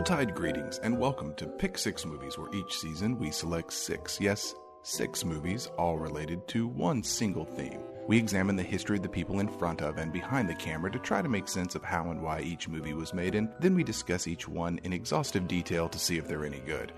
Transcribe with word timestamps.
Yuletide 0.00 0.34
greetings 0.34 0.78
and 0.78 0.98
welcome 0.98 1.34
to 1.34 1.46
Pick 1.46 1.76
Six 1.76 2.06
Movies, 2.06 2.38
where 2.38 2.48
each 2.54 2.78
season 2.78 3.18
we 3.18 3.30
select 3.30 3.70
six, 3.70 4.18
yes, 4.18 4.54
six 4.80 5.26
movies, 5.26 5.66
all 5.76 5.98
related 5.98 6.48
to 6.48 6.66
one 6.66 7.02
single 7.02 7.44
theme. 7.44 7.82
We 8.08 8.16
examine 8.16 8.56
the 8.56 8.62
history 8.62 8.96
of 8.96 9.02
the 9.02 9.10
people 9.10 9.40
in 9.40 9.48
front 9.48 9.82
of 9.82 9.98
and 9.98 10.10
behind 10.10 10.48
the 10.48 10.54
camera 10.54 10.90
to 10.90 10.98
try 10.98 11.20
to 11.20 11.28
make 11.28 11.48
sense 11.48 11.74
of 11.74 11.84
how 11.84 12.10
and 12.10 12.22
why 12.22 12.40
each 12.40 12.66
movie 12.66 12.94
was 12.94 13.12
made, 13.12 13.34
and 13.34 13.50
then 13.60 13.74
we 13.74 13.84
discuss 13.84 14.26
each 14.26 14.48
one 14.48 14.80
in 14.84 14.94
exhaustive 14.94 15.46
detail 15.46 15.86
to 15.90 15.98
see 15.98 16.16
if 16.16 16.26
they're 16.26 16.46
any 16.46 16.60
good. 16.60 16.94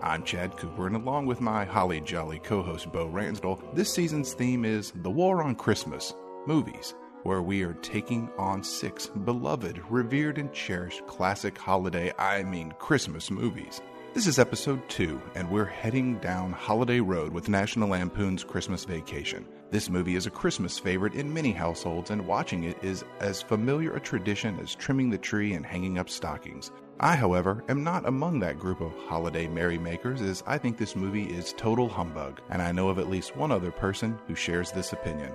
I'm 0.00 0.24
Chad 0.24 0.56
Cooper, 0.56 0.86
and 0.86 0.96
along 0.96 1.26
with 1.26 1.42
my 1.42 1.66
holly 1.66 2.00
jolly 2.00 2.38
co 2.38 2.62
host 2.62 2.90
Bo 2.90 3.06
Ransdell, 3.06 3.60
this 3.74 3.92
season's 3.92 4.32
theme 4.32 4.64
is 4.64 4.94
The 5.02 5.10
War 5.10 5.42
on 5.42 5.56
Christmas 5.56 6.14
movies 6.46 6.94
where 7.26 7.42
we 7.42 7.64
are 7.64 7.74
taking 7.74 8.30
on 8.38 8.62
six 8.62 9.08
beloved, 9.08 9.82
revered, 9.90 10.38
and 10.38 10.52
cherished 10.52 11.04
classic 11.08 11.58
holiday, 11.58 12.12
I 12.20 12.44
mean 12.44 12.72
Christmas 12.78 13.32
movies. 13.32 13.82
This 14.14 14.28
is 14.28 14.38
episode 14.38 14.88
two, 14.88 15.20
and 15.34 15.50
we're 15.50 15.64
heading 15.64 16.18
down 16.20 16.52
Holiday 16.52 17.00
Road 17.00 17.32
with 17.32 17.48
National 17.48 17.88
Lampoon's 17.88 18.44
Christmas 18.44 18.84
Vacation. 18.84 19.44
This 19.72 19.90
movie 19.90 20.14
is 20.14 20.26
a 20.26 20.30
Christmas 20.30 20.78
favorite 20.78 21.14
in 21.14 21.34
many 21.34 21.50
households, 21.50 22.12
and 22.12 22.28
watching 22.28 22.62
it 22.62 22.78
is 22.80 23.04
as 23.18 23.42
familiar 23.42 23.96
a 23.96 24.00
tradition 24.00 24.60
as 24.60 24.76
trimming 24.76 25.10
the 25.10 25.18
tree 25.18 25.54
and 25.54 25.66
hanging 25.66 25.98
up 25.98 26.08
stockings. 26.08 26.70
I, 27.00 27.16
however, 27.16 27.64
am 27.68 27.82
not 27.82 28.06
among 28.06 28.38
that 28.38 28.60
group 28.60 28.80
of 28.80 28.94
holiday 29.08 29.48
merrymakers, 29.48 30.22
as 30.22 30.44
I 30.46 30.58
think 30.58 30.78
this 30.78 30.94
movie 30.94 31.24
is 31.24 31.54
total 31.54 31.88
humbug, 31.88 32.40
and 32.50 32.62
I 32.62 32.70
know 32.70 32.88
of 32.88 33.00
at 33.00 33.10
least 33.10 33.36
one 33.36 33.50
other 33.50 33.72
person 33.72 34.16
who 34.28 34.36
shares 34.36 34.70
this 34.70 34.92
opinion. 34.92 35.32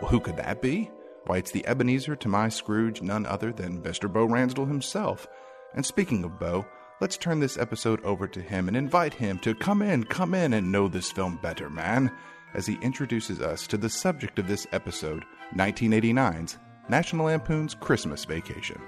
Well, 0.00 0.10
who 0.10 0.20
could 0.20 0.38
that 0.38 0.62
be? 0.62 0.90
Why, 1.26 1.38
it's 1.38 1.50
the 1.50 1.66
Ebenezer 1.66 2.16
to 2.16 2.28
my 2.28 2.48
Scrooge, 2.48 3.00
none 3.00 3.24
other 3.24 3.52
than 3.52 3.82
Mr. 3.82 4.12
Bo 4.12 4.26
Ransdell 4.26 4.66
himself. 4.66 5.26
And 5.74 5.84
speaking 5.84 6.22
of 6.22 6.38
Bo, 6.38 6.66
let's 7.00 7.16
turn 7.16 7.40
this 7.40 7.56
episode 7.56 8.04
over 8.04 8.28
to 8.28 8.42
him 8.42 8.68
and 8.68 8.76
invite 8.76 9.14
him 9.14 9.38
to 9.40 9.54
come 9.54 9.80
in, 9.80 10.04
come 10.04 10.34
in 10.34 10.52
and 10.52 10.70
know 10.70 10.86
this 10.86 11.10
film 11.10 11.38
better, 11.42 11.70
man, 11.70 12.12
as 12.52 12.66
he 12.66 12.78
introduces 12.82 13.40
us 13.40 13.66
to 13.66 13.78
the 13.78 13.88
subject 13.88 14.38
of 14.38 14.46
this 14.46 14.66
episode 14.72 15.24
1989's 15.54 16.58
National 16.88 17.26
Lampoon's 17.26 17.74
Christmas 17.74 18.24
Vacation. 18.26 18.80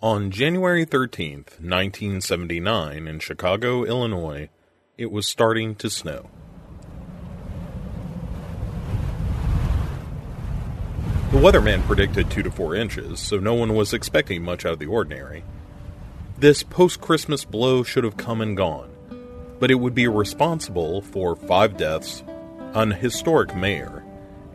On 0.00 0.30
January 0.30 0.86
13th, 0.86 1.58
1979, 1.60 3.08
in 3.08 3.18
Chicago, 3.18 3.82
Illinois, 3.82 4.48
it 4.96 5.10
was 5.10 5.26
starting 5.26 5.74
to 5.74 5.90
snow. 5.90 6.30
The 11.30 11.36
weatherman 11.36 11.82
predicted 11.86 12.30
2 12.30 12.44
to 12.44 12.50
4 12.50 12.74
inches, 12.74 13.20
so 13.20 13.38
no 13.38 13.52
one 13.52 13.74
was 13.74 13.92
expecting 13.92 14.42
much 14.42 14.64
out 14.64 14.72
of 14.72 14.78
the 14.78 14.86
ordinary. 14.86 15.44
This 16.38 16.62
post 16.62 17.02
Christmas 17.02 17.44
blow 17.44 17.82
should 17.82 18.04
have 18.04 18.16
come 18.16 18.40
and 18.40 18.56
gone, 18.56 18.90
but 19.60 19.70
it 19.70 19.74
would 19.74 19.94
be 19.94 20.08
responsible 20.08 21.02
for 21.02 21.36
five 21.36 21.76
deaths, 21.76 22.24
an 22.72 22.92
historic 22.92 23.54
mayor, 23.54 24.02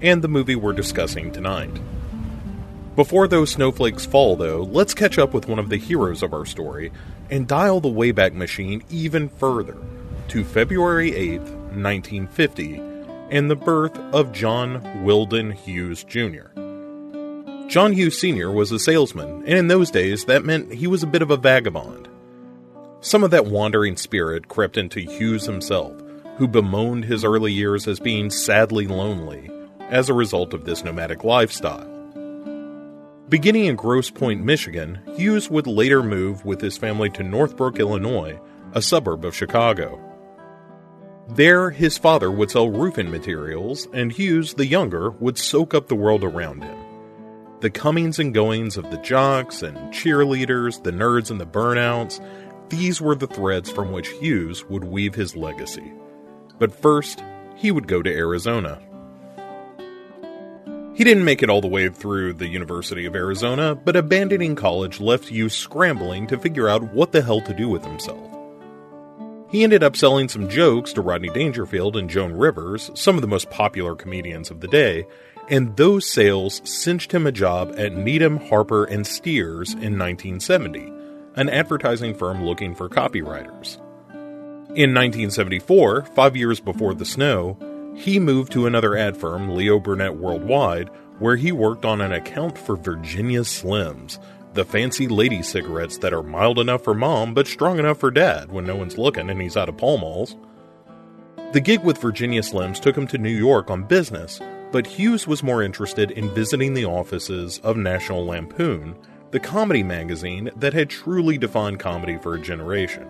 and 0.01 0.23
the 0.23 0.27
movie 0.27 0.55
we're 0.55 0.73
discussing 0.73 1.31
tonight. 1.31 1.79
Before 2.95 3.27
those 3.27 3.51
snowflakes 3.51 4.07
fall, 4.07 4.35
though, 4.35 4.63
let's 4.63 4.95
catch 4.95 5.19
up 5.19 5.31
with 5.31 5.47
one 5.47 5.59
of 5.59 5.69
the 5.69 5.77
heroes 5.77 6.23
of 6.23 6.33
our 6.33 6.45
story 6.45 6.91
and 7.29 7.47
dial 7.47 7.81
the 7.81 7.87
Wayback 7.87 8.33
Machine 8.33 8.83
even 8.89 9.29
further 9.29 9.77
to 10.29 10.43
February 10.43 11.13
8, 11.15 11.39
1950, 11.39 12.81
and 13.29 13.51
the 13.51 13.55
birth 13.55 13.95
of 14.11 14.31
John 14.31 15.03
Weldon 15.03 15.51
Hughes 15.51 16.03
Jr. 16.03 16.62
John 17.73 17.93
Hughes 17.93 18.19
Sr. 18.19 18.51
was 18.51 18.71
a 18.71 18.77
salesman, 18.77 19.45
and 19.47 19.57
in 19.57 19.67
those 19.67 19.89
days 19.89 20.25
that 20.25 20.45
meant 20.45 20.71
he 20.71 20.85
was 20.85 21.01
a 21.01 21.07
bit 21.07 21.23
of 21.23 21.31
a 21.31 21.37
vagabond. 21.37 22.07
Some 23.01 23.23
of 23.23 23.31
that 23.31 23.47
wandering 23.47 23.97
spirit 23.97 24.47
crept 24.47 24.77
into 24.77 24.99
Hughes 24.99 25.47
himself, 25.47 25.99
who 26.37 26.47
bemoaned 26.47 27.05
his 27.05 27.25
early 27.25 27.51
years 27.51 27.87
as 27.87 27.99
being 27.99 28.29
sadly 28.29 28.85
lonely 28.85 29.49
as 29.89 30.07
a 30.07 30.13
result 30.13 30.53
of 30.53 30.65
this 30.65 30.83
nomadic 30.83 31.23
lifestyle. 31.23 31.89
Beginning 33.27 33.65
in 33.65 33.75
Grosse 33.75 34.11
Pointe, 34.11 34.43
Michigan, 34.43 34.99
Hughes 35.15 35.49
would 35.49 35.65
later 35.65 36.03
move 36.03 36.45
with 36.45 36.61
his 36.61 36.77
family 36.77 37.09
to 37.09 37.23
Northbrook, 37.23 37.79
Illinois, 37.79 38.39
a 38.73 38.83
suburb 38.83 39.25
of 39.25 39.35
Chicago. 39.35 39.99
There, 41.27 41.71
his 41.71 41.97
father 41.97 42.29
would 42.29 42.51
sell 42.51 42.69
roofing 42.69 43.09
materials, 43.09 43.87
and 43.93 44.11
Hughes, 44.11 44.53
the 44.53 44.67
younger, 44.67 45.09
would 45.09 45.39
soak 45.39 45.73
up 45.73 45.87
the 45.87 45.95
world 45.95 46.23
around 46.23 46.61
him 46.61 46.82
the 47.63 47.69
comings 47.69 48.19
and 48.19 48.33
goings 48.33 48.75
of 48.75 48.91
the 48.91 48.97
jocks 48.97 49.61
and 49.63 49.77
cheerleaders, 49.93 50.83
the 50.83 50.91
nerds 50.91 51.31
and 51.31 51.39
the 51.39 51.45
burnouts, 51.45 52.19
these 52.67 52.99
were 52.99 53.15
the 53.15 53.25
threads 53.25 53.71
from 53.71 53.93
which 53.93 54.09
Hughes 54.09 54.65
would 54.65 54.83
weave 54.83 55.15
his 55.15 55.33
legacy. 55.33 55.93
But 56.59 56.75
first, 56.75 57.23
he 57.55 57.71
would 57.71 57.87
go 57.87 58.01
to 58.01 58.13
Arizona. 58.13 58.81
He 60.93 61.05
didn't 61.05 61.23
make 61.23 61.41
it 61.41 61.49
all 61.49 61.61
the 61.61 61.69
way 61.69 61.87
through 61.87 62.33
the 62.33 62.49
University 62.49 63.05
of 63.05 63.15
Arizona, 63.15 63.75
but 63.75 63.95
abandoning 63.95 64.55
college 64.55 64.99
left 64.99 65.29
Hughes 65.29 65.55
scrambling 65.55 66.27
to 66.27 66.37
figure 66.37 66.67
out 66.67 66.93
what 66.93 67.13
the 67.13 67.21
hell 67.21 67.39
to 67.39 67.53
do 67.53 67.69
with 67.69 67.85
himself. 67.85 68.29
He 69.51 69.63
ended 69.63 69.83
up 69.83 69.95
selling 69.95 70.27
some 70.27 70.49
jokes 70.49 70.91
to 70.93 71.01
Rodney 71.01 71.29
Dangerfield 71.29 71.95
and 71.95 72.09
Joan 72.09 72.33
Rivers, 72.33 72.91
some 72.93 73.15
of 73.15 73.21
the 73.21 73.27
most 73.27 73.49
popular 73.49 73.95
comedians 73.95 74.51
of 74.51 74.59
the 74.59 74.67
day, 74.67 75.05
and 75.53 75.77
those 75.77 76.09
sales 76.09 76.67
cinched 76.67 77.11
him 77.11 77.27
a 77.27 77.31
job 77.31 77.75
at 77.77 77.95
Needham, 77.95 78.37
Harper, 78.37 78.85
and 78.85 79.05
Steers 79.05 79.73
in 79.73 79.99
1970, 79.99 80.91
an 81.35 81.47
advertising 81.47 82.15
firm 82.15 82.43
looking 82.43 82.73
for 82.73 82.89
copywriters. 82.89 83.77
In 84.75 84.95
1974, 84.95 86.05
five 86.15 86.35
years 86.35 86.59
before 86.59 86.95
the 86.95 87.05
snow, 87.05 87.55
he 87.95 88.17
moved 88.17 88.51
to 88.53 88.65
another 88.65 88.97
ad 88.97 89.15
firm, 89.15 89.53
Leo 89.53 89.79
Burnett 89.79 90.15
Worldwide, 90.15 90.89
where 91.19 91.35
he 91.35 91.51
worked 91.51 91.85
on 91.85 92.01
an 92.01 92.13
account 92.13 92.57
for 92.57 92.75
Virginia 92.75 93.41
Slims, 93.41 94.17
the 94.55 94.65
fancy 94.65 95.07
lady 95.07 95.43
cigarettes 95.43 95.99
that 95.99 96.13
are 96.13 96.23
mild 96.23 96.57
enough 96.57 96.83
for 96.83 96.95
mom 96.95 97.35
but 97.35 97.45
strong 97.45 97.77
enough 97.77 97.99
for 97.99 98.09
dad 98.09 98.51
when 98.51 98.65
no 98.65 98.75
one's 98.75 98.97
looking 98.97 99.29
and 99.29 99.39
he's 99.39 99.55
out 99.55 99.69
of 99.69 99.77
Pall 99.77 99.99
Malls. 99.99 100.35
The 101.51 101.61
gig 101.61 101.83
with 101.83 102.01
Virginia 102.01 102.41
Slims 102.41 102.79
took 102.79 102.97
him 102.97 103.05
to 103.05 103.19
New 103.19 103.29
York 103.29 103.69
on 103.69 103.83
business, 103.83 104.41
but 104.73 104.87
Hughes 104.87 105.27
was 105.27 105.43
more 105.43 105.61
interested 105.61 106.09
in 106.09 106.33
visiting 106.33 106.73
the 106.73 106.85
offices 106.85 107.59
of 107.59 107.77
National 107.77 108.25
Lampoon, 108.25 108.95
the 109.29 109.39
comedy 109.39 109.83
magazine 109.83 110.49
that 110.55 110.73
had 110.73 110.89
truly 110.89 111.37
defined 111.37 111.79
comedy 111.79 112.17
for 112.17 112.33
a 112.33 112.41
generation. 112.41 113.07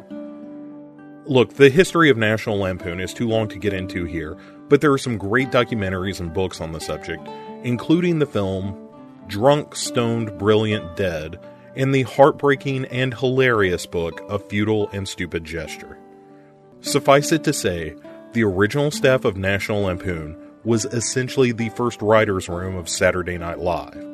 Look, 1.26 1.54
the 1.54 1.70
history 1.70 2.10
of 2.10 2.18
National 2.18 2.58
Lampoon 2.58 3.00
is 3.00 3.14
too 3.14 3.30
long 3.30 3.48
to 3.48 3.58
get 3.58 3.72
into 3.72 4.04
here, 4.04 4.38
but 4.68 4.82
there 4.82 4.92
are 4.92 4.98
some 4.98 5.18
great 5.18 5.52
documentaries 5.52 6.20
and 6.20 6.34
books 6.34 6.60
on 6.60 6.74
the 6.74 6.82
subject, 6.82 7.26
including 7.64 8.20
the 8.20 8.26
film 8.26 8.78
Drunk, 9.28 9.74
Stoned, 9.74 10.38
Brilliant, 10.38 10.98
Dead, 10.98 11.40
and 11.78 11.96
the 11.96 12.04
heartbreaking 12.04 12.84
and 12.88 13.14
hilarious 13.14 13.86
book 13.86 14.20
A 14.30 14.38
Futile 14.38 14.90
and 14.90 15.08
Stupid 15.08 15.46
Gesture. 15.46 15.98
Suffice 16.82 17.32
it 17.32 17.46
to 17.46 17.54
say, 17.54 17.96
the 18.34 18.44
original 18.44 18.92
staff 18.92 19.24
of 19.24 19.38
National 19.38 19.84
Lampoon 19.84 20.43
was 20.64 20.86
essentially 20.86 21.52
the 21.52 21.70
first 21.70 22.02
writer's 22.02 22.50
room 22.50 22.76
of 22.76 22.90
Saturday 22.90 23.38
Night 23.38 23.60
Live. 23.60 24.06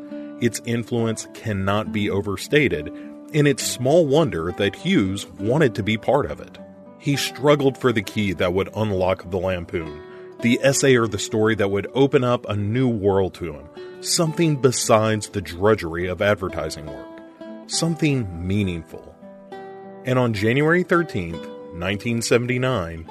Its 0.42 0.62
influence 0.66 1.28
cannot 1.34 1.92
be 1.92 2.10
overstated, 2.10 2.88
and 3.34 3.48
it's 3.48 3.64
small 3.64 4.08
wonder 4.08 4.52
that 4.54 4.76
Hughes 4.76 5.28
wanted 5.40 5.76
to 5.76 5.84
be 5.84 5.98
part 5.98 6.32
of 6.32 6.40
it. 6.40 6.58
He 6.98 7.16
struggled 7.16 7.78
for 7.78 7.92
the 7.92 8.02
key 8.02 8.34
that 8.34 8.54
would 8.54 8.70
unlock 8.76 9.30
the 9.30 9.38
lampoon, 9.38 10.02
the 10.42 10.60
essay 10.64 10.96
or 10.96 11.08
the 11.08 11.20
story 11.20 11.56
that 11.56 11.72
would 11.72 11.88
open 11.94 12.24
up 12.24 12.48
a 12.48 12.56
new 12.56 12.88
world 12.88 13.34
to 13.36 13.54
him, 13.54 13.70
something 14.02 14.56
besides 14.56 15.30
the 15.30 15.42
drudgery 15.42 16.08
of 16.08 16.22
advertising 16.22 16.86
work, 16.86 17.22
something 17.68 18.48
meaningful. 18.48 19.16
And 20.06 20.18
on 20.18 20.34
January 20.34 20.84
13th, 20.84 21.46
1979, 21.74 23.10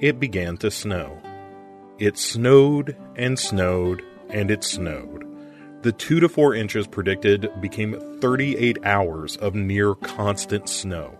it 0.00 0.18
began 0.18 0.56
to 0.58 0.70
snow. 0.70 1.19
It 2.00 2.16
snowed 2.16 2.96
and 3.14 3.38
snowed 3.38 4.02
and 4.30 4.50
it 4.50 4.64
snowed. 4.64 5.26
The 5.82 5.92
2 5.92 6.20
to 6.20 6.30
4 6.30 6.54
inches 6.54 6.86
predicted 6.86 7.50
became 7.60 8.18
38 8.20 8.78
hours 8.84 9.36
of 9.36 9.54
near 9.54 9.94
constant 9.94 10.66
snow. 10.70 11.14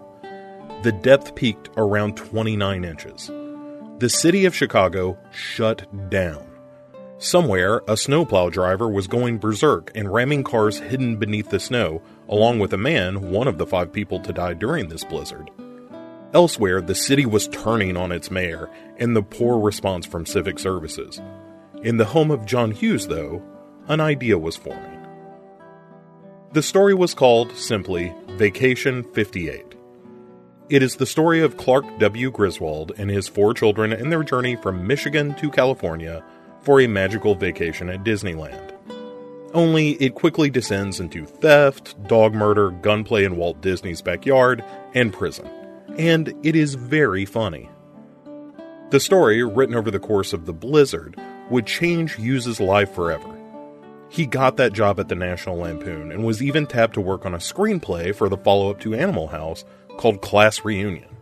The 0.83 0.93
depth 0.93 1.35
peaked 1.35 1.69
around 1.77 2.17
29 2.17 2.85
inches. 2.87 3.31
The 3.99 4.09
city 4.09 4.47
of 4.47 4.57
Chicago 4.57 5.19
shut 5.31 5.87
down. 6.09 6.47
Somewhere, 7.19 7.83
a 7.87 7.99
snowplow 7.99 8.49
driver 8.49 8.89
was 8.89 9.07
going 9.07 9.37
berserk 9.37 9.91
and 9.95 10.11
ramming 10.11 10.45
cars 10.45 10.79
hidden 10.79 11.17
beneath 11.17 11.51
the 11.51 11.61
snow, 11.61 12.01
along 12.31 12.59
with 12.59 12.73
a 12.73 12.79
man, 12.79 13.31
one 13.31 13.47
of 13.47 13.59
the 13.59 13.67
five 13.67 13.93
people 13.93 14.19
to 14.21 14.33
die 14.33 14.55
during 14.55 14.89
this 14.89 15.05
blizzard. 15.05 15.51
Elsewhere, 16.33 16.81
the 16.81 16.95
city 16.95 17.27
was 17.27 17.49
turning 17.49 17.97
on 17.97 18.13
its 18.13 18.31
mayor 18.31 18.71
and 18.99 19.17
the 19.17 19.23
poor 19.23 19.59
response 19.59 20.07
from 20.07 20.25
civic 20.25 20.59
services. 20.59 21.21
In 21.83 21.97
the 21.97 22.05
home 22.05 22.31
of 22.31 22.47
John 22.47 22.71
Hughes, 22.71 23.09
though, 23.09 23.43
an 23.89 24.01
idea 24.01 24.39
was 24.39 24.57
forming. 24.57 25.05
The 26.53 26.63
story 26.63 26.95
was 26.95 27.15
called 27.15 27.57
simply 27.57 28.15
Vacation 28.31 29.03
58. 29.03 29.75
It 30.69 30.83
is 30.85 30.97
the 30.97 31.07
story 31.07 31.41
of 31.41 31.57
Clark 31.57 31.99
W. 31.99 32.31
Griswold 32.31 32.93
and 32.97 33.11
his 33.11 33.27
four 33.27 33.53
children 33.53 33.93
and 33.93 34.13
their 34.13 34.23
journey 34.23 34.55
from 34.55 34.87
Michigan 34.87 35.35
to 35.37 35.51
California 35.51 36.25
for 36.63 36.81
a 36.81 36.87
magical 36.87 37.35
vacation 37.35 37.89
at 37.89 38.05
Disneyland. 38.05 38.73
Only 39.53 39.93
it 39.93 40.15
quickly 40.15 40.49
descends 40.49 41.01
into 41.01 41.27
theft, 41.27 42.01
dog 42.07 42.35
murder, 42.35 42.71
gunplay 42.71 43.25
in 43.25 43.37
Walt 43.37 43.61
Disney's 43.61 44.01
backyard, 44.01 44.65
and 44.95 45.13
prison. 45.13 45.51
And 45.99 46.35
it 46.43 46.57
is 46.57 46.75
very 46.75 47.25
funny. 47.25 47.69
The 48.91 49.01
story, 49.01 49.43
written 49.45 49.77
over 49.77 49.91
the 49.91 50.01
course 50.01 50.33
of 50.33 50.47
the 50.47 50.53
Blizzard, 50.53 51.17
would 51.51 51.67
change 51.67 52.17
Hughes's 52.17 52.61
life 52.61 52.93
forever. 52.93 53.37
He 54.09 54.27
got 54.27 54.57
that 54.57 54.73
job 54.73 54.99
at 54.99 55.09
the 55.09 55.15
National 55.15 55.59
Lampoon 55.59 56.11
and 56.11 56.25
was 56.25 56.43
even 56.43 56.67
tapped 56.67 56.95
to 56.95 57.01
work 57.01 57.25
on 57.25 57.35
a 57.35 57.39
screenplay 57.39 58.15
for 58.15 58.29
the 58.29 58.37
follow 58.37 58.71
up 58.71 58.81
to 58.81 58.95
Animal 58.95 59.29
House 59.29 59.65
called 59.99 60.23
Class 60.23 60.65
Reunion. 60.65 61.17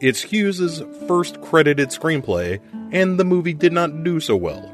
It's 0.00 0.20
Hughes's 0.20 0.82
first 1.06 1.40
credited 1.40 1.88
screenplay, 1.88 2.60
and 2.92 3.18
the 3.18 3.24
movie 3.24 3.54
did 3.54 3.72
not 3.72 4.04
do 4.04 4.20
so 4.20 4.36
well. 4.36 4.70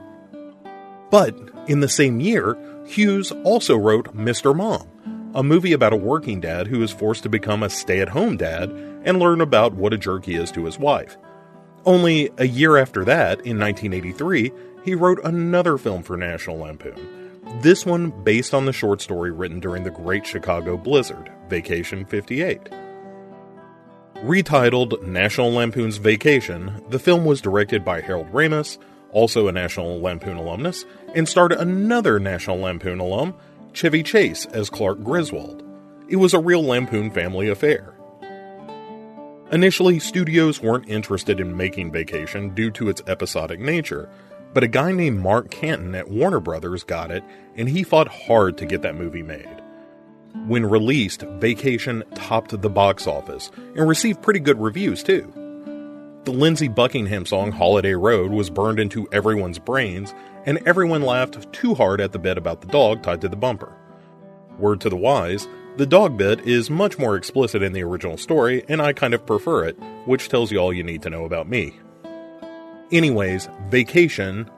But 1.10 1.36
in 1.68 1.80
the 1.80 1.88
same 1.88 2.18
year, 2.18 2.56
Hughes 2.86 3.30
also 3.44 3.76
wrote 3.76 4.16
Mr. 4.16 4.56
Mom, 4.56 4.88
a 5.34 5.42
movie 5.42 5.74
about 5.74 5.92
a 5.92 5.96
working 5.96 6.40
dad 6.40 6.66
who 6.66 6.82
is 6.82 6.90
forced 6.90 7.22
to 7.24 7.28
become 7.28 7.62
a 7.62 7.70
stay 7.70 8.00
at 8.00 8.08
home 8.08 8.36
dad 8.36 8.70
and 9.04 9.18
learn 9.18 9.40
about 9.40 9.74
what 9.74 9.92
a 9.92 9.98
jerk 9.98 10.24
he 10.24 10.34
is 10.34 10.50
to 10.52 10.64
his 10.64 10.78
wife. 10.78 11.16
Only 11.84 12.30
a 12.38 12.46
year 12.46 12.76
after 12.76 13.04
that, 13.04 13.40
in 13.46 13.58
1983, 13.58 14.52
he 14.84 14.94
wrote 14.94 15.20
another 15.24 15.78
film 15.78 16.02
for 16.02 16.16
National 16.16 16.58
Lampoon, 16.58 17.18
this 17.62 17.86
one 17.86 18.10
based 18.24 18.54
on 18.54 18.66
the 18.66 18.72
short 18.72 19.00
story 19.00 19.30
written 19.30 19.58
during 19.60 19.84
the 19.84 19.90
Great 19.90 20.26
Chicago 20.26 20.76
Blizzard, 20.76 21.30
Vacation 21.48 22.04
58. 22.04 22.68
Retitled 24.16 25.02
National 25.02 25.52
Lampoon's 25.52 25.96
Vacation, 25.96 26.84
the 26.88 26.98
film 26.98 27.24
was 27.24 27.40
directed 27.40 27.84
by 27.84 28.00
Harold 28.00 28.30
Ramis, 28.32 28.78
also 29.12 29.48
a 29.48 29.52
National 29.52 30.00
Lampoon 30.00 30.36
alumnus, 30.36 30.84
and 31.14 31.28
starred 31.28 31.52
another 31.52 32.18
National 32.18 32.58
Lampoon 32.58 32.98
alum, 32.98 33.34
Chevy 33.72 34.02
Chase, 34.02 34.44
as 34.46 34.70
Clark 34.70 35.02
Griswold. 35.02 35.62
It 36.08 36.16
was 36.16 36.34
a 36.34 36.40
real 36.40 36.62
Lampoon 36.62 37.10
family 37.10 37.48
affair. 37.48 37.94
Initially, 39.50 39.98
studios 39.98 40.60
weren't 40.60 40.90
interested 40.90 41.40
in 41.40 41.56
making 41.56 41.90
Vacation 41.90 42.54
due 42.54 42.70
to 42.72 42.90
its 42.90 43.02
episodic 43.06 43.58
nature, 43.58 44.06
but 44.52 44.62
a 44.62 44.68
guy 44.68 44.92
named 44.92 45.20
Mark 45.20 45.50
Canton 45.50 45.94
at 45.94 46.10
Warner 46.10 46.40
Brothers 46.40 46.84
got 46.84 47.10
it, 47.10 47.24
and 47.56 47.66
he 47.66 47.82
fought 47.82 48.08
hard 48.08 48.58
to 48.58 48.66
get 48.66 48.82
that 48.82 48.94
movie 48.94 49.22
made. 49.22 49.62
When 50.46 50.66
released, 50.66 51.22
Vacation 51.22 52.04
topped 52.14 52.60
the 52.60 52.68
box 52.68 53.06
office 53.06 53.50
and 53.56 53.88
received 53.88 54.22
pretty 54.22 54.40
good 54.40 54.60
reviews 54.60 55.02
too. 55.02 55.32
The 56.24 56.32
Lindsey 56.32 56.68
Buckingham 56.68 57.24
song 57.24 57.50
Holiday 57.50 57.94
Road 57.94 58.32
was 58.32 58.50
burned 58.50 58.78
into 58.78 59.08
everyone's 59.12 59.58
brains, 59.58 60.12
and 60.44 60.58
everyone 60.66 61.00
laughed 61.00 61.50
too 61.54 61.74
hard 61.74 62.02
at 62.02 62.12
the 62.12 62.18
bit 62.18 62.36
about 62.36 62.60
the 62.60 62.66
dog 62.68 63.02
tied 63.02 63.22
to 63.22 63.30
the 63.30 63.36
bumper. 63.36 63.74
Word 64.58 64.82
to 64.82 64.90
the 64.90 64.96
wise, 64.96 65.48
the 65.78 65.86
dog 65.86 66.16
bit 66.16 66.40
is 66.40 66.68
much 66.68 66.98
more 66.98 67.14
explicit 67.14 67.62
in 67.62 67.72
the 67.72 67.84
original 67.84 68.16
story, 68.16 68.64
and 68.68 68.82
I 68.82 68.92
kind 68.92 69.14
of 69.14 69.24
prefer 69.24 69.64
it, 69.64 69.78
which 70.06 70.28
tells 70.28 70.50
you 70.50 70.58
all 70.58 70.72
you 70.72 70.82
need 70.82 71.02
to 71.02 71.10
know 71.10 71.24
about 71.24 71.48
me. 71.48 71.78
Anyways, 72.90 73.48
Vacation 73.68 74.50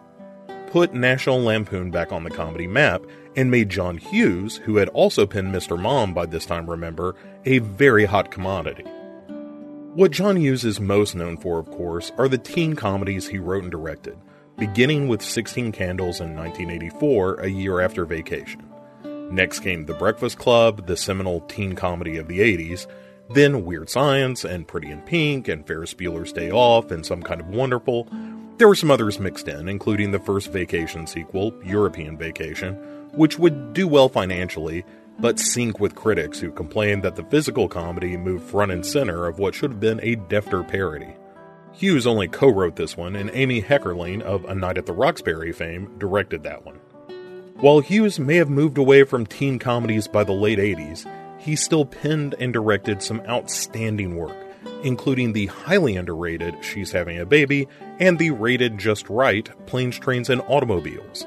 put 0.69 0.95
National 0.95 1.39
Lampoon 1.39 1.91
back 1.91 2.11
on 2.11 2.25
the 2.25 2.31
comedy 2.31 2.67
map 2.67 3.03
and 3.37 3.51
made 3.51 3.69
John 3.69 3.99
Hughes, 3.99 4.57
who 4.57 4.77
had 4.77 4.89
also 4.89 5.27
penned 5.27 5.55
Mr. 5.55 5.79
Mom 5.79 6.15
by 6.15 6.25
this 6.25 6.47
time, 6.47 6.71
remember, 6.71 7.15
a 7.45 7.59
very 7.59 8.07
hot 8.07 8.31
commodity. 8.31 8.85
What 9.93 10.13
John 10.13 10.37
Hughes 10.37 10.65
is 10.65 10.81
most 10.81 11.15
known 11.15 11.37
for, 11.37 11.59
of 11.59 11.71
course, 11.71 12.13
are 12.17 12.29
the 12.29 12.39
teen 12.39 12.75
comedies 12.77 13.29
he 13.29 13.39
wrote 13.39 13.65
and 13.65 13.71
directed, 13.71 14.17
beginning 14.57 15.07
with 15.07 15.21
16 15.21 15.71
Candles 15.73 16.21
in 16.21 16.35
1984, 16.35 17.41
a 17.41 17.49
year 17.49 17.81
after 17.81 18.07
Vacation. 18.07 18.70
Next 19.31 19.61
came 19.61 19.87
The 19.87 19.95
Breakfast 19.95 20.39
Club, 20.39 20.87
the 20.87 20.97
seminal 20.97 21.43
teen 21.43 21.77
comedy 21.77 22.17
of 22.17 22.27
the 22.27 22.41
80s, 22.41 22.89
then 23.33 23.65
Weird 23.65 23.89
Science 23.89 24.45
and 24.45 24.67
Pretty 24.67 24.91
in 24.91 25.03
Pink 25.03 25.47
and 25.47 25.65
Ferris 25.65 25.95
Bueller's 25.95 26.33
Day 26.33 26.51
Off 26.51 26.91
and 26.91 27.07
Some 27.07 27.23
Kind 27.23 27.41
of 27.41 27.47
Wonderful. 27.47 28.09
There 28.57 28.67
were 28.67 28.75
some 28.75 28.91
others 28.91 29.21
mixed 29.21 29.47
in, 29.47 29.69
including 29.69 30.11
the 30.11 30.19
first 30.19 30.51
Vacation 30.51 31.07
sequel, 31.07 31.55
European 31.65 32.19
Vacation, 32.19 32.75
which 33.13 33.39
would 33.39 33.73
do 33.73 33.87
well 33.87 34.09
financially, 34.09 34.85
but 35.21 35.39
sink 35.39 35.79
with 35.79 35.95
critics 35.95 36.41
who 36.41 36.51
complained 36.51 37.05
that 37.05 37.15
the 37.15 37.25
physical 37.25 37.69
comedy 37.69 38.17
moved 38.17 38.51
front 38.51 38.73
and 38.73 38.85
center 38.85 39.27
of 39.27 39.39
what 39.39 39.55
should 39.55 39.71
have 39.71 39.81
been 39.81 40.01
a 40.01 40.17
defter 40.17 40.67
parody. 40.67 41.15
Hughes 41.73 42.05
only 42.05 42.27
co 42.27 42.49
wrote 42.49 42.75
this 42.75 42.97
one, 42.97 43.15
and 43.15 43.31
Amy 43.33 43.63
Heckerling 43.63 44.23
of 44.23 44.45
A 44.47 44.57
Night 44.57 44.77
at 44.77 44.87
the 44.87 44.93
Roxbury 44.93 45.53
fame 45.53 45.97
directed 45.99 46.43
that 46.43 46.67
one. 46.67 46.80
While 47.61 47.81
Hughes 47.81 48.19
may 48.19 48.37
have 48.37 48.49
moved 48.49 48.79
away 48.79 49.05
from 49.05 49.27
teen 49.27 49.59
comedies 49.59 50.09
by 50.09 50.25
the 50.25 50.33
late 50.33 50.59
80s, 50.59 51.07
he 51.39 51.57
still 51.57 51.85
penned 51.85 52.35
and 52.39 52.55
directed 52.55 53.03
some 53.03 53.21
outstanding 53.29 54.17
work, 54.17 54.37
including 54.83 55.35
the 55.35 55.45
highly 55.45 55.95
underrated 55.95 56.65
She's 56.65 56.93
Having 56.93 57.19
a 57.19 57.27
Baby 57.27 57.69
and 57.99 58.19
the 58.19 58.31
rated 58.31 58.79
just 58.79 59.11
right 59.11 59.47
Planes, 59.67 59.99
Trains, 59.99 60.31
and 60.31 60.41
Automobiles. 60.49 61.27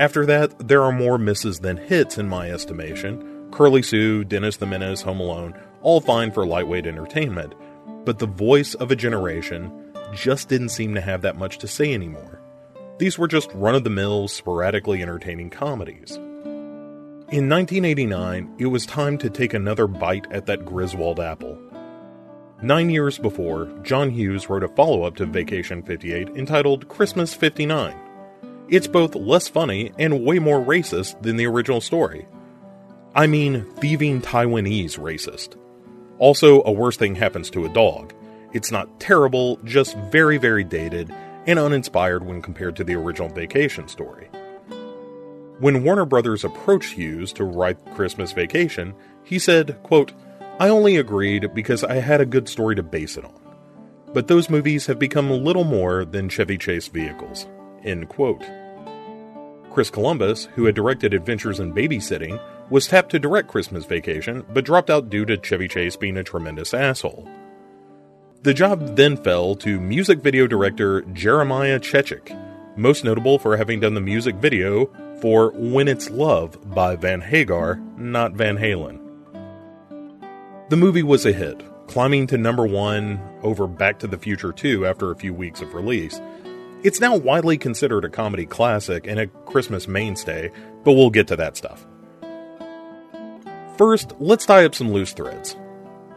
After 0.00 0.26
that, 0.26 0.66
there 0.66 0.82
are 0.82 0.90
more 0.90 1.16
misses 1.16 1.60
than 1.60 1.76
hits 1.76 2.18
in 2.18 2.28
my 2.28 2.50
estimation. 2.50 3.50
Curly 3.52 3.82
Sue, 3.82 4.24
Dennis 4.24 4.56
the 4.56 4.66
Menace, 4.66 5.02
Home 5.02 5.20
Alone, 5.20 5.54
all 5.82 6.00
fine 6.00 6.32
for 6.32 6.44
lightweight 6.44 6.88
entertainment, 6.88 7.54
but 8.04 8.18
the 8.18 8.26
voice 8.26 8.74
of 8.74 8.90
a 8.90 8.96
generation 8.96 9.92
just 10.12 10.48
didn't 10.48 10.70
seem 10.70 10.92
to 10.96 11.00
have 11.00 11.22
that 11.22 11.36
much 11.36 11.58
to 11.58 11.68
say 11.68 11.94
anymore. 11.94 12.39
These 13.00 13.16
were 13.16 13.28
just 13.28 13.50
run 13.54 13.74
of 13.74 13.82
the 13.82 13.88
mill, 13.88 14.28
sporadically 14.28 15.00
entertaining 15.00 15.48
comedies. 15.48 16.16
In 17.30 17.48
1989, 17.48 18.56
it 18.58 18.66
was 18.66 18.84
time 18.84 19.16
to 19.16 19.30
take 19.30 19.54
another 19.54 19.86
bite 19.86 20.30
at 20.30 20.44
that 20.44 20.66
Griswold 20.66 21.18
apple. 21.18 21.58
Nine 22.60 22.90
years 22.90 23.16
before, 23.16 23.72
John 23.82 24.10
Hughes 24.10 24.50
wrote 24.50 24.64
a 24.64 24.68
follow 24.68 25.04
up 25.04 25.16
to 25.16 25.24
Vacation 25.24 25.82
58 25.82 26.28
entitled 26.36 26.88
Christmas 26.88 27.32
59. 27.32 27.96
It's 28.68 28.86
both 28.86 29.14
less 29.14 29.48
funny 29.48 29.92
and 29.98 30.22
way 30.22 30.38
more 30.38 30.60
racist 30.62 31.22
than 31.22 31.36
the 31.36 31.46
original 31.46 31.80
story. 31.80 32.28
I 33.14 33.26
mean, 33.26 33.64
thieving 33.76 34.20
Taiwanese 34.20 34.98
racist. 34.98 35.56
Also, 36.18 36.62
a 36.64 36.70
worse 36.70 36.98
thing 36.98 37.14
happens 37.14 37.48
to 37.48 37.64
a 37.64 37.70
dog. 37.70 38.12
It's 38.52 38.70
not 38.70 39.00
terrible, 39.00 39.56
just 39.64 39.96
very, 39.96 40.36
very 40.36 40.64
dated 40.64 41.10
and 41.46 41.58
uninspired 41.58 42.24
when 42.24 42.42
compared 42.42 42.76
to 42.76 42.84
the 42.84 42.94
original 42.94 43.28
Vacation 43.28 43.88
story. 43.88 44.28
When 45.58 45.84
Warner 45.84 46.06
Brothers 46.06 46.44
approached 46.44 46.94
Hughes 46.94 47.32
to 47.34 47.44
write 47.44 47.94
Christmas 47.94 48.32
Vacation, 48.32 48.94
he 49.24 49.38
said, 49.38 49.78
quote, 49.82 50.12
I 50.58 50.68
only 50.68 50.96
agreed 50.96 51.54
because 51.54 51.84
I 51.84 51.96
had 51.96 52.20
a 52.20 52.26
good 52.26 52.48
story 52.48 52.74
to 52.76 52.82
base 52.82 53.16
it 53.16 53.24
on. 53.24 53.34
But 54.12 54.26
those 54.26 54.50
movies 54.50 54.86
have 54.86 54.98
become 54.98 55.30
little 55.30 55.64
more 55.64 56.04
than 56.04 56.28
Chevy 56.28 56.58
Chase 56.58 56.88
vehicles. 56.88 57.46
End 57.84 58.08
quote. 58.08 58.44
Chris 59.70 59.90
Columbus, 59.90 60.46
who 60.54 60.64
had 60.64 60.74
directed 60.74 61.14
Adventures 61.14 61.60
in 61.60 61.72
Babysitting, 61.72 62.42
was 62.70 62.86
tapped 62.86 63.10
to 63.10 63.18
direct 63.18 63.48
Christmas 63.48 63.84
Vacation, 63.84 64.44
but 64.52 64.64
dropped 64.64 64.90
out 64.90 65.10
due 65.10 65.24
to 65.26 65.36
Chevy 65.36 65.68
Chase 65.68 65.96
being 65.96 66.16
a 66.16 66.24
tremendous 66.24 66.74
asshole. 66.74 67.28
The 68.42 68.54
job 68.54 68.96
then 68.96 69.18
fell 69.18 69.54
to 69.56 69.78
music 69.78 70.20
video 70.20 70.46
director 70.46 71.02
Jeremiah 71.12 71.78
Chechik, 71.78 72.34
most 72.74 73.04
notable 73.04 73.38
for 73.38 73.54
having 73.54 73.80
done 73.80 73.92
the 73.92 74.00
music 74.00 74.36
video 74.36 74.86
for 75.20 75.50
When 75.50 75.88
It's 75.88 76.08
Love 76.08 76.58
by 76.74 76.96
Van 76.96 77.20
Hagar, 77.20 77.74
not 77.98 78.32
Van 78.32 78.56
Halen. 78.56 78.98
The 80.70 80.76
movie 80.78 81.02
was 81.02 81.26
a 81.26 81.34
hit, 81.34 81.62
climbing 81.86 82.28
to 82.28 82.38
number 82.38 82.66
one 82.66 83.20
over 83.42 83.66
Back 83.66 83.98
to 83.98 84.06
the 84.06 84.16
Future 84.16 84.52
2 84.52 84.86
after 84.86 85.10
a 85.10 85.16
few 85.16 85.34
weeks 85.34 85.60
of 85.60 85.74
release. 85.74 86.18
It's 86.82 86.98
now 86.98 87.16
widely 87.16 87.58
considered 87.58 88.06
a 88.06 88.08
comedy 88.08 88.46
classic 88.46 89.06
and 89.06 89.20
a 89.20 89.26
Christmas 89.26 89.86
mainstay, 89.86 90.50
but 90.82 90.94
we'll 90.94 91.10
get 91.10 91.28
to 91.28 91.36
that 91.36 91.58
stuff. 91.58 91.86
First, 93.76 94.14
let's 94.18 94.46
tie 94.46 94.64
up 94.64 94.74
some 94.74 94.92
loose 94.92 95.12
threads. 95.12 95.56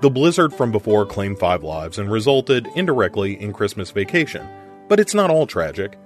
The 0.04 0.10
blizzard 0.10 0.54
from 0.54 0.74
before 0.74 1.06
claimed 1.06 1.40
five 1.40 1.64
lives 1.64 1.98
and 1.98 2.12
resulted 2.12 2.68
indirectly 2.76 3.42
in 3.42 3.54
Christmas 3.54 3.90
Vacation, 3.90 4.46
but 4.90 5.00
it's 5.00 5.14
not 5.14 5.30
all 5.30 5.48
tragic. 5.48 5.98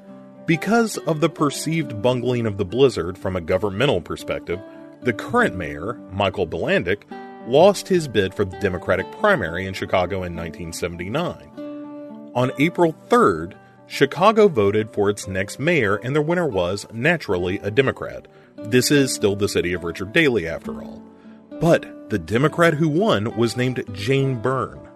Because 0.45 0.97
of 0.99 1.19
the 1.19 1.29
perceived 1.29 1.99
bungling 1.99 2.45
of 2.45 2.59
the 2.59 2.63
blizzard 2.63 3.17
from 3.17 3.35
a 3.35 3.41
governmental 3.41 3.99
perspective, 3.99 4.59
the 5.01 5.13
current 5.13 5.55
mayor, 5.55 5.93
Michael 6.11 6.45
Bilandic, 6.45 7.07
lost 7.47 7.87
his 7.87 8.07
bid 8.07 8.35
for 8.35 8.45
the 8.45 8.59
Democratic 8.59 9.11
primary 9.13 9.65
in 9.65 9.73
Chicago 9.73 10.17
in 10.17 10.35
1979. 10.35 12.31
On 12.35 12.51
April 12.59 12.95
3rd, 13.09 13.55
Chicago 13.87 14.47
voted 14.47 14.93
for 14.93 15.09
its 15.09 15.27
next 15.27 15.57
mayor, 15.57 15.95
and 15.95 16.15
the 16.15 16.21
winner 16.21 16.45
was, 16.45 16.85
naturally, 16.93 17.57
a 17.63 17.71
Democrat. 17.71 18.27
This 18.57 18.91
is 18.91 19.11
still 19.11 19.35
the 19.35 19.49
city 19.49 19.73
of 19.73 19.83
Richard 19.83 20.13
Daley, 20.13 20.47
after 20.47 20.83
all. 20.83 21.01
But 21.59 22.09
the 22.09 22.19
Democrat 22.19 22.73
who 22.73 22.87
won 22.87 23.35
was 23.37 23.57
named 23.57 23.83
Jane 23.93 24.39
Byrne. 24.41 24.87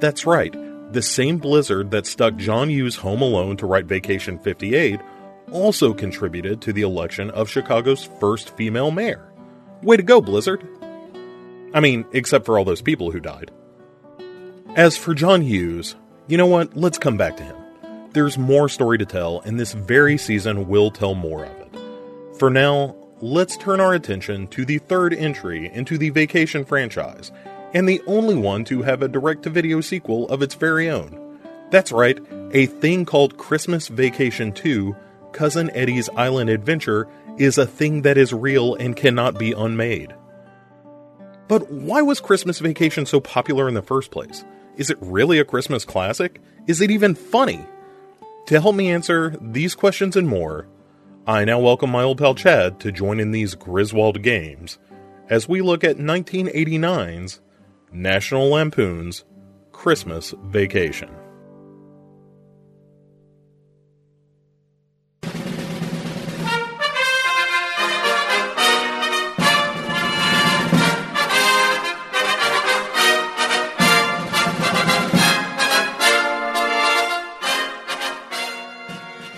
That's 0.00 0.26
right, 0.26 0.54
the 0.92 1.02
same 1.02 1.38
blizzard 1.38 1.90
that 1.90 2.06
stuck 2.06 2.36
John 2.36 2.70
Hughes 2.70 2.96
home 2.96 3.22
alone 3.22 3.56
to 3.58 3.66
write 3.66 3.86
Vacation 3.86 4.38
58 4.38 5.00
also 5.50 5.94
contributed 5.94 6.60
to 6.62 6.72
the 6.72 6.82
election 6.82 7.30
of 7.30 7.48
Chicago's 7.48 8.04
first 8.20 8.56
female 8.56 8.90
mayor. 8.90 9.30
Way 9.82 9.96
to 9.96 10.02
go, 10.02 10.20
Blizzard! 10.20 10.66
I 11.72 11.80
mean, 11.80 12.04
except 12.12 12.46
for 12.46 12.58
all 12.58 12.64
those 12.64 12.82
people 12.82 13.10
who 13.10 13.20
died. 13.20 13.50
As 14.76 14.96
for 14.96 15.14
John 15.14 15.42
Hughes, 15.42 15.96
you 16.28 16.36
know 16.36 16.46
what? 16.46 16.76
Let's 16.76 16.98
come 16.98 17.16
back 17.16 17.36
to 17.36 17.44
him. 17.44 17.56
There's 18.12 18.38
more 18.38 18.68
story 18.68 18.98
to 18.98 19.06
tell, 19.06 19.40
and 19.40 19.58
this 19.58 19.72
very 19.72 20.16
season 20.16 20.68
will 20.68 20.90
tell 20.90 21.14
more 21.14 21.44
of 21.44 21.52
it. 21.52 22.38
For 22.38 22.50
now, 22.50 22.96
let's 23.24 23.56
turn 23.56 23.80
our 23.80 23.94
attention 23.94 24.46
to 24.48 24.66
the 24.66 24.76
third 24.76 25.14
entry 25.14 25.72
into 25.72 25.96
the 25.96 26.10
Vacation 26.10 26.62
franchise, 26.62 27.32
and 27.72 27.88
the 27.88 28.02
only 28.06 28.34
one 28.34 28.64
to 28.64 28.82
have 28.82 29.00
a 29.00 29.08
direct 29.08 29.44
to 29.44 29.50
video 29.50 29.80
sequel 29.80 30.28
of 30.28 30.42
its 30.42 30.54
very 30.54 30.90
own. 30.90 31.40
That's 31.70 31.90
right, 31.90 32.18
a 32.52 32.66
thing 32.66 33.06
called 33.06 33.38
Christmas 33.38 33.88
Vacation 33.88 34.52
2 34.52 34.94
Cousin 35.32 35.70
Eddie's 35.70 36.10
Island 36.10 36.50
Adventure 36.50 37.08
is 37.38 37.56
a 37.56 37.66
thing 37.66 38.02
that 38.02 38.18
is 38.18 38.34
real 38.34 38.74
and 38.74 38.94
cannot 38.94 39.38
be 39.38 39.52
unmade. 39.52 40.14
But 41.48 41.72
why 41.72 42.02
was 42.02 42.20
Christmas 42.20 42.58
Vacation 42.58 43.06
so 43.06 43.20
popular 43.20 43.68
in 43.68 43.74
the 43.74 43.80
first 43.80 44.10
place? 44.10 44.44
Is 44.76 44.90
it 44.90 44.98
really 45.00 45.38
a 45.38 45.46
Christmas 45.46 45.86
classic? 45.86 46.42
Is 46.66 46.82
it 46.82 46.90
even 46.90 47.14
funny? 47.14 47.64
To 48.48 48.60
help 48.60 48.76
me 48.76 48.90
answer 48.90 49.34
these 49.40 49.74
questions 49.74 50.14
and 50.14 50.28
more, 50.28 50.68
I 51.26 51.46
now 51.46 51.58
welcome 51.58 51.88
my 51.88 52.02
old 52.02 52.18
pal 52.18 52.34
Chad 52.34 52.78
to 52.80 52.92
join 52.92 53.18
in 53.18 53.30
these 53.30 53.54
Griswold 53.54 54.20
games 54.20 54.78
as 55.30 55.48
we 55.48 55.62
look 55.62 55.82
at 55.82 55.96
1989's 55.96 57.40
National 57.90 58.50
Lampoon's 58.50 59.24
Christmas 59.72 60.34
Vacation. 60.42 61.08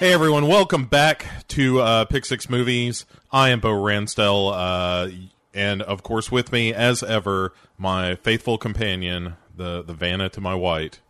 Hey 0.07 0.13
everyone, 0.13 0.47
welcome 0.47 0.85
back 0.85 1.27
to 1.49 1.81
uh, 1.81 2.05
Pick 2.05 2.25
Six 2.27 2.49
Movies. 2.49 3.07
I 3.33 3.49
am 3.49 3.59
Bo 3.59 3.71
Ransdell, 3.71 4.53
uh, 4.55 5.11
and 5.53 5.83
of 5.83 6.05
course, 6.05 6.31
with 6.31 6.53
me, 6.53 6.73
as 6.73 7.03
ever, 7.03 7.53
my 7.77 8.15
faithful 8.15 8.57
companion, 8.57 9.35
the 9.57 9.83
the 9.83 9.95
Vanna 9.95 10.29
to 10.29 10.41
my 10.41 10.55
white, 10.55 11.01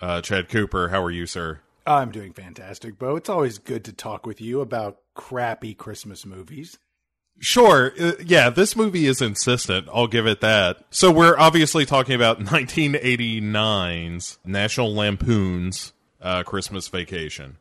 uh, 0.00 0.22
Chad 0.22 0.48
Cooper. 0.48 0.88
How 0.88 1.02
are 1.02 1.10
you, 1.10 1.26
sir? 1.26 1.60
I'm 1.86 2.10
doing 2.10 2.32
fantastic, 2.32 2.98
Bo. 2.98 3.16
It's 3.16 3.28
always 3.28 3.58
good 3.58 3.84
to 3.84 3.92
talk 3.92 4.24
with 4.24 4.40
you 4.40 4.62
about 4.62 5.00
crappy 5.12 5.74
Christmas 5.74 6.24
movies. 6.24 6.78
Sure. 7.38 7.92
Uh, 8.00 8.12
yeah, 8.24 8.48
this 8.48 8.74
movie 8.74 9.04
is 9.04 9.20
insistent. 9.20 9.88
I'll 9.92 10.06
give 10.06 10.26
it 10.26 10.40
that. 10.40 10.86
So 10.88 11.12
we're 11.12 11.36
obviously 11.36 11.84
talking 11.84 12.14
about 12.14 12.38
1989's 12.40 14.38
National 14.42 14.94
Lampoon's 14.94 15.92
uh, 16.22 16.44
Christmas 16.44 16.88
Vacation. 16.88 17.58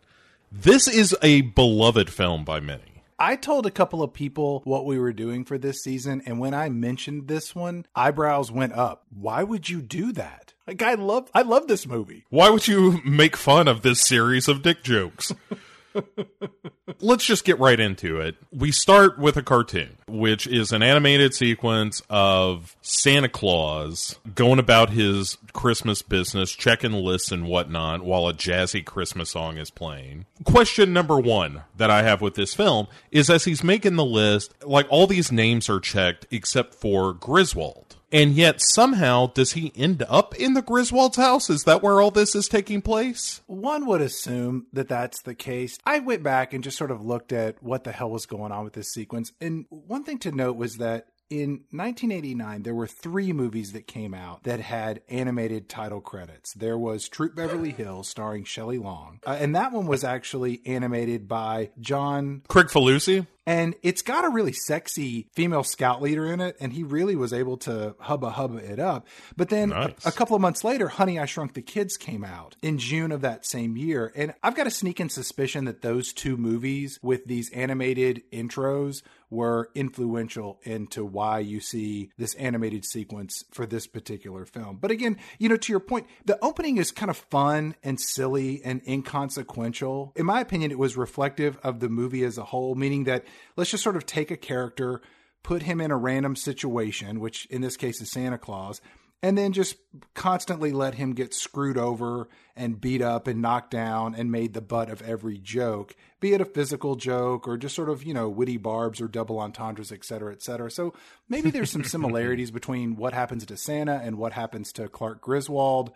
This 0.54 0.86
is 0.86 1.16
a 1.22 1.42
beloved 1.42 2.10
film 2.10 2.44
by 2.44 2.60
many. 2.60 3.04
I 3.18 3.38
told 3.38 3.66
a 3.66 3.72
couple 3.72 4.04
of 4.04 4.12
people 4.12 4.62
what 4.66 4.86
we 4.86 5.00
were 5.00 5.14
doing 5.14 5.46
for 5.46 5.58
this 5.58 5.82
season, 5.82 6.22
and 6.26 6.42
when 6.42 6.54
I 6.54 6.68
mentioned 6.68 7.30
this 7.30 7.56
one, 7.56 7.86
eyebrows 7.96 8.52
went 8.52 8.74
up. 8.74 9.06
Why 9.10 9.44
would 9.44 9.70
you 9.70 9.82
do 9.82 10.12
that? 10.12 10.54
Like 10.68 10.82
I 10.82 10.96
love 10.96 11.30
I 11.34 11.44
love 11.44 11.68
this 11.68 11.88
movie. 11.88 12.26
Why 12.30 12.50
would 12.50 12.68
you 12.68 13.00
make 13.06 13.38
fun 13.38 13.70
of 13.70 13.82
this 13.82 14.02
series 14.02 14.50
of 14.50 14.62
dick 14.62 14.84
jokes? 14.84 15.34
Let's 17.00 17.26
just 17.26 17.46
get 17.46 17.60
right 17.60 17.80
into 17.80 18.20
it. 18.20 18.36
We 18.52 18.72
start 18.72 19.18
with 19.18 19.38
a 19.38 19.42
cartoon, 19.42 19.98
which 20.08 20.46
is 20.48 20.72
an 20.72 20.84
animated 20.84 21.34
sequence 21.34 22.02
of 22.10 22.76
Santa 22.82 23.30
Claus 23.30 24.20
going 24.36 24.60
about 24.60 24.92
his 24.92 25.38
Christmas 25.54 26.02
business, 26.02 26.52
checking 26.52 26.94
lists 26.94 27.32
and 27.32 27.48
whatnot, 27.48 28.04
while 28.04 28.28
a 28.28 28.34
jazzy 28.34 28.84
Christmas 28.86 29.32
song 29.32 29.58
is 29.58 29.72
playing. 29.72 30.26
Question 30.44 30.94
number 30.94 31.20
one 31.20 31.64
that 31.78 31.90
I 31.90 32.04
have 32.04 32.22
with 32.22 32.36
this 32.36 32.54
film 32.54 32.88
is 33.12 33.30
as 33.30 33.46
he's 33.46 33.64
making 33.64 33.96
the 33.96 34.06
list, 34.06 34.54
like 34.64 34.88
all 34.90 35.08
these 35.08 35.32
names 35.32 35.70
are 35.70 35.80
checked 35.80 36.28
except 36.32 36.76
for 36.76 37.14
Griswold. 37.14 37.98
And 38.12 38.34
yet 38.34 38.62
somehow 38.62 39.28
does 39.28 39.54
he 39.54 39.72
end 39.76 40.04
up 40.10 40.36
in 40.36 40.54
the 40.54 40.62
Griswold's 40.62 41.18
house? 41.18 41.50
Is 41.50 41.64
that 41.64 41.82
where 41.82 42.02
all 42.02 42.12
this 42.12 42.36
is 42.36 42.48
taking 42.48 42.82
place? 42.82 43.42
One 43.48 43.86
would 43.86 44.02
assume 44.02 44.68
that 44.74 44.90
that's 44.90 45.22
the 45.22 45.36
case. 45.36 45.78
I 45.86 46.00
went 46.00 46.24
back 46.24 46.54
and 46.54 46.64
just 46.64 46.78
sort 46.78 46.92
of 46.92 47.06
looked 47.06 47.32
at 47.32 47.62
what 47.64 47.84
the 47.84 47.92
hell 47.92 48.10
was 48.10 48.26
going 48.26 48.52
on 48.52 48.64
with 48.64 48.74
this 48.74 48.92
sequence. 48.92 49.32
And 49.40 49.66
one 49.70 50.04
thing 50.04 50.18
to 50.20 50.32
note 50.32 50.58
was 50.58 50.76
that 50.78 51.08
in 51.32 51.62
1989, 51.72 52.64
there 52.64 52.76
were 52.76 52.88
three 52.88 53.32
movies 53.32 53.72
that 53.72 53.88
came 53.88 54.14
out 54.14 54.44
that 54.44 54.60
had 54.60 55.02
animated 55.08 55.70
title 55.70 56.02
credits. 56.02 56.54
There 56.54 56.78
was 56.78 57.08
Troop 57.08 57.36
Beverly 57.36 57.72
Hills, 57.78 58.10
starring 58.10 58.44
Shelley 58.44 58.78
Long, 58.78 59.20
uh, 59.26 59.38
and 59.40 59.56
that 59.56 59.72
one 59.72 59.88
was 59.88 60.04
actually 60.04 60.62
animated 60.66 61.28
by 61.28 61.70
John 61.80 62.44
Craig 62.48 62.68
Kricfalusi. 62.68 63.28
And 63.46 63.76
it's 63.82 64.02
got 64.02 64.24
a 64.24 64.30
really 64.30 64.54
sexy 64.54 65.28
female 65.34 65.64
scout 65.64 66.02
leader 66.02 66.32
in 66.32 66.42
it, 66.42 66.58
and 66.60 66.74
he 66.74 66.84
really 66.84 67.16
was 67.16 67.34
able 67.34 67.58
to 67.58 67.96
hubba 68.00 68.30
hubba 68.32 68.58
it 68.58 68.80
up. 68.80 69.08
But 69.36 69.50
then 69.50 69.70
Nice. 69.70 70.06
a, 70.06 70.10
a 70.10 70.12
couple 70.12 70.36
of 70.36 70.42
months 70.42 70.64
later, 70.64 70.88
Honey, 70.90 71.18
I 71.18 71.26
Shrunk 71.26 71.54
the 71.54 71.62
Kids 71.62 71.98
came 71.98 72.24
out 72.24 72.56
in 72.62 72.78
June 72.78 73.12
of 73.12 73.22
that 73.22 73.46
same 73.46 73.78
year. 73.78 74.12
And 74.16 74.34
I've 74.44 74.56
got 74.56 74.68
a 74.68 74.72
sneaking 74.72 75.10
suspicion 75.10 75.66
that 75.66 75.82
those 75.82 76.14
two 76.14 76.38
movies 76.38 77.00
with 77.02 77.26
these 77.26 77.50
animated 77.52 78.22
intros 78.32 79.02
were 79.32 79.70
influential 79.74 80.60
into 80.64 81.06
why 81.06 81.40
you 81.40 81.62
see 81.62 82.12
this 82.18 82.34
animated 82.36 82.84
sequence 82.84 83.46
for 83.52 83.66
this 83.66 83.88
particular 83.88 84.46
film. 84.46 84.78
But 84.80 84.92
again, 84.92 85.18
you 85.40 85.48
know, 85.48 85.56
to 85.56 85.72
your 85.72 85.80
point, 85.80 86.06
the 86.26 86.38
opening 86.44 86.76
is 86.78 86.92
kind 86.92 87.10
of 87.10 87.16
fun 87.16 87.76
and 87.82 87.98
silly 88.00 88.62
and 88.66 88.82
inconsequential. 88.86 90.12
In 90.16 90.26
my 90.26 90.42
opinion, 90.42 90.72
it 90.72 90.78
was 90.78 90.98
reflective 90.98 91.58
of 91.64 91.80
the 91.80 91.88
movie 91.90 92.24
as 92.24 92.38
a 92.38 92.44
whole, 92.44 92.76
meaning 92.76 93.06
that 93.06 93.24
let's 93.56 93.72
just 93.72 93.84
sort 93.84 93.96
of 93.96 94.06
take 94.06 94.32
a 94.32 94.38
character, 94.38 95.02
put 95.44 95.64
him 95.64 95.82
in 95.82 95.92
a 95.92 95.98
random 95.98 96.36
situation, 96.36 97.20
which 97.20 97.46
in 97.48 97.62
this 97.62 97.78
case 97.78 98.02
is 98.02 98.12
Santa 98.12 98.38
Claus, 98.38 98.82
and 99.24 99.38
then 99.38 99.54
just 99.54 99.76
constantly 100.14 100.72
let 100.72 100.96
him 100.96 101.14
get 101.14 101.34
screwed 101.34 101.78
over 101.78 102.28
and 102.56 102.82
beat 102.82 103.02
up 103.02 103.28
and 103.28 103.42
knocked 103.42 103.72
down 103.72 104.16
and 104.16 104.32
made 104.32 104.54
the 104.54 104.62
butt 104.62 104.90
of 104.90 105.02
every 105.04 105.38
joke, 105.38 105.96
be 106.20 106.34
it 106.34 106.42
a 106.42 106.46
physical 106.46 106.96
joke 106.96 107.48
or 107.48 107.58
just 107.58 107.76
sort 107.76 107.90
of, 107.90 108.04
you 108.04 108.14
know, 108.14 108.30
witty 108.30 108.58
barbs 108.58 109.00
or 109.00 109.08
double 109.08 109.40
entendres, 109.40 109.92
et 109.92 110.04
cetera, 110.04 110.32
et 110.32 110.42
cetera. 110.42 110.72
So 110.72 110.94
maybe 111.30 111.52
there's 111.52 111.72
some 111.72 111.84
similarities 111.84 112.52
between 112.52 112.96
what 112.96 113.14
happens 113.14 113.46
to 113.46 113.58
Santa 113.58 114.02
and 114.04 114.18
what 114.18 114.34
happens 114.34 114.72
to 114.74 114.88
Clark 114.88 115.22
Griswold. 115.22 115.92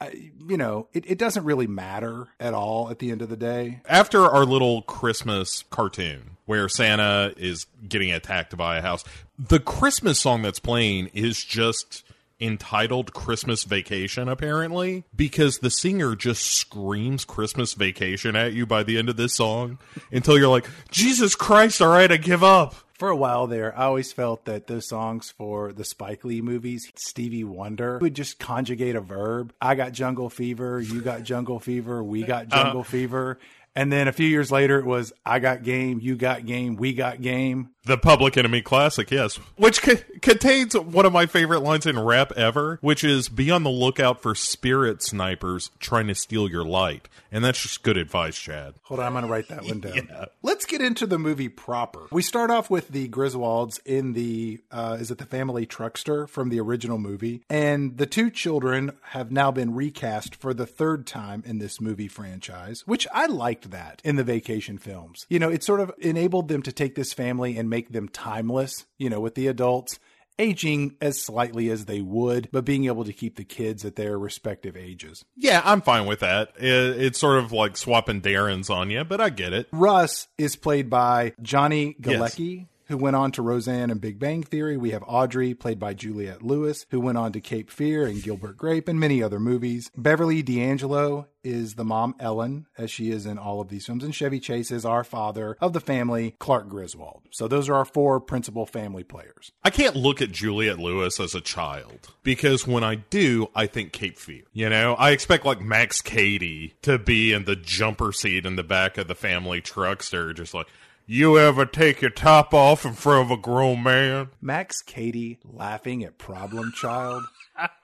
I, 0.00 0.30
you 0.48 0.56
know, 0.56 0.88
it, 0.92 1.04
it 1.06 1.18
doesn't 1.18 1.44
really 1.44 1.66
matter 1.66 2.28
at 2.38 2.54
all 2.54 2.88
at 2.88 3.00
the 3.00 3.10
end 3.10 3.20
of 3.20 3.28
the 3.28 3.36
day. 3.36 3.82
After 3.86 4.22
our 4.22 4.46
little 4.46 4.82
Christmas 4.82 5.64
cartoon 5.70 6.36
where 6.50 6.68
Santa 6.68 7.32
is 7.36 7.66
getting 7.88 8.10
attacked 8.10 8.56
by 8.56 8.78
a 8.78 8.82
house, 8.82 9.04
the 9.38 9.60
Christmas 9.60 10.18
song 10.18 10.42
that's 10.42 10.58
playing 10.58 11.08
is 11.14 11.44
just 11.44 12.02
entitled 12.40 13.14
Christmas 13.14 13.62
Vacation, 13.62 14.28
apparently, 14.28 15.04
because 15.14 15.58
the 15.58 15.70
singer 15.70 16.16
just 16.16 16.42
screams 16.42 17.24
Christmas 17.24 17.74
Vacation 17.74 18.34
at 18.34 18.52
you 18.52 18.66
by 18.66 18.82
the 18.82 18.98
end 18.98 19.08
of 19.08 19.16
this 19.16 19.36
song 19.36 19.78
until 20.10 20.36
you're 20.36 20.48
like, 20.48 20.68
Jesus 20.90 21.36
Christ, 21.36 21.80
all 21.80 21.86
right, 21.86 22.10
I 22.10 22.16
give 22.16 22.42
up. 22.42 22.74
For 22.94 23.08
a 23.10 23.16
while 23.16 23.46
there, 23.46 23.72
I 23.78 23.84
always 23.84 24.12
felt 24.12 24.44
that 24.44 24.66
those 24.66 24.88
songs 24.88 25.30
for 25.30 25.72
the 25.72 25.84
Spike 25.84 26.22
Lee 26.22 26.42
movies, 26.42 26.92
Stevie 26.96 27.44
Wonder, 27.44 27.98
would 27.98 28.14
just 28.14 28.38
conjugate 28.38 28.94
a 28.94 29.00
verb. 29.00 29.54
I 29.58 29.74
got 29.74 29.92
jungle 29.92 30.28
fever, 30.28 30.80
you 30.80 31.00
got 31.00 31.22
jungle 31.22 31.60
fever, 31.60 32.02
we 32.02 32.24
got 32.24 32.52
uh, 32.52 32.64
jungle 32.64 32.84
fever. 32.84 33.38
And 33.76 33.92
then 33.92 34.08
a 34.08 34.12
few 34.12 34.26
years 34.26 34.50
later, 34.50 34.78
it 34.78 34.84
was 34.84 35.12
I 35.24 35.38
got 35.38 35.62
game, 35.62 36.00
you 36.00 36.16
got 36.16 36.44
game, 36.44 36.76
we 36.76 36.92
got 36.92 37.20
game. 37.20 37.70
The 37.84 37.96
Public 37.96 38.36
Enemy 38.36 38.60
classic, 38.60 39.10
yes. 39.10 39.36
Which 39.56 39.80
c- 39.80 39.96
contains 40.20 40.76
one 40.76 41.06
of 41.06 41.14
my 41.14 41.24
favorite 41.24 41.60
lines 41.60 41.86
in 41.86 41.98
rap 41.98 42.30
ever, 42.32 42.78
which 42.82 43.02
is 43.02 43.30
be 43.30 43.50
on 43.50 43.62
the 43.62 43.70
lookout 43.70 44.20
for 44.20 44.34
spirit 44.34 45.02
snipers 45.02 45.70
trying 45.78 46.06
to 46.08 46.14
steal 46.14 46.48
your 46.48 46.64
light. 46.64 47.08
And 47.32 47.42
that's 47.42 47.62
just 47.62 47.82
good 47.82 47.96
advice, 47.96 48.36
Chad. 48.36 48.74
Hold 48.82 49.00
on, 49.00 49.06
I'm 49.06 49.12
going 49.12 49.24
to 49.24 49.30
write 49.30 49.48
that 49.48 49.64
one 49.64 49.80
down. 49.80 49.94
yeah. 50.10 50.26
Let's 50.42 50.66
get 50.66 50.82
into 50.82 51.06
the 51.06 51.18
movie 51.18 51.48
proper. 51.48 52.06
We 52.12 52.22
start 52.22 52.50
off 52.50 52.68
with 52.68 52.88
the 52.88 53.08
Griswolds 53.08 53.80
in 53.86 54.12
the, 54.12 54.60
uh, 54.70 54.98
is 55.00 55.10
it 55.10 55.16
the 55.16 55.24
family 55.24 55.64
truckster 55.64 56.28
from 56.28 56.50
the 56.50 56.60
original 56.60 56.98
movie? 56.98 57.44
And 57.48 57.96
the 57.96 58.06
two 58.06 58.30
children 58.30 58.92
have 59.10 59.32
now 59.32 59.50
been 59.50 59.74
recast 59.74 60.36
for 60.36 60.52
the 60.52 60.66
third 60.66 61.06
time 61.06 61.42
in 61.46 61.60
this 61.60 61.80
movie 61.80 62.08
franchise, 62.08 62.82
which 62.86 63.06
I 63.14 63.26
liked 63.60 63.72
that 63.72 64.00
in 64.04 64.16
the 64.16 64.24
vacation 64.24 64.78
films. 64.78 65.26
You 65.28 65.38
know, 65.38 65.50
it 65.50 65.62
sort 65.62 65.80
of 65.80 65.92
enabled 65.98 66.48
them 66.48 66.62
to 66.62 66.72
take 66.72 66.94
this 66.94 67.12
family 67.12 67.56
and 67.56 67.68
make 67.68 67.92
them 67.92 68.08
timeless, 68.08 68.86
you 68.98 69.10
know, 69.10 69.20
with 69.20 69.34
the 69.34 69.46
adults 69.46 69.98
aging 70.38 70.96
as 71.02 71.20
slightly 71.20 71.68
as 71.68 71.84
they 71.84 72.00
would, 72.00 72.48
but 72.50 72.64
being 72.64 72.86
able 72.86 73.04
to 73.04 73.12
keep 73.12 73.36
the 73.36 73.44
kids 73.44 73.84
at 73.84 73.96
their 73.96 74.18
respective 74.18 74.74
ages. 74.74 75.22
Yeah, 75.36 75.60
I'm 75.64 75.82
fine 75.82 76.06
with 76.06 76.20
that. 76.20 76.52
It, 76.56 76.64
it's 76.64 77.20
sort 77.20 77.38
of 77.38 77.52
like 77.52 77.76
swapping 77.76 78.20
Darrens 78.20 78.70
on 78.70 78.90
you, 78.90 79.04
but 79.04 79.20
I 79.20 79.28
get 79.28 79.52
it. 79.52 79.68
Russ 79.70 80.28
is 80.38 80.56
played 80.56 80.88
by 80.88 81.34
Johnny 81.42 81.94
Galecki. 82.00 82.58
Yes 82.60 82.66
who 82.90 82.96
went 82.96 83.16
on 83.16 83.30
to 83.32 83.42
Roseanne 83.42 83.90
and 83.90 84.00
Big 84.00 84.18
Bang 84.18 84.42
Theory. 84.42 84.76
We 84.76 84.90
have 84.90 85.04
Audrey, 85.06 85.54
played 85.54 85.78
by 85.78 85.94
Juliette 85.94 86.42
Lewis, 86.42 86.86
who 86.90 87.00
went 87.00 87.18
on 87.18 87.32
to 87.32 87.40
Cape 87.40 87.70
Fear 87.70 88.06
and 88.06 88.22
Gilbert 88.22 88.56
Grape 88.56 88.88
and 88.88 88.98
many 88.98 89.22
other 89.22 89.38
movies. 89.38 89.90
Beverly 89.96 90.42
D'Angelo 90.42 91.28
is 91.42 91.74
the 91.74 91.84
mom 91.84 92.14
Ellen, 92.18 92.66
as 92.76 92.90
she 92.90 93.10
is 93.10 93.24
in 93.26 93.38
all 93.38 93.60
of 93.60 93.68
these 93.68 93.86
films, 93.86 94.04
and 94.04 94.14
Chevy 94.14 94.40
Chase 94.40 94.70
is 94.70 94.84
our 94.84 95.04
father 95.04 95.56
of 95.60 95.72
the 95.72 95.80
family, 95.80 96.34
Clark 96.38 96.68
Griswold. 96.68 97.22
So 97.30 97.48
those 97.48 97.68
are 97.68 97.76
our 97.76 97.84
four 97.84 98.20
principal 98.20 98.66
family 98.66 99.04
players. 99.04 99.52
I 99.64 99.70
can't 99.70 99.96
look 99.96 100.20
at 100.20 100.32
Juliette 100.32 100.78
Lewis 100.78 101.18
as 101.20 101.34
a 101.34 101.40
child 101.40 102.08
because 102.22 102.66
when 102.66 102.84
I 102.84 102.96
do, 102.96 103.48
I 103.54 103.66
think 103.66 103.92
Cape 103.92 104.18
Fear. 104.18 104.42
You 104.52 104.68
know, 104.68 104.94
I 104.94 105.12
expect 105.12 105.46
like 105.46 105.60
Max 105.60 106.02
Cady 106.02 106.74
to 106.82 106.98
be 106.98 107.32
in 107.32 107.44
the 107.44 107.56
jumper 107.56 108.12
seat 108.12 108.44
in 108.44 108.56
the 108.56 108.64
back 108.64 108.98
of 108.98 109.08
the 109.08 109.14
family 109.14 109.62
truckster, 109.62 110.34
just 110.34 110.52
like, 110.52 110.66
you 111.12 111.36
ever 111.36 111.66
take 111.66 112.00
your 112.00 112.10
top 112.10 112.54
off 112.54 112.86
in 112.86 112.92
front 112.92 113.26
of 113.26 113.36
a 113.36 113.40
grown 113.40 113.82
man? 113.82 114.28
Max 114.40 114.80
Cady 114.80 115.38
laughing 115.44 116.04
at 116.04 116.18
Problem 116.18 116.70
Child. 116.70 117.24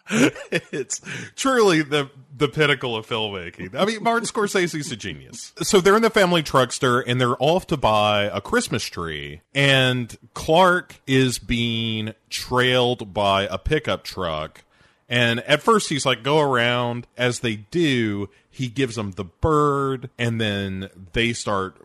it's 0.10 1.00
truly 1.34 1.82
the 1.82 2.08
the 2.36 2.46
pinnacle 2.46 2.94
of 2.94 3.04
filmmaking. 3.04 3.74
I 3.74 3.84
mean, 3.84 4.00
Martin 4.04 4.28
Scorsese's 4.28 4.92
a 4.92 4.96
genius. 4.96 5.52
So 5.62 5.80
they're 5.80 5.96
in 5.96 6.02
the 6.02 6.10
family 6.10 6.44
truckster 6.44 7.02
and 7.04 7.20
they're 7.20 7.34
off 7.42 7.66
to 7.68 7.76
buy 7.76 8.30
a 8.32 8.40
Christmas 8.40 8.84
tree, 8.84 9.40
and 9.52 10.16
Clark 10.34 11.00
is 11.08 11.40
being 11.40 12.14
trailed 12.30 13.12
by 13.12 13.48
a 13.50 13.58
pickup 13.58 14.04
truck. 14.04 14.62
And 15.08 15.40
at 15.40 15.62
first 15.62 15.88
he's 15.88 16.06
like, 16.06 16.22
go 16.22 16.38
around. 16.38 17.08
As 17.16 17.40
they 17.40 17.56
do, 17.56 18.28
he 18.48 18.68
gives 18.68 18.94
them 18.94 19.12
the 19.12 19.24
bird, 19.24 20.10
and 20.16 20.40
then 20.40 20.90
they 21.12 21.32
start 21.32 21.76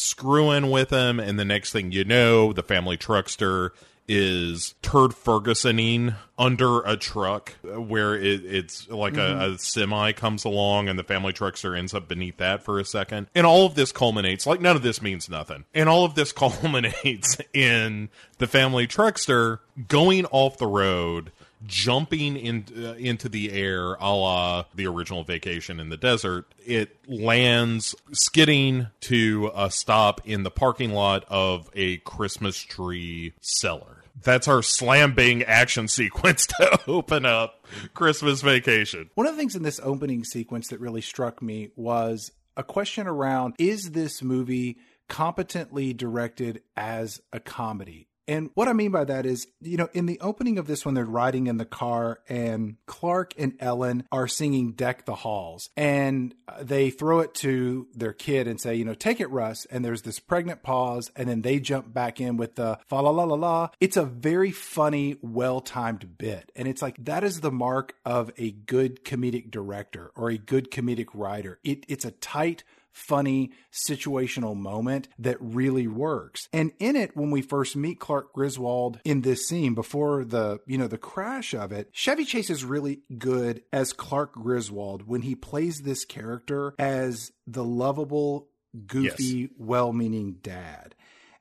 screwing 0.00 0.70
with 0.70 0.90
him, 0.90 1.20
and 1.20 1.38
the 1.38 1.44
next 1.44 1.72
thing 1.72 1.92
you 1.92 2.04
know, 2.04 2.52
the 2.52 2.62
family 2.62 2.96
truckster 2.96 3.70
is 4.08 4.74
Turd 4.80 5.10
Fergusoning 5.10 6.16
under 6.38 6.80
a 6.80 6.96
truck 6.96 7.52
where 7.62 8.14
it, 8.14 8.44
it's 8.44 8.88
like 8.88 9.14
mm-hmm. 9.14 9.40
a, 9.40 9.54
a, 9.54 9.58
semi 9.58 10.12
comes 10.12 10.44
along 10.46 10.88
and 10.88 10.98
the 10.98 11.04
family 11.04 11.34
truckster 11.34 11.76
ends 11.76 11.92
up 11.92 12.08
beneath 12.08 12.38
that 12.38 12.62
for 12.62 12.80
a 12.80 12.84
second. 12.84 13.26
And 13.34 13.46
all 13.46 13.66
of 13.66 13.74
this 13.74 13.92
culminates, 13.92 14.46
like 14.46 14.62
none 14.62 14.76
of 14.76 14.82
this 14.82 15.02
means 15.02 15.28
nothing. 15.28 15.66
And 15.74 15.88
all 15.88 16.06
of 16.06 16.14
this 16.14 16.32
culminates 16.38 17.36
in 17.52 18.08
the 18.38 18.46
family 18.46 18.86
truckster 18.86 19.58
going 19.88 20.24
off 20.26 20.56
the 20.56 20.66
road 20.66 21.30
jumping 21.66 22.36
in, 22.36 22.64
uh, 22.76 22.94
into 22.94 23.28
the 23.28 23.52
air 23.52 23.94
a 23.94 24.12
la 24.12 24.64
the 24.74 24.86
original 24.86 25.24
vacation 25.24 25.80
in 25.80 25.88
the 25.88 25.96
desert. 25.96 26.46
It 26.64 26.96
lands 27.06 27.94
skidding 28.12 28.88
to 29.02 29.50
a 29.54 29.70
stop 29.70 30.20
in 30.24 30.42
the 30.42 30.50
parking 30.50 30.92
lot 30.92 31.24
of 31.28 31.70
a 31.74 31.98
Christmas 31.98 32.58
tree 32.58 33.34
seller. 33.40 34.04
That's 34.22 34.48
our 34.48 34.62
slam 34.62 35.14
bang 35.14 35.42
action 35.44 35.88
sequence 35.88 36.46
to 36.46 36.80
open 36.86 37.24
up 37.24 37.64
Christmas 37.94 38.42
vacation. 38.42 39.10
One 39.14 39.26
of 39.26 39.34
the 39.34 39.38
things 39.38 39.54
in 39.54 39.62
this 39.62 39.80
opening 39.82 40.24
sequence 40.24 40.68
that 40.68 40.80
really 40.80 41.00
struck 41.00 41.42
me 41.42 41.70
was 41.76 42.32
a 42.56 42.64
question 42.64 43.06
around 43.06 43.54
is 43.58 43.92
this 43.92 44.22
movie 44.22 44.78
competently 45.08 45.92
directed 45.92 46.62
as 46.76 47.20
a 47.32 47.40
comedy? 47.40 48.07
And 48.28 48.50
what 48.54 48.68
I 48.68 48.74
mean 48.74 48.90
by 48.90 49.04
that 49.04 49.24
is, 49.24 49.48
you 49.62 49.78
know, 49.78 49.88
in 49.94 50.04
the 50.06 50.20
opening 50.20 50.58
of 50.58 50.66
this, 50.66 50.84
when 50.84 50.94
they're 50.94 51.04
riding 51.04 51.46
in 51.46 51.56
the 51.56 51.64
car 51.64 52.20
and 52.28 52.76
Clark 52.86 53.32
and 53.38 53.54
Ellen 53.58 54.04
are 54.12 54.28
singing 54.28 54.72
Deck 54.72 55.06
the 55.06 55.14
Halls, 55.14 55.70
and 55.76 56.34
uh, 56.46 56.62
they 56.62 56.90
throw 56.90 57.20
it 57.20 57.34
to 57.36 57.88
their 57.94 58.12
kid 58.12 58.46
and 58.46 58.60
say, 58.60 58.74
you 58.74 58.84
know, 58.84 58.94
take 58.94 59.20
it, 59.20 59.30
Russ. 59.30 59.64
And 59.70 59.84
there's 59.84 60.02
this 60.02 60.20
pregnant 60.20 60.62
pause, 60.62 61.10
and 61.16 61.28
then 61.28 61.40
they 61.40 61.58
jump 61.58 61.92
back 61.92 62.20
in 62.20 62.36
with 62.36 62.56
the 62.56 62.78
fa 62.86 62.96
la 62.96 63.10
la 63.10 63.24
la 63.24 63.34
la. 63.34 63.68
It's 63.80 63.96
a 63.96 64.04
very 64.04 64.50
funny, 64.50 65.16
well 65.22 65.60
timed 65.60 66.18
bit. 66.18 66.52
And 66.54 66.68
it's 66.68 66.82
like, 66.82 67.02
that 67.04 67.24
is 67.24 67.40
the 67.40 67.50
mark 67.50 67.94
of 68.04 68.30
a 68.36 68.50
good 68.50 69.04
comedic 69.04 69.50
director 69.50 70.12
or 70.14 70.28
a 70.28 70.36
good 70.36 70.70
comedic 70.70 71.08
writer. 71.14 71.58
It, 71.64 71.86
it's 71.88 72.04
a 72.04 72.10
tight, 72.10 72.62
funny 72.98 73.52
situational 73.72 74.56
moment 74.56 75.08
that 75.18 75.36
really 75.40 75.86
works. 75.86 76.48
And 76.52 76.72
in 76.78 76.96
it, 76.96 77.16
when 77.16 77.30
we 77.30 77.42
first 77.42 77.76
meet 77.76 78.00
Clark 78.00 78.32
Griswold 78.32 79.00
in 79.04 79.22
this 79.22 79.46
scene 79.46 79.74
before 79.74 80.24
the, 80.24 80.60
you 80.66 80.78
know, 80.78 80.88
the 80.88 80.98
crash 80.98 81.54
of 81.54 81.72
it, 81.72 81.90
Chevy 81.92 82.24
Chase 82.24 82.50
is 82.50 82.64
really 82.64 83.00
good 83.16 83.62
as 83.72 83.92
Clark 83.92 84.32
Griswold 84.34 85.06
when 85.06 85.22
he 85.22 85.34
plays 85.34 85.80
this 85.80 86.04
character 86.04 86.74
as 86.78 87.32
the 87.46 87.64
lovable, 87.64 88.48
goofy, 88.86 89.24
yes. 89.24 89.50
well 89.56 89.92
meaning 89.92 90.36
dad. 90.42 90.94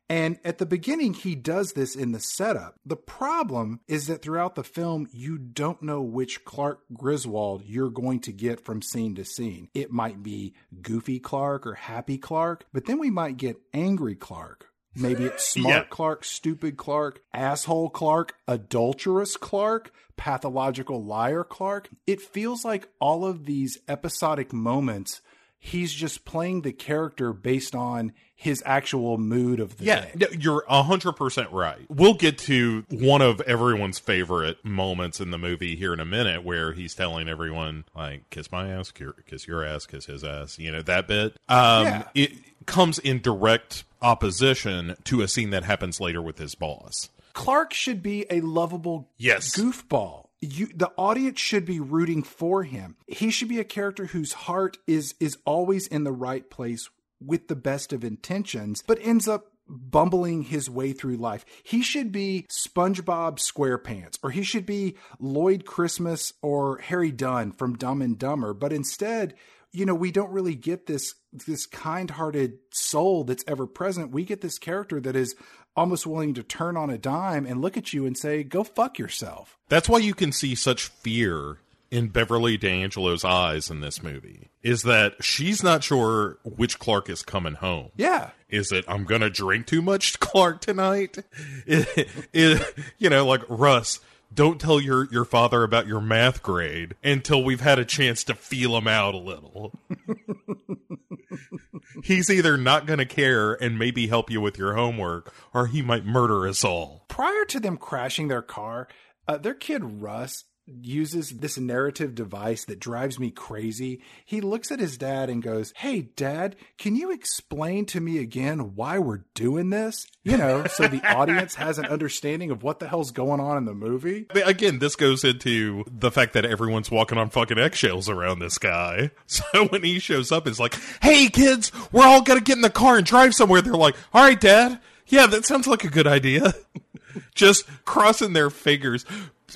And 0.09 0.39
at 0.45 0.57
the 0.57 0.65
beginning, 0.65 1.13
he 1.13 1.35
does 1.35 1.73
this 1.73 1.95
in 1.95 2.13
the 2.13 2.19
setup. 2.19 2.75
The 2.85 2.95
problem 2.95 3.81
is 3.87 4.07
that 4.07 4.21
throughout 4.21 4.55
the 4.55 4.63
film, 4.63 5.07
you 5.11 5.37
don't 5.37 5.81
know 5.81 6.01
which 6.01 6.45
Clark 6.45 6.79
Griswold 6.93 7.63
you're 7.65 7.89
going 7.89 8.21
to 8.21 8.31
get 8.31 8.63
from 8.63 8.81
scene 8.81 9.15
to 9.15 9.25
scene. 9.25 9.69
It 9.73 9.91
might 9.91 10.23
be 10.23 10.53
Goofy 10.81 11.19
Clark 11.19 11.67
or 11.67 11.73
Happy 11.73 12.17
Clark, 12.17 12.65
but 12.71 12.85
then 12.85 12.99
we 12.99 13.09
might 13.09 13.37
get 13.37 13.61
Angry 13.73 14.15
Clark. 14.15 14.69
Maybe 14.95 15.25
it's 15.25 15.47
Smart 15.53 15.75
yeah. 15.75 15.83
Clark, 15.89 16.23
Stupid 16.23 16.77
Clark, 16.77 17.21
Asshole 17.33 17.89
Clark, 17.89 18.33
Adulterous 18.47 19.35
Clark, 19.35 19.91
Pathological 20.15 21.03
Liar 21.03 21.43
Clark. 21.43 21.89
It 22.07 22.21
feels 22.21 22.63
like 22.63 22.89
all 22.99 23.25
of 23.25 23.45
these 23.45 23.77
episodic 23.87 24.53
moments 24.53 25.21
he's 25.59 25.93
just 25.93 26.25
playing 26.25 26.61
the 26.61 26.71
character 26.71 27.33
based 27.33 27.75
on 27.75 28.13
his 28.35 28.61
actual 28.65 29.17
mood 29.17 29.59
of 29.59 29.77
the 29.77 29.85
yeah, 29.85 30.05
day. 30.15 30.27
you're 30.39 30.63
100% 30.69 31.51
right. 31.51 31.79
We'll 31.89 32.13
get 32.13 32.37
to 32.39 32.85
one 32.89 33.21
of 33.21 33.41
everyone's 33.41 33.97
favorite 33.97 34.63
moments 34.63 35.19
in 35.19 35.31
the 35.31 35.39
movie 35.39 35.75
here 35.75 35.91
in 35.91 35.99
a 35.99 36.05
minute 36.05 36.43
where 36.43 36.73
he's 36.73 36.93
telling 36.93 37.27
everyone, 37.27 37.85
like, 37.95 38.29
kiss 38.29 38.51
my 38.51 38.69
ass, 38.69 38.91
kiss 39.25 39.47
your 39.47 39.65
ass, 39.65 39.87
kiss 39.87 40.05
his 40.05 40.23
ass, 40.23 40.59
you 40.59 40.71
know, 40.71 40.83
that 40.83 41.07
bit. 41.07 41.35
Um, 41.49 41.85
yeah. 41.85 42.03
It 42.13 42.31
comes 42.67 42.99
in 42.99 43.21
direct 43.21 43.85
opposition 44.01 44.95
to 45.05 45.21
a 45.21 45.27
scene 45.27 45.49
that 45.49 45.63
happens 45.63 45.99
later 45.99 46.21
with 46.21 46.37
his 46.37 46.53
boss. 46.53 47.09
Clark 47.33 47.73
should 47.73 48.03
be 48.03 48.25
a 48.29 48.41
lovable 48.41 49.09
yes. 49.17 49.57
goofball 49.57 50.26
you 50.41 50.67
the 50.67 50.91
audience 50.97 51.39
should 51.39 51.65
be 51.65 51.79
rooting 51.79 52.23
for 52.23 52.63
him. 52.63 52.95
He 53.07 53.31
should 53.31 53.47
be 53.49 53.59
a 53.59 53.63
character 53.63 54.05
whose 54.05 54.33
heart 54.33 54.77
is 54.87 55.15
is 55.19 55.37
always 55.45 55.87
in 55.87 56.03
the 56.03 56.11
right 56.11 56.49
place 56.49 56.89
with 57.19 57.47
the 57.47 57.55
best 57.55 57.93
of 57.93 58.03
intentions, 58.03 58.83
but 58.85 58.99
ends 59.01 59.27
up 59.27 59.51
bumbling 59.67 60.43
his 60.43 60.69
way 60.69 60.93
through 60.93 61.17
life. 61.17 61.43
He 61.63 61.81
should 61.81 62.11
be 62.11 62.45
SpongeBob 62.49 63.39
SquarePants, 63.39 64.17
or 64.23 64.31
he 64.31 64.43
should 64.43 64.65
be 64.65 64.95
Lloyd 65.19 65.65
Christmas 65.65 66.31
or 66.41 66.77
Harry 66.77 67.11
Dunn 67.11 67.51
from 67.51 67.75
Dumb 67.75 68.01
and 68.01 68.17
Dumber, 68.17 68.53
but 68.53 68.71
instead, 68.71 69.33
you 69.73 69.85
know, 69.85 69.95
we 69.95 70.11
don't 70.11 70.31
really 70.31 70.55
get 70.55 70.85
this 70.85 71.15
this 71.45 71.65
kind-hearted 71.65 72.57
soul 72.73 73.23
that's 73.23 73.43
ever 73.47 73.67
present. 73.67 74.11
We 74.11 74.23
get 74.23 74.41
this 74.41 74.57
character 74.57 75.01
that 75.01 75.15
is 75.15 75.35
almost 75.77 76.05
willing 76.05 76.33
to 76.33 76.43
turn 76.43 76.75
on 76.75 76.89
a 76.89 76.97
dime 76.97 77.45
and 77.45 77.61
look 77.61 77.77
at 77.77 77.93
you 77.93 78.05
and 78.05 78.17
say, 78.17 78.43
"Go 78.43 78.63
fuck 78.63 78.99
yourself." 78.99 79.57
That's 79.69 79.87
why 79.87 79.99
you 79.99 80.13
can 80.13 80.31
see 80.33 80.55
such 80.55 80.85
fear 80.87 81.59
in 81.89 82.09
Beverly 82.09 82.57
D'Angelo's 82.57 83.23
eyes 83.23 83.69
in 83.69 83.79
this 83.79 84.03
movie. 84.03 84.49
Is 84.61 84.83
that 84.83 85.23
she's 85.23 85.63
not 85.63 85.83
sure 85.83 86.37
which 86.43 86.79
Clark 86.79 87.09
is 87.09 87.21
coming 87.21 87.53
home. 87.53 87.91
Yeah. 87.95 88.31
Is 88.49 88.71
it 88.71 88.83
I'm 88.87 89.05
gonna 89.05 89.29
drink 89.29 89.67
too 89.67 89.81
much 89.81 90.19
Clark 90.19 90.61
tonight? 90.61 91.19
it, 91.65 92.09
it, 92.33 92.75
you 92.97 93.09
know, 93.09 93.25
like 93.25 93.43
Russ 93.47 94.01
don't 94.33 94.59
tell 94.59 94.79
your 94.79 95.07
your 95.11 95.25
father 95.25 95.63
about 95.63 95.87
your 95.87 96.01
math 96.01 96.43
grade 96.43 96.95
until 97.03 97.43
we've 97.43 97.61
had 97.61 97.79
a 97.79 97.85
chance 97.85 98.23
to 98.25 98.35
feel 98.35 98.77
him 98.77 98.87
out 98.87 99.13
a 99.13 99.17
little. 99.17 99.79
He's 102.03 102.29
either 102.29 102.57
not 102.57 102.85
going 102.85 102.99
to 102.99 103.05
care 103.05 103.53
and 103.53 103.79
maybe 103.79 104.07
help 104.07 104.29
you 104.29 104.41
with 104.41 104.57
your 104.57 104.75
homework, 104.75 105.33
or 105.53 105.67
he 105.67 105.81
might 105.81 106.05
murder 106.05 106.47
us 106.47 106.63
all. 106.63 107.05
Prior 107.07 107.45
to 107.45 107.59
them 107.59 107.77
crashing 107.77 108.27
their 108.27 108.41
car, 108.41 108.87
uh, 109.27 109.37
their 109.37 109.53
kid 109.53 110.01
Russ 110.01 110.45
uses 110.67 111.29
this 111.29 111.57
narrative 111.57 112.13
device 112.13 112.65
that 112.65 112.79
drives 112.79 113.19
me 113.19 113.31
crazy. 113.31 114.01
He 114.25 114.41
looks 114.41 114.71
at 114.71 114.79
his 114.79 114.97
dad 114.97 115.29
and 115.29 115.41
goes, 115.41 115.73
Hey, 115.77 116.01
dad, 116.01 116.55
can 116.77 116.95
you 116.95 117.11
explain 117.11 117.85
to 117.87 118.01
me 118.01 118.19
again 118.19 118.75
why 118.75 118.99
we're 118.99 119.23
doing 119.33 119.69
this? 119.69 120.05
You 120.23 120.37
know, 120.37 120.65
so 120.65 120.87
the 120.87 121.01
audience 121.15 121.55
has 121.55 121.77
an 121.77 121.85
understanding 121.85 122.51
of 122.51 122.63
what 122.63 122.79
the 122.79 122.87
hell's 122.87 123.11
going 123.11 123.39
on 123.39 123.57
in 123.57 123.65
the 123.65 123.73
movie. 123.73 124.27
Again, 124.45 124.79
this 124.79 124.95
goes 124.95 125.23
into 125.23 125.85
the 125.89 126.11
fact 126.11 126.33
that 126.33 126.45
everyone's 126.45 126.91
walking 126.91 127.17
on 127.17 127.29
fucking 127.29 127.57
eggshells 127.57 128.09
around 128.09 128.39
this 128.39 128.57
guy. 128.57 129.11
So 129.27 129.65
when 129.67 129.83
he 129.83 129.99
shows 129.99 130.31
up, 130.31 130.47
it's 130.47 130.59
like, 130.59 130.75
Hey, 131.01 131.27
kids, 131.27 131.71
we're 131.91 132.05
all 132.05 132.21
going 132.21 132.39
to 132.39 132.43
get 132.43 132.55
in 132.55 132.61
the 132.61 132.69
car 132.69 132.97
and 132.97 133.05
drive 133.05 133.33
somewhere. 133.33 133.61
They're 133.61 133.73
like, 133.73 133.95
All 134.13 134.23
right, 134.23 134.39
dad. 134.39 134.79
Yeah, 135.07 135.27
that 135.27 135.45
sounds 135.45 135.67
like 135.67 135.83
a 135.83 135.89
good 135.89 136.07
idea. 136.07 136.53
Just 137.35 137.65
crossing 137.85 138.33
their 138.33 138.49
fingers 138.49 139.05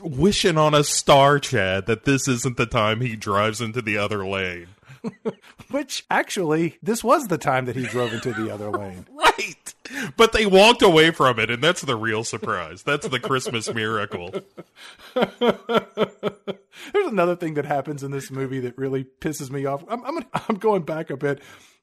wishing 0.02 0.58
on 0.58 0.74
a 0.74 0.84
star, 0.84 1.40
Chad, 1.40 1.86
that 1.88 2.06
this 2.06 2.28
isn't 2.28 2.58
the 2.58 2.66
time 2.66 3.02
he 3.02 3.16
drives 3.16 3.62
into 3.62 3.82
the 3.82 3.98
other 3.98 4.26
lane. 4.26 4.68
Which 5.72 6.06
actually, 6.10 6.78
this 6.84 7.04
was 7.04 7.28
the 7.28 7.38
time 7.38 7.66
that 7.66 7.76
he 7.76 7.86
drove 7.86 8.14
into 8.14 8.34
the 8.34 8.52
other 8.52 8.70
lane. 8.70 9.06
right. 9.14 9.74
But 10.16 10.32
they 10.34 10.46
walked 10.46 10.82
away 10.82 11.12
from 11.12 11.40
it, 11.40 11.50
and 11.50 11.64
that's 11.64 11.82
the 11.82 11.96
real 11.96 12.24
surprise. 12.24 12.84
That's 12.84 13.08
the 13.08 13.20
Christmas 13.20 13.74
miracle. 13.74 14.32
There's 15.14 17.08
another 17.08 17.36
thing 17.36 17.56
that 17.56 17.66
happens 17.66 18.04
in 18.04 18.12
this 18.12 18.32
movie 18.32 18.60
that 18.62 18.78
really 18.78 19.06
pisses 19.20 19.50
me 19.50 19.66
off. 19.66 19.84
I'm, 19.90 20.04
I'm, 20.06 20.26
I'm 20.48 20.56
going 20.56 20.84
back 20.84 21.10
a 21.10 21.18
bit. 21.18 21.42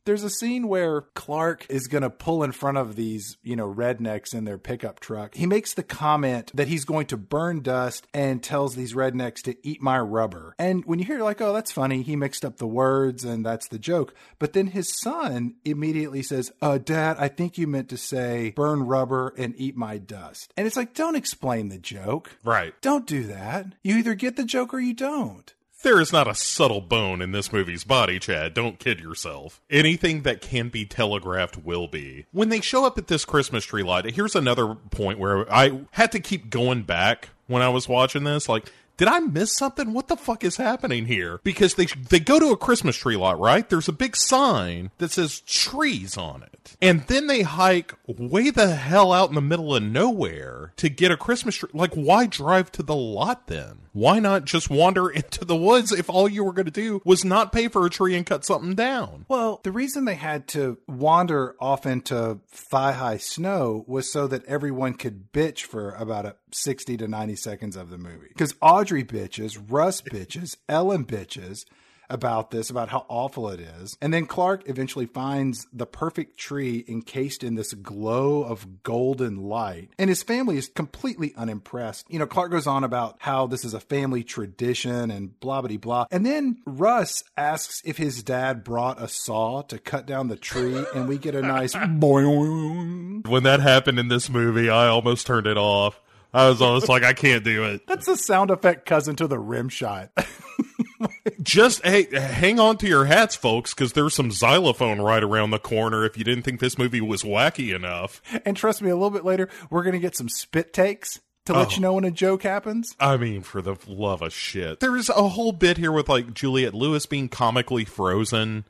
There's 0.08 0.24
a 0.24 0.30
scene 0.30 0.68
where 0.68 1.02
Clark 1.02 1.66
is 1.68 1.86
going 1.86 2.00
to 2.00 2.08
pull 2.08 2.42
in 2.42 2.52
front 2.52 2.78
of 2.78 2.96
these, 2.96 3.36
you 3.42 3.54
know, 3.54 3.70
rednecks 3.70 4.32
in 4.32 4.46
their 4.46 4.56
pickup 4.56 5.00
truck. 5.00 5.34
He 5.34 5.44
makes 5.44 5.74
the 5.74 5.82
comment 5.82 6.50
that 6.54 6.66
he's 6.66 6.86
going 6.86 7.08
to 7.08 7.18
burn 7.18 7.60
dust 7.60 8.06
and 8.14 8.42
tells 8.42 8.74
these 8.74 8.94
rednecks 8.94 9.42
to 9.42 9.54
eat 9.62 9.82
my 9.82 9.98
rubber. 9.98 10.54
And 10.58 10.82
when 10.86 10.98
you 10.98 11.04
hear 11.04 11.20
like, 11.20 11.42
oh, 11.42 11.52
that's 11.52 11.72
funny, 11.72 12.00
he 12.00 12.16
mixed 12.16 12.42
up 12.42 12.56
the 12.56 12.66
words 12.66 13.22
and 13.22 13.44
that's 13.44 13.68
the 13.68 13.78
joke. 13.78 14.14
But 14.38 14.54
then 14.54 14.68
his 14.68 14.98
son 14.98 15.56
immediately 15.66 16.22
says, 16.22 16.52
uh, 16.62 16.78
Dad, 16.78 17.18
I 17.20 17.28
think 17.28 17.58
you 17.58 17.66
meant 17.66 17.90
to 17.90 17.98
say 17.98 18.54
burn 18.56 18.84
rubber 18.84 19.34
and 19.36 19.52
eat 19.58 19.76
my 19.76 19.98
dust. 19.98 20.54
And 20.56 20.66
it's 20.66 20.76
like, 20.76 20.94
don't 20.94 21.16
explain 21.16 21.68
the 21.68 21.78
joke. 21.78 22.38
Right. 22.42 22.72
Don't 22.80 23.06
do 23.06 23.24
that. 23.24 23.74
You 23.82 23.98
either 23.98 24.14
get 24.14 24.36
the 24.36 24.44
joke 24.46 24.72
or 24.72 24.80
you 24.80 24.94
don't. 24.94 25.52
There 25.82 26.00
is 26.00 26.12
not 26.12 26.26
a 26.26 26.34
subtle 26.34 26.80
bone 26.80 27.22
in 27.22 27.30
this 27.30 27.52
movie's 27.52 27.84
body, 27.84 28.18
Chad. 28.18 28.52
Don't 28.52 28.80
kid 28.80 28.98
yourself. 28.98 29.60
Anything 29.70 30.22
that 30.22 30.40
can 30.40 30.70
be 30.70 30.84
telegraphed 30.84 31.56
will 31.56 31.86
be. 31.86 32.26
When 32.32 32.48
they 32.48 32.60
show 32.60 32.84
up 32.84 32.98
at 32.98 33.06
this 33.06 33.24
Christmas 33.24 33.64
tree 33.64 33.84
lot, 33.84 34.04
here's 34.10 34.34
another 34.34 34.74
point 34.74 35.20
where 35.20 35.50
I 35.52 35.82
had 35.92 36.10
to 36.12 36.20
keep 36.20 36.50
going 36.50 36.82
back 36.82 37.28
when 37.46 37.62
I 37.62 37.68
was 37.68 37.88
watching 37.88 38.24
this. 38.24 38.48
Like, 38.48 38.72
did 38.98 39.08
I 39.08 39.20
miss 39.20 39.54
something? 39.56 39.92
What 39.92 40.08
the 40.08 40.16
fuck 40.16 40.44
is 40.44 40.56
happening 40.56 41.06
here? 41.06 41.40
Because 41.44 41.74
they 41.74 41.86
they 41.86 42.18
go 42.18 42.38
to 42.38 42.50
a 42.50 42.56
Christmas 42.56 42.96
tree 42.96 43.16
lot, 43.16 43.38
right? 43.38 43.68
There's 43.68 43.88
a 43.88 43.92
big 43.92 44.16
sign 44.16 44.90
that 44.98 45.12
says 45.12 45.40
trees 45.40 46.18
on 46.18 46.42
it. 46.42 46.76
And 46.82 47.02
then 47.02 47.28
they 47.28 47.42
hike 47.42 47.94
way 48.06 48.50
the 48.50 48.74
hell 48.74 49.12
out 49.12 49.28
in 49.28 49.36
the 49.36 49.40
middle 49.40 49.74
of 49.74 49.82
nowhere 49.82 50.72
to 50.76 50.88
get 50.88 51.12
a 51.12 51.16
Christmas 51.16 51.56
tree. 51.56 51.70
Like 51.72 51.94
why 51.94 52.26
drive 52.26 52.70
to 52.72 52.82
the 52.82 52.96
lot 52.96 53.46
then? 53.46 53.78
Why 53.92 54.18
not 54.18 54.44
just 54.44 54.68
wander 54.68 55.08
into 55.10 55.44
the 55.44 55.56
woods 55.56 55.92
if 55.92 56.10
all 56.10 56.28
you 56.28 56.44
were 56.44 56.52
going 56.52 56.66
to 56.66 56.72
do 56.72 57.00
was 57.04 57.24
not 57.24 57.52
pay 57.52 57.68
for 57.68 57.86
a 57.86 57.90
tree 57.90 58.16
and 58.16 58.26
cut 58.26 58.44
something 58.44 58.74
down? 58.74 59.26
Well, 59.28 59.60
the 59.62 59.72
reason 59.72 60.04
they 60.04 60.14
had 60.14 60.48
to 60.48 60.78
wander 60.88 61.54
off 61.60 61.86
into 61.86 62.40
thigh 62.48 62.92
high 62.92 63.18
snow 63.18 63.84
was 63.86 64.10
so 64.12 64.26
that 64.26 64.44
everyone 64.46 64.94
could 64.94 65.32
bitch 65.32 65.62
for 65.62 65.92
about 65.92 66.26
a 66.26 66.36
60 66.52 66.96
to 66.98 67.08
90 67.08 67.36
seconds 67.36 67.76
of 67.76 67.90
the 67.90 67.98
movie. 67.98 68.28
Because 68.28 68.54
Audrey 68.60 69.04
bitches, 69.04 69.58
Russ 69.68 70.00
bitches, 70.02 70.56
Ellen 70.68 71.04
bitches 71.04 71.64
about 72.10 72.50
this, 72.50 72.70
about 72.70 72.88
how 72.88 73.04
awful 73.08 73.48
it 73.50 73.60
is. 73.60 73.96
And 74.00 74.12
then 74.12 74.26
Clark 74.26 74.68
eventually 74.68 75.06
finds 75.06 75.66
the 75.72 75.86
perfect 75.86 76.38
tree 76.38 76.84
encased 76.88 77.44
in 77.44 77.54
this 77.54 77.74
glow 77.74 78.42
of 78.42 78.82
golden 78.82 79.42
light. 79.42 79.90
And 79.98 80.08
his 80.08 80.22
family 80.22 80.56
is 80.56 80.68
completely 80.68 81.34
unimpressed. 81.36 82.06
You 82.08 82.18
know, 82.18 82.26
Clark 82.26 82.50
goes 82.50 82.66
on 82.66 82.84
about 82.84 83.16
how 83.20 83.46
this 83.46 83.64
is 83.64 83.74
a 83.74 83.80
family 83.80 84.24
tradition 84.24 85.10
and 85.10 85.38
blah, 85.40 85.60
blah, 85.62 85.76
blah. 85.76 86.06
And 86.10 86.24
then 86.24 86.58
Russ 86.64 87.22
asks 87.36 87.82
if 87.84 87.96
his 87.98 88.22
dad 88.22 88.64
brought 88.64 89.00
a 89.00 89.08
saw 89.08 89.62
to 89.62 89.78
cut 89.78 90.06
down 90.06 90.28
the 90.28 90.36
tree, 90.36 90.84
and 90.94 91.08
we 91.08 91.18
get 91.18 91.34
a 91.34 91.42
nice 91.42 91.74
boing. 91.74 93.26
When 93.26 93.42
that 93.42 93.60
happened 93.60 93.98
in 93.98 94.08
this 94.08 94.30
movie, 94.30 94.70
I 94.70 94.88
almost 94.88 95.26
turned 95.26 95.46
it 95.46 95.58
off. 95.58 96.00
I 96.32 96.48
was 96.48 96.60
almost 96.60 96.88
like, 96.88 97.02
I 97.02 97.14
can't 97.14 97.42
do 97.42 97.64
it. 97.64 97.86
That's 97.86 98.06
the 98.06 98.16
sound 98.16 98.50
effect 98.50 98.86
cousin 98.86 99.16
to 99.16 99.26
the 99.26 99.38
rim 99.38 99.68
shot. 99.68 100.10
Just 101.42 101.84
hey, 101.84 102.08
hang 102.12 102.58
on 102.58 102.76
to 102.78 102.86
your 102.86 103.04
hats, 103.04 103.36
folks, 103.36 103.72
because 103.72 103.92
there's 103.92 104.14
some 104.14 104.30
xylophone 104.30 105.00
right 105.00 105.22
around 105.22 105.50
the 105.50 105.58
corner. 105.58 106.04
If 106.04 106.18
you 106.18 106.24
didn't 106.24 106.42
think 106.42 106.60
this 106.60 106.76
movie 106.76 107.00
was 107.00 107.22
wacky 107.22 107.74
enough, 107.74 108.20
and 108.44 108.56
trust 108.56 108.82
me, 108.82 108.90
a 108.90 108.94
little 108.96 109.10
bit 109.10 109.24
later 109.24 109.48
we're 109.70 109.84
gonna 109.84 109.98
get 109.98 110.16
some 110.16 110.28
spit 110.28 110.72
takes 110.72 111.20
to 111.46 111.52
let 111.52 111.68
oh. 111.68 111.70
you 111.76 111.80
know 111.80 111.94
when 111.94 112.04
a 112.04 112.10
joke 112.10 112.42
happens. 112.42 112.94
I 113.00 113.16
mean, 113.16 113.42
for 113.42 113.62
the 113.62 113.76
love 113.86 114.22
of 114.22 114.32
shit, 114.32 114.80
there's 114.80 115.08
a 115.08 115.28
whole 115.28 115.52
bit 115.52 115.78
here 115.78 115.92
with 115.92 116.08
like 116.08 116.34
Juliette 116.34 116.74
Lewis 116.74 117.06
being 117.06 117.28
comically 117.28 117.84
frozen 117.84 118.64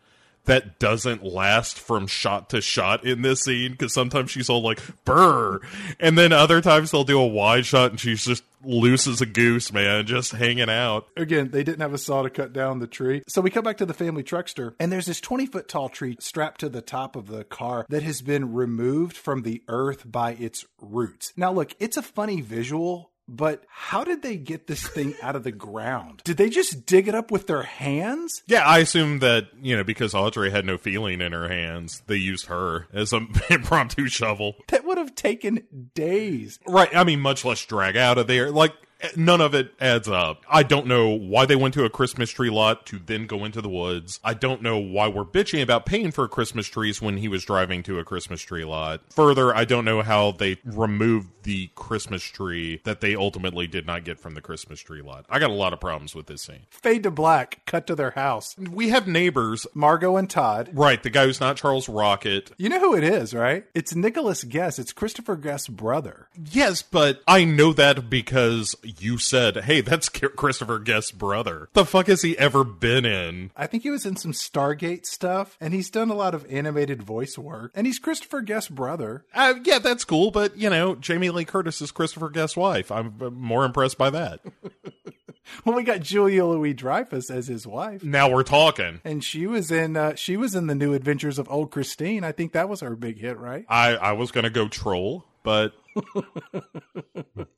that 0.49 0.79
doesn't 0.79 1.23
last 1.23 1.79
from 1.79 2.07
shot 2.07 2.51
to 2.51 2.61
shot 2.61 3.05
in 3.05 3.23
this 3.23 3.43
scene 3.43 3.73
because 3.73 3.93
sometimes 3.93 4.31
she's 4.31 4.51
all 4.51 4.63
like 4.63 4.81
burr 5.05 5.61
and 6.01 6.19
then 6.19 6.33
other 6.33 6.61
times 6.61 6.91
they'll 6.91 7.05
do 7.05 7.21
a 7.21 7.27
wide 7.27 7.65
shot 7.65 7.91
and 7.91 8.01
she's 8.01 8.25
just 8.25 8.43
loose 8.65 9.07
as 9.07 9.21
a 9.21 9.27
goose 9.27 9.73
man 9.73 10.05
just 10.05 10.33
hanging 10.33 10.69
out. 10.69 11.07
Again 11.17 11.51
they 11.51 11.63
didn't 11.63 11.81
have 11.81 11.95
a 11.95 11.99
saw 11.99 12.23
to 12.23 12.31
cut 12.31 12.53
down 12.53 12.81
the 12.81 12.87
tree. 12.87 13.23
So 13.29 13.41
we 13.41 13.51
come 13.51 13.65
back 13.65 13.77
to 13.79 13.87
the 13.87 13.95
family 13.95 14.23
truckster 14.23 14.75
and 14.81 14.91
there's 14.91 15.07
this 15.07 15.21
20 15.21 15.47
foot 15.47 15.69
tall 15.69 15.89
tree 15.89 16.17
strapped 16.19 16.61
to 16.61 16.69
the 16.69 16.83
top 16.83 17.15
of 17.15 17.29
the 17.29 17.45
car 17.45 17.87
that 17.89 18.03
has 18.03 18.21
been 18.23 18.53
removed 18.53 19.17
from 19.17 19.43
the 19.43 19.63
earth 19.69 20.11
by 20.11 20.33
its 20.33 20.65
roots. 20.81 21.33
Now 21.37 21.53
look 21.53 21.75
it's 21.79 21.97
a 21.97 22.03
funny 22.03 22.41
visual 22.41 23.13
but 23.29 23.65
how 23.69 24.05
did 24.05 24.23
they 24.23 24.37
get 24.37 24.67
this 24.67 24.87
thing 24.87 25.15
out 25.23 25.37
of 25.37 25.45
the 25.45 25.53
ground? 25.53 26.23
Did 26.25 26.39
they 26.39 26.49
just 26.49 26.87
dig 26.87 27.07
it 27.09 27.15
up 27.15 27.31
with 27.31 27.47
their 27.47 27.63
hands? 27.63 28.43
Yeah, 28.47 28.63
I 28.67 28.79
assume 28.79 29.19
that, 29.19 29.49
you 29.61 29.77
know, 29.77 29.85
because 29.85 30.15
Audrey 30.15 30.51
had 30.51 30.65
no 30.65 30.79
feeling 30.79 31.21
in 31.21 31.33
her 31.33 31.49
hands, 31.49 32.03
they 32.07 32.17
used 32.17 32.47
her 32.47 32.89
as 32.93 33.13
an 33.13 33.29
impromptu 33.51 34.09
shovel. 34.09 34.57
That 34.69 34.85
would 34.85 34.99
have 34.99 35.15
taken 35.15 35.91
days. 35.95 36.59
Right. 36.67 36.95
I 36.97 37.05
mean, 37.05 37.21
much 37.21 37.45
less 37.45 37.65
drag 37.65 37.97
out 37.97 38.19
of 38.19 38.27
there. 38.27 38.51
Like, 38.51 38.73
none 39.17 39.41
of 39.41 39.55
it 39.55 39.73
adds 39.81 40.09
up. 40.09 40.45
I 40.49 40.63
don't 40.63 40.87
know 40.87 41.09
why 41.11 41.47
they 41.47 41.57
went 41.57 41.75
to 41.75 41.85
a 41.85 41.91
Christmas 41.91 42.31
tree 42.31 42.51
lot 42.51 42.87
to 42.87 42.99
then 42.99 43.27
go 43.27 43.45
into 43.45 43.61
the 43.61 43.69
woods. 43.69 44.21
I 44.25 44.35
don't 44.35 44.63
know 44.63 44.79
why 44.79 45.09
we're 45.09 45.25
bitching 45.25 45.63
about 45.63 45.87
paying 45.87 46.11
for 46.11 46.27
Christmas 46.29 46.67
trees 46.67 47.01
when 47.01 47.19
he 47.19 47.29
was 47.29 47.45
driving 47.45 47.83
to 47.85 47.99
a 47.99 48.05
Christmas 48.05 48.43
tree 48.43 48.65
lot. 48.65 49.01
Further, 49.11 49.55
I 49.55 49.65
don't 49.65 49.85
know 49.85 50.03
how 50.03 50.33
they 50.33 50.59
removed 50.65 51.31
the 51.45 51.71
Christmas 51.75 52.23
tree 52.23 52.81
that 52.85 53.01
they 53.01 53.15
ultimately 53.15 53.67
did 53.67 53.87
not 53.87 54.05
get 54.05 54.21
from 54.21 54.35
the 54.35 54.41
Christmas 54.41 54.81
tree 54.81 55.01
lot. 55.01 55.25
I 55.31 55.39
got 55.39 55.51
a 55.51 55.55
lot 55.55 55.73
of 55.73 55.81
problems 55.81 56.15
with 56.15 56.27
this 56.27 56.43
scene. 56.43 56.67
Fade 56.71 57.05
to 57.05 57.11
black, 57.11 57.65
cut 57.67 57.87
to 57.87 57.95
their 57.95 58.11
house. 58.11 58.57
We 58.59 58.91
have 58.91 59.07
neighbors. 59.07 59.67
Margot 59.75 60.17
and 60.17 60.29
Todd. 60.29 60.71
Right, 60.73 61.03
the 61.03 61.11
guy 61.11 61.25
who's 61.25 61.41
not 61.41 61.57
Charles 61.57 61.89
Rocket. 61.89 62.51
You 62.59 62.69
know 62.69 62.81
who 62.81 62.95
it 62.95 63.05
is, 63.05 63.33
right? 63.33 63.65
It's 63.75 63.95
Nicholas 63.95 64.45
Guest. 64.45 64.79
It's 64.79 64.93
Christopher 64.93 65.37
Guest's 65.37 65.69
brother. 65.69 66.29
Yes, 66.51 66.83
but 66.83 67.23
I 67.27 67.45
know 67.45 67.73
that 67.73 68.11
because 68.11 68.75
you 68.99 69.19
said, 69.19 69.65
"Hey, 69.65 69.81
that's 69.81 70.09
Christopher 70.09 70.79
Guest's 70.79 71.13
brother." 71.13 71.69
The 71.73 71.85
fuck 71.85 72.07
has 72.07 72.23
he 72.23 72.37
ever 72.39 72.65
been 72.65 73.05
in? 73.05 73.51
I 73.57 73.67
think 73.67 73.83
he 73.83 73.91
was 73.91 74.07
in 74.07 74.17
some 74.17 74.33
Stargate 74.33 75.07
stuff, 75.07 75.57
and 75.61 75.75
he's 75.75 75.91
done 75.91 76.11
a 76.11 76.15
lot 76.15 76.35
of 76.35 76.47
animated 76.51 77.03
voice 77.03 77.37
work. 77.39 77.73
And 77.75 77.87
he's 77.87 77.99
Christopher 77.99 78.41
Guest's 78.41 78.71
brother. 78.71 79.25
Uh, 79.35 79.55
yeah, 79.65 79.79
that's 79.79 80.05
cool, 80.05 80.31
but 80.31 80.57
you 80.57 80.71
know, 80.71 80.95
Jamie 80.95 81.31
Lee 81.31 81.45
Curtis 81.45 81.81
is 81.81 81.91
Christopher 81.91 82.31
Guest's 82.31 82.57
wife. 82.57 82.91
I'm 82.91 83.15
more 83.35 83.65
impressed 83.65 83.99
by 83.99 84.11
that. 84.11 84.41
well, 85.65 85.77
we 85.77 85.83
got 85.83 86.01
Julia 86.01 86.45
Louis 86.45 86.75
Dreyfus 86.75 87.31
as 87.31 87.49
his 87.49 87.67
wife. 87.67 88.03
Now 88.03 88.31
we're 88.31 88.43
talking. 88.43 89.01
And 89.05 89.23
she 89.23 89.47
was 89.47 89.71
in 89.71 89.97
uh, 89.97 90.15
she 90.15 90.37
was 90.37 90.55
in 90.55 90.67
the 90.67 90.75
New 90.75 90.95
Adventures 90.95 91.39
of 91.39 91.51
Old 91.51 91.71
Christine. 91.71 92.25
I 92.25 92.33
think 92.33 92.53
that 92.53 92.69
was 92.69 92.81
her 92.81 92.97
big 92.97 93.19
hit, 93.19 93.39
right? 93.39 93.65
I 93.69 93.97
I 93.97 94.13
was 94.13 94.31
gonna 94.31 94.51
go 94.51 94.69
troll, 94.69 95.25
but 95.43 95.73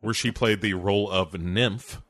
where 0.01 0.15
she 0.15 0.31
played 0.31 0.61
the 0.61 0.75
role 0.75 1.11
of 1.11 1.35
nymph. 1.35 2.01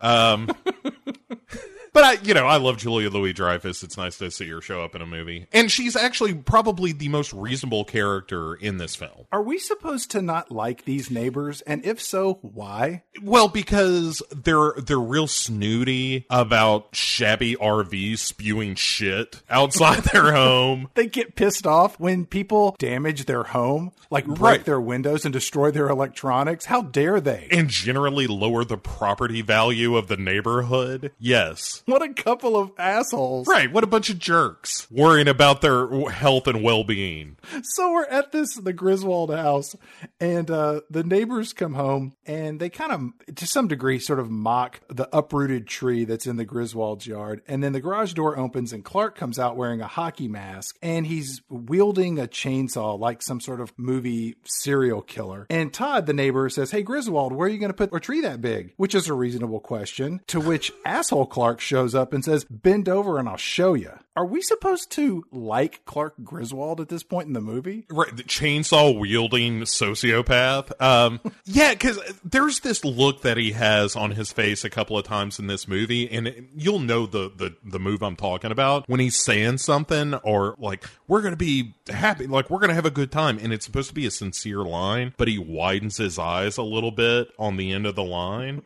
Um, 0.00 0.50
But 1.98 2.04
I, 2.20 2.22
you 2.22 2.32
know, 2.32 2.46
I 2.46 2.58
love 2.58 2.76
Julia 2.76 3.10
Louis 3.10 3.32
Dreyfus. 3.32 3.82
It's 3.82 3.96
nice 3.96 4.18
to 4.18 4.30
see 4.30 4.48
her 4.50 4.60
show 4.60 4.84
up 4.84 4.94
in 4.94 5.02
a 5.02 5.06
movie, 5.06 5.48
and 5.52 5.68
she's 5.68 5.96
actually 5.96 6.32
probably 6.32 6.92
the 6.92 7.08
most 7.08 7.32
reasonable 7.32 7.84
character 7.84 8.54
in 8.54 8.76
this 8.76 8.94
film. 8.94 9.26
Are 9.32 9.42
we 9.42 9.58
supposed 9.58 10.12
to 10.12 10.22
not 10.22 10.52
like 10.52 10.84
these 10.84 11.10
neighbors? 11.10 11.60
And 11.62 11.84
if 11.84 12.00
so, 12.00 12.34
why? 12.42 13.02
Well, 13.20 13.48
because 13.48 14.22
they're 14.30 14.74
they're 14.76 14.96
real 15.00 15.26
snooty 15.26 16.24
about 16.30 16.94
shabby 16.94 17.56
RVs 17.56 18.18
spewing 18.20 18.76
shit 18.76 19.42
outside 19.50 20.04
their 20.04 20.30
home. 20.36 20.90
They 20.94 21.08
get 21.08 21.34
pissed 21.34 21.66
off 21.66 21.98
when 21.98 22.26
people 22.26 22.76
damage 22.78 23.24
their 23.24 23.42
home, 23.42 23.90
like 24.08 24.24
break 24.26 24.38
Right. 24.40 24.64
their 24.64 24.80
windows 24.80 25.24
and 25.24 25.32
destroy 25.32 25.72
their 25.72 25.88
electronics. 25.88 26.66
How 26.66 26.82
dare 26.82 27.20
they? 27.20 27.48
And 27.50 27.68
generally 27.68 28.28
lower 28.28 28.64
the 28.64 28.78
property 28.78 29.42
value 29.42 29.96
of 29.96 30.06
the 30.06 30.16
neighborhood. 30.16 31.10
Yes. 31.18 31.82
What 31.98 32.02
a 32.02 32.12
couple 32.12 32.54
of 32.54 32.72
assholes. 32.78 33.48
Right. 33.48 33.72
What 33.72 33.82
a 33.82 33.86
bunch 33.86 34.10
of 34.10 34.18
jerks 34.18 34.90
worrying 34.90 35.26
about 35.26 35.62
their 35.62 35.88
health 36.10 36.46
and 36.46 36.62
well 36.62 36.84
being. 36.84 37.38
So 37.62 37.92
we're 37.92 38.04
at 38.04 38.30
this 38.30 38.54
the 38.56 38.74
Griswold 38.74 39.30
house, 39.30 39.74
and 40.20 40.50
uh, 40.50 40.82
the 40.90 41.02
neighbors 41.02 41.54
come 41.54 41.72
home, 41.72 42.14
and 42.26 42.60
they 42.60 42.68
kind 42.68 42.92
of, 42.92 43.36
to 43.36 43.46
some 43.46 43.68
degree, 43.68 43.98
sort 43.98 44.18
of 44.18 44.30
mock 44.30 44.80
the 44.88 45.08
uprooted 45.16 45.66
tree 45.66 46.04
that's 46.04 46.26
in 46.26 46.36
the 46.36 46.44
Griswold's 46.44 47.06
yard. 47.06 47.40
And 47.48 47.64
then 47.64 47.72
the 47.72 47.80
garage 47.80 48.12
door 48.12 48.38
opens, 48.38 48.74
and 48.74 48.84
Clark 48.84 49.16
comes 49.16 49.38
out 49.38 49.56
wearing 49.56 49.80
a 49.80 49.86
hockey 49.86 50.28
mask, 50.28 50.76
and 50.82 51.06
he's 51.06 51.40
wielding 51.48 52.18
a 52.18 52.26
chainsaw 52.26 52.98
like 52.98 53.22
some 53.22 53.40
sort 53.40 53.62
of 53.62 53.72
movie 53.78 54.36
serial 54.44 55.00
killer. 55.00 55.46
And 55.48 55.72
Todd, 55.72 56.04
the 56.04 56.12
neighbor, 56.12 56.50
says, 56.50 56.70
"Hey 56.70 56.82
Griswold, 56.82 57.32
where 57.32 57.46
are 57.46 57.50
you 57.50 57.58
going 57.58 57.72
to 57.72 57.74
put 57.74 57.94
a 57.94 57.98
tree 57.98 58.20
that 58.20 58.42
big?" 58.42 58.74
Which 58.76 58.94
is 58.94 59.08
a 59.08 59.14
reasonable 59.14 59.60
question. 59.60 60.20
To 60.26 60.38
which 60.38 60.70
asshole 60.84 61.26
Clark 61.26 61.60
shows 61.60 61.77
up 61.94 62.12
and 62.12 62.24
says, 62.24 62.44
"Bend 62.44 62.88
over, 62.88 63.18
and 63.18 63.28
I'll 63.28 63.36
show 63.36 63.74
you." 63.74 63.92
Are 64.18 64.26
we 64.26 64.42
supposed 64.42 64.90
to 64.92 65.24
like 65.30 65.84
Clark 65.84 66.14
Griswold 66.24 66.80
at 66.80 66.88
this 66.88 67.04
point 67.04 67.28
in 67.28 67.34
the 67.34 67.40
movie? 67.40 67.86
Right, 67.88 68.16
the 68.16 68.24
chainsaw 68.24 68.98
wielding 68.98 69.60
sociopath. 69.60 70.72
Um, 70.82 71.20
yeah, 71.44 71.70
because 71.70 72.00
there's 72.24 72.58
this 72.58 72.84
look 72.84 73.22
that 73.22 73.36
he 73.36 73.52
has 73.52 73.94
on 73.94 74.10
his 74.10 74.32
face 74.32 74.64
a 74.64 74.70
couple 74.70 74.98
of 74.98 75.04
times 75.04 75.38
in 75.38 75.46
this 75.46 75.68
movie, 75.68 76.10
and 76.10 76.26
it- 76.26 76.44
you'll 76.56 76.80
know 76.80 77.06
the 77.06 77.30
the 77.36 77.54
the 77.64 77.78
move 77.78 78.02
I'm 78.02 78.16
talking 78.16 78.50
about 78.50 78.88
when 78.88 78.98
he's 78.98 79.22
saying 79.22 79.58
something 79.58 80.14
or 80.14 80.56
like 80.58 80.84
we're 81.06 81.22
gonna 81.22 81.36
be 81.36 81.74
happy, 81.88 82.26
like 82.26 82.50
we're 82.50 82.58
gonna 82.58 82.74
have 82.74 82.86
a 82.86 82.90
good 82.90 83.12
time, 83.12 83.38
and 83.40 83.52
it's 83.52 83.66
supposed 83.66 83.88
to 83.90 83.94
be 83.94 84.04
a 84.06 84.10
sincere 84.10 84.62
line, 84.64 85.14
but 85.16 85.28
he 85.28 85.38
widens 85.38 85.96
his 85.96 86.18
eyes 86.18 86.56
a 86.56 86.62
little 86.64 86.90
bit 86.90 87.28
on 87.38 87.56
the 87.56 87.70
end 87.70 87.86
of 87.86 87.94
the 87.94 88.02
line, 88.02 88.62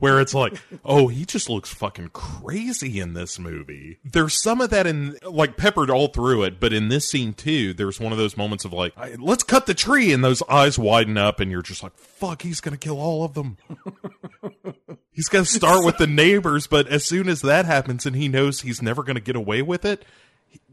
where 0.00 0.20
it's 0.20 0.34
like, 0.34 0.60
oh, 0.84 1.06
he 1.06 1.24
just 1.24 1.48
looks 1.48 1.72
fucking 1.72 2.08
crazy 2.12 2.98
in 2.98 3.14
this 3.14 3.38
movie. 3.38 3.98
There's 4.04 4.42
some 4.42 4.60
of 4.60 4.70
that 4.70 4.87
in 4.88 5.16
like 5.22 5.56
peppered 5.56 5.90
all 5.90 6.08
through 6.08 6.42
it, 6.42 6.58
but 6.58 6.72
in 6.72 6.88
this 6.88 7.08
scene 7.08 7.34
too, 7.34 7.72
there's 7.74 8.00
one 8.00 8.12
of 8.12 8.18
those 8.18 8.36
moments 8.36 8.64
of 8.64 8.72
like, 8.72 8.92
let's 9.18 9.44
cut 9.44 9.66
the 9.66 9.74
tree, 9.74 10.12
and 10.12 10.24
those 10.24 10.42
eyes 10.48 10.78
widen 10.78 11.16
up, 11.16 11.38
and 11.38 11.50
you're 11.50 11.62
just 11.62 11.82
like, 11.82 11.96
fuck, 11.96 12.42
he's 12.42 12.60
gonna 12.60 12.76
kill 12.76 12.98
all 12.98 13.24
of 13.24 13.34
them. 13.34 13.56
he's 15.12 15.28
gonna 15.28 15.44
start 15.44 15.84
with 15.84 15.98
the 15.98 16.06
neighbors, 16.06 16.66
but 16.66 16.88
as 16.88 17.04
soon 17.04 17.28
as 17.28 17.42
that 17.42 17.64
happens, 17.64 18.06
and 18.06 18.16
he 18.16 18.26
knows 18.28 18.62
he's 18.62 18.82
never 18.82 19.02
gonna 19.02 19.20
get 19.20 19.36
away 19.36 19.62
with 19.62 19.84
it. 19.84 20.04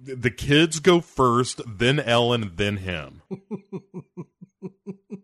The 0.01 0.31
kids 0.31 0.79
go 0.79 1.01
first, 1.01 1.61
then 1.67 1.99
Ellen, 1.99 2.53
then 2.55 2.77
him. 2.77 3.21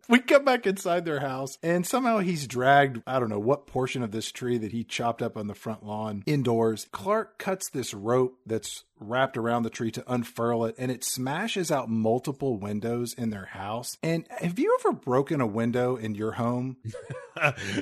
We 0.10 0.20
come 0.20 0.44
back 0.44 0.68
inside 0.68 1.06
their 1.06 1.22
house, 1.22 1.58
and 1.64 1.86
somehow 1.86 2.20
he's 2.20 2.48
dragged, 2.48 3.02
I 3.08 3.20
don't 3.20 3.30
know 3.30 3.40
what 3.40 3.68
portion 3.68 4.04
of 4.04 4.12
this 4.12 4.32
tree 4.32 4.58
that 4.58 4.72
he 4.72 4.84
chopped 4.84 5.22
up 5.22 5.38
on 5.38 5.48
the 5.48 5.56
front 5.56 5.86
lawn 5.86 6.24
indoors. 6.26 6.88
Clark 6.92 7.38
cuts 7.38 7.70
this 7.70 7.94
rope 7.94 8.38
that's 8.46 8.84
wrapped 9.00 9.38
around 9.38 9.64
the 9.64 9.70
tree 9.70 9.92
to 9.92 10.04
unfurl 10.12 10.66
it, 10.66 10.76
and 10.78 10.92
it 10.92 11.04
smashes 11.04 11.72
out 11.72 11.90
multiple 11.90 12.58
windows 12.58 13.14
in 13.14 13.30
their 13.30 13.46
house. 13.46 13.98
And 14.04 14.26
have 14.30 14.60
you 14.60 14.78
ever 14.80 14.92
broken 14.92 15.40
a 15.40 15.48
window 15.48 15.96
in 15.96 16.16
your 16.16 16.34
home? 16.34 16.78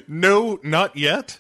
No, 0.07 0.59
not 0.63 0.95
yet. 0.95 1.39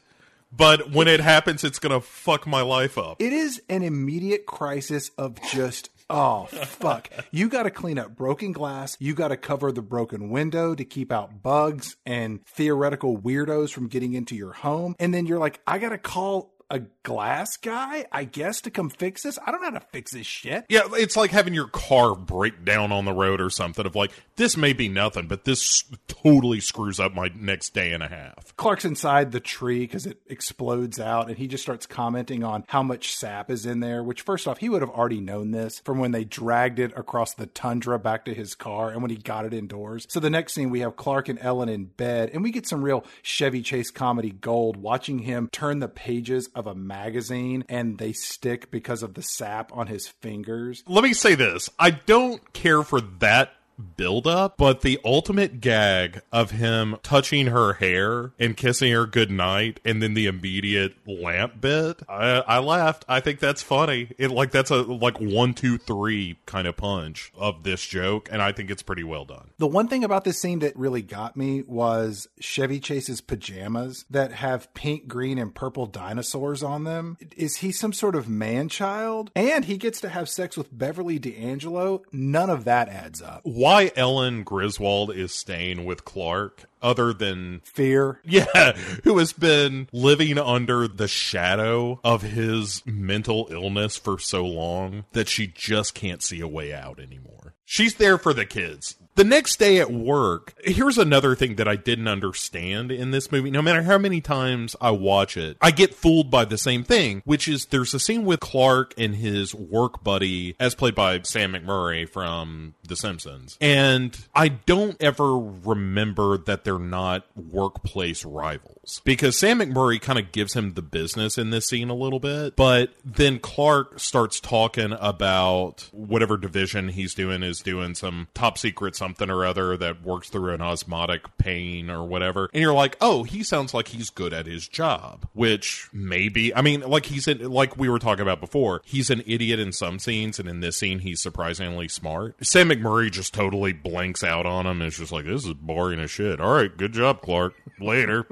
But 0.51 0.91
when 0.91 1.07
it 1.07 1.19
happens, 1.19 1.63
it's 1.63 1.79
gonna 1.79 2.01
fuck 2.01 2.47
my 2.47 2.61
life 2.61 2.97
up. 2.97 3.21
It 3.21 3.31
is 3.31 3.61
an 3.69 3.83
immediate 3.83 4.45
crisis 4.45 5.11
of 5.17 5.39
just. 5.51 5.89
Oh, 6.09 6.45
fuck. 6.45 7.09
You 7.31 7.49
got 7.49 7.63
to 7.63 7.71
clean 7.71 7.99
up 7.99 8.15
broken 8.15 8.51
glass. 8.51 8.97
You 8.99 9.13
got 9.13 9.27
to 9.27 9.37
cover 9.37 9.71
the 9.71 9.83
broken 9.83 10.29
window 10.29 10.73
to 10.73 10.83
keep 10.83 11.11
out 11.11 11.43
bugs 11.43 11.97
and 12.05 12.43
theoretical 12.47 13.17
weirdos 13.17 13.71
from 13.71 13.87
getting 13.87 14.13
into 14.13 14.35
your 14.35 14.53
home. 14.53 14.95
And 14.99 15.13
then 15.13 15.27
you're 15.27 15.39
like, 15.39 15.61
I 15.67 15.77
got 15.77 15.89
to 15.89 15.99
call 15.99 16.53
a 16.71 16.81
glass 17.03 17.57
guy, 17.57 18.05
I 18.11 18.23
guess, 18.25 18.61
to 18.61 18.71
come 18.71 18.89
fix 18.89 19.23
this. 19.23 19.39
I 19.45 19.51
don't 19.51 19.61
know 19.61 19.71
how 19.71 19.79
to 19.79 19.85
fix 19.91 20.11
this 20.11 20.27
shit. 20.27 20.65
Yeah, 20.69 20.81
it's 20.93 21.17
like 21.17 21.31
having 21.31 21.53
your 21.53 21.67
car 21.67 22.15
break 22.15 22.63
down 22.63 22.91
on 22.91 23.05
the 23.05 23.13
road 23.13 23.41
or 23.41 23.49
something. 23.49 23.85
Of 23.85 23.95
like, 23.95 24.11
this 24.35 24.55
may 24.55 24.73
be 24.73 24.87
nothing, 24.87 25.27
but 25.27 25.45
this 25.45 25.83
totally 26.07 26.59
screws 26.59 26.99
up 26.99 27.13
my 27.13 27.31
next 27.35 27.73
day 27.73 27.91
and 27.91 28.03
a 28.03 28.07
half. 28.07 28.55
Clark's 28.55 28.85
inside 28.85 29.31
the 29.31 29.39
tree 29.39 29.79
because 29.79 30.05
it 30.05 30.21
explodes 30.27 30.99
out, 30.99 31.27
and 31.27 31.37
he 31.37 31.47
just 31.47 31.63
starts 31.63 31.85
commenting 31.85 32.43
on 32.43 32.63
how 32.67 32.83
much 32.83 33.15
sap 33.15 33.49
is 33.49 33.65
in 33.65 33.79
there. 33.79 34.03
Which, 34.03 34.21
first 34.21 34.47
off, 34.47 34.59
he 34.59 34.69
would 34.69 34.81
have 34.81 34.91
already 34.91 35.21
known 35.21 35.51
this 35.51 35.79
from 35.79 35.99
when 35.99 36.11
they 36.11 36.23
dragged 36.23 36.79
it 36.79 36.93
across 36.95 37.33
the 37.33 37.47
tundra 37.47 37.97
back 37.97 38.25
to 38.25 38.33
his 38.33 38.53
car 38.53 38.89
and 38.91 39.01
when 39.01 39.11
he 39.11 39.17
got 39.17 39.45
it 39.45 39.53
indoors. 39.53 40.05
So, 40.09 40.19
the 40.19 40.29
next 40.29 40.53
scene, 40.53 40.69
we 40.69 40.81
have 40.81 40.95
Clark 40.95 41.29
and 41.29 41.39
Ellen 41.41 41.69
in 41.69 41.85
bed, 41.85 42.29
and 42.33 42.43
we 42.43 42.51
get 42.51 42.67
some 42.67 42.83
real 42.83 43.03
Chevy 43.23 43.61
Chase 43.63 43.89
comedy 43.89 44.31
gold 44.31 44.77
watching 44.77 45.19
him 45.19 45.49
turn 45.51 45.79
the 45.79 45.87
pages 45.87 46.49
of 46.59 46.67
a 46.67 46.75
magazine 46.75 47.63
and 47.69 47.97
they 47.97 48.13
stick 48.13 48.69
because 48.69 49.01
of 49.01 49.15
the 49.15 49.23
sap 49.23 49.75
on 49.75 49.87
his 49.87 50.07
fingers. 50.07 50.83
Let 50.87 51.03
me 51.03 51.13
say 51.13 51.33
this 51.33 51.69
I 51.79 51.89
don't 51.89 52.53
care 52.53 52.83
for 52.83 53.01
that 53.19 53.53
build 53.79 54.27
up, 54.27 54.57
but 54.57 54.81
the 54.81 54.99
ultimate 55.03 55.61
gag 55.61 56.21
of 56.31 56.51
him 56.51 56.97
touching 57.03 57.47
her 57.47 57.73
hair 57.73 58.31
and 58.39 58.55
kissing 58.57 58.91
her 58.91 59.05
goodnight 59.05 59.79
and 59.85 60.01
then 60.01 60.13
the 60.13 60.27
immediate 60.27 60.95
lamp 61.07 61.61
bit, 61.61 62.01
I, 62.07 62.43
I 62.47 62.59
laughed. 62.59 63.05
I 63.07 63.19
think 63.19 63.39
that's 63.39 63.61
funny. 63.61 64.11
It 64.17 64.31
like 64.31 64.51
that's 64.51 64.71
a 64.71 64.81
like 64.81 65.19
one, 65.19 65.53
two, 65.53 65.77
three 65.77 66.37
kind 66.45 66.67
of 66.67 66.77
punch 66.77 67.31
of 67.37 67.63
this 67.63 67.85
joke, 67.85 68.29
and 68.31 68.41
I 68.41 68.51
think 68.51 68.69
it's 68.69 68.83
pretty 68.83 69.03
well 69.03 69.25
done. 69.25 69.51
The 69.57 69.67
one 69.67 69.87
thing 69.87 70.03
about 70.03 70.23
this 70.23 70.39
scene 70.39 70.59
that 70.59 70.77
really 70.77 71.01
got 71.01 71.37
me 71.37 71.61
was 71.61 72.27
Chevy 72.39 72.79
Chase's 72.79 73.21
pajamas 73.21 74.05
that 74.09 74.31
have 74.33 74.73
pink, 74.73 75.07
green, 75.07 75.37
and 75.37 75.53
purple 75.53 75.85
dinosaurs 75.85 76.63
on 76.63 76.83
them. 76.83 77.17
Is 77.35 77.57
he 77.57 77.71
some 77.71 77.93
sort 77.93 78.15
of 78.15 78.27
man 78.27 78.69
child? 78.69 79.31
And 79.35 79.65
he 79.65 79.77
gets 79.77 80.01
to 80.01 80.09
have 80.09 80.29
sex 80.29 80.57
with 80.57 80.75
Beverly 80.77 81.19
D'Angelo? 81.19 82.03
None 82.11 82.49
of 82.49 82.65
that 82.65 82.89
adds 82.89 83.21
up. 83.21 83.41
Why 83.43 83.68
Ellen 83.69 84.43
Griswold 84.43 85.11
is 85.11 85.31
staying 85.31 85.85
with 85.85 86.03
Clark, 86.03 86.65
other 86.81 87.13
than 87.13 87.61
Fear. 87.63 88.19
Yeah, 88.23 88.71
who 89.03 89.17
has 89.19 89.33
been 89.33 89.87
living 89.91 90.37
under 90.39 90.87
the 90.87 91.07
shadow 91.07 91.99
of 92.03 92.23
his 92.23 92.81
mental 92.85 93.47
illness 93.51 93.97
for 93.97 94.17
so 94.17 94.43
long 94.43 95.05
that 95.11 95.27
she 95.27 95.45
just 95.47 95.93
can't 95.93 96.23
see 96.23 96.39
a 96.39 96.47
way 96.47 96.73
out 96.73 96.99
anymore. 96.99 97.53
She's 97.63 97.95
there 97.95 98.17
for 98.17 98.33
the 98.33 98.45
kids. 98.45 98.95
The 99.19 99.25
next 99.25 99.59
day 99.59 99.79
at 99.81 99.91
work, 99.91 100.53
here's 100.63 100.97
another 100.97 101.35
thing 101.35 101.55
that 101.55 101.67
I 101.67 101.75
didn't 101.75 102.07
understand 102.07 102.89
in 102.89 103.11
this 103.11 103.33
movie. 103.33 103.51
No 103.51 103.61
matter 103.61 103.81
how 103.81 103.97
many 103.97 104.21
times 104.21 104.77
I 104.79 104.91
watch 104.91 105.35
it, 105.35 105.57
I 105.59 105.71
get 105.71 105.93
fooled 105.93 106.31
by 106.31 106.45
the 106.45 106.57
same 106.57 106.85
thing, 106.85 107.21
which 107.25 107.49
is 107.49 107.65
there's 107.65 107.93
a 107.93 107.99
scene 107.99 108.23
with 108.23 108.39
Clark 108.39 108.93
and 108.97 109.13
his 109.13 109.53
work 109.53 110.05
buddy, 110.05 110.55
as 110.57 110.73
played 110.73 110.95
by 110.95 111.19
Sam 111.23 111.51
McMurray 111.51 112.07
from 112.07 112.75
The 112.87 112.95
Simpsons. 112.95 113.57
And 113.59 114.17
I 114.33 114.47
don't 114.47 114.95
ever 115.01 115.37
remember 115.37 116.37
that 116.37 116.63
they're 116.63 116.79
not 116.79 117.25
workplace 117.35 118.23
rivals 118.23 119.01
because 119.03 119.37
Sam 119.37 119.59
McMurray 119.59 120.01
kind 120.01 120.17
of 120.17 120.31
gives 120.31 120.53
him 120.53 120.75
the 120.75 120.81
business 120.81 121.37
in 121.37 121.49
this 121.49 121.65
scene 121.65 121.89
a 121.89 121.93
little 121.93 122.21
bit. 122.21 122.55
But 122.55 122.93
then 123.03 123.39
Clark 123.39 123.99
starts 123.99 124.39
talking 124.39 124.93
about 124.97 125.89
whatever 125.91 126.37
division 126.37 126.87
he's 126.87 127.13
doing 127.13 127.43
is 127.43 127.59
doing 127.59 127.95
some 127.95 128.29
top 128.33 128.57
secret 128.57 128.95
something 129.09 129.29
or 129.31 129.43
other 129.43 129.75
that 129.75 130.03
works 130.03 130.29
through 130.29 130.53
an 130.53 130.61
osmotic 130.61 131.25
pain 131.37 131.89
or 131.89 132.03
whatever. 132.03 132.49
And 132.53 132.61
you're 132.61 132.73
like, 132.73 132.95
oh, 133.01 133.23
he 133.23 133.41
sounds 133.41 133.73
like 133.73 133.87
he's 133.87 134.11
good 134.11 134.33
at 134.33 134.45
his 134.45 134.67
job, 134.67 135.27
which 135.33 135.89
maybe, 135.91 136.53
I 136.53 136.61
mean, 136.61 136.81
like 136.81 137.07
he's 137.07 137.27
in, 137.27 137.49
like 137.49 137.75
we 137.75 137.89
were 137.89 137.97
talking 137.97 138.21
about 138.21 138.39
before, 138.39 138.81
he's 138.85 139.09
an 139.09 139.23
idiot 139.25 139.59
in 139.59 139.71
some 139.71 139.97
scenes, 139.97 140.39
and 140.39 140.47
in 140.47 140.59
this 140.59 140.77
scene, 140.77 140.99
he's 140.99 141.21
surprisingly 141.21 141.87
smart. 141.87 142.35
Sam 142.45 142.69
McMurray 142.69 143.11
just 143.11 143.33
totally 143.33 143.73
blanks 143.73 144.23
out 144.23 144.45
on 144.45 144.67
him. 144.67 144.81
It's 144.83 144.97
just 144.97 145.11
like, 145.11 145.25
this 145.25 145.45
is 145.45 145.53
boring 145.53 145.99
as 145.99 146.11
shit. 146.11 146.39
All 146.39 146.53
right, 146.53 146.75
good 146.75 146.93
job, 146.93 147.21
Clark. 147.21 147.55
Later. 147.79 148.27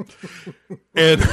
and. 0.96 1.28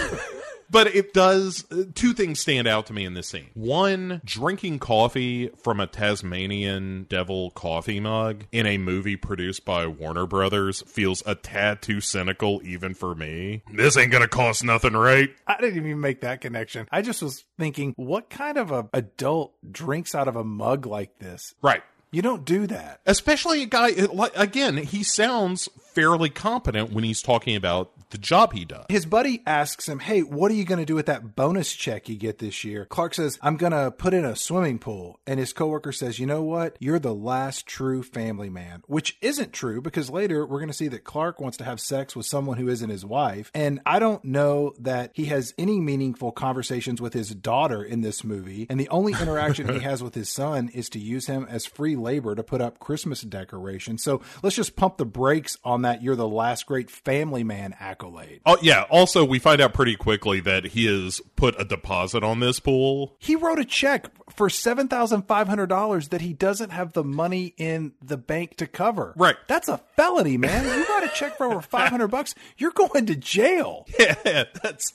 But 0.70 0.87
it 0.94 1.12
does. 1.12 1.64
uh, 1.70 1.85
Two 1.94 2.12
things 2.12 2.40
stand 2.40 2.66
out 2.66 2.87
to 2.87 2.92
me 2.92 3.05
in 3.05 3.14
this 3.14 3.29
scene. 3.29 3.50
One, 3.55 4.20
drinking 4.24 4.79
coffee 4.81 5.48
from 5.62 5.81
a 5.81 5.87
Tasmanian 5.87 7.07
devil 7.09 7.50
coffee 7.50 8.00
mug 8.00 8.44
in 8.53 8.66
a 8.66 8.79
movie 8.79 9.16
produced 9.16 9.64
by 9.64 9.87
Warner 9.87 10.27
Brothers 10.27 10.83
feels 10.83 11.22
a 11.27 11.35
tad 11.35 11.83
too 11.83 12.00
cynical, 12.00 12.61
even 12.64 12.94
for 12.94 13.14
me. 13.14 13.62
This 13.72 13.96
ain't 13.96 14.11
gonna 14.12 14.29
cost 14.29 14.64
nothing, 14.64 14.94
right? 14.94 15.31
I 15.46 15.61
didn't 15.61 15.79
even 15.87 16.00
make 16.00 16.20
that 16.22 16.40
connection. 16.40 16.88
I 16.90 17.03
just 17.03 17.22
was 17.22 17.44
thinking, 17.59 17.92
what 17.96 18.31
kind 18.31 18.59
of 18.59 18.70
a 18.70 18.88
adult 18.92 19.53
drinks 19.70 20.14
out 20.14 20.29
of 20.29 20.37
a 20.37 20.44
mug 20.44 20.87
like 20.87 21.18
this? 21.18 21.55
Right. 21.62 21.83
You 22.11 22.22
don't 22.22 22.44
do 22.44 22.68
that. 22.68 23.00
Especially 23.07 23.62
a 23.62 23.66
guy, 23.66 23.90
again, 24.37 24.77
he 24.77 25.03
sounds 25.03 25.68
fairly 25.94 26.31
competent 26.31 26.92
when 26.92 27.03
he's 27.03 27.20
talking 27.20 27.57
about 27.57 27.90
the 28.14 28.18
job 28.18 28.53
he 28.53 28.64
does. 28.64 28.87
His 28.88 29.07
buddy 29.07 29.42
asks 29.44 29.88
him, 29.88 29.98
Hey, 29.98 30.20
what 30.20 30.48
are 30.53 30.55
you 30.55 30.64
going 30.64 30.79
to 30.79 30.85
do 30.85 30.94
with 30.94 31.07
that 31.07 31.35
bonus 31.35 31.72
check 31.72 32.09
you 32.09 32.14
get 32.14 32.38
this 32.38 32.62
year? 32.62 32.85
Clark 32.85 33.14
says, 33.14 33.40
I'm 33.42 33.57
going 33.57 33.72
to 33.72 33.90
put 33.90 34.14
in 34.14 34.24
a 34.24 34.37
swimming 34.37 34.79
pool. 34.79 35.18
And 35.27 35.40
his 35.40 35.53
coworker 35.53 35.90
says, 35.90 36.20
You 36.20 36.27
know 36.27 36.42
what? 36.42 36.77
You're 36.79 37.00
the 37.00 37.14
last 37.14 37.66
true 37.66 38.05
family 38.05 38.48
man, 38.48 38.85
which 38.87 39.18
isn't 39.20 39.53
true 39.53 39.81
because 39.81 40.11
later 40.11 40.46
we're 40.46 40.61
going 40.61 40.68
to 40.68 40.72
see 40.72 40.87
that 40.88 41.03
Clark 41.03 41.40
wants 41.40 41.57
to 41.57 41.64
have 41.64 41.81
sex 41.81 42.14
with 42.14 42.24
someone 42.24 42.57
who 42.57 42.68
isn't 42.68 42.88
his 42.88 43.05
wife. 43.05 43.50
And 43.53 43.81
I 43.85 43.98
don't 43.98 44.24
know 44.24 44.74
that 44.79 45.11
he 45.14 45.24
has 45.27 45.53
any 45.59 45.81
meaningful 45.81 46.31
conversations 46.31 47.00
with 47.00 47.14
his 47.14 47.35
daughter 47.35 47.83
in 47.83 48.03
this 48.03 48.22
movie. 48.22 48.68
And 48.70 48.79
the 48.79 48.88
only 48.90 49.14
interaction 49.14 49.68
he 49.68 49.79
has 49.81 50.05
with 50.05 50.14
his 50.14 50.29
son 50.29 50.68
is 50.72 50.88
to 50.90 51.00
use 51.00 51.27
him 51.27 51.48
as 51.50 51.66
free 51.66 51.96
labor 51.96 52.37
to 52.37 52.44
put 52.44 52.61
up 52.61 52.79
Christmas 52.79 53.22
decorations. 53.22 54.05
So 54.05 54.22
let's 54.40 54.55
just 54.55 54.77
pump 54.77 54.98
the 54.98 55.05
brakes 55.05 55.59
on 55.64 55.83
that. 55.83 56.00
You're 56.00 56.14
the 56.14 56.29
last 56.29 56.66
great 56.66 56.92
family 56.92 57.42
man 57.42 57.74
accolade. 57.81 58.03
Oh, 58.46 58.58
yeah. 58.62 58.82
Also, 58.90 59.24
we 59.24 59.38
find 59.38 59.60
out 59.60 59.72
pretty 59.74 59.96
quickly 59.96 60.40
that 60.40 60.64
he 60.66 60.86
has 60.86 61.20
put 61.36 61.60
a 61.60 61.64
deposit 61.64 62.22
on 62.22 62.40
this 62.40 62.60
pool. 62.60 63.16
He 63.18 63.36
wrote 63.36 63.58
a 63.58 63.64
check 63.64 64.06
for 64.34 64.48
seven 64.50 64.88
thousand 64.88 65.22
five 65.22 65.48
hundred 65.48 65.66
dollars 65.68 66.08
that 66.08 66.20
he 66.20 66.32
doesn't 66.32 66.70
have 66.70 66.92
the 66.92 67.04
money 67.04 67.54
in 67.56 67.92
the 68.02 68.16
bank 68.16 68.56
to 68.56 68.66
cover. 68.66 69.14
Right. 69.16 69.36
That's 69.48 69.68
a 69.68 69.78
felony, 69.96 70.36
man. 70.36 70.64
You 70.64 70.84
write 70.86 71.04
a 71.04 71.08
check 71.14 71.36
for 71.36 71.46
over 71.46 71.60
five 71.60 71.88
hundred 71.90 72.08
bucks, 72.08 72.34
you're 72.56 72.72
going 72.72 73.06
to 73.06 73.16
jail. 73.16 73.86
Yeah, 73.98 74.44
that's 74.62 74.92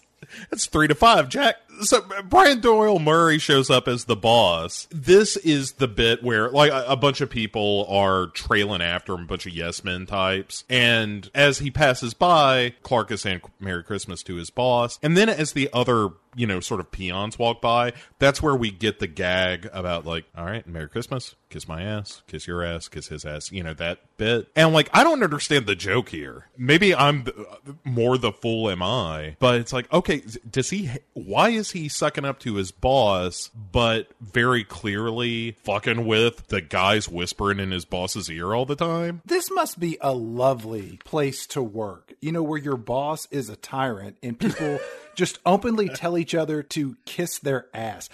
that's 0.50 0.66
three 0.66 0.88
to 0.88 0.96
five, 0.96 1.30
Jack. 1.30 1.56
So 1.82 2.06
Brian 2.24 2.60
Doyle 2.60 3.00
Murray 3.00 3.40
shows 3.40 3.70
up 3.70 3.88
as 3.88 4.06
the 4.06 4.16
boss. 4.16 4.88
This 4.92 5.38
is 5.38 5.74
the 5.74 5.88
bit 5.88 6.24
where 6.24 6.50
like 6.50 6.72
a, 6.72 6.86
a 6.90 6.96
bunch 6.96 7.22
of 7.22 7.30
people 7.30 7.86
are 7.90 8.28
trailing 8.28 8.82
after 8.82 9.14
him, 9.14 9.24
a 9.24 9.26
bunch 9.26 9.46
of 9.46 9.54
yes 9.54 9.84
men 9.84 10.06
types, 10.06 10.64
and 10.70 11.30
as 11.34 11.60
he 11.60 11.72
passes 11.72 12.14
by, 12.14 12.74
Clark 12.84 13.12
is 13.12 13.22
saying 13.22 13.42
"Merry 13.60 13.84
Christmas" 13.84 14.24
to 14.24 14.36
his 14.36 14.50
boss, 14.50 15.00
and 15.02 15.16
then 15.16 15.30
as 15.30 15.54
the 15.54 15.70
other 15.74 16.10
you 16.36 16.46
know 16.46 16.60
sort 16.60 16.80
of 16.80 16.92
peons 16.92 17.40
walk 17.40 17.62
by, 17.62 17.94
that's 18.20 18.42
where 18.42 18.56
we 18.56 18.72
get 18.72 19.00
the 19.00 19.08
gag 19.08 19.70
about 19.74 20.06
like, 20.06 20.26
all 20.38 20.46
right, 20.46 20.66
Merry 20.68 20.90
Christmas, 20.90 21.36
kiss 21.50 21.68
my 21.68 21.84
ass, 21.84 22.22
kiss 22.28 22.48
your 22.48 22.64
ass, 22.64 22.88
kiss 22.88 23.08
his 23.08 23.26
ass, 23.26 23.52
you 23.52 23.64
know 23.64 23.74
that 23.74 24.00
bit, 24.18 24.48
and 24.56 24.74
like 24.74 24.90
I 24.94 25.04
don't 25.04 25.24
understand 25.24 25.66
the 25.66 25.76
joke 25.76 26.10
here. 26.10 26.48
Maybe 26.58 26.94
I'm 26.94 27.24
the, 27.24 27.36
uh, 27.36 27.74
more 27.84 28.18
the 28.18 28.32
fool 28.32 28.70
am 28.70 28.84
I, 28.84 29.38
but 29.40 29.56
it's 29.56 29.74
like 29.74 29.92
okay, 29.92 30.24
does 30.50 30.70
he? 30.70 30.90
Why 31.14 31.50
is 31.50 31.69
he 31.72 31.90
sucking 31.90 32.26
up 32.26 32.40
to 32.40 32.56
his 32.56 32.72
boss, 32.72 33.50
but 33.72 34.08
very 34.22 34.64
clearly 34.64 35.52
fucking 35.64 36.06
with 36.06 36.48
the 36.48 36.62
guys 36.62 37.10
whispering 37.10 37.60
in 37.60 37.72
his 37.72 37.86
boss's 37.86 38.30
ear 38.30 38.54
all 38.54 38.66
the 38.66 38.76
time? 38.76 39.22
This 39.26 39.50
must 39.52 39.80
be 39.80 39.98
a 40.02 40.14
lovely 40.14 41.00
place 41.06 41.46
to 41.48 41.62
work. 41.62 42.14
You 42.22 42.32
know, 42.32 42.44
where 42.44 42.60
your 42.60 42.78
boss 42.78 43.28
is 43.32 43.50
a 43.50 43.56
tyrant 43.56 44.18
and 44.22 44.40
people 44.40 44.80
just 45.16 45.40
openly 45.46 45.90
tell 45.90 46.18
each 46.18 46.36
other 46.36 46.64
to 46.64 46.96
kiss 47.06 47.40
their 47.40 47.68
ass. 47.74 48.10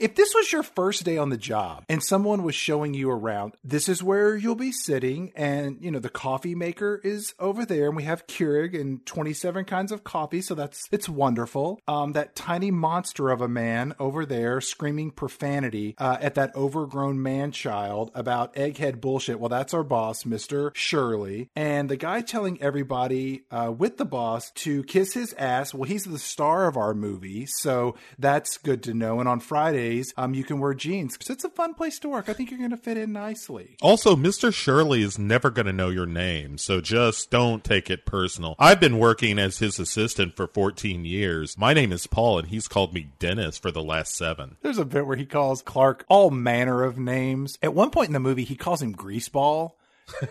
If 0.00 0.14
this 0.14 0.34
was 0.34 0.52
your 0.52 0.62
first 0.62 1.04
day 1.04 1.16
on 1.18 1.30
the 1.30 1.36
job 1.36 1.84
and 1.88 2.02
someone 2.02 2.42
was 2.42 2.54
showing 2.54 2.94
you 2.94 3.10
around, 3.10 3.54
this 3.64 3.88
is 3.88 4.02
where 4.02 4.36
you'll 4.36 4.54
be 4.54 4.72
sitting, 4.72 5.32
and 5.36 5.78
you 5.80 5.90
know 5.90 5.98
the 5.98 6.08
coffee 6.08 6.54
maker 6.54 7.00
is 7.04 7.34
over 7.38 7.64
there, 7.64 7.86
and 7.86 7.96
we 7.96 8.02
have 8.04 8.26
Keurig 8.26 8.78
and 8.78 9.04
twenty 9.06 9.32
seven 9.32 9.64
kinds 9.64 9.92
of 9.92 10.04
coffee, 10.04 10.40
so 10.40 10.54
that's 10.54 10.88
it's 10.90 11.08
wonderful. 11.08 11.80
Um, 11.86 12.12
that 12.12 12.34
tiny 12.34 12.70
monster 12.70 13.30
of 13.30 13.40
a 13.40 13.48
man 13.48 13.94
over 13.98 14.26
there 14.26 14.60
screaming 14.60 15.10
profanity 15.10 15.94
uh, 15.98 16.16
at 16.20 16.34
that 16.34 16.54
overgrown 16.54 17.22
man 17.22 17.52
child 17.52 18.10
about 18.14 18.54
egghead 18.54 19.00
bullshit. 19.00 19.38
Well, 19.40 19.48
that's 19.48 19.74
our 19.74 19.84
boss, 19.84 20.24
Mister 20.24 20.72
Shirley, 20.74 21.50
and 21.54 21.88
the 21.88 21.96
guy 21.96 22.20
telling 22.20 22.60
everybody 22.60 23.42
uh, 23.50 23.72
with 23.76 23.96
the 23.96 24.04
boss 24.04 24.50
to 24.52 24.82
kiss 24.84 25.14
his 25.14 25.32
ass. 25.34 25.74
Well, 25.74 25.88
he's 25.88 26.04
the 26.04 26.18
star 26.18 26.66
of 26.66 26.76
our 26.76 26.94
movie, 26.94 27.46
so 27.46 27.94
that's 28.18 28.58
good 28.58 28.82
to 28.84 28.94
know. 28.94 29.20
And 29.20 29.28
on 29.28 29.35
Fridays, 29.40 30.12
um, 30.16 30.34
you 30.34 30.44
can 30.44 30.58
wear 30.58 30.74
jeans. 30.74 31.16
It's 31.28 31.44
a 31.44 31.48
fun 31.48 31.74
place 31.74 31.98
to 32.00 32.08
work. 32.08 32.28
I 32.28 32.32
think 32.32 32.50
you're 32.50 32.58
going 32.58 32.70
to 32.70 32.76
fit 32.76 32.96
in 32.96 33.12
nicely. 33.12 33.76
Also, 33.82 34.16
Mr. 34.16 34.52
Shirley 34.52 35.02
is 35.02 35.18
never 35.18 35.50
going 35.50 35.66
to 35.66 35.72
know 35.72 35.88
your 35.88 36.06
name, 36.06 36.58
so 36.58 36.80
just 36.80 37.30
don't 37.30 37.64
take 37.64 37.90
it 37.90 38.06
personal. 38.06 38.54
I've 38.58 38.80
been 38.80 38.98
working 38.98 39.38
as 39.38 39.58
his 39.58 39.78
assistant 39.78 40.36
for 40.36 40.46
14 40.46 41.04
years. 41.04 41.58
My 41.58 41.74
name 41.74 41.92
is 41.92 42.06
Paul, 42.06 42.38
and 42.38 42.48
he's 42.48 42.68
called 42.68 42.94
me 42.94 43.08
Dennis 43.18 43.58
for 43.58 43.70
the 43.70 43.82
last 43.82 44.14
seven. 44.16 44.56
There's 44.62 44.78
a 44.78 44.84
bit 44.84 45.06
where 45.06 45.16
he 45.16 45.26
calls 45.26 45.62
Clark 45.62 46.04
all 46.08 46.30
manner 46.30 46.84
of 46.84 46.98
names. 46.98 47.58
At 47.62 47.74
one 47.74 47.90
point 47.90 48.08
in 48.08 48.14
the 48.14 48.20
movie, 48.20 48.44
he 48.44 48.56
calls 48.56 48.82
him 48.82 48.94
Greaseball. 48.94 49.72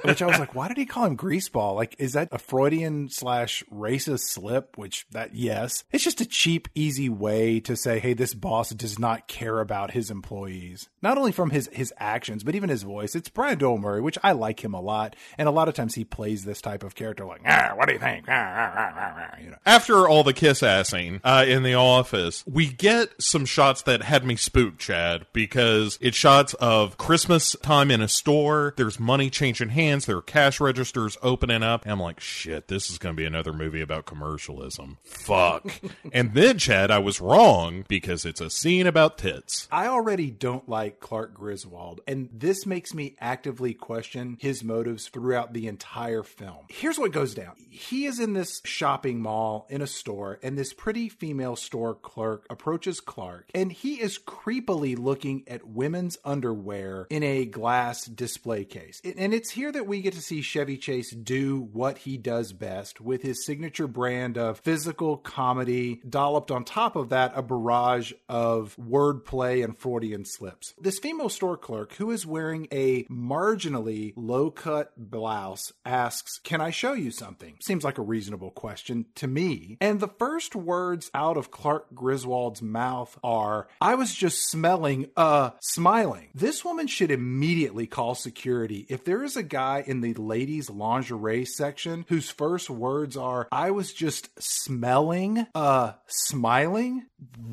Which 0.04 0.22
I 0.22 0.28
was 0.28 0.40
like, 0.40 0.56
why 0.56 0.68
did 0.68 0.78
he 0.78 0.86
call 0.86 1.06
him 1.06 1.18
greaseball? 1.18 1.76
Like, 1.76 1.96
is 2.00 2.14
that 2.14 2.30
a 2.32 2.38
Freudian 2.38 3.10
slash 3.10 3.64
racist 3.74 4.22
slip? 4.22 4.78
Which 4.78 5.06
that 5.12 5.36
yes, 5.36 5.84
it's 5.92 6.04
just 6.04 6.22
a 6.22 6.26
cheap, 6.26 6.68
easy 6.76 7.10
way 7.10 7.60
to 7.62 7.76
say, 7.76 8.00
hey, 8.00 8.14
this 8.14 8.34
boss 8.34 8.70
does 8.70 8.98
not 9.00 9.28
care 9.28 9.60
about 9.60 9.92
his 9.92 10.10
employees. 10.10 10.90
Not 11.02 11.18
only 11.18 11.32
from 11.32 11.50
his 11.50 11.70
his 11.74 11.94
actions, 11.98 12.44
but 12.44 12.56
even 12.56 12.70
his 12.70 12.84
voice. 12.84 13.16
It's 13.16 13.30
Brian 13.30 13.58
Doyle 13.58 13.78
Murray, 13.78 14.02
which 14.02 14.18
I 14.24 14.32
like 14.32 14.64
him 14.64 14.74
a 14.74 14.82
lot, 14.82 15.16
and 15.38 15.48
a 15.48 15.52
lot 15.52 15.68
of 15.68 15.74
times 15.74 15.96
he 15.96 16.06
plays 16.06 16.46
this 16.46 16.62
type 16.62 16.84
of 16.84 16.96
character, 16.96 17.26
like, 17.26 17.42
ah, 17.46 17.74
what 17.76 17.88
do 17.88 17.94
you 17.94 18.00
think? 18.00 18.26
Ah, 18.28 18.32
ah, 18.32 18.74
ah, 18.76 18.94
ah, 18.96 19.14
ah," 19.34 19.38
you 19.42 19.50
know. 19.50 19.58
After 19.66 20.08
all 20.08 20.24
the 20.24 20.34
kiss 20.34 20.62
assing 20.62 21.20
uh, 21.24 21.46
in 21.48 21.64
the 21.64 21.76
office, 21.76 22.44
we 22.48 22.68
get 22.68 23.10
some 23.22 23.46
shots 23.46 23.82
that 23.84 24.04
had 24.04 24.26
me 24.26 24.36
spooked, 24.36 24.80
Chad, 24.80 25.26
because 25.34 25.98
it's 26.02 26.18
shots 26.18 26.54
of 26.56 26.98
Christmas 26.98 27.56
time 27.62 27.92
in 27.92 28.02
a 28.02 28.08
store. 28.08 28.74
There's 28.78 29.00
money 29.00 29.30
changing 29.30 29.65
hands. 29.70 30.06
There 30.06 30.18
are 30.18 30.22
cash 30.22 30.60
registers 30.60 31.18
opening 31.22 31.64
up. 31.64 31.84
And 31.84 31.92
I'm 31.92 32.00
like, 32.00 32.20
shit, 32.20 32.68
this 32.68 32.90
is 32.90 32.98
going 32.98 33.16
to 33.16 33.20
be 33.20 33.26
another 33.26 33.54
movie 33.54 33.82
about 33.82 34.06
commercialism. 34.06 34.98
Fuck. 35.04 35.82
and 36.14 36.34
then, 36.34 36.58
Chad, 36.58 36.92
I 36.92 37.00
was 37.00 37.22
wrong 37.22 37.86
because 37.88 38.26
it's 38.26 38.42
a 38.42 38.50
scene 38.50 38.88
about 38.88 39.18
tits. 39.18 39.68
I 39.72 39.88
already 39.88 40.32
don't 40.32 40.68
like 40.68 41.00
Clark 41.00 41.34
Griswold, 41.34 42.02
and 42.08 42.30
this 42.32 42.66
makes 42.66 42.94
me 42.94 43.16
actively 43.20 43.74
question 43.74 44.38
his 44.40 44.64
motives 44.64 45.08
throughout 45.08 45.54
the 45.54 45.68
entire 45.68 46.24
film. 46.24 46.66
Here's 46.70 46.98
what 46.98 47.12
goes 47.12 47.34
down 47.34 47.54
he 47.70 48.06
is 48.06 48.20
in 48.20 48.34
this 48.34 48.62
shopping 48.64 49.22
mall 49.22 49.68
in 49.70 49.82
a 49.82 49.88
store, 49.88 50.40
and 50.42 50.58
this 50.58 50.74
pretty 50.74 51.10
female 51.10 51.56
store 51.56 51.96
clerk 51.96 52.46
approaches 52.50 53.00
Clark, 53.00 53.50
and 53.54 53.72
he 53.72 54.02
is 54.02 54.18
creepily 54.18 54.98
looking 54.98 55.44
at 55.48 55.68
women's 55.68 56.18
underwear 56.24 57.08
in 57.10 57.24
a 57.24 57.46
glass 57.46 58.06
display 58.06 58.66
case. 58.66 59.02
And 59.04 59.34
it's 59.34 59.52
here 59.56 59.72
that 59.72 59.88
we 59.88 60.02
get 60.02 60.14
to 60.14 60.22
see 60.22 60.42
Chevy 60.42 60.78
Chase 60.78 61.12
do 61.12 61.70
what 61.74 62.00
he 62.00 62.18
does 62.18 62.54
best 62.54 63.02
with 63.02 63.22
his 63.22 63.46
signature 63.46 63.88
brand 63.88 64.38
of 64.38 64.60
physical 64.60 65.18
comedy, 65.18 66.02
dolloped 66.08 66.52
on 66.52 66.64
top 66.64 66.96
of 66.96 67.10
that, 67.10 67.32
a 67.36 67.42
barrage 67.42 68.14
of 68.30 68.76
wordplay 68.78 69.64
and 69.64 69.78
Freudian 69.78 70.26
slips. 70.26 70.74
This 70.80 71.00
female 71.00 71.30
store 71.30 71.58
clerk, 71.58 71.94
who 71.94 72.12
is 72.12 72.26
wearing 72.26 72.68
a 72.72 73.06
marginally 73.06 74.14
low 74.16 74.52
cut 74.52 74.92
blouse, 74.98 75.72
asks, 75.86 76.40
Can 76.40 76.62
I 76.62 76.72
show 76.72 76.94
you 76.94 77.12
something? 77.12 77.58
Seems 77.62 77.84
like 77.84 77.98
a 77.98 78.04
reasonable 78.04 78.52
question 78.52 79.06
to 79.16 79.28
me. 79.28 79.78
And 79.80 80.00
the 80.00 80.08
first 80.08 80.56
words 80.56 81.10
out 81.14 81.38
of 81.38 81.52
Clark 81.52 81.96
Griswold's 81.96 82.62
mouth 82.62 83.18
are, 83.24 83.68
I 83.80 83.96
was 83.96 84.14
just 84.14 84.50
smelling, 84.50 85.08
uh, 85.16 85.52
smiling. 85.62 86.30
This 86.36 86.66
woman 86.66 86.88
should 86.88 87.12
immediately 87.12 87.88
call 87.88 88.16
security. 88.16 88.86
If 88.90 89.06
there 89.06 89.24
is 89.24 89.38
a 89.38 89.45
guy 89.46 89.84
in 89.86 90.02
the 90.02 90.14
ladies' 90.16 90.70
lingerie 90.70 91.46
section 91.46 92.06
whose 92.10 92.30
first 92.30 92.70
words 92.70 93.16
are, 93.16 93.48
I 93.52 93.72
was 93.72 93.94
just 93.94 94.30
smelling, 94.42 95.48
uh, 95.56 95.94
smiling, 96.08 97.06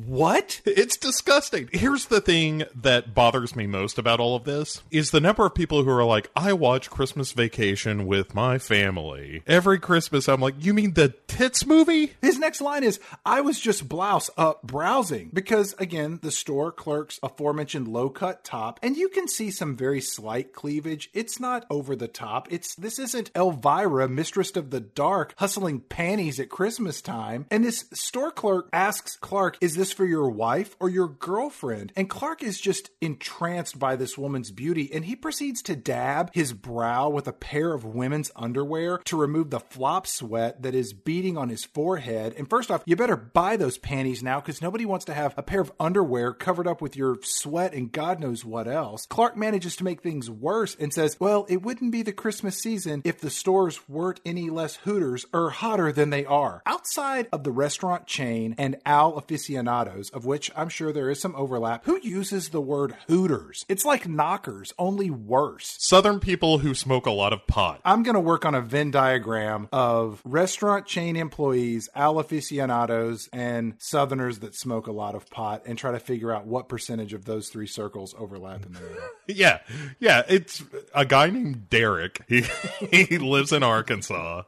What? 0.05 0.61
It's 0.65 0.97
disgusting. 0.97 1.69
Here's 1.71 2.07
the 2.07 2.19
thing 2.19 2.63
that 2.75 3.13
bothers 3.13 3.55
me 3.55 3.65
most 3.65 3.97
about 3.97 4.19
all 4.19 4.35
of 4.35 4.43
this 4.43 4.81
is 4.91 5.11
the 5.11 5.21
number 5.21 5.45
of 5.45 5.55
people 5.55 5.83
who 5.83 5.89
are 5.89 6.03
like, 6.03 6.29
I 6.35 6.51
watch 6.53 6.89
Christmas 6.89 7.31
Vacation 7.31 8.05
with 8.05 8.35
my 8.35 8.57
family. 8.57 9.41
Every 9.47 9.79
Christmas, 9.79 10.27
I'm 10.27 10.41
like, 10.41 10.55
you 10.59 10.73
mean 10.73 10.93
the 10.93 11.13
tits 11.27 11.65
movie? 11.65 12.13
His 12.21 12.37
next 12.37 12.59
line 12.59 12.83
is, 12.83 12.99
I 13.25 13.41
was 13.41 13.59
just 13.59 13.87
blouse 13.87 14.29
up 14.37 14.63
browsing. 14.63 15.29
Because 15.33 15.73
again, 15.79 16.19
the 16.21 16.31
store 16.31 16.71
clerk's 16.71 17.19
aforementioned 17.23 17.87
low 17.87 18.09
cut 18.09 18.43
top, 18.43 18.79
and 18.83 18.97
you 18.97 19.07
can 19.09 19.27
see 19.27 19.49
some 19.49 19.77
very 19.77 20.01
slight 20.01 20.53
cleavage. 20.53 21.09
It's 21.13 21.39
not 21.39 21.65
over 21.69 21.95
the 21.95 22.07
top. 22.09 22.51
It's 22.51 22.75
this 22.75 22.99
isn't 22.99 23.31
Elvira, 23.35 24.09
mistress 24.09 24.51
of 24.55 24.69
the 24.71 24.81
dark, 24.81 25.33
hustling 25.37 25.79
panties 25.79 26.39
at 26.39 26.49
Christmas 26.49 27.01
time. 27.01 27.45
And 27.49 27.63
this 27.63 27.85
store 27.93 28.31
clerk 28.31 28.69
asks 28.73 29.15
Clark, 29.15 29.52
Is 29.61 29.75
this 29.75 29.91
for 29.91 30.05
your 30.05 30.29
wife 30.29 30.75
or 30.79 30.89
your 30.89 31.07
girlfriend? 31.07 31.93
And 31.95 32.09
Clark 32.09 32.43
is 32.43 32.59
just 32.59 32.89
entranced 33.01 33.79
by 33.79 33.95
this 33.95 34.17
woman's 34.17 34.51
beauty, 34.51 34.89
and 34.93 35.05
he 35.05 35.15
proceeds 35.15 35.61
to 35.63 35.75
dab 35.75 36.31
his 36.33 36.53
brow 36.53 37.09
with 37.09 37.27
a 37.27 37.33
pair 37.33 37.73
of 37.73 37.85
women's 37.85 38.31
underwear 38.35 38.99
to 39.05 39.17
remove 39.17 39.49
the 39.49 39.59
flop 39.59 40.07
sweat 40.07 40.61
that 40.61 40.75
is 40.75 40.93
beating 40.93 41.37
on 41.37 41.49
his 41.49 41.65
forehead. 41.65 42.33
And 42.37 42.49
first 42.49 42.71
off, 42.71 42.83
you 42.85 42.95
better 42.95 43.17
buy 43.17 43.57
those 43.57 43.77
panties 43.77 44.23
now 44.23 44.39
because 44.39 44.61
nobody 44.61 44.85
wants 44.85 45.05
to 45.05 45.13
have 45.13 45.33
a 45.37 45.43
pair 45.43 45.61
of 45.61 45.71
underwear 45.79 46.33
covered 46.33 46.67
up 46.67 46.81
with 46.81 46.95
your 46.95 47.17
sweat 47.21 47.73
and 47.73 47.91
God 47.91 48.19
knows 48.19 48.45
what 48.45 48.67
else. 48.67 49.05
Clark 49.05 49.37
manages 49.37 49.75
to 49.77 49.83
make 49.83 50.01
things 50.01 50.29
worse 50.29 50.75
and 50.79 50.93
says, 50.93 51.19
Well, 51.19 51.45
it 51.49 51.61
wouldn't 51.61 51.91
be 51.91 52.01
the 52.01 52.11
Christmas 52.11 52.57
season 52.57 53.01
if 53.03 53.19
the 53.19 53.29
stores 53.29 53.87
weren't 53.89 54.21
any 54.25 54.49
less 54.49 54.77
hooters 54.77 55.25
or 55.33 55.49
hotter 55.49 55.91
than 55.91 56.09
they 56.09 56.25
are. 56.25 56.61
Outside 56.65 57.27
of 57.31 57.43
the 57.43 57.51
restaurant 57.51 58.07
chain 58.07 58.55
and 58.57 58.77
Al 58.85 59.17
aficionados, 59.43 60.09
of 60.11 60.25
which 60.25 60.49
I'm 60.55 60.69
sure 60.69 60.91
there 60.91 61.09
is 61.09 61.19
some 61.19 61.35
overlap, 61.35 61.85
who 61.85 61.99
uses 62.01 62.49
the 62.49 62.61
word 62.61 62.95
hooters? 63.07 63.65
It's 63.67 63.83
like 63.83 64.07
knockers, 64.07 64.73
only 64.79 65.09
worse. 65.09 65.75
Southern 65.79 66.19
people 66.19 66.59
who 66.59 66.73
smoke 66.73 67.05
a 67.05 67.11
lot 67.11 67.33
of 67.33 67.45
pot. 67.45 67.81
I'm 67.83 68.03
going 68.03 68.13
to 68.15 68.21
work 68.21 68.45
on 68.45 68.55
a 68.55 68.61
Venn 68.61 68.91
diagram 68.91 69.67
of 69.71 70.21
restaurant 70.23 70.85
chain 70.85 71.15
employees, 71.15 71.89
Al 71.93 72.19
aficionados, 72.19 73.27
and 73.33 73.75
Southerners 73.79 74.39
that 74.39 74.55
smoke 74.55 74.87
a 74.87 74.91
lot 74.93 75.13
of 75.15 75.29
pot 75.29 75.63
and 75.65 75.77
try 75.77 75.91
to 75.91 75.99
figure 75.99 76.31
out 76.31 76.45
what 76.45 76.69
percentage 76.69 77.13
of 77.13 77.25
those 77.25 77.49
three 77.49 77.67
circles 77.67 78.15
overlap 78.17 78.65
in 78.65 78.73
the 78.73 78.79
middle. 78.79 78.97
Yeah, 79.25 79.59
yeah. 79.99 80.23
It's 80.27 80.61
a 80.93 81.05
guy 81.05 81.29
named 81.29 81.69
Derek. 81.69 82.21
He 82.27 82.43
he 82.91 83.17
lives 83.17 83.53
in 83.53 83.63
Arkansas. 83.63 84.43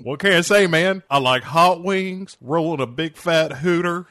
What 0.00 0.20
can 0.20 0.32
I 0.32 0.42
say, 0.42 0.66
man? 0.68 1.02
I 1.10 1.18
like 1.18 1.42
hot 1.42 1.82
wings, 1.82 2.36
rolling 2.40 2.80
a 2.80 2.86
big 2.86 3.16
fat 3.16 3.52
hooter. 3.54 4.06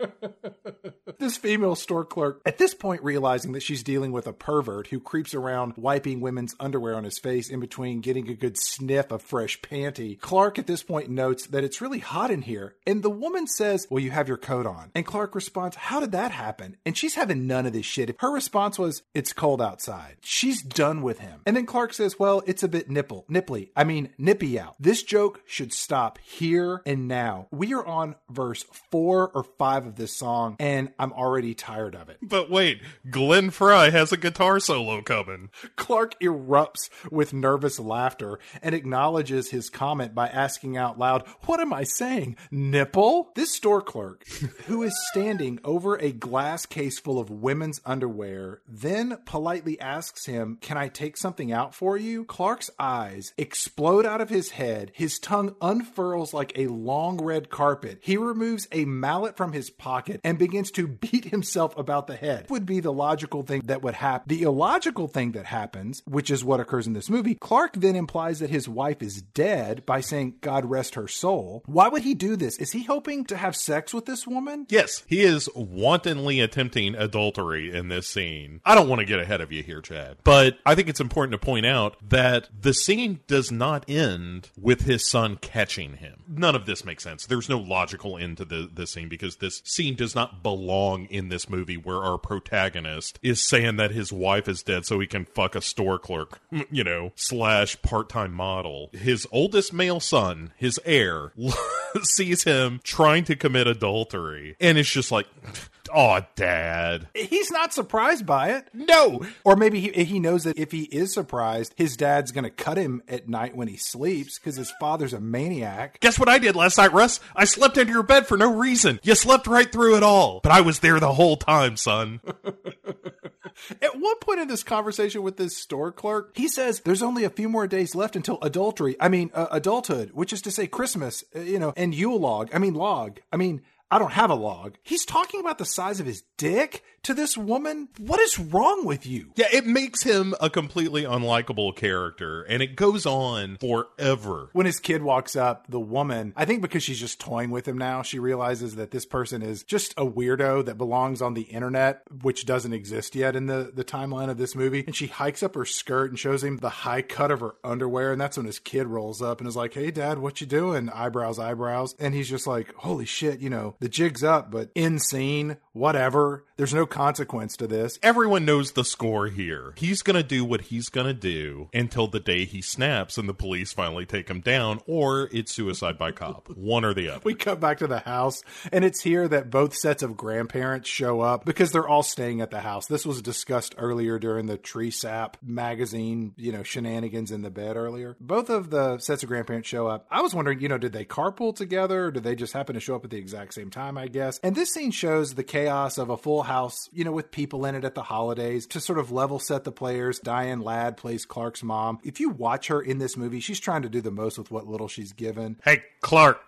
this 1.24 1.36
female 1.38 1.74
store 1.74 2.04
clerk, 2.04 2.42
at 2.44 2.58
this 2.58 2.74
point, 2.74 3.02
realizing 3.02 3.52
that 3.52 3.62
she's 3.62 3.82
dealing 3.82 4.12
with 4.12 4.26
a 4.26 4.32
pervert 4.32 4.88
who 4.88 5.00
creeps 5.00 5.34
around 5.34 5.72
wiping 5.76 6.20
women's 6.20 6.54
underwear 6.60 6.94
on 6.94 7.04
his 7.04 7.18
face 7.18 7.48
in 7.48 7.60
between 7.60 8.00
getting 8.00 8.28
a 8.28 8.34
good 8.34 8.58
sniff 8.58 9.10
of 9.10 9.22
fresh 9.22 9.60
panty. 9.62 10.20
Clark, 10.20 10.58
at 10.58 10.66
this 10.66 10.82
point, 10.82 11.08
notes 11.08 11.46
that 11.46 11.64
it's 11.64 11.80
really 11.80 11.98
hot 11.98 12.30
in 12.30 12.42
here. 12.42 12.74
And 12.86 13.02
the 13.02 13.10
woman 13.10 13.46
says, 13.46 13.86
Well, 13.90 14.02
you 14.02 14.10
have 14.10 14.28
your 14.28 14.36
coat 14.36 14.66
on. 14.66 14.90
And 14.94 15.06
Clark 15.06 15.34
responds, 15.34 15.76
How 15.76 15.98
did 15.98 16.12
that 16.12 16.30
happen? 16.30 16.76
And 16.84 16.96
she's 16.96 17.14
having 17.14 17.46
none 17.46 17.64
of 17.64 17.72
this 17.72 17.86
shit. 17.86 18.14
Her 18.20 18.30
response 18.30 18.78
was, 18.78 19.02
It's 19.14 19.32
cold 19.32 19.62
outside. 19.62 20.16
She's 20.20 20.62
done 20.62 21.00
with 21.00 21.20
him. 21.20 21.40
And 21.46 21.56
then 21.56 21.64
Clark 21.64 21.94
says, 21.94 22.18
Well, 22.18 22.42
it's 22.46 22.62
a 22.62 22.68
bit 22.68 22.90
nipple, 22.90 23.24
nipply. 23.30 23.70
I 23.74 23.84
mean, 23.84 24.10
nippy 24.18 24.60
out. 24.60 24.76
This 24.78 25.02
joke 25.02 25.40
should 25.46 25.72
stop 25.72 26.18
here 26.18 26.82
and 26.84 27.08
now. 27.08 27.48
We 27.50 27.72
are 27.72 27.84
on 27.84 28.16
verse 28.28 28.64
four 28.90 29.30
or 29.30 29.44
five 29.58 29.86
of 29.86 29.96
this 29.96 30.14
song, 30.14 30.56
and 30.60 30.92
I'm 30.98 31.13
already 31.14 31.54
tired 31.54 31.94
of 31.94 32.08
it. 32.08 32.18
But 32.22 32.50
wait, 32.50 32.80
Glenn 33.10 33.50
Frey 33.50 33.90
has 33.90 34.12
a 34.12 34.16
guitar 34.16 34.60
solo 34.60 35.02
coming. 35.02 35.50
Clark 35.76 36.18
erupts 36.20 36.90
with 37.10 37.32
nervous 37.32 37.78
laughter 37.78 38.38
and 38.62 38.74
acknowledges 38.74 39.50
his 39.50 39.70
comment 39.70 40.14
by 40.14 40.28
asking 40.28 40.76
out 40.76 40.98
loud, 40.98 41.26
What 41.42 41.60
am 41.60 41.72
I 41.72 41.84
saying? 41.84 42.36
Nipple? 42.50 43.32
This 43.34 43.54
store 43.54 43.82
clerk, 43.82 44.26
who 44.66 44.82
is 44.82 44.94
standing 45.10 45.58
over 45.64 45.96
a 45.96 46.12
glass 46.12 46.66
case 46.66 46.98
full 46.98 47.18
of 47.18 47.30
women's 47.30 47.80
underwear, 47.84 48.60
then 48.66 49.18
politely 49.24 49.80
asks 49.80 50.26
him, 50.26 50.58
Can 50.60 50.76
I 50.76 50.88
take 50.88 51.16
something 51.16 51.52
out 51.52 51.74
for 51.74 51.96
you? 51.96 52.24
Clark's 52.24 52.70
eyes 52.78 53.32
explode 53.38 54.06
out 54.06 54.20
of 54.20 54.30
his 54.30 54.50
head. 54.50 54.92
His 54.94 55.18
tongue 55.18 55.54
unfurls 55.60 56.34
like 56.34 56.52
a 56.56 56.66
long 56.68 57.18
red 57.18 57.50
carpet. 57.50 57.98
He 58.02 58.16
removes 58.16 58.66
a 58.72 58.84
mallet 58.84 59.36
from 59.36 59.52
his 59.52 59.70
pocket 59.70 60.20
and 60.24 60.38
begins 60.38 60.70
to 60.72 60.86
beat 61.00 61.26
himself 61.26 61.76
about 61.76 62.06
the 62.06 62.16
head. 62.16 62.46
Would 62.50 62.66
be 62.66 62.80
the 62.80 62.92
logical 62.92 63.42
thing 63.42 63.62
that 63.64 63.82
would 63.82 63.94
happen. 63.94 64.28
The 64.28 64.42
illogical 64.42 65.08
thing 65.08 65.32
that 65.32 65.46
happens, 65.46 66.02
which 66.06 66.30
is 66.30 66.44
what 66.44 66.60
occurs 66.60 66.86
in 66.86 66.92
this 66.92 67.10
movie, 67.10 67.34
Clark 67.34 67.74
then 67.74 67.96
implies 67.96 68.38
that 68.40 68.50
his 68.50 68.68
wife 68.68 69.02
is 69.02 69.22
dead 69.22 69.84
by 69.86 70.00
saying, 70.00 70.36
God 70.40 70.64
rest 70.64 70.94
her 70.94 71.08
soul. 71.08 71.62
Why 71.66 71.88
would 71.88 72.02
he 72.02 72.14
do 72.14 72.36
this? 72.36 72.58
Is 72.58 72.72
he 72.72 72.84
hoping 72.84 73.24
to 73.26 73.36
have 73.36 73.56
sex 73.56 73.92
with 73.92 74.06
this 74.06 74.26
woman? 74.26 74.66
Yes, 74.68 75.02
he 75.06 75.22
is 75.22 75.48
wantonly 75.54 76.40
attempting 76.40 76.94
adultery 76.94 77.74
in 77.74 77.88
this 77.88 78.08
scene. 78.08 78.60
I 78.64 78.74
don't 78.74 78.88
want 78.88 79.00
to 79.00 79.06
get 79.06 79.20
ahead 79.20 79.40
of 79.40 79.52
you 79.52 79.62
here, 79.62 79.80
Chad, 79.80 80.18
but 80.24 80.58
I 80.64 80.74
think 80.74 80.88
it's 80.88 81.00
important 81.00 81.32
to 81.32 81.44
point 81.44 81.66
out 81.66 81.96
that 82.08 82.48
the 82.58 82.74
scene 82.74 83.20
does 83.26 83.50
not 83.50 83.84
end 83.88 84.50
with 84.58 84.82
his 84.82 85.08
son 85.08 85.36
catching 85.36 85.96
him. 85.96 86.22
None 86.28 86.54
of 86.54 86.66
this 86.66 86.84
makes 86.84 87.02
sense. 87.02 87.26
There's 87.26 87.48
no 87.48 87.58
logical 87.58 88.16
end 88.18 88.38
to 88.38 88.44
the, 88.44 88.70
the 88.72 88.86
scene 88.86 89.08
because 89.08 89.36
this 89.36 89.62
scene 89.64 89.94
does 89.94 90.14
not 90.14 90.42
belong 90.42 90.83
in 90.92 91.28
this 91.28 91.48
movie 91.48 91.76
where 91.76 92.02
our 92.02 92.18
protagonist 92.18 93.18
is 93.22 93.46
saying 93.46 93.76
that 93.76 93.90
his 93.90 94.12
wife 94.12 94.48
is 94.48 94.62
dead 94.62 94.84
so 94.86 95.00
he 95.00 95.06
can 95.06 95.24
fuck 95.24 95.54
a 95.54 95.60
store 95.60 95.98
clerk, 95.98 96.40
you 96.70 96.84
know, 96.84 97.12
slash 97.16 97.80
part 97.82 98.08
time 98.08 98.32
model. 98.32 98.90
His 98.92 99.26
oldest 99.32 99.72
male 99.72 100.00
son, 100.00 100.52
his 100.56 100.80
heir, 100.84 101.32
sees 102.02 102.44
him 102.44 102.80
trying 102.82 103.24
to 103.24 103.36
commit 103.36 103.66
adultery 103.66 104.56
and 104.60 104.78
it's 104.78 104.90
just 104.90 105.10
like, 105.10 105.26
oh, 105.94 106.20
dad. 106.34 107.08
He's 107.14 107.50
not 107.50 107.72
surprised 107.72 108.26
by 108.26 108.50
it. 108.50 108.68
No. 108.72 109.24
Or 109.44 109.56
maybe 109.56 109.80
he, 109.80 110.04
he 110.04 110.20
knows 110.20 110.44
that 110.44 110.58
if 110.58 110.72
he 110.72 110.82
is 110.84 111.12
surprised, 111.12 111.74
his 111.76 111.96
dad's 111.96 112.32
going 112.32 112.44
to 112.44 112.50
cut 112.50 112.76
him 112.76 113.02
at 113.08 113.28
night 113.28 113.56
when 113.56 113.68
he 113.68 113.76
sleeps 113.76 114.38
because 114.38 114.56
his 114.56 114.72
father's 114.80 115.12
a 115.12 115.20
maniac. 115.20 116.00
Guess 116.00 116.18
what 116.18 116.28
I 116.28 116.38
did 116.38 116.56
last 116.56 116.78
night, 116.78 116.92
Russ? 116.92 117.20
I 117.34 117.44
slept 117.44 117.78
under 117.78 117.92
your 117.92 118.02
bed 118.02 118.26
for 118.26 118.36
no 118.36 118.52
reason. 118.52 119.00
You 119.02 119.14
slept 119.14 119.46
right 119.46 119.70
through 119.70 119.96
it 119.96 120.02
all. 120.02 120.40
But 120.42 120.52
I 120.52 120.60
was 120.60 120.80
there 120.80 121.00
the 121.00 121.12
whole 121.12 121.36
time, 121.36 121.76
son. 121.76 122.20
At 123.82 124.00
one 124.00 124.18
point 124.18 124.40
in 124.40 124.48
this 124.48 124.62
conversation 124.62 125.22
with 125.22 125.36
this 125.36 125.56
store 125.56 125.92
clerk, 125.92 126.32
he 126.34 126.48
says 126.48 126.80
there's 126.80 127.02
only 127.02 127.24
a 127.24 127.30
few 127.30 127.48
more 127.48 127.66
days 127.66 127.94
left 127.94 128.16
until 128.16 128.38
adultery. 128.42 128.96
I 128.98 129.08
mean, 129.08 129.30
uh, 129.32 129.46
adulthood, 129.50 130.10
which 130.12 130.32
is 130.32 130.42
to 130.42 130.50
say 130.50 130.66
Christmas, 130.66 131.24
uh, 131.36 131.40
you 131.40 131.58
know, 131.58 131.72
and 131.76 131.94
Yule 131.94 132.18
log. 132.18 132.50
I 132.52 132.58
mean, 132.58 132.74
log. 132.74 133.20
I 133.32 133.36
mean, 133.36 133.62
I 133.94 133.98
don't 134.00 134.10
have 134.10 134.30
a 134.30 134.34
log. 134.34 134.74
He's 134.82 135.04
talking 135.04 135.38
about 135.38 135.58
the 135.58 135.64
size 135.64 136.00
of 136.00 136.06
his 136.06 136.24
dick 136.36 136.82
to 137.04 137.14
this 137.14 137.38
woman. 137.38 137.88
What 137.98 138.18
is 138.18 138.40
wrong 138.40 138.84
with 138.84 139.06
you? 139.06 139.30
Yeah, 139.36 139.46
it 139.52 139.66
makes 139.66 140.02
him 140.02 140.34
a 140.40 140.50
completely 140.50 141.04
unlikable 141.04 141.76
character, 141.76 142.42
and 142.42 142.60
it 142.60 142.74
goes 142.74 143.06
on 143.06 143.58
forever. 143.58 144.48
When 144.52 144.66
his 144.66 144.80
kid 144.80 145.02
walks 145.02 145.36
up, 145.36 145.66
the 145.68 145.78
woman, 145.78 146.32
I 146.36 146.44
think 146.44 146.60
because 146.60 146.82
she's 146.82 146.98
just 146.98 147.20
toying 147.20 147.50
with 147.50 147.68
him 147.68 147.78
now, 147.78 148.02
she 148.02 148.18
realizes 148.18 148.74
that 148.74 148.90
this 148.90 149.06
person 149.06 149.42
is 149.42 149.62
just 149.62 149.92
a 149.96 150.04
weirdo 150.04 150.64
that 150.64 150.78
belongs 150.78 151.22
on 151.22 151.34
the 151.34 151.42
internet, 151.42 152.02
which 152.22 152.46
doesn't 152.46 152.72
exist 152.72 153.14
yet 153.14 153.36
in 153.36 153.46
the, 153.46 153.70
the 153.72 153.84
timeline 153.84 154.30
of 154.30 154.38
this 154.38 154.56
movie. 154.56 154.82
And 154.86 154.96
she 154.96 155.06
hikes 155.06 155.42
up 155.42 155.54
her 155.54 155.64
skirt 155.64 156.10
and 156.10 156.18
shows 156.18 156.42
him 156.42 156.56
the 156.56 156.68
high 156.70 157.02
cut 157.02 157.30
of 157.30 157.40
her 157.40 157.54
underwear. 157.62 158.10
And 158.10 158.20
that's 158.20 158.38
when 158.38 158.46
his 158.46 158.58
kid 158.58 158.88
rolls 158.88 159.22
up 159.22 159.38
and 159.38 159.46
is 159.46 159.56
like, 159.56 159.74
Hey, 159.74 159.92
dad, 159.92 160.18
what 160.18 160.40
you 160.40 160.48
doing? 160.48 160.88
Eyebrows, 160.88 161.38
eyebrows. 161.38 161.94
And 162.00 162.12
he's 162.12 162.30
just 162.30 162.46
like, 162.46 162.74
Holy 162.74 163.04
shit, 163.04 163.40
you 163.40 163.50
know, 163.50 163.76
the 163.84 163.90
jig's 163.90 164.24
up, 164.24 164.50
but 164.50 164.70
insane, 164.74 165.58
whatever. 165.74 166.46
There's 166.56 166.72
no 166.72 166.86
consequence 166.86 167.56
to 167.56 167.66
this. 167.66 167.98
Everyone 168.00 168.44
knows 168.44 168.72
the 168.72 168.84
score 168.84 169.26
here. 169.26 169.74
He's 169.76 170.02
going 170.02 170.14
to 170.14 170.22
do 170.22 170.44
what 170.44 170.60
he's 170.60 170.88
going 170.88 171.08
to 171.08 171.12
do 171.12 171.68
until 171.74 172.06
the 172.06 172.20
day 172.20 172.44
he 172.44 172.62
snaps 172.62 173.18
and 173.18 173.28
the 173.28 173.34
police 173.34 173.72
finally 173.72 174.06
take 174.06 174.30
him 174.30 174.40
down, 174.40 174.80
or 174.86 175.28
it's 175.32 175.52
suicide 175.52 175.98
by 175.98 176.12
cop. 176.12 176.48
One 176.54 176.84
or 176.84 176.94
the 176.94 177.08
other. 177.08 177.22
We 177.24 177.34
cut 177.34 177.58
back 177.58 177.78
to 177.78 177.88
the 177.88 177.98
house, 177.98 178.44
and 178.70 178.84
it's 178.84 179.00
here 179.00 179.26
that 179.26 179.50
both 179.50 179.74
sets 179.74 180.04
of 180.04 180.16
grandparents 180.16 180.88
show 180.88 181.20
up 181.22 181.44
because 181.44 181.72
they're 181.72 181.88
all 181.88 182.04
staying 182.04 182.40
at 182.40 182.52
the 182.52 182.60
house. 182.60 182.86
This 182.86 183.04
was 183.04 183.20
discussed 183.20 183.74
earlier 183.76 184.20
during 184.20 184.46
the 184.46 184.56
Tree 184.56 184.92
Sap 184.92 185.36
magazine, 185.42 186.34
you 186.36 186.52
know, 186.52 186.62
shenanigans 186.62 187.32
in 187.32 187.42
the 187.42 187.50
bed 187.50 187.76
earlier. 187.76 188.16
Both 188.20 188.48
of 188.48 188.70
the 188.70 188.98
sets 188.98 189.24
of 189.24 189.28
grandparents 189.28 189.68
show 189.68 189.88
up. 189.88 190.06
I 190.08 190.22
was 190.22 190.32
wondering, 190.36 190.60
you 190.60 190.68
know, 190.68 190.78
did 190.78 190.92
they 190.92 191.04
carpool 191.04 191.56
together 191.56 192.04
or 192.04 192.10
did 192.12 192.22
they 192.22 192.36
just 192.36 192.52
happen 192.52 192.74
to 192.74 192.80
show 192.80 192.94
up 192.94 193.04
at 193.04 193.10
the 193.10 193.18
exact 193.18 193.54
same 193.54 193.70
time, 193.70 193.98
I 193.98 194.06
guess? 194.06 194.38
And 194.44 194.54
this 194.54 194.72
scene 194.72 194.92
shows 194.92 195.34
the 195.34 195.42
chaos 195.42 195.98
of 195.98 196.10
a 196.10 196.16
full 196.16 196.43
house, 196.44 196.88
you 196.92 197.04
know, 197.04 197.12
with 197.12 197.30
people 197.30 197.66
in 197.66 197.74
it 197.74 197.84
at 197.84 197.94
the 197.94 198.02
holidays 198.02 198.66
to 198.68 198.80
sort 198.80 198.98
of 198.98 199.10
level 199.10 199.38
set 199.38 199.64
the 199.64 199.72
players. 199.72 200.18
Diane 200.18 200.60
Ladd 200.60 200.96
plays 200.96 201.24
Clark's 201.24 201.62
mom. 201.62 201.98
If 202.04 202.20
you 202.20 202.30
watch 202.30 202.68
her 202.68 202.80
in 202.80 202.98
this 202.98 203.16
movie, 203.16 203.40
she's 203.40 203.60
trying 203.60 203.82
to 203.82 203.88
do 203.88 204.00
the 204.00 204.10
most 204.10 204.38
with 204.38 204.50
what 204.50 204.66
little 204.66 204.88
she's 204.88 205.12
given. 205.12 205.56
Hey, 205.64 205.82
Clark, 206.00 206.40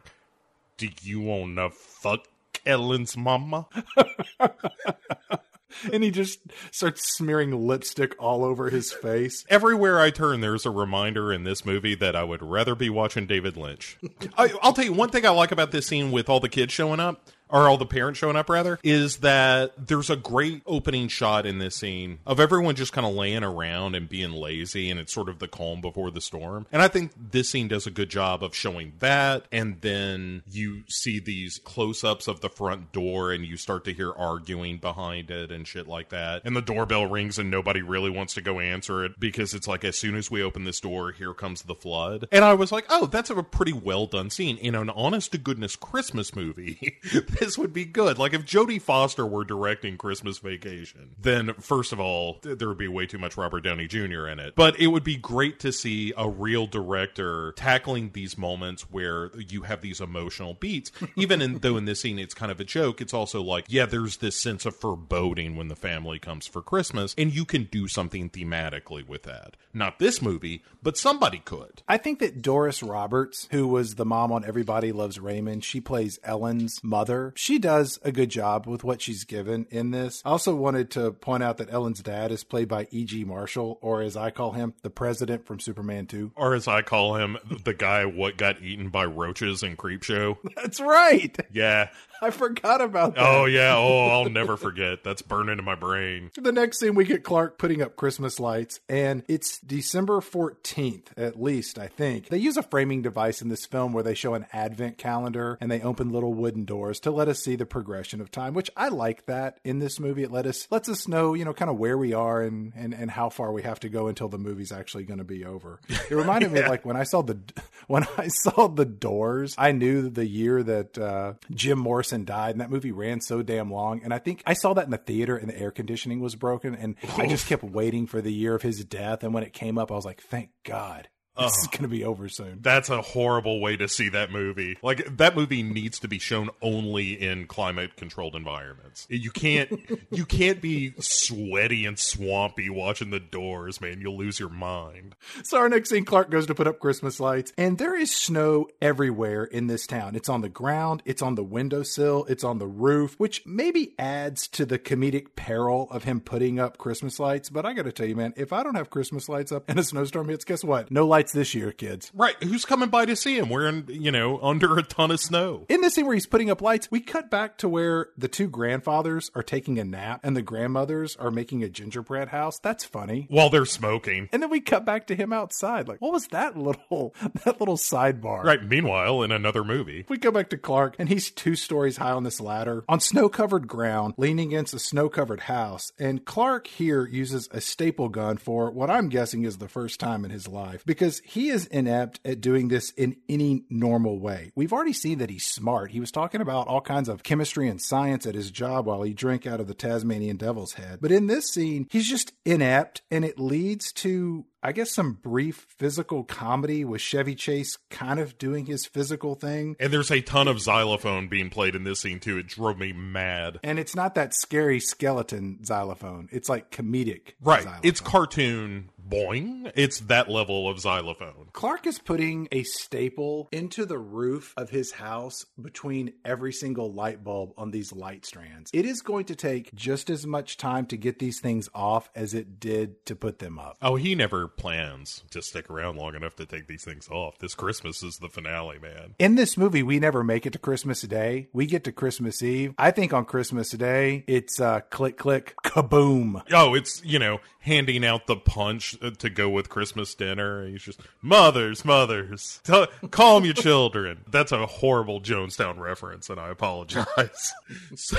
do 0.76 0.88
you 1.03 1.20
wanna 1.20 1.70
fuck? 1.70 2.26
Ellen's 2.64 3.16
mama. 3.16 3.66
and 5.92 6.03
he 6.03 6.11
just 6.11 6.40
starts 6.70 7.16
smearing 7.16 7.66
lipstick 7.66 8.14
all 8.18 8.44
over 8.44 8.70
his 8.70 8.92
face. 8.92 9.44
Everywhere 9.49 10.01
I 10.01 10.11
turn, 10.11 10.40
there's 10.40 10.66
a 10.66 10.70
reminder 10.70 11.32
in 11.32 11.44
this 11.44 11.64
movie 11.64 11.94
that 11.97 12.16
I 12.16 12.24
would 12.24 12.42
rather 12.42 12.74
be 12.74 12.90
watching 12.90 13.26
David 13.26 13.57
Lynch. 13.57 13.99
I, 14.38 14.53
I'll 14.62 14.72
tell 14.72 14.84
you 14.84 14.92
one 14.92 15.11
thing 15.11 15.24
I 15.26 15.30
like 15.30 15.53
about 15.53 15.70
this 15.70 15.86
scene 15.86 16.11
with 16.11 16.28
all 16.28 16.40
the 16.40 16.49
kids 16.49 16.72
showing 16.72 17.01
up 17.01 17.28
or 17.49 17.68
all 17.68 17.78
the 17.78 17.86
parents 17.86 18.18
showing 18.18 18.36
up 18.36 18.49
rather, 18.49 18.78
is 18.82 19.18
that 19.18 19.72
there's 19.86 20.11
a 20.11 20.16
great 20.16 20.62
opening 20.66 21.09
shot 21.09 21.47
in 21.47 21.59
this 21.59 21.76
scene 21.76 22.18
of 22.26 22.40
everyone 22.40 22.74
just 22.74 22.92
kind 22.92 23.07
of 23.07 23.14
laying 23.14 23.44
around 23.44 23.94
and 23.94 24.09
being 24.09 24.32
lazy, 24.32 24.90
and 24.90 24.99
it's 24.99 25.12
sort 25.12 25.28
of 25.28 25.38
the 25.38 25.49
calm 25.49 25.80
before 25.80 26.11
the 26.11 26.20
storm. 26.20 26.66
And 26.72 26.82
I 26.82 26.88
think 26.88 27.12
this 27.30 27.51
scene 27.51 27.68
does 27.68 27.86
a 27.86 27.90
good 27.90 28.09
job 28.09 28.42
of 28.42 28.55
showing 28.55 28.92
that, 28.99 29.44
and 29.53 29.80
then 29.80 30.42
you 30.51 30.82
see 30.88 31.18
these 31.18 31.59
close 31.59 32.05
ups 32.05 32.28
of 32.28 32.40
the 32.40 32.49
front 32.49 32.92
door, 32.92 33.32
and 33.32 33.44
you 33.44 33.57
start 33.57 33.84
to 33.84 33.92
hear 33.92 34.12
arguing 34.12 34.78
behind 34.78 35.30
it 35.30 35.51
and 35.51 35.66
shit 35.66 35.86
like 35.86 36.11
that. 36.11 36.42
And 36.44 36.57
the 36.57 36.62
doorbell 36.62 37.07
rings, 37.07 37.38
and 37.38 37.51
nobody 37.51 37.82
really 37.82 38.11
wants 38.11 38.34
to 38.34 38.40
go 38.40 38.61
answer 38.61 39.05
it 39.05 39.18
because 39.18 39.55
it's 39.55 39.68
like, 39.68 39.84
as 39.84 39.99
soon 39.99 40.16
as 40.16 40.30
we 40.30 40.42
open 40.42 40.64
this 40.64 40.80
door, 40.80 41.12
here 41.12 41.34
comes 41.34 41.62
the 41.62 41.74
flood. 41.74 42.26
And 42.32 42.44
I 42.44 42.55
was 42.55 42.72
like, 42.72 42.86
oh, 42.88 43.07
that's 43.07 43.30
a 43.30 43.42
pretty 43.42 43.72
well 43.72 44.07
done 44.07 44.30
scene 44.30 44.57
in 44.59 44.74
an 44.74 44.90
honest 44.90 45.32
to 45.32 45.38
goodness 45.38 45.76
Christmas 45.76 46.34
movie. 46.34 46.99
this 47.39 47.59
would 47.59 47.72
be 47.72 47.84
good. 47.84 48.18
Like 48.18 48.34
if 48.34 48.45
Jodie 48.45 48.80
Foster 48.80 49.26
were 49.26 49.45
directing 49.45 49.97
Christmas 49.97 50.39
Vacation, 50.39 51.14
then 51.18 51.55
first 51.55 51.93
of 51.93 52.01
all, 52.01 52.39
there 52.43 52.68
would 52.68 52.78
be 52.78 52.89
way 52.89 53.07
too 53.07 53.18
much 53.18 53.37
Robert 53.37 53.62
Downey 53.62 53.87
Jr. 53.87 54.26
in 54.26 54.39
it. 54.39 54.55
But 54.55 54.78
it 54.78 54.89
would 54.89 55.05
be 55.05 55.16
great 55.16 55.61
to 55.61 55.72
see 55.72 56.12
a 56.16 56.28
real 56.28 56.66
director 56.66 57.53
tackling 57.57 58.11
these 58.12 58.37
moments 58.39 58.91
where 58.91 59.30
you 59.37 59.62
have 59.62 59.80
these 59.80 60.01
emotional 60.01 60.55
beats. 60.55 60.93
Even 61.16 61.43
in, 61.43 61.59
though 61.59 61.76
in 61.76 61.84
this 61.84 62.01
scene 62.01 62.18
it's 62.18 62.34
kind 62.34 62.53
of 62.53 62.61
a 62.61 62.64
joke, 62.64 63.01
it's 63.01 63.14
also 63.14 63.43
like, 63.43 63.66
yeah, 63.68 63.87
there's 63.87 64.18
this 64.18 64.41
sense 64.41 64.66
of 64.66 64.76
foreboding 64.76 65.57
when 65.57 65.68
the 65.68 65.76
family 65.76 66.18
comes 66.18 66.47
for 66.47 66.62
Christmas, 66.62 67.14
and 67.18 67.34
you 67.34 67.45
can 67.45 67.64
do 67.64 67.89
something 67.89 68.30
thematically 68.30 69.07
with 69.07 69.24
that. 69.24 69.57
Not 69.72 69.99
this 69.99 70.22
movie, 70.22 70.62
but 70.82 70.97
somebody 70.97 71.39
could. 71.39 71.82
I 71.89 71.97
think 71.99 72.18
that 72.20 72.43
Doris 72.43 72.82
Roberts, 72.82 73.49
who 73.51 73.66
was 73.66 73.95
the 73.95 74.05
mom 74.05 74.32
on 74.32 74.45
Everybody 74.45 74.93
Loves 74.93 75.18
Raymond, 75.18 75.64
she 75.64 75.80
plays 75.80 76.18
Ellen's 76.24 76.82
mother 76.82 77.26
she 77.35 77.59
does 77.59 77.99
a 78.03 78.12
good 78.12 78.31
job 78.31 78.66
with 78.66 78.85
what 78.85 79.01
she's 79.01 79.24
given 79.24 79.66
in 79.70 79.91
this. 79.91 80.22
I 80.24 80.31
also 80.31 80.55
wanted 80.55 80.91
to 80.93 81.12
point 81.12 81.43
out 81.43 81.59
that 81.59 81.72
Ellen's 81.72 82.03
dad 82.03 82.31
is 82.31 82.45
played 82.45 82.68
by 82.68 82.89
E.G. 82.91 83.24
Marshall, 83.24 83.79
or 83.81 84.03
as 84.03 84.16
I 84.16 84.31
call 84.31 84.53
him, 84.53 84.74
the 84.83 84.91
president 84.91 85.47
from 85.47 85.61
Superman 85.61 86.07
2. 86.07 86.33
Or 86.37 86.55
as 86.55 86.68
I 86.68 86.83
call 86.83 87.16
him, 87.16 87.39
the 87.64 87.74
guy 87.74 88.05
what 88.05 88.37
got 88.37 88.62
eaten 88.62 88.91
by 88.91 89.05
roaches 89.05 89.62
in 89.62 89.77
Creepshow. 89.77 90.37
That's 90.57 90.81
right. 90.81 91.37
Yeah. 91.53 91.91
I 92.23 92.31
forgot 92.31 92.81
about 92.81 93.14
that. 93.14 93.25
Oh 93.25 93.45
yeah. 93.47 93.77
Oh, 93.77 94.09
I'll 94.09 94.31
never 94.31 94.57
forget. 94.57 95.05
That's 95.05 95.23
burned 95.23 95.51
into 95.51 95.62
my 95.62 95.75
brain. 95.75 96.31
The 96.37 96.53
next 96.53 96.81
scene, 96.81 96.95
we 96.95 97.05
get 97.05 97.25
Clark 97.25 97.59
putting 97.59 97.83
up 97.83 97.97
Christmas 97.97 98.41
lights, 98.41 98.81
and 98.89 99.23
it's 99.29 99.59
December 99.61 100.21
14th, 100.21 101.09
at 101.17 101.41
least, 101.41 101.79
I 101.79 101.89
think. 101.89 102.29
They 102.29 102.39
use 102.39 102.57
a 102.57 102.62
framing 102.62 103.03
device 103.03 103.43
in 103.43 103.49
this 103.49 103.67
film 103.67 103.93
where 103.93 104.03
they 104.03 104.14
show 104.14 104.35
an 104.35 104.47
advent 104.53 104.99
calendar 104.99 105.59
and 105.61 105.71
they 105.71 105.81
open 105.83 106.11
little 106.11 106.35
wooden 106.35 106.64
doors 106.64 107.01
to 107.01 107.11
let 107.11 107.29
us 107.29 107.43
see 107.43 107.57
the 107.57 107.67
progression 107.67 108.21
of 108.21 108.31
time, 108.31 108.55
which 108.55 108.71
I 108.77 108.89
like 108.89 109.27
that 109.27 109.59
in 109.64 109.79
this 109.79 110.01
movie. 110.01 110.23
It 110.23 110.31
let 110.31 110.47
us 110.47 110.67
lets 110.71 110.89
us 110.89 111.07
know, 111.07 111.35
you 111.35 111.45
know, 111.45 111.53
kind 111.53 111.71
of 111.71 111.77
where 111.77 111.99
we 111.99 112.12
are 112.12 112.43
and 112.43 112.73
and, 112.75 112.95
and 112.95 113.11
how 113.11 113.29
far 113.29 113.53
we 113.53 113.62
have 113.62 113.81
to 113.81 113.89
go 113.89 114.09
until 114.09 114.29
the 114.29 114.39
movie's 114.39 114.73
actually 114.73 115.05
going 115.05 115.19
to 115.19 115.25
be 115.25 115.45
over. 115.45 115.81
It 115.89 116.14
reminded 116.14 116.51
yeah. 116.55 116.62
me 116.62 116.69
like 116.69 116.85
when 116.85 116.97
I 116.97 117.05
saw 117.05 117.23
the 117.23 117.39
when 117.87 118.07
I 118.17 118.29
saw 118.29 118.69
the 118.69 118.85
doors, 118.85 119.55
I 119.59 119.73
knew 119.73 120.09
the 120.09 120.27
year 120.27 120.62
that 120.62 120.99
uh, 120.99 121.35
Jim 121.53 121.79
Morrison 121.79 122.05
died, 122.24 122.50
and 122.52 122.61
that 122.61 122.70
movie 122.70 122.92
ran 122.92 123.20
so 123.20 123.42
damn 123.42 123.70
long. 123.70 124.00
And 124.02 124.12
I 124.12 124.18
think 124.18 124.42
I 124.46 124.54
saw 124.54 124.74
that 124.74 124.84
in 124.84 124.90
the 124.90 124.98
theater, 124.98 125.36
and 125.36 125.48
the 125.48 125.59
air 125.59 125.70
conditioning 125.70 126.20
was 126.20 126.34
broken, 126.34 126.74
and 126.74 126.96
I 127.16 127.26
just 127.26 127.46
oh. 127.46 127.48
kept 127.48 127.64
waiting 127.64 128.07
for 128.07 128.20
the 128.20 128.32
year 128.32 128.54
of 128.54 128.62
his 128.62 128.84
death. 128.84 129.22
And 129.22 129.34
when 129.34 129.42
it 129.42 129.52
came 129.52 129.78
up, 129.78 129.90
I 129.90 129.94
was 129.94 130.04
like, 130.04 130.20
thank 130.20 130.50
God. 130.64 131.09
Oh. 131.37 131.45
This 131.45 131.59
is 131.59 131.66
going 131.66 131.82
to 131.82 131.89
be 131.89 132.05
over 132.05 132.28
soon. 132.28 132.61
That's 132.62 132.89
a 132.89 133.03
horrible 133.03 133.61
way 133.61 133.76
to 133.76 133.89
see 133.89 134.09
that 134.11 134.30
movie. 134.30 134.78
Like 134.82 135.16
that 135.18 135.37
movie 135.37 135.62
needs 135.62 135.99
to 136.01 136.09
be 136.09 136.18
shown 136.18 136.49
only 136.62 137.12
in 137.12 137.47
climate 137.47 137.97
controlled 137.97 138.34
environments. 138.34 139.07
You 139.11 139.30
can't 139.30 139.70
you 140.11 140.24
can't 140.24 140.62
be 140.62 140.95
sweaty 140.99 141.84
and 141.84 141.99
swampy 141.99 142.70
watching 142.70 143.11
the 143.11 143.20
doors, 143.20 143.80
man. 143.80 144.01
You'll 144.01 144.16
lose 144.16 144.41
your 144.41 144.49
mind. 144.49 145.14
So 145.45 145.59
our 145.59 145.68
next 145.68 145.91
scene 145.91 146.05
Clark 146.07 146.30
goes 146.30 146.47
to 146.47 146.55
put 146.55 146.66
up 146.66 146.78
Christmas 146.78 147.20
lights 147.20 147.53
and 147.59 147.76
there 147.76 147.95
is 147.95 148.14
snow 148.14 148.68
everywhere 148.80 149.45
in 149.45 149.66
this 149.66 149.87
town. 149.87 150.16
It's 150.16 150.30
on 150.30 150.41
the 150.41 150.49
ground, 150.49 151.03
it's 151.05 151.22
on 151.22 151.34
the 151.34 151.45
windowsill, 151.45 152.24
it's 152.28 152.45
on 152.45 152.59
the 152.59 152.66
roof, 152.66 153.14
which 153.18 153.45
maybe 153.45 153.95
adds 153.99 154.49
to 154.49 154.64
the 154.64 154.78
comedic 154.78 155.37
peril 155.37 155.89
of 155.91 156.05
him 156.05 156.20
putting 156.20 156.59
up 156.59 156.78
Christmas 156.78 157.20
lights, 157.20 157.51
but 157.51 157.66
I 157.66 157.74
got 157.74 157.84
to 157.84 157.93
tell 157.93 158.07
you 158.07 158.16
man, 158.16 158.32
if 158.37 158.55
I 158.55 158.62
don't 158.62 158.74
have 158.74 158.89
Christmas 158.89 159.28
lights 159.28 159.53
up 159.53 159.64
and 159.68 159.78
a 159.78 159.84
snowstorm 159.84 160.28
hits, 160.30 160.45
guess 160.45 160.64
what? 160.64 160.91
No 160.91 161.07
lights 161.07 161.26
this 161.33 161.55
year, 161.55 161.72
kids. 161.72 162.11
Right. 162.14 162.41
Who's 162.43 162.64
coming 162.64 162.89
by 162.89 163.07
to 163.07 163.16
see 163.16 163.39
him? 163.39 163.49
We're 163.49 163.68
in, 163.68 163.87
you 163.89 164.11
know, 164.11 164.39
under 164.41 164.79
a 164.79 164.83
ton 164.83 165.11
of 165.11 165.20
snow. 165.20 165.66
In 165.68 165.81
the 165.81 165.91
scene 165.91 166.07
where 166.07 166.14
he's 166.14 166.27
putting 166.27 166.51
up 166.51 166.61
lights, 166.61 166.91
we 166.91 167.01
cut 167.01 167.31
back 167.31 167.59
to 167.59 167.68
where 167.68 168.09
the 168.16 168.29
two 168.29 168.49
grandfathers 168.49 169.31
are 169.35 169.43
taking 169.43 169.79
a 169.79 169.85
nap 169.85 170.20
and 170.22 170.37
the 170.37 170.43
grandmothers 170.43 171.16
are 171.16 171.31
making 171.31 171.62
a 171.62 171.68
gingerbread 171.68 172.29
house. 172.29 172.59
That's 172.59 172.85
funny. 172.85 173.27
While 173.31 173.51
they're 173.51 173.64
smoking. 173.64 174.29
And 174.33 174.43
then 174.43 174.51
we 174.51 174.61
cut 174.61 174.85
back 174.85 175.07
to 175.09 175.16
him 175.16 175.33
outside. 175.33 175.89
Like, 175.89 176.01
what 176.01 176.12
was 176.12 176.29
that 176.29 176.57
little 176.57 177.14
that 177.45 177.61
little 177.61 177.77
sidebar? 177.77 178.45
Right. 178.45 178.62
Meanwhile, 178.62 179.22
in 179.22 179.33
another 179.33 179.64
movie. 179.64 180.05
We 180.09 180.18
go 180.18 180.31
back 180.31 180.51
to 180.51 180.59
Clark 180.59 180.97
and 180.99 181.09
he's 181.09 181.31
two 181.31 181.55
stories 181.55 181.97
high 181.97 182.12
on 182.12 182.24
this 182.24 182.41
ladder 182.41 182.85
on 182.89 183.01
snow-covered 183.01 183.68
ground, 183.68 184.14
leaning 184.16 184.49
against 184.49 184.74
a 184.74 184.79
snow-covered 184.79 185.41
house. 185.41 185.93
And 185.99 186.24
Clark 186.24 186.66
here 186.66 187.07
uses 187.07 187.49
a 187.53 187.61
staple 187.61 188.09
gun 188.09 188.37
for 188.37 188.70
what 188.70 188.91
I'm 188.91 189.09
guessing 189.09 189.45
is 189.45 189.59
the 189.59 189.68
first 189.68 190.01
time 190.01 190.24
in 190.24 190.31
his 190.31 190.49
life 190.49 190.85
because 190.87 191.16
he 191.25 191.49
is 191.49 191.67
inept 191.67 192.21
at 192.25 192.41
doing 192.41 192.69
this 192.69 192.91
in 192.93 193.17
any 193.29 193.64
normal 193.71 194.19
way. 194.19 194.53
We've 194.55 194.73
already 194.73 194.93
seen 194.93 195.19
that 195.19 195.31
he's 195.31 195.47
smart. 195.47 195.91
He 195.91 196.01
was 196.01 196.11
talking 196.11 196.41
about 196.41 196.69
all 196.69 196.81
kinds 196.81 197.09
of 197.09 197.23
chemistry 197.23 197.69
and 197.69 197.81
science 197.81 198.27
at 198.27 198.35
his 198.35 198.51
job 198.51 198.87
while 198.87 199.03
he 199.03 199.12
drank 199.12 199.47
out 199.47 199.61
of 199.61 199.67
the 199.67 199.75
Tasmanian 199.75 200.37
devil's 200.37 200.75
head. 200.75 200.99
But 201.01 201.12
in 201.12 201.27
this 201.27 201.49
scene, 201.49 201.87
he's 201.91 202.09
just 202.09 202.33
inept 202.45 203.03
and 203.11 203.25
it 203.25 203.39
leads 203.39 203.93
to 203.95 204.47
I 204.67 204.73
guess 204.73 204.93
some 204.93 205.12
brief 205.12 205.64
physical 205.79 206.25
comedy 206.25 206.85
with 206.85 207.01
Chevy 207.01 207.37
Chase 207.37 207.79
kind 207.89 208.19
of 208.19 208.37
doing 208.37 208.67
his 208.67 208.85
physical 208.85 209.37
thing. 209.37 209.77
And 209.79 209.93
there's 209.93 210.11
a 210.11 210.21
ton 210.21 210.49
of 210.49 210.61
xylophone 210.61 211.29
being 211.29 211.51
played 211.51 211.77
in 211.77 211.85
this 211.85 212.01
scene 212.01 212.19
too. 212.19 212.39
It 212.39 212.49
drove 212.49 212.77
me 212.77 212.93
mad. 212.93 213.61
And 213.62 213.79
it's 213.79 213.95
not 213.95 214.17
that 214.17 214.35
scary 214.35 214.81
skeleton 214.81 215.64
xylophone. 215.64 216.29
It's 216.33 216.49
like 216.49 216.73
comedic. 216.73 217.35
Right. 217.41 217.62
Xylophone. 217.62 217.81
It's 217.85 218.01
cartoon 218.01 218.91
boing. 219.09 219.70
It's 219.74 220.00
that 220.00 220.28
level 220.28 220.68
of 220.68 220.80
xylophone. 220.80 221.48
Clark 221.52 221.86
is 221.86 221.98
putting 221.98 222.48
a 222.52 222.62
staple 222.64 223.48
into 223.52 223.84
the 223.84 223.98
roof 223.98 224.54
of 224.57 224.70
his 224.70 224.92
house 224.92 225.44
between 225.61 226.12
every 226.24 226.52
single 226.52 226.92
light 226.92 227.24
bulb 227.24 227.52
on 227.57 227.70
these 227.70 227.92
light 227.92 228.26
strands. 228.26 228.70
It 228.72 228.84
is 228.84 229.02
going 229.02 229.26
to 229.26 229.36
take 229.36 229.74
just 229.74 230.11
as 230.11 230.26
much 230.26 230.57
time 230.57 230.86
to 230.86 230.96
get 230.96 231.18
these 231.18 231.40
things 231.40 231.68
off 231.74 232.11
as 232.14 232.34
it 232.34 232.61
did 232.61 233.04
to 233.07 233.16
put 233.16 233.38
them 233.38 233.59
up. 233.59 233.76
Oh, 233.80 233.96
he 233.96 234.14
never 234.14 234.48
plans 234.48 235.22
to 235.30 235.42
stick 235.42 235.70
around 235.70 235.96
long 235.96 236.14
enough 236.14 236.36
to 236.36 236.46
take 236.46 236.66
these 236.66 236.84
things 236.84 237.09
off. 237.09 237.38
This 237.38 237.54
Christmas 237.54 238.02
is 238.02 238.18
the 238.18 238.28
finale, 238.28 238.78
man. 238.78 239.14
In 239.18 239.34
this 239.34 239.57
movie, 239.57 239.82
we 239.82 239.98
never 239.98 240.24
make 240.24 240.46
it 240.46 240.52
to 240.52 240.59
Christmas 240.59 241.02
Day. 241.02 241.48
We 241.52 241.66
get 241.66 241.84
to 241.84 241.92
Christmas 241.92 242.42
Eve. 242.42 242.74
I 242.78 242.90
think 242.90 243.12
on 243.12 243.24
Christmas 243.24 243.70
Day, 243.70 244.24
it's 244.26 244.61
uh, 244.61 244.80
click, 244.90 245.16
click, 245.16 245.54
kaboom. 245.64 246.42
Oh, 246.52 246.74
it's, 246.74 247.04
you 247.04 247.18
know, 247.18 247.40
handing 247.67 248.05
out 248.05 248.29
the 248.29 248.37
punch 248.37 248.97
to 249.19 249.29
go 249.29 249.51
with 249.51 249.69
Christmas 249.69 250.14
dinner. 250.14 250.64
He's 250.69 250.83
just, 250.83 251.01
mothers, 251.21 251.85
mothers, 251.85 252.61
tell, 252.62 252.87
calm 253.11 253.45
your 253.45 253.55
children. 253.55 254.25
That's 254.31 254.53
a 254.53 254.67
horrible 254.67 255.21
Jonestown 255.21 255.77
reference, 255.79 256.31
and 256.31 256.39
I 256.39 256.49
apologize. 256.49 257.53
so, 257.97 258.17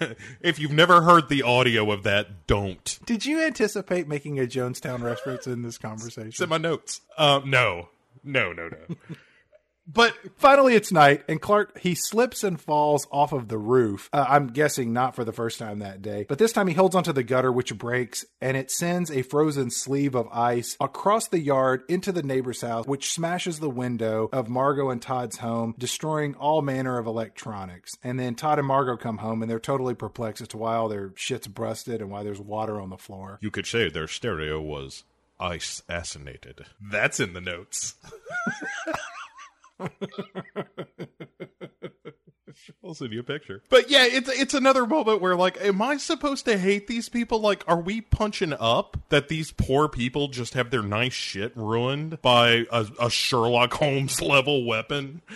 if 0.40 0.58
you've 0.58 0.72
never 0.72 1.02
heard 1.02 1.28
the 1.28 1.42
audio 1.42 1.92
of 1.92 2.02
that, 2.04 2.46
don't. 2.46 2.98
Did 3.04 3.26
you 3.26 3.42
anticipate 3.42 4.08
making 4.08 4.40
a 4.40 4.44
Jonestown 4.44 5.02
reference 5.02 5.46
in 5.46 5.60
this 5.60 5.76
conversation? 5.76 6.28
It's 6.28 6.40
in 6.40 6.48
my 6.48 6.56
notes. 6.56 7.02
Uh, 7.18 7.42
no, 7.44 7.90
no, 8.24 8.54
no, 8.54 8.68
no. 8.68 8.96
But 9.86 10.14
finally, 10.36 10.74
it's 10.74 10.92
night, 10.92 11.24
and 11.28 11.40
Clark 11.40 11.78
he 11.78 11.94
slips 11.94 12.42
and 12.42 12.60
falls 12.60 13.06
off 13.12 13.32
of 13.32 13.48
the 13.48 13.58
roof. 13.58 14.08
Uh, 14.12 14.24
I'm 14.26 14.48
guessing 14.48 14.92
not 14.92 15.14
for 15.14 15.24
the 15.24 15.32
first 15.32 15.58
time 15.58 15.80
that 15.80 16.00
day, 16.00 16.24
but 16.28 16.38
this 16.38 16.52
time 16.52 16.68
he 16.68 16.74
holds 16.74 16.94
onto 16.94 17.12
the 17.12 17.22
gutter, 17.22 17.52
which 17.52 17.76
breaks, 17.76 18.24
and 18.40 18.56
it 18.56 18.70
sends 18.70 19.10
a 19.10 19.22
frozen 19.22 19.70
sleeve 19.70 20.14
of 20.14 20.28
ice 20.32 20.76
across 20.80 21.28
the 21.28 21.38
yard 21.38 21.82
into 21.88 22.12
the 22.12 22.22
neighbor's 22.22 22.62
house, 22.62 22.86
which 22.86 23.12
smashes 23.12 23.60
the 23.60 23.68
window 23.68 24.30
of 24.32 24.48
Margot 24.48 24.88
and 24.90 25.02
Todd's 25.02 25.38
home, 25.38 25.74
destroying 25.78 26.34
all 26.36 26.62
manner 26.62 26.98
of 26.98 27.06
electronics. 27.06 27.92
And 28.02 28.18
then 28.18 28.34
Todd 28.34 28.58
and 28.58 28.68
Margot 28.68 28.96
come 28.96 29.18
home, 29.18 29.42
and 29.42 29.50
they're 29.50 29.60
totally 29.60 29.94
perplexed 29.94 30.40
as 30.40 30.48
to 30.48 30.56
why 30.56 30.76
all 30.76 30.88
their 30.88 31.12
shit's 31.14 31.46
busted 31.46 32.00
and 32.00 32.10
why 32.10 32.22
there's 32.22 32.40
water 32.40 32.80
on 32.80 32.88
the 32.88 32.96
floor. 32.96 33.38
You 33.42 33.50
could 33.50 33.66
say 33.66 33.90
their 33.90 34.08
stereo 34.08 34.60
was 34.60 35.04
ice 35.38 35.82
assassinated. 35.88 36.64
That's 36.80 37.20
in 37.20 37.34
the 37.34 37.40
notes. 37.40 37.96
I'll 42.84 42.94
send 42.94 43.12
you 43.12 43.20
a 43.20 43.24
picture. 43.24 43.62
But 43.68 43.90
yeah, 43.90 44.04
it's 44.06 44.28
it's 44.28 44.54
another 44.54 44.86
moment 44.86 45.20
where 45.20 45.36
like, 45.36 45.60
am 45.60 45.82
I 45.82 45.96
supposed 45.96 46.44
to 46.46 46.56
hate 46.58 46.86
these 46.86 47.08
people? 47.08 47.40
Like, 47.40 47.64
are 47.66 47.80
we 47.80 48.00
punching 48.00 48.54
up 48.58 48.96
that 49.08 49.28
these 49.28 49.50
poor 49.52 49.88
people 49.88 50.28
just 50.28 50.54
have 50.54 50.70
their 50.70 50.82
nice 50.82 51.12
shit 51.12 51.56
ruined 51.56 52.22
by 52.22 52.66
a, 52.70 52.86
a 53.00 53.10
Sherlock 53.10 53.74
Holmes 53.74 54.22
level 54.22 54.64
weapon? 54.64 55.22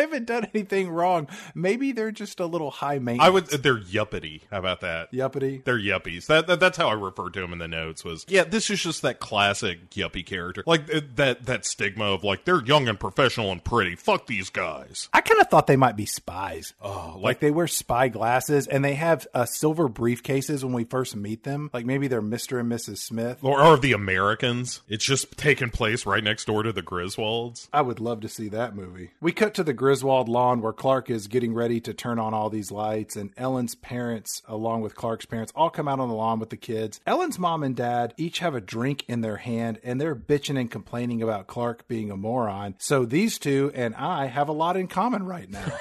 Haven't 0.00 0.26
done 0.26 0.46
anything 0.54 0.88
wrong. 0.90 1.28
Maybe 1.54 1.92
they're 1.92 2.10
just 2.10 2.40
a 2.40 2.46
little 2.46 2.70
high 2.70 2.98
maintenance. 2.98 3.26
I 3.26 3.30
would. 3.30 3.46
They're 3.48 3.78
yuppity. 3.78 4.42
How 4.50 4.58
about 4.58 4.80
that? 4.80 5.12
Yuppity. 5.12 5.64
They're 5.64 5.78
yuppies. 5.78 6.26
That, 6.26 6.46
that 6.46 6.60
that's 6.60 6.76
how 6.78 6.88
I 6.88 6.94
referred 6.94 7.34
to 7.34 7.40
them 7.40 7.52
in 7.52 7.58
the 7.58 7.68
notes. 7.68 8.04
Was 8.04 8.24
yeah, 8.28 8.44
this 8.44 8.70
is 8.70 8.82
just 8.82 9.02
that 9.02 9.20
classic 9.20 9.90
yuppie 9.90 10.24
character, 10.24 10.62
like 10.66 10.86
that 11.16 11.46
that 11.46 11.64
stigma 11.66 12.04
of 12.06 12.24
like 12.24 12.44
they're 12.44 12.64
young 12.64 12.88
and 12.88 12.98
professional 12.98 13.52
and 13.52 13.62
pretty. 13.62 13.96
Fuck 13.96 14.26
these 14.26 14.50
guys. 14.50 15.08
I 15.12 15.20
kind 15.20 15.40
of 15.40 15.48
thought 15.48 15.66
they 15.66 15.76
might 15.76 15.96
be 15.96 16.06
spies. 16.06 16.74
Oh, 16.80 17.14
Like 17.16 17.30
like 17.30 17.40
they 17.40 17.50
wear 17.52 17.68
spy 17.68 18.08
glasses 18.08 18.66
and 18.66 18.84
they 18.84 18.94
have 18.94 19.26
uh, 19.34 19.44
silver 19.44 19.88
briefcases 19.88 20.64
when 20.64 20.72
we 20.72 20.82
first 20.84 21.14
meet 21.14 21.44
them. 21.44 21.70
Like 21.72 21.86
maybe 21.86 22.08
they're 22.08 22.20
Mr. 22.20 22.58
and 22.58 22.70
Mrs. 22.70 22.98
Smith. 22.98 23.38
or, 23.42 23.62
or 23.62 23.76
the 23.78 23.92
Americans. 23.92 24.80
It's 24.88 25.04
just 25.04 25.36
taking 25.38 25.70
place 25.70 26.04
right 26.06 26.24
next 26.24 26.46
door 26.46 26.62
to 26.64 26.72
the 26.72 26.82
Griswolds. 26.82 27.68
I 27.72 27.82
would 27.82 28.00
love 28.00 28.20
to 28.22 28.28
see 28.28 28.48
that 28.48 28.74
movie. 28.74 29.10
We 29.20 29.30
cut 29.32 29.54
to 29.54 29.62
the 29.64 29.72
Griswold 29.90 30.28
lawn 30.28 30.60
where 30.60 30.72
Clark 30.72 31.10
is 31.10 31.26
getting 31.26 31.52
ready 31.52 31.80
to 31.80 31.92
turn 31.92 32.20
on 32.20 32.32
all 32.32 32.48
these 32.48 32.70
lights, 32.70 33.16
and 33.16 33.32
Ellen's 33.36 33.74
parents, 33.74 34.40
along 34.46 34.82
with 34.82 34.94
Clark's 34.94 35.26
parents, 35.26 35.52
all 35.56 35.68
come 35.68 35.88
out 35.88 35.98
on 35.98 36.08
the 36.08 36.14
lawn 36.14 36.38
with 36.38 36.50
the 36.50 36.56
kids. 36.56 37.00
Ellen's 37.08 37.40
mom 37.40 37.64
and 37.64 37.74
dad 37.74 38.14
each 38.16 38.38
have 38.38 38.54
a 38.54 38.60
drink 38.60 39.04
in 39.08 39.20
their 39.20 39.38
hand, 39.38 39.80
and 39.82 40.00
they're 40.00 40.14
bitching 40.14 40.56
and 40.60 40.70
complaining 40.70 41.24
about 41.24 41.48
Clark 41.48 41.88
being 41.88 42.12
a 42.12 42.16
moron. 42.16 42.76
So 42.78 43.04
these 43.04 43.36
two 43.36 43.72
and 43.74 43.96
I 43.96 44.26
have 44.26 44.48
a 44.48 44.52
lot 44.52 44.76
in 44.76 44.86
common 44.86 45.26
right 45.26 45.50
now. 45.50 45.72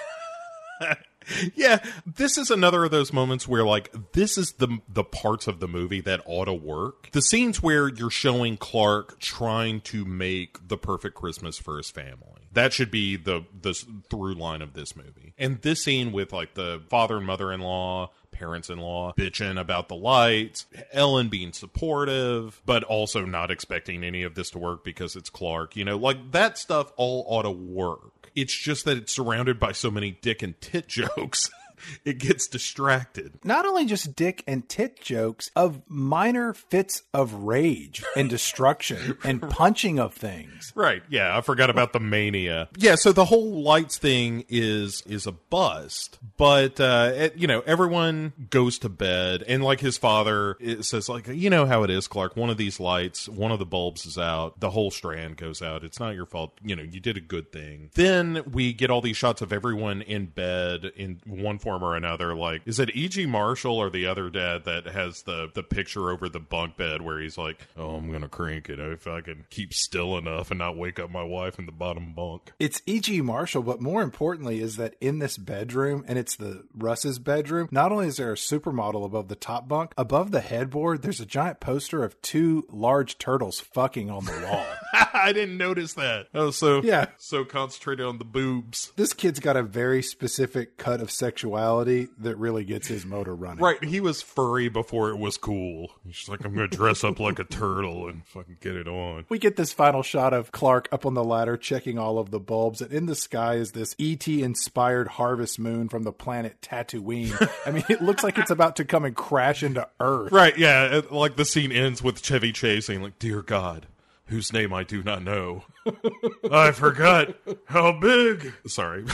Yeah, 1.56 1.80
this 2.06 2.38
is 2.38 2.50
another 2.52 2.86
of 2.86 2.92
those 2.92 3.12
moments 3.12 3.48
where 3.48 3.64
like 3.66 3.94
this 4.14 4.38
is 4.38 4.54
the 4.54 4.80
the 4.88 5.04
parts 5.04 5.48
of 5.48 5.60
the 5.60 5.68
movie 5.68 6.02
that 6.02 6.22
ought 6.26 6.46
to 6.46 6.54
work. 6.54 7.10
The 7.12 7.22
scenes 7.22 7.62
where 7.62 7.88
you're 7.88 8.10
showing 8.10 8.58
Clark 8.58 9.20
trying 9.20 9.82
to 9.82 10.06
make 10.06 10.68
the 10.68 10.78
perfect 10.78 11.16
Christmas 11.16 11.58
for 11.58 11.78
his 11.78 11.90
family. 11.90 12.48
That 12.54 12.74
should 12.74 12.92
be 12.92 13.16
the 13.16 13.46
the 13.62 13.74
through 14.10 14.36
line 14.36 14.62
of 14.62 14.74
this 14.74 14.96
movie. 14.96 15.34
And 15.38 15.62
this 15.62 15.84
scene 15.84 16.12
with 16.12 16.34
like 16.34 16.54
the 16.54 16.82
father 16.90 17.18
and 17.18 17.26
mother-in-law 17.26 18.12
parents-in-law 18.32 19.14
bitching 19.18 19.60
about 19.60 19.90
the 19.90 19.96
lights, 19.96 20.66
Ellen 20.94 21.28
being 21.28 21.52
supportive, 21.52 22.62
but 22.66 22.84
also 22.84 23.26
not 23.26 23.52
expecting 23.52 24.04
any 24.04 24.24
of 24.24 24.36
this 24.36 24.50
to 24.52 24.58
work 24.58 24.84
because 24.84 25.16
it's 25.16 25.30
Clark. 25.30 25.76
You 25.76 25.86
know, 25.86 25.98
like 25.98 26.32
that 26.32 26.58
stuff 26.58 26.92
all 26.96 27.26
ought 27.28 27.44
to 27.44 27.52
work. 27.52 28.19
It's 28.36 28.54
just 28.54 28.86
that 28.86 28.98
it's 28.98 29.14
surrounded 29.14 29.60
by 29.60 29.72
so 29.72 29.92
many 29.92 30.18
dick 30.22 30.42
and 30.42 30.60
tit 30.62 30.88
jokes. 30.90 31.50
it 32.06 32.18
gets 32.18 32.48
distracted. 32.48 33.40
Not 33.44 33.66
only 33.66 33.86
just 33.86 34.16
dick 34.16 34.44
and 34.48 34.68
tit 34.68 35.02
jokes 35.02 35.52
of 35.56 35.82
minor 35.88 36.54
fits 36.54 37.04
of 37.14 37.34
rage 37.34 38.04
and 38.16 38.30
destruction 38.30 39.18
and 39.24 39.42
punching 39.42 40.00
of 40.00 40.14
things. 40.14 40.72
Right. 40.76 41.04
Yeah, 41.10 41.38
I 41.38 41.42
forgot 41.42 41.70
about 41.70 41.94
the 41.94 42.00
mania. 42.00 42.70
Yeah, 42.78 42.96
so 42.96 43.12
the 43.12 43.26
whole 43.26 43.62
lights 43.62 43.98
thing 43.98 44.46
is 44.50 45.04
is 45.06 45.28
a 45.28 45.32
bust, 45.32 46.20
but 46.38 46.80
uh 46.80 47.12
it, 47.14 47.38
you 47.38 47.48
know, 47.48 47.62
everyone 47.62 48.34
goes 48.50 48.80
to 48.80 48.90
bed 48.90 49.44
and 49.48 49.64
like 49.64 49.80
his 49.80 49.98
father 49.98 50.58
it 50.60 50.84
says 50.86 51.10
like, 51.10 51.28
you 51.28 51.50
know 51.50 51.66
how 51.66 51.84
it 51.84 51.90
is, 51.90 52.08
Clark, 52.08 52.36
one 52.36 52.50
of 52.50 52.58
these 52.58 52.80
lights, 52.80 53.28
one 53.28 53.52
of 53.52 53.60
the 53.60 53.66
bulbs 53.66 54.06
is 54.06 54.18
out, 54.18 54.60
the 54.60 54.72
whole 54.72 54.92
strand 54.92 55.38
goes 55.38 55.62
out. 55.62 55.84
It's 55.84 56.00
not 56.00 56.16
your 56.16 56.26
fault. 56.26 56.54
You 56.64 56.76
know, 56.76 56.84
you 56.84 57.00
did 57.00 57.18
a 57.18 57.22
good 57.22 57.52
thing. 57.52 57.90
Then 57.94 58.44
we 58.52 58.74
get 58.74 58.90
all 58.90 59.02
these 59.02 59.18
shots 59.18 59.42
of 59.42 59.54
everyone 59.54 60.02
in 60.02 60.28
bed 60.28 60.92
in 60.96 61.22
one 61.26 61.60
form 61.60 61.69
or 61.84 61.96
another 61.96 62.34
like 62.36 62.62
is 62.66 62.80
it 62.80 62.90
E.G. 62.96 63.26
Marshall 63.28 63.78
or 63.78 63.90
the 63.90 64.06
other 64.06 64.30
dad 64.30 64.64
that 64.66 64.86
has 64.88 65.24
the 65.24 65.50
the 65.54 65.64
picture 65.64 66.10
over 66.10 66.28
the 66.30 66.40
bunk 66.40 66.78
bed 66.78 67.02
where 67.02 67.20
he's 67.20 67.38
like, 67.38 67.68
"Oh, 67.78 67.96
I'm 67.96 68.12
to 68.22 68.28
crank 68.28 68.70
it 68.70 68.80
if 68.80 69.08
I 69.08 69.22
can 69.22 69.46
keep 69.50 69.74
still 69.74 70.18
enough 70.18 70.50
and 70.52 70.58
not 70.58 70.76
wake 70.78 71.00
up 71.00 71.10
my 71.12 71.24
wife 71.24 71.60
in 71.60 71.66
the 71.66 71.72
bottom 71.72 72.14
bunk." 72.14 72.52
It's 72.60 72.82
E.G. 72.86 73.22
Marshall, 73.22 73.64
but 73.64 73.82
more 73.82 74.02
importantly 74.02 74.60
is 74.62 74.78
that 74.78 74.96
in 75.00 75.20
this 75.20 75.38
bedroom, 75.38 76.04
and 76.08 76.18
it's 76.18 76.36
the 76.36 76.64
Russ's 76.76 77.20
bedroom, 77.20 77.68
not 77.72 77.92
only 77.92 78.08
is 78.08 78.18
there 78.18 78.32
a 78.32 78.36
supermodel 78.36 79.06
above 79.06 79.28
the 79.28 79.36
top 79.36 79.68
bunk, 79.68 79.94
above 79.98 80.32
the 80.32 80.42
headboard, 80.42 81.02
there's 81.02 81.20
a 81.20 81.26
giant 81.26 81.60
poster 81.60 82.04
of 82.04 82.20
two 82.22 82.66
large 82.70 83.18
turtles 83.18 83.60
fucking 83.60 84.10
on 84.10 84.26
the 84.26 84.48
wall. 84.50 84.66
I 85.14 85.32
didn't 85.34 85.58
notice 85.58 85.94
that. 85.94 86.28
Oh, 86.34 86.52
so 86.52 86.82
Yeah. 86.84 87.08
so 87.18 87.44
concentrated 87.46 88.06
on 88.06 88.18
the 88.18 88.26
boobs. 88.26 88.92
this 88.96 89.14
kid's 89.14 89.40
got 89.40 89.58
a 89.58 89.64
very 89.64 90.02
specific 90.02 90.78
cut 90.78 91.02
of 91.02 91.12
sexuality 91.12 91.59
that 91.64 92.36
really 92.38 92.64
gets 92.64 92.88
his 92.88 93.06
motor 93.06 93.36
running. 93.36 93.64
Right, 93.64 93.84
he 93.84 94.00
was 94.00 94.22
furry 94.22 94.70
before 94.70 95.10
it 95.10 95.18
was 95.18 95.38
cool. 95.38 95.92
He's 96.06 96.16
just 96.18 96.30
like, 96.30 96.44
I'm 96.46 96.54
gonna 96.54 96.68
dress 96.68 97.04
up 97.04 97.20
like 97.20 97.40
a 97.40 97.44
turtle 97.44 98.08
and 98.08 98.26
fucking 98.28 98.58
get 98.62 98.76
it 98.76 98.88
on. 98.88 99.26
We 99.30 99.40
get 99.40 99.56
this 99.56 99.74
final 99.74 100.04
shot 100.04 100.34
of 100.34 100.52
Clark 100.52 100.88
up 100.92 101.06
on 101.06 101.14
the 101.14 101.24
ladder 101.24 101.58
checking 101.58 101.98
all 102.00 102.18
of 102.20 102.32
the 102.32 102.40
bulbs, 102.40 102.82
and 102.82 102.92
in 102.92 103.06
the 103.06 103.16
sky 103.16 103.56
is 103.56 103.72
this 103.74 103.96
ET 104.00 104.28
inspired 104.28 105.08
harvest 105.10 105.60
moon 105.60 105.90
from 105.90 106.04
the 106.04 106.12
planet 106.14 106.62
Tatooine. 106.62 107.50
I 107.66 107.72
mean, 107.72 107.84
it 107.90 108.02
looks 108.02 108.24
like 108.24 108.38
it's 108.38 108.52
about 108.52 108.76
to 108.78 108.86
come 108.86 109.06
and 109.06 109.16
crash 109.16 109.64
into 109.64 109.88
Earth. 110.00 110.32
Right, 110.32 110.58
yeah, 110.58 110.98
it- 110.98 111.12
like 111.12 111.36
the 111.36 111.46
scene 111.46 111.72
ends 111.72 112.02
with 112.04 112.22
Chevy 112.22 112.52
Chase 112.52 112.86
saying, 112.88 113.02
like, 113.02 113.20
Dear 113.20 113.42
God, 113.42 113.88
whose 114.26 114.54
name 114.54 114.74
I 114.74 114.84
do 114.84 115.02
not 115.04 115.24
know. 115.24 115.64
I 116.52 116.72
forgot 116.72 117.36
how 117.66 117.92
big. 118.00 118.54
Sorry. 118.68 119.06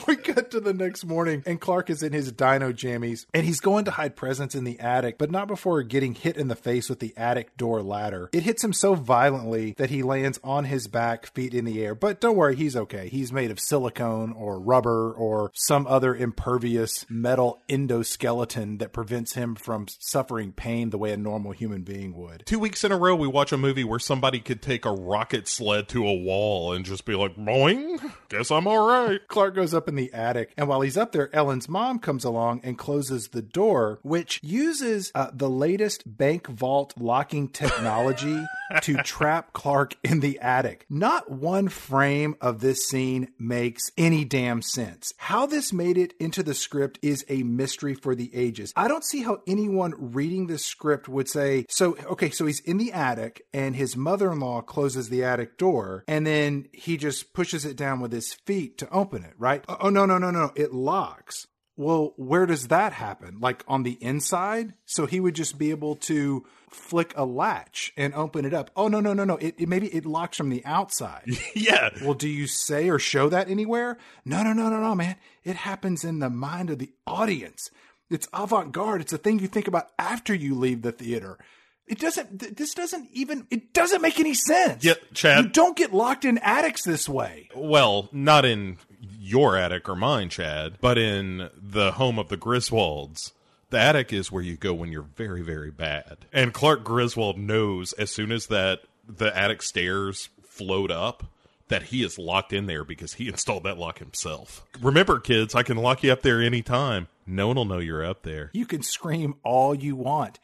We 0.06 0.16
cut 0.16 0.50
to 0.50 0.60
the 0.60 0.74
next 0.74 1.04
morning, 1.04 1.42
and 1.46 1.60
Clark 1.60 1.88
is 1.88 2.02
in 2.02 2.12
his 2.12 2.32
dino 2.32 2.72
jammies, 2.72 3.26
and 3.32 3.46
he's 3.46 3.60
going 3.60 3.84
to 3.86 3.90
hide 3.92 4.16
presents 4.16 4.54
in 4.54 4.64
the 4.64 4.78
attic, 4.80 5.16
but 5.16 5.30
not 5.30 5.48
before 5.48 5.82
getting 5.82 6.14
hit 6.14 6.36
in 6.36 6.48
the 6.48 6.56
face 6.56 6.88
with 6.88 6.98
the 6.98 7.14
attic 7.16 7.56
door 7.56 7.82
ladder. 7.82 8.28
It 8.32 8.42
hits 8.42 8.62
him 8.62 8.72
so 8.72 8.94
violently 8.94 9.74
that 9.78 9.90
he 9.90 10.02
lands 10.02 10.38
on 10.42 10.64
his 10.64 10.86
back, 10.88 11.26
feet 11.26 11.54
in 11.54 11.64
the 11.64 11.82
air. 11.82 11.94
But 11.94 12.20
don't 12.20 12.36
worry, 12.36 12.56
he's 12.56 12.76
okay. 12.76 13.08
He's 13.08 13.32
made 13.32 13.50
of 13.50 13.60
silicone 13.60 14.32
or 14.32 14.60
rubber 14.60 15.12
or 15.12 15.50
some 15.54 15.86
other 15.86 16.14
impervious 16.14 17.06
metal 17.08 17.62
endoskeleton 17.68 18.78
that 18.80 18.92
prevents 18.92 19.34
him 19.34 19.54
from 19.54 19.86
suffering 19.88 20.52
pain 20.52 20.90
the 20.90 20.98
way 20.98 21.12
a 21.12 21.16
normal 21.16 21.52
human 21.52 21.82
being 21.82 22.14
would. 22.14 22.42
Two 22.46 22.58
weeks 22.58 22.84
in 22.84 22.92
a 22.92 22.96
row, 22.96 23.14
we 23.14 23.28
watch 23.28 23.52
a 23.52 23.58
movie 23.58 23.84
where 23.84 23.98
somebody 23.98 24.40
could 24.40 24.62
take 24.62 24.84
a 24.84 24.92
rocket 24.92 25.48
sled 25.48 25.88
to 25.88 26.06
a 26.06 26.14
wall 26.14 26.72
and 26.72 26.84
just 26.84 27.04
be 27.04 27.14
like, 27.14 27.36
boing, 27.36 28.12
guess 28.28 28.50
I'm 28.50 28.66
all 28.66 28.86
right. 28.86 29.20
Clark 29.28 29.54
goes 29.54 29.74
up 29.74 29.81
in 29.88 29.94
the 29.94 30.12
attic, 30.12 30.52
and 30.56 30.68
while 30.68 30.80
he's 30.80 30.96
up 30.96 31.12
there, 31.12 31.34
Ellen's 31.34 31.68
mom 31.68 31.98
comes 31.98 32.24
along 32.24 32.60
and 32.64 32.78
closes 32.78 33.28
the 33.28 33.42
door, 33.42 33.98
which 34.02 34.40
uses 34.42 35.10
uh, 35.14 35.30
the 35.32 35.50
latest 35.50 36.02
bank 36.06 36.46
vault 36.46 36.94
locking 36.98 37.48
technology 37.48 38.44
to 38.82 38.96
trap 38.98 39.52
Clark 39.52 39.96
in 40.02 40.20
the 40.20 40.38
attic. 40.40 40.86
Not 40.88 41.30
one 41.30 41.68
frame 41.68 42.36
of 42.40 42.60
this 42.60 42.86
scene 42.86 43.28
makes 43.38 43.90
any 43.96 44.24
damn 44.24 44.62
sense. 44.62 45.12
How 45.16 45.46
this 45.46 45.72
made 45.72 45.98
it 45.98 46.14
into 46.18 46.42
the 46.42 46.54
script 46.54 46.98
is 47.02 47.24
a 47.28 47.42
mystery 47.42 47.94
for 47.94 48.14
the 48.14 48.34
ages. 48.34 48.72
I 48.76 48.88
don't 48.88 49.04
see 49.04 49.22
how 49.22 49.42
anyone 49.46 49.94
reading 49.96 50.46
this 50.46 50.64
script 50.64 51.08
would 51.08 51.28
say, 51.28 51.66
so, 51.68 51.96
okay, 52.04 52.30
so 52.30 52.46
he's 52.46 52.60
in 52.60 52.78
the 52.78 52.92
attic, 52.92 53.46
and 53.52 53.76
his 53.76 53.96
mother 53.96 54.32
in 54.32 54.40
law 54.40 54.60
closes 54.60 55.08
the 55.08 55.24
attic 55.24 55.58
door, 55.58 56.04
and 56.06 56.26
then 56.26 56.66
he 56.72 56.96
just 56.96 57.32
pushes 57.32 57.64
it 57.64 57.76
down 57.76 58.00
with 58.00 58.12
his 58.12 58.32
feet 58.32 58.78
to 58.78 58.90
open 58.90 59.24
it, 59.24 59.34
right? 59.38 59.64
Oh, 59.80 59.90
no, 59.90 60.06
no, 60.06 60.18
no, 60.18 60.30
no. 60.30 60.52
It 60.54 60.72
locks. 60.72 61.46
Well, 61.76 62.12
where 62.16 62.44
does 62.44 62.68
that 62.68 62.92
happen? 62.92 63.38
Like 63.40 63.64
on 63.66 63.82
the 63.82 63.98
inside? 64.00 64.74
So 64.84 65.06
he 65.06 65.20
would 65.20 65.34
just 65.34 65.58
be 65.58 65.70
able 65.70 65.96
to 65.96 66.44
flick 66.70 67.14
a 67.16 67.24
latch 67.24 67.92
and 67.96 68.14
open 68.14 68.44
it 68.44 68.52
up. 68.52 68.70
Oh, 68.76 68.88
no, 68.88 69.00
no, 69.00 69.14
no, 69.14 69.24
no. 69.24 69.36
It, 69.38 69.54
it 69.58 69.68
maybe 69.68 69.88
it 69.88 70.04
locks 70.04 70.36
from 70.36 70.50
the 70.50 70.64
outside. 70.64 71.24
yeah. 71.54 71.90
well, 72.02 72.14
do 72.14 72.28
you 72.28 72.46
say 72.46 72.88
or 72.88 72.98
show 72.98 73.28
that 73.30 73.48
anywhere? 73.48 73.98
No, 74.24 74.42
no, 74.42 74.52
no, 74.52 74.68
no, 74.68 74.80
no, 74.80 74.94
man. 74.94 75.16
It 75.44 75.56
happens 75.56 76.04
in 76.04 76.18
the 76.18 76.30
mind 76.30 76.70
of 76.70 76.78
the 76.78 76.92
audience. 77.06 77.70
It's 78.10 78.28
avant 78.34 78.72
garde. 78.72 79.00
It's 79.00 79.12
a 79.14 79.18
thing 79.18 79.38
you 79.38 79.48
think 79.48 79.68
about 79.68 79.88
after 79.98 80.34
you 80.34 80.54
leave 80.54 80.82
the 80.82 80.92
theater. 80.92 81.38
It 81.86 81.98
doesn't, 81.98 82.56
this 82.56 82.74
doesn't 82.74 83.08
even, 83.12 83.46
it 83.50 83.72
doesn't 83.72 84.02
make 84.02 84.20
any 84.20 84.34
sense. 84.34 84.84
Yeah, 84.84 84.94
Chad. 85.14 85.44
You 85.44 85.50
don't 85.50 85.76
get 85.76 85.92
locked 85.92 86.24
in 86.24 86.38
attics 86.38 86.84
this 86.84 87.08
way. 87.08 87.48
Well, 87.56 88.08
not 88.12 88.44
in 88.44 88.76
your 89.20 89.56
attic 89.56 89.88
or 89.88 89.96
mine, 89.96 90.28
Chad, 90.28 90.78
but 90.80 90.96
in 90.96 91.50
the 91.56 91.92
home 91.92 92.18
of 92.18 92.28
the 92.28 92.36
Griswolds. 92.36 93.32
The 93.70 93.78
attic 93.78 94.12
is 94.12 94.30
where 94.30 94.42
you 94.42 94.56
go 94.56 94.74
when 94.74 94.92
you're 94.92 95.02
very, 95.02 95.40
very 95.40 95.70
bad. 95.70 96.18
And 96.32 96.52
Clark 96.52 96.84
Griswold 96.84 97.38
knows 97.38 97.94
as 97.94 98.10
soon 98.10 98.30
as 98.30 98.48
that 98.48 98.80
the 99.08 99.36
attic 99.36 99.62
stairs 99.62 100.28
float 100.42 100.90
up 100.90 101.24
that 101.68 101.84
he 101.84 102.04
is 102.04 102.18
locked 102.18 102.52
in 102.52 102.66
there 102.66 102.84
because 102.84 103.14
he 103.14 103.28
installed 103.28 103.64
that 103.64 103.78
lock 103.78 103.98
himself. 103.98 104.64
Remember, 104.80 105.18
kids, 105.18 105.54
I 105.54 105.62
can 105.62 105.78
lock 105.78 106.02
you 106.02 106.12
up 106.12 106.22
there 106.22 106.40
anytime. 106.40 107.08
No 107.26 107.48
one 107.48 107.56
will 107.56 107.64
know 107.64 107.78
you're 107.78 108.04
up 108.04 108.22
there. 108.22 108.50
You 108.52 108.66
can 108.66 108.82
scream 108.82 109.36
all 109.42 109.74
you 109.74 109.96
want. 109.96 110.38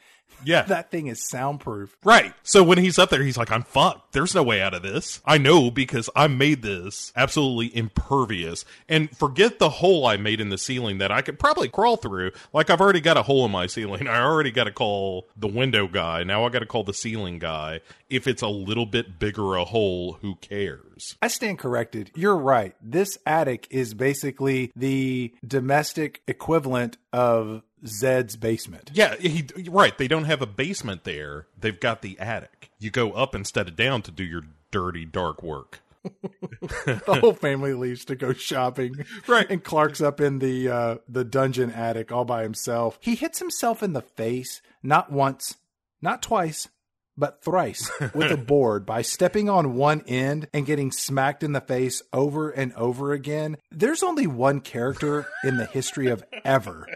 Yeah. 0.44 0.62
that 0.68 0.90
thing 0.90 1.06
is 1.06 1.28
soundproof. 1.28 1.96
Right. 2.04 2.34
So 2.42 2.62
when 2.62 2.78
he's 2.78 2.98
up 2.98 3.10
there, 3.10 3.22
he's 3.22 3.36
like, 3.36 3.50
I'm 3.50 3.62
fucked. 3.62 4.12
There's 4.12 4.34
no 4.34 4.42
way 4.42 4.60
out 4.60 4.74
of 4.74 4.82
this. 4.82 5.20
I 5.24 5.38
know 5.38 5.70
because 5.70 6.08
I 6.14 6.26
made 6.28 6.62
this 6.62 7.12
absolutely 7.16 7.74
impervious. 7.76 8.64
And 8.88 9.14
forget 9.16 9.58
the 9.58 9.70
hole 9.70 10.06
I 10.06 10.16
made 10.16 10.40
in 10.40 10.48
the 10.48 10.58
ceiling 10.58 10.98
that 10.98 11.10
I 11.10 11.22
could 11.22 11.38
probably 11.38 11.68
crawl 11.68 11.96
through. 11.96 12.32
Like, 12.52 12.70
I've 12.70 12.80
already 12.80 13.00
got 13.00 13.16
a 13.16 13.22
hole 13.22 13.44
in 13.44 13.50
my 13.50 13.66
ceiling. 13.66 14.08
I 14.08 14.20
already 14.20 14.50
got 14.50 14.64
to 14.64 14.72
call 14.72 15.28
the 15.36 15.48
window 15.48 15.86
guy. 15.86 16.24
Now 16.24 16.44
I 16.44 16.48
got 16.50 16.60
to 16.60 16.66
call 16.66 16.84
the 16.84 16.94
ceiling 16.94 17.38
guy. 17.38 17.80
If 18.10 18.26
it's 18.26 18.42
a 18.42 18.48
little 18.48 18.86
bit 18.86 19.18
bigger 19.18 19.56
a 19.56 19.64
hole, 19.64 20.18
who 20.22 20.36
cares? 20.36 21.16
I 21.20 21.28
stand 21.28 21.58
corrected. 21.58 22.10
You're 22.14 22.36
right. 22.36 22.74
This 22.82 23.18
attic 23.26 23.66
is 23.70 23.94
basically 23.94 24.72
the 24.74 25.34
domestic 25.46 26.22
equivalent 26.26 26.96
of 27.12 27.62
Zed's 27.86 28.36
basement. 28.36 28.90
Yeah, 28.94 29.16
he, 29.16 29.46
right. 29.68 29.96
They 29.96 30.08
don't 30.08 30.24
have 30.24 30.42
a 30.42 30.46
basement 30.46 31.04
there. 31.04 31.46
They've 31.58 31.78
got 31.78 32.02
the 32.02 32.18
attic. 32.18 32.70
You 32.78 32.90
go 32.90 33.12
up 33.12 33.34
instead 33.34 33.68
of 33.68 33.76
down 33.76 34.02
to 34.02 34.10
do 34.10 34.24
your 34.24 34.42
dirty, 34.70 35.04
dark 35.04 35.42
work. 35.42 35.80
the 36.04 37.02
whole 37.20 37.34
family 37.34 37.74
leaves 37.74 38.04
to 38.06 38.16
go 38.16 38.32
shopping. 38.32 39.04
Right. 39.26 39.48
And 39.50 39.62
Clark's 39.62 40.00
up 40.00 40.20
in 40.20 40.38
the 40.38 40.68
uh, 40.68 40.96
the 41.08 41.24
dungeon 41.24 41.70
attic 41.70 42.12
all 42.12 42.24
by 42.24 42.42
himself. 42.42 42.98
He 43.00 43.14
hits 43.14 43.38
himself 43.38 43.82
in 43.82 43.92
the 43.92 44.02
face 44.02 44.62
not 44.82 45.10
once, 45.10 45.56
not 46.00 46.22
twice, 46.22 46.68
but 47.16 47.42
thrice 47.42 47.90
with 48.14 48.30
a 48.30 48.36
board 48.46 48.86
by 48.86 49.02
stepping 49.02 49.50
on 49.50 49.74
one 49.74 50.02
end 50.06 50.46
and 50.54 50.64
getting 50.64 50.92
smacked 50.92 51.42
in 51.42 51.52
the 51.52 51.60
face 51.60 52.00
over 52.12 52.50
and 52.50 52.72
over 52.74 53.12
again. 53.12 53.56
There's 53.72 54.04
only 54.04 54.26
one 54.26 54.60
character 54.60 55.26
in 55.42 55.56
the 55.56 55.66
history 55.66 56.06
of 56.08 56.24
ever 56.44 56.86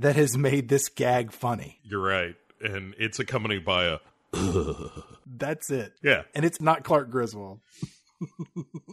that 0.00 0.16
has 0.16 0.36
made 0.36 0.68
this 0.68 0.88
gag 0.88 1.32
funny. 1.32 1.78
You're 1.82 2.02
right. 2.02 2.34
And 2.62 2.94
it's 2.98 3.18
accompanied 3.18 3.64
by 3.64 3.84
a 3.84 3.98
That's 5.26 5.70
it. 5.70 5.94
yeah. 6.02 6.22
And 6.34 6.44
it's 6.44 6.60
not 6.60 6.84
Clark 6.84 7.10
Griswold. 7.10 7.60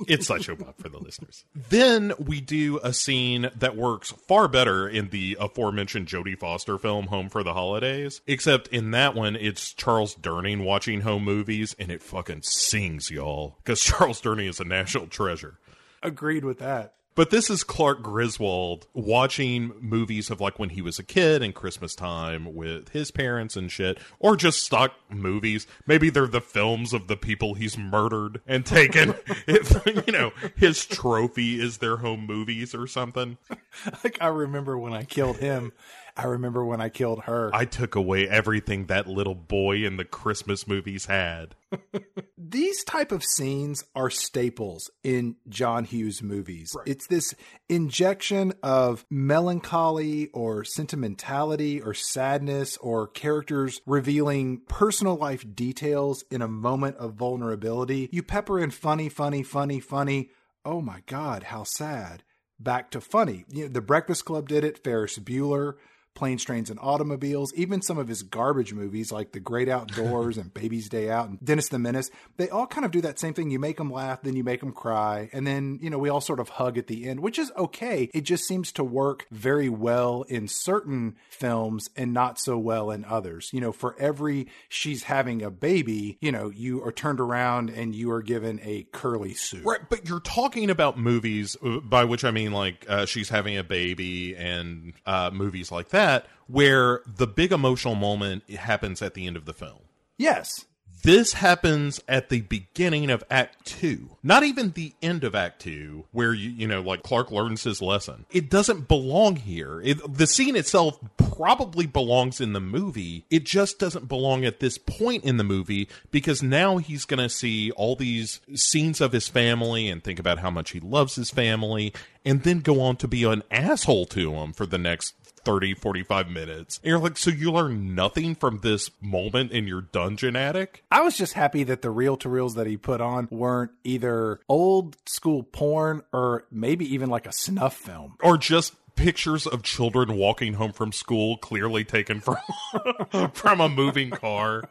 It's 0.07 0.25
Sideshow 0.27 0.55
Bob 0.55 0.77
for 0.77 0.87
the 0.87 0.99
listeners. 0.99 1.43
Then 1.69 2.13
we 2.17 2.39
do 2.39 2.79
a 2.81 2.93
scene 2.93 3.49
that 3.57 3.75
works 3.75 4.11
far 4.11 4.47
better 4.47 4.87
in 4.87 5.09
the 5.09 5.35
aforementioned 5.39 6.07
Jodie 6.07 6.39
Foster 6.39 6.77
film 6.77 7.07
Home 7.07 7.27
for 7.27 7.43
the 7.43 7.53
Holidays. 7.53 8.21
Except 8.25 8.69
in 8.69 8.91
that 8.91 9.15
one, 9.15 9.35
it's 9.35 9.73
Charles 9.73 10.15
Durning 10.15 10.63
watching 10.63 11.01
home 11.01 11.25
movies, 11.25 11.75
and 11.77 11.91
it 11.91 12.01
fucking 12.01 12.43
sings, 12.43 13.11
y'all. 13.11 13.57
Because 13.63 13.81
Charles 13.83 14.21
Durning 14.21 14.47
is 14.47 14.61
a 14.61 14.65
national 14.65 15.07
treasure. 15.07 15.59
Agreed 16.01 16.45
with 16.45 16.59
that. 16.59 16.93
But 17.17 17.31
this 17.31 17.49
is 17.49 17.63
Clark 17.63 18.03
Griswold 18.03 18.85
watching 18.93 19.73
movies 19.79 20.29
of 20.29 20.39
like 20.39 20.59
when 20.59 20.69
he 20.69 20.83
was 20.83 20.99
a 20.99 21.03
kid 21.03 21.41
and 21.41 21.51
Christmas 21.51 21.95
time 21.95 22.53
with 22.53 22.89
his 22.89 23.09
parents 23.09 23.55
and 23.55 23.71
shit, 23.71 23.97
or 24.19 24.37
just 24.37 24.61
stock 24.61 24.93
movies. 25.09 25.65
Maybe 25.87 26.11
they're 26.11 26.27
the 26.27 26.41
films 26.41 26.93
of 26.93 27.07
the 27.07 27.17
people 27.17 27.55
he's 27.55 27.75
murdered 27.75 28.41
and 28.45 28.63
taken. 28.63 29.15
if, 29.47 29.83
you 30.05 30.13
know, 30.13 30.31
his 30.55 30.85
trophy 30.85 31.59
is 31.59 31.79
their 31.79 31.97
home 31.97 32.27
movies 32.27 32.75
or 32.75 32.85
something. 32.85 33.39
Like 34.03 34.17
I 34.21 34.27
remember 34.27 34.77
when 34.77 34.93
I 34.93 35.03
killed 35.03 35.37
him. 35.37 35.71
I 36.17 36.25
remember 36.25 36.65
when 36.65 36.81
I 36.81 36.89
killed 36.89 37.21
her. 37.25 37.51
I 37.53 37.65
took 37.65 37.93
away 37.93 38.27
everything 38.27 38.87
that 38.87 39.05
little 39.05 39.35
boy 39.35 39.85
in 39.85 39.97
the 39.97 40.03
Christmas 40.03 40.67
movies 40.67 41.05
had. 41.05 41.55
These 42.37 42.83
type 42.85 43.11
of 43.11 43.23
scenes 43.23 43.83
are 43.93 44.09
staples 44.09 44.89
in 45.03 45.35
John 45.47 45.83
Hughes 45.83 46.23
movies. 46.23 46.75
It's 46.87 47.05
this 47.05 47.35
injection 47.69 48.53
of 48.63 49.05
melancholy 49.11 50.29
or 50.33 50.63
sentimentality 50.63 51.79
or 51.79 51.93
sadness 51.93 52.77
or 52.77 53.07
characters 53.07 53.79
revealing 53.85 54.61
personal 54.67 55.17
life 55.17 55.45
details 55.55 56.23
in 56.31 56.41
a 56.41 56.47
moment 56.47 56.97
of 56.97 57.13
vulnerability. 57.13 58.09
You 58.11 58.23
pepper 58.23 58.59
in 58.59 58.71
funny, 58.71 59.07
funny, 59.07 59.43
funny, 59.43 59.79
funny. 59.79 60.31
Oh 60.65 60.81
my 60.81 61.03
God, 61.05 61.43
how 61.43 61.63
sad. 61.63 62.23
Back 62.59 62.89
to 62.91 63.01
funny. 63.01 63.45
You 63.49 63.63
know, 63.63 63.69
the 63.69 63.81
Breakfast 63.81 64.25
Club 64.25 64.49
did 64.49 64.63
it, 64.63 64.83
Ferris 64.83 65.19
Bueller. 65.19 65.75
Planes, 66.17 66.43
Trains, 66.43 66.71
and 66.71 66.79
Automobiles, 66.81 67.53
even 67.53 67.83
some 67.83 67.99
of 67.99 68.07
his 68.07 68.23
garbage 68.23 68.73
movies 68.73 69.11
like 69.11 69.33
The 69.33 69.39
Great 69.39 69.69
Outdoors 69.69 70.35
and 70.39 70.51
Baby's 70.51 70.89
Day 70.89 71.11
Out 71.11 71.29
and 71.29 71.39
Dennis 71.45 71.69
the 71.69 71.77
Menace, 71.77 72.09
they 72.37 72.49
all 72.49 72.65
kind 72.65 72.85
of 72.85 72.89
do 72.89 73.01
that 73.01 73.19
same 73.19 73.35
thing. 73.35 73.51
You 73.51 73.59
make 73.59 73.77
them 73.77 73.91
laugh, 73.91 74.23
then 74.23 74.35
you 74.35 74.43
make 74.43 74.61
them 74.61 74.71
cry, 74.71 75.29
and 75.31 75.45
then, 75.45 75.77
you 75.79 75.91
know, 75.91 75.99
we 75.99 76.09
all 76.09 76.19
sort 76.19 76.39
of 76.39 76.49
hug 76.49 76.79
at 76.79 76.87
the 76.87 77.07
end, 77.07 77.19
which 77.19 77.37
is 77.37 77.51
okay. 77.55 78.09
It 78.15 78.21
just 78.21 78.45
seems 78.45 78.71
to 78.73 78.83
work 78.83 79.27
very 79.29 79.69
well 79.69 80.23
in 80.23 80.47
certain 80.47 81.17
films 81.29 81.87
and 81.95 82.13
not 82.13 82.39
so 82.39 82.57
well 82.57 82.89
in 82.89 83.05
others. 83.05 83.51
You 83.53 83.61
know, 83.61 83.71
for 83.71 83.95
every 83.99 84.47
she's 84.69 85.03
having 85.03 85.43
a 85.43 85.51
baby, 85.51 86.17
you 86.19 86.31
know, 86.31 86.49
you 86.49 86.83
are 86.83 86.91
turned 86.91 87.19
around 87.19 87.69
and 87.69 87.93
you 87.93 88.09
are 88.11 88.23
given 88.23 88.59
a 88.63 88.87
Curly 88.91 89.35
Sue. 89.35 89.61
Right, 89.63 89.87
but 89.87 90.09
you're 90.09 90.19
talking 90.19 90.71
about 90.71 90.97
movies, 90.97 91.55
uh, 91.63 91.79
by 91.81 92.05
which 92.05 92.25
I 92.25 92.31
mean 92.31 92.53
like 92.53 92.87
uh, 92.89 93.05
she's 93.05 93.29
having 93.29 93.55
a 93.55 93.63
baby 93.63 94.35
and 94.35 94.93
uh, 95.05 95.29
movies 95.31 95.71
like 95.71 95.89
that, 96.07 96.25
where 96.47 97.01
the 97.05 97.27
big 97.27 97.51
emotional 97.51 97.95
moment 97.95 98.49
happens 98.49 99.01
at 99.01 99.13
the 99.13 99.27
end 99.27 99.35
of 99.35 99.45
the 99.45 99.53
film. 99.53 99.79
Yes. 100.17 100.65
This 101.03 101.33
happens 101.33 102.01
at 102.07 102.29
the 102.29 102.41
beginning 102.41 103.11
of 103.11 103.23
Act 103.29 103.65
Two, 103.65 104.17
not 104.23 104.43
even 104.43 104.71
the 104.71 104.93
end 105.01 105.23
of 105.23 105.35
Act 105.35 105.61
Two, 105.61 106.05
where 106.11 106.33
you 106.33 106.49
you 106.49 106.67
know 106.67 106.81
like 106.81 107.03
Clark 107.03 107.31
learns 107.31 107.63
his 107.63 107.83
lesson. 107.83 108.25
It 108.31 108.49
doesn't 108.49 108.87
belong 108.87 109.35
here. 109.35 109.79
It, 109.81 110.17
the 110.17 110.25
scene 110.25 110.55
itself 110.55 110.99
probably 111.17 111.85
belongs 111.85 112.41
in 112.41 112.53
the 112.53 112.59
movie. 112.59 113.25
It 113.29 113.45
just 113.45 113.77
doesn't 113.77 114.07
belong 114.07 114.43
at 114.43 114.59
this 114.59 114.79
point 114.79 115.23
in 115.23 115.37
the 115.37 115.43
movie 115.43 115.87
because 116.09 116.41
now 116.41 116.77
he's 116.77 117.05
going 117.05 117.21
to 117.21 117.29
see 117.29 117.69
all 117.71 117.95
these 117.95 118.41
scenes 118.55 118.99
of 118.99 119.11
his 119.11 119.27
family 119.27 119.87
and 119.87 120.03
think 120.03 120.19
about 120.19 120.39
how 120.39 120.49
much 120.49 120.71
he 120.71 120.79
loves 120.79 121.15
his 121.15 121.29
family, 121.29 121.93
and 122.25 122.41
then 122.41 122.59
go 122.59 122.81
on 122.81 122.97
to 122.97 123.07
be 123.07 123.23
an 123.23 123.43
asshole 123.51 124.07
to 124.07 124.33
him 124.33 124.51
for 124.51 124.65
the 124.65 124.79
next 124.79 125.13
30, 125.47 125.75
45 125.75 126.29
minutes. 126.29 126.77
And 126.83 126.89
you're 126.89 126.99
like, 126.99 127.17
so 127.17 127.29
you 127.29 127.53
learn 127.53 127.95
nothing 127.95 128.35
from 128.35 128.59
this 128.59 128.91
moment 128.99 129.53
in 129.53 129.65
your 129.65 129.79
dungeon 129.79 130.35
attic? 130.35 130.83
I 130.91 130.99
was 130.99 131.15
just 131.15 131.35
happy 131.35 131.63
that 131.63 131.81
the 131.81 131.89
reel 131.89 132.17
to 132.17 132.27
reels 132.27 132.55
that 132.55 132.67
he 132.67 132.75
put 132.75 132.99
on 132.99 133.29
weren't 133.31 133.71
either 133.85 134.41
old 134.49 134.97
school 135.05 135.43
porn 135.43 136.01
or 136.11 136.43
maybe 136.51 136.83
even 136.93 137.09
like 137.09 137.25
a 137.25 137.31
snuff 137.31 137.77
film. 137.77 138.17
Or 138.21 138.37
just 138.37 138.75
pictures 138.97 139.47
of 139.47 139.63
children 139.63 140.17
walking 140.17 140.55
home 140.55 140.73
from 140.73 140.91
school 140.91 141.37
clearly 141.37 141.85
taken 141.85 142.19
from 142.19 142.35
from 143.31 143.61
a 143.61 143.69
moving 143.69 144.09
car. 144.09 144.69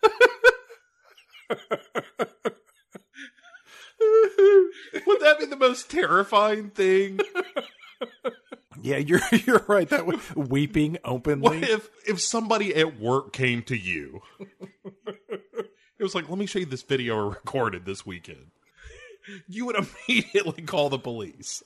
Would 5.06 5.20
that 5.20 5.36
be 5.38 5.44
the 5.44 5.56
most 5.58 5.90
terrifying 5.90 6.70
thing? 6.70 7.20
Yeah, 8.82 8.96
you're 8.96 9.20
you're 9.46 9.64
right. 9.68 9.88
That 9.88 10.06
was 10.06 10.20
weeping 10.34 10.98
openly. 11.04 11.60
What 11.60 11.68
if 11.68 11.88
if 12.06 12.20
somebody 12.20 12.74
at 12.74 12.98
work 13.00 13.32
came 13.32 13.62
to 13.64 13.76
you? 13.76 14.22
It 15.98 16.02
was 16.02 16.14
like, 16.14 16.30
let 16.30 16.38
me 16.38 16.46
show 16.46 16.60
you 16.60 16.64
this 16.64 16.80
video 16.82 17.14
I 17.14 17.28
recorded 17.28 17.84
this 17.84 18.06
weekend. 18.06 18.52
You 19.46 19.66
would 19.66 19.76
immediately 20.08 20.62
call 20.62 20.88
the 20.88 20.98
police. 20.98 21.62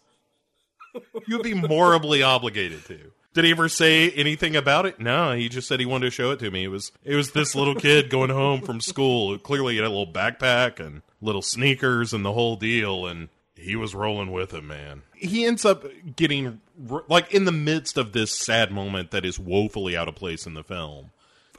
You 1.29 1.37
would 1.37 1.45
be 1.45 1.55
morally 1.55 2.21
obligated 2.21 2.85
to. 2.87 3.13
Did 3.33 3.45
he 3.45 3.53
ever 3.53 3.69
say 3.69 4.11
anything 4.11 4.57
about 4.57 4.87
it? 4.87 4.99
No, 4.99 5.35
he 5.35 5.49
just 5.49 5.69
said 5.69 5.79
he 5.79 5.87
wanted 5.87 6.07
to 6.07 6.11
show 6.11 6.33
it 6.33 6.41
to 6.41 6.51
me. 6.51 6.65
It 6.65 6.69
was 6.69 6.91
it 7.05 7.15
was 7.15 7.31
this 7.31 7.55
little 7.55 7.77
kid 7.77 8.11
going 8.11 8.31
home 8.31 8.61
from 8.61 8.81
school. 8.81 9.39
Clearly, 9.39 9.75
he 9.75 9.79
had 9.79 9.87
a 9.87 9.89
little 9.89 10.13
backpack 10.13 10.81
and 10.85 11.03
little 11.21 11.41
sneakers 11.43 12.13
and 12.13 12.25
the 12.25 12.33
whole 12.33 12.57
deal, 12.57 13.07
and 13.07 13.29
he 13.57 13.77
was 13.77 13.95
rolling 13.95 14.33
with 14.33 14.53
him, 14.53 14.67
man. 14.67 15.03
He 15.15 15.45
ends 15.45 15.65
up 15.65 15.85
getting 16.17 16.61
like 17.09 17.33
in 17.33 17.45
the 17.45 17.53
midst 17.53 17.97
of 17.97 18.13
this 18.13 18.35
sad 18.35 18.73
moment 18.73 19.11
that 19.13 19.25
is 19.25 19.39
woefully 19.39 19.97
out 19.97 20.09
of 20.09 20.15
place 20.15 20.47
in 20.47 20.55
the 20.55 20.65
film. 20.65 21.11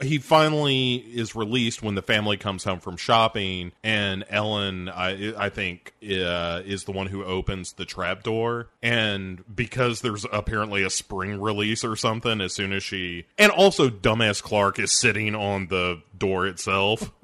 He 0.02 0.18
finally 0.18 0.96
is 0.96 1.34
released 1.34 1.82
when 1.82 1.94
the 1.94 2.02
family 2.02 2.36
comes 2.36 2.64
home 2.64 2.80
from 2.80 2.98
shopping, 2.98 3.72
and 3.82 4.26
Ellen, 4.28 4.90
I, 4.90 5.32
I 5.34 5.48
think, 5.48 5.94
uh, 6.02 6.60
is 6.66 6.84
the 6.84 6.92
one 6.92 7.06
who 7.06 7.24
opens 7.24 7.72
the 7.72 7.86
trap 7.86 8.22
door. 8.22 8.68
And 8.82 9.42
because 9.54 10.02
there's 10.02 10.26
apparently 10.30 10.82
a 10.82 10.90
spring 10.90 11.40
release 11.40 11.82
or 11.82 11.96
something, 11.96 12.42
as 12.42 12.52
soon 12.52 12.74
as 12.74 12.82
she, 12.82 13.24
and 13.38 13.50
also 13.50 13.88
dumbass 13.88 14.42
Clark 14.42 14.78
is 14.78 14.92
sitting 14.92 15.34
on 15.34 15.68
the 15.68 16.02
door 16.18 16.46
itself. 16.46 17.10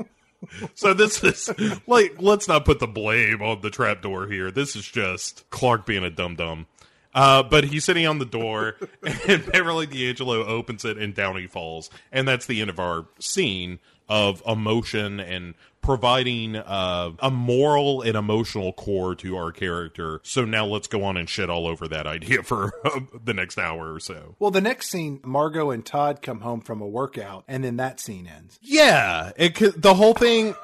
so 0.74 0.94
this 0.94 1.22
is 1.22 1.50
like 1.86 2.20
let's 2.20 2.48
not 2.48 2.64
put 2.64 2.80
the 2.80 2.86
blame 2.86 3.42
on 3.42 3.60
the 3.60 3.70
trapdoor 3.70 4.26
here. 4.26 4.50
This 4.50 4.76
is 4.76 4.84
just 4.86 5.48
Clark 5.50 5.86
being 5.86 6.04
a 6.04 6.10
dum 6.10 6.36
dum. 6.36 6.66
Uh, 7.14 7.42
but 7.42 7.64
he's 7.64 7.84
sitting 7.84 8.06
on 8.06 8.18
the 8.18 8.24
door, 8.24 8.76
and 9.28 9.44
Beverly 9.52 9.86
D'Angelo 9.86 10.46
opens 10.46 10.84
it, 10.86 10.96
and 10.96 11.14
down 11.14 11.36
he 11.36 11.46
falls, 11.46 11.90
and 12.10 12.26
that's 12.26 12.46
the 12.46 12.60
end 12.62 12.70
of 12.70 12.78
our 12.78 13.06
scene. 13.18 13.78
of 14.08 14.42
emotion 14.46 15.20
and 15.20 15.54
providing 15.82 16.56
uh, 16.56 17.10
a 17.18 17.30
moral 17.30 18.02
and 18.02 18.16
emotional 18.16 18.72
core 18.72 19.14
to 19.16 19.36
our 19.36 19.52
character. 19.52 20.20
So 20.22 20.44
now 20.44 20.64
let's 20.64 20.86
go 20.86 21.04
on 21.04 21.16
and 21.16 21.28
shit 21.28 21.50
all 21.50 21.66
over 21.66 21.88
that 21.88 22.06
idea 22.06 22.42
for 22.44 22.72
uh, 22.84 23.00
the 23.22 23.34
next 23.34 23.58
hour 23.58 23.92
or 23.92 24.00
so. 24.00 24.36
Well, 24.38 24.50
the 24.50 24.60
next 24.60 24.88
scene, 24.90 25.20
Margot 25.24 25.70
and 25.70 25.84
Todd 25.84 26.22
come 26.22 26.40
home 26.40 26.60
from 26.60 26.80
a 26.80 26.86
workout, 26.86 27.44
and 27.48 27.62
then 27.64 27.76
that 27.76 28.00
scene 28.00 28.26
ends. 28.26 28.58
Yeah, 28.62 29.32
it, 29.36 29.80
the 29.80 29.94
whole 29.94 30.14
thing, 30.14 30.54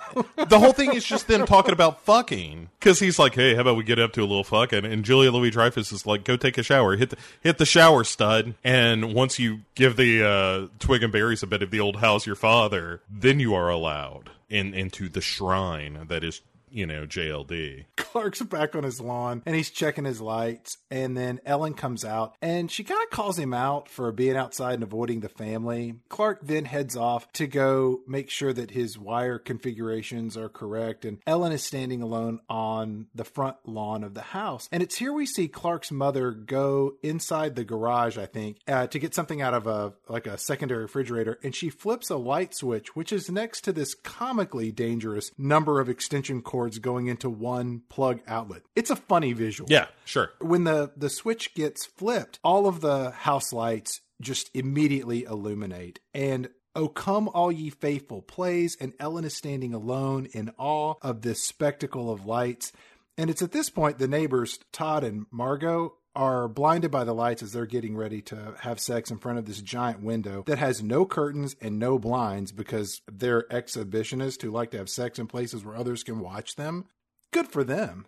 the 0.49 0.59
whole 0.59 0.73
thing 0.73 0.95
is 0.95 1.05
just 1.05 1.27
them 1.27 1.45
talking 1.47 1.73
about 1.73 2.01
fucking. 2.03 2.71
Because 2.79 3.01
he's 3.01 3.19
like, 3.19 3.35
"Hey, 3.35 3.55
how 3.55 3.63
about 3.63 3.77
we 3.77 3.85
get 3.85 3.99
up 3.99 4.13
to 4.13 4.21
a 4.21 4.23
little 4.23 4.45
fucking?" 4.45 4.85
And 4.85 5.05
Julia 5.05 5.33
Louis 5.33 5.51
Dreyfus 5.51 5.91
is 5.93 6.07
like, 6.07 6.25
"Go 6.25 6.37
take 6.37 6.57
a 6.59 6.63
shower. 6.63 6.97
Hit 6.97 7.11
the 7.11 7.17
hit 7.41 7.59
the 7.59 7.67
shower, 7.67 8.05
stud." 8.05 8.55
And 8.63 9.15
once 9.15 9.39
you 9.39 9.61
give 9.75 9.97
the 9.97 10.25
uh, 10.25 10.67
twig 10.79 11.03
and 11.03 11.13
berries 11.13 11.43
a 11.43 11.47
bit 11.47 11.63
of 11.63 11.71
the 11.71 11.81
old 11.81 11.97
house 11.97 12.27
your 12.27 12.37
father, 12.37 13.03
then 13.11 13.41
you 13.41 13.55
are 13.55 13.69
allowed 13.69 14.31
in 14.49 14.75
into 14.75 15.09
the 15.09 15.21
shrine 15.21 16.07
that 16.09 16.25
is 16.25 16.41
you 16.71 16.87
know, 16.87 17.07
JLD. 17.07 17.85
Clark's 17.97 18.43
back 18.43 18.75
on 18.75 18.85
his 18.85 19.01
lawn 19.01 19.43
and 19.45 19.55
he's 19.55 19.71
checking 19.71 20.05
his 20.05 20.21
lights. 20.21 20.79
And 20.91 21.17
then 21.17 21.41
Ellen 21.45 21.75
comes 21.75 22.05
out 22.05 22.35
and 22.41 22.71
she 22.71 22.85
kind 22.85 23.03
of 23.03 23.11
calls 23.11 23.39
him 23.39 23.53
out 23.53 23.89
for 23.89 24.11
being 24.13 24.37
outside 24.37 24.75
and 24.75 24.83
avoiding 24.83 25.21
the 25.21 25.29
family. 25.29 25.97
Clark 26.09 26.41
then 26.43 26.65
heads 26.65 26.97
off 26.97 27.31
to 27.33 27.47
go 27.47 28.01
make 28.07 28.31
sure 28.31 28.53
that 28.53 28.71
his 28.71 28.99
wire 28.99 29.39
configurations 29.39 30.37
are 30.37 30.49
correct. 30.49 31.05
And 31.05 31.19
Ellen 31.27 31.53
is 31.53 31.63
standing 31.63 32.03
alone 32.03 32.41
on 32.49 33.07
the 33.15 33.25
front 33.25 33.57
lawn 33.67 34.05
of 34.05 34.15
the 34.15 34.23
house. 34.23 34.69
And 34.73 34.83
it's 34.83 34.97
here 34.97 35.13
we 35.13 35.27
see 35.27 35.49
Clark's 35.49 35.93
mother 35.93 36.31
go 36.31 36.95
inside 37.03 37.57
the 37.57 37.65
garage, 37.65 38.17
I 38.17 38.27
think, 38.27 38.59
uh, 38.67 38.87
to 38.89 38.99
get 38.99 39.15
something 39.15 39.43
out 39.43 39.55
of 39.55 39.67
a 39.67 39.93
like 40.09 40.27
a 40.27 40.39
secondary 40.39 40.83
refrigerator. 40.83 41.39
And 41.43 41.55
she 41.55 41.71
flips 41.71 42.11
a 42.11 42.17
light 42.17 42.55
switch, 42.55 42.97
which 42.97 43.13
is 43.13 43.31
next 43.31 43.63
to 43.63 43.73
this 43.73 43.95
comically 43.95 44.73
dangerous 44.73 45.31
number 45.37 45.81
of 45.81 45.89
extension 45.89 46.41
cords 46.43 46.58
cords 46.59 46.81
going 46.81 47.07
into 47.07 47.31
one 47.31 47.83
plug 47.89 48.21
outlet. 48.27 48.63
It's 48.75 48.91
a 48.91 48.97
funny 48.97 49.33
visual. 49.33 49.71
Yeah, 49.71 49.87
sure. 50.05 50.33
When 50.41 50.65
the 50.65 50.91
the 50.97 51.09
switch 51.09 51.55
gets 51.55 51.87
flipped, 51.87 52.41
all 52.43 52.67
of 52.67 52.81
the 52.81 53.13
house 53.13 53.53
lights 53.53 54.01
just 54.21 54.51
immediately 54.55 55.23
illuminate 55.23 56.01
and 56.13 56.49
O 56.75 56.89
Come 56.89 57.29
All 57.29 57.51
Ye 57.51 57.71
Faithful 57.71 58.23
plays, 58.23 58.77
and 58.81 58.93
Ellen 59.01 59.25
is 59.25 59.37
standing 59.37 59.73
alone 59.73 60.27
in 60.33 60.53
awe 60.59 60.95
of 61.01 61.23
this 61.23 61.45
spectacle 61.47 62.11
of 62.11 62.27
lights. 62.27 62.73
And 63.17 63.31
it's 63.31 63.43
at 63.43 63.53
this 63.53 63.71
point 63.71 63.99
the 63.99 64.09
neighbors, 64.09 64.59
Todd 64.73 65.03
and 65.05 65.27
Margot, 65.31 65.95
are 66.19 66.49
blinded 66.49 66.91
by 66.91 67.05
the 67.05 67.15
lights 67.15 67.45
as 67.45 67.53
they're 67.53 67.65
getting 67.65 67.97
ready 67.97 68.21
to 68.21 68.57
have 68.63 68.81
sex 68.81 69.09
in 69.09 69.19
front 69.19 69.39
of 69.39 69.47
this 69.47 69.61
giant 69.61 70.03
window 70.03 70.43
that 70.49 70.59
has 70.59 70.83
no 70.83 71.07
curtains 71.07 71.55
and 71.61 71.79
no 71.79 71.97
blinds 71.97 72.51
because 72.51 73.01
they're 73.11 73.45
exhibitionists 73.45 74.43
who 74.43 74.51
like 74.51 74.73
to 74.73 74.79
have 74.79 74.89
sex 74.89 75.21
in 75.21 75.29
places 75.29 75.65
where 75.65 75.77
others 75.77 76.03
can 76.03 76.19
watch 76.19 76.57
them. 76.57 76.87
Good 77.31 77.47
for 77.47 77.63
them. 77.63 78.05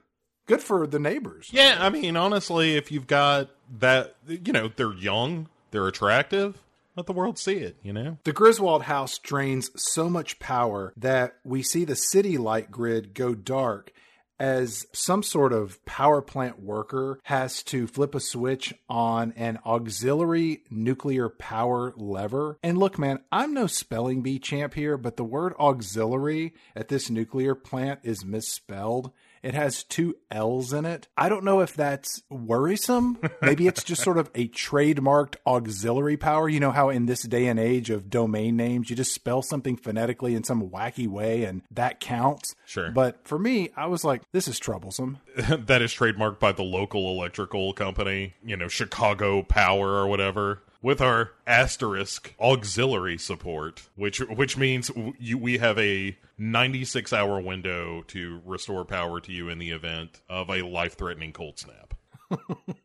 Good 0.46 0.60
for 0.60 0.88
the 0.88 0.98
neighbors. 0.98 1.50
Yeah, 1.52 1.76
I 1.78 1.88
mean, 1.88 2.16
honestly, 2.16 2.74
if 2.74 2.90
you've 2.90 3.06
got 3.06 3.50
that, 3.78 4.16
you 4.26 4.52
know, 4.52 4.72
they're 4.74 4.92
young, 4.92 5.48
they're 5.70 5.86
attractive, 5.86 6.60
let 6.96 7.06
the 7.06 7.12
world 7.12 7.38
see 7.38 7.58
it, 7.58 7.76
you 7.80 7.92
know? 7.92 8.18
The 8.24 8.32
Griswold 8.32 8.82
house 8.82 9.18
drains 9.18 9.70
so 9.76 10.10
much 10.10 10.40
power 10.40 10.92
that 10.96 11.36
we 11.44 11.62
see 11.62 11.84
the 11.84 11.94
city 11.94 12.36
light 12.36 12.72
grid 12.72 13.14
go 13.14 13.36
dark 13.36 13.92
as 14.40 14.86
some 14.94 15.22
sort 15.22 15.52
of 15.52 15.84
power 15.84 16.22
plant 16.22 16.60
worker 16.60 17.20
has 17.24 17.62
to 17.62 17.86
flip 17.86 18.14
a 18.14 18.20
switch 18.20 18.72
on 18.88 19.32
an 19.36 19.58
auxiliary 19.66 20.62
nuclear 20.70 21.28
power 21.28 21.92
lever. 21.96 22.58
And 22.62 22.78
look, 22.78 22.98
man, 22.98 23.20
I'm 23.30 23.52
no 23.52 23.66
spelling 23.66 24.22
bee 24.22 24.38
champ 24.38 24.72
here, 24.74 24.96
but 24.96 25.18
the 25.18 25.24
word 25.24 25.52
auxiliary 25.60 26.54
at 26.74 26.88
this 26.88 27.10
nuclear 27.10 27.54
plant 27.54 28.00
is 28.02 28.24
misspelled. 28.24 29.12
It 29.42 29.54
has 29.54 29.84
two 29.84 30.16
L's 30.30 30.72
in 30.72 30.84
it. 30.84 31.08
I 31.16 31.28
don't 31.28 31.44
know 31.44 31.60
if 31.60 31.74
that's 31.74 32.22
worrisome. 32.28 33.18
Maybe 33.42 33.66
it's 33.66 33.82
just 33.82 34.02
sort 34.02 34.18
of 34.18 34.30
a 34.34 34.48
trademarked 34.48 35.36
auxiliary 35.46 36.16
power. 36.16 36.48
You 36.48 36.60
know 36.60 36.72
how 36.72 36.90
in 36.90 37.06
this 37.06 37.22
day 37.22 37.46
and 37.46 37.58
age 37.58 37.90
of 37.90 38.10
domain 38.10 38.56
names, 38.56 38.90
you 38.90 38.96
just 38.96 39.14
spell 39.14 39.42
something 39.42 39.76
phonetically 39.76 40.34
in 40.34 40.44
some 40.44 40.68
wacky 40.68 41.08
way 41.08 41.44
and 41.44 41.62
that 41.70 42.00
counts. 42.00 42.54
Sure. 42.66 42.90
But 42.90 43.26
for 43.26 43.38
me, 43.38 43.70
I 43.76 43.86
was 43.86 44.04
like, 44.04 44.22
this 44.32 44.46
is 44.46 44.58
troublesome. 44.58 45.18
that 45.36 45.82
is 45.82 45.92
trademarked 45.92 46.38
by 46.38 46.52
the 46.52 46.62
local 46.62 47.10
electrical 47.10 47.72
company, 47.72 48.34
you 48.44 48.56
know, 48.56 48.68
Chicago 48.68 49.42
Power 49.42 49.88
or 49.88 50.06
whatever 50.06 50.62
with 50.82 51.00
our 51.00 51.32
asterisk 51.46 52.34
auxiliary 52.40 53.18
support, 53.18 53.88
which 53.96 54.20
which 54.20 54.56
means 54.56 54.90
you, 55.18 55.38
we 55.38 55.58
have 55.58 55.78
a 55.78 56.16
96 56.38 57.12
hour 57.12 57.40
window 57.40 58.02
to 58.08 58.40
restore 58.44 58.84
power 58.84 59.20
to 59.20 59.32
you 59.32 59.48
in 59.48 59.58
the 59.58 59.70
event 59.70 60.20
of 60.28 60.48
a 60.48 60.62
life 60.62 60.96
threatening 60.96 61.32
cold 61.32 61.58
snap. 61.58 61.94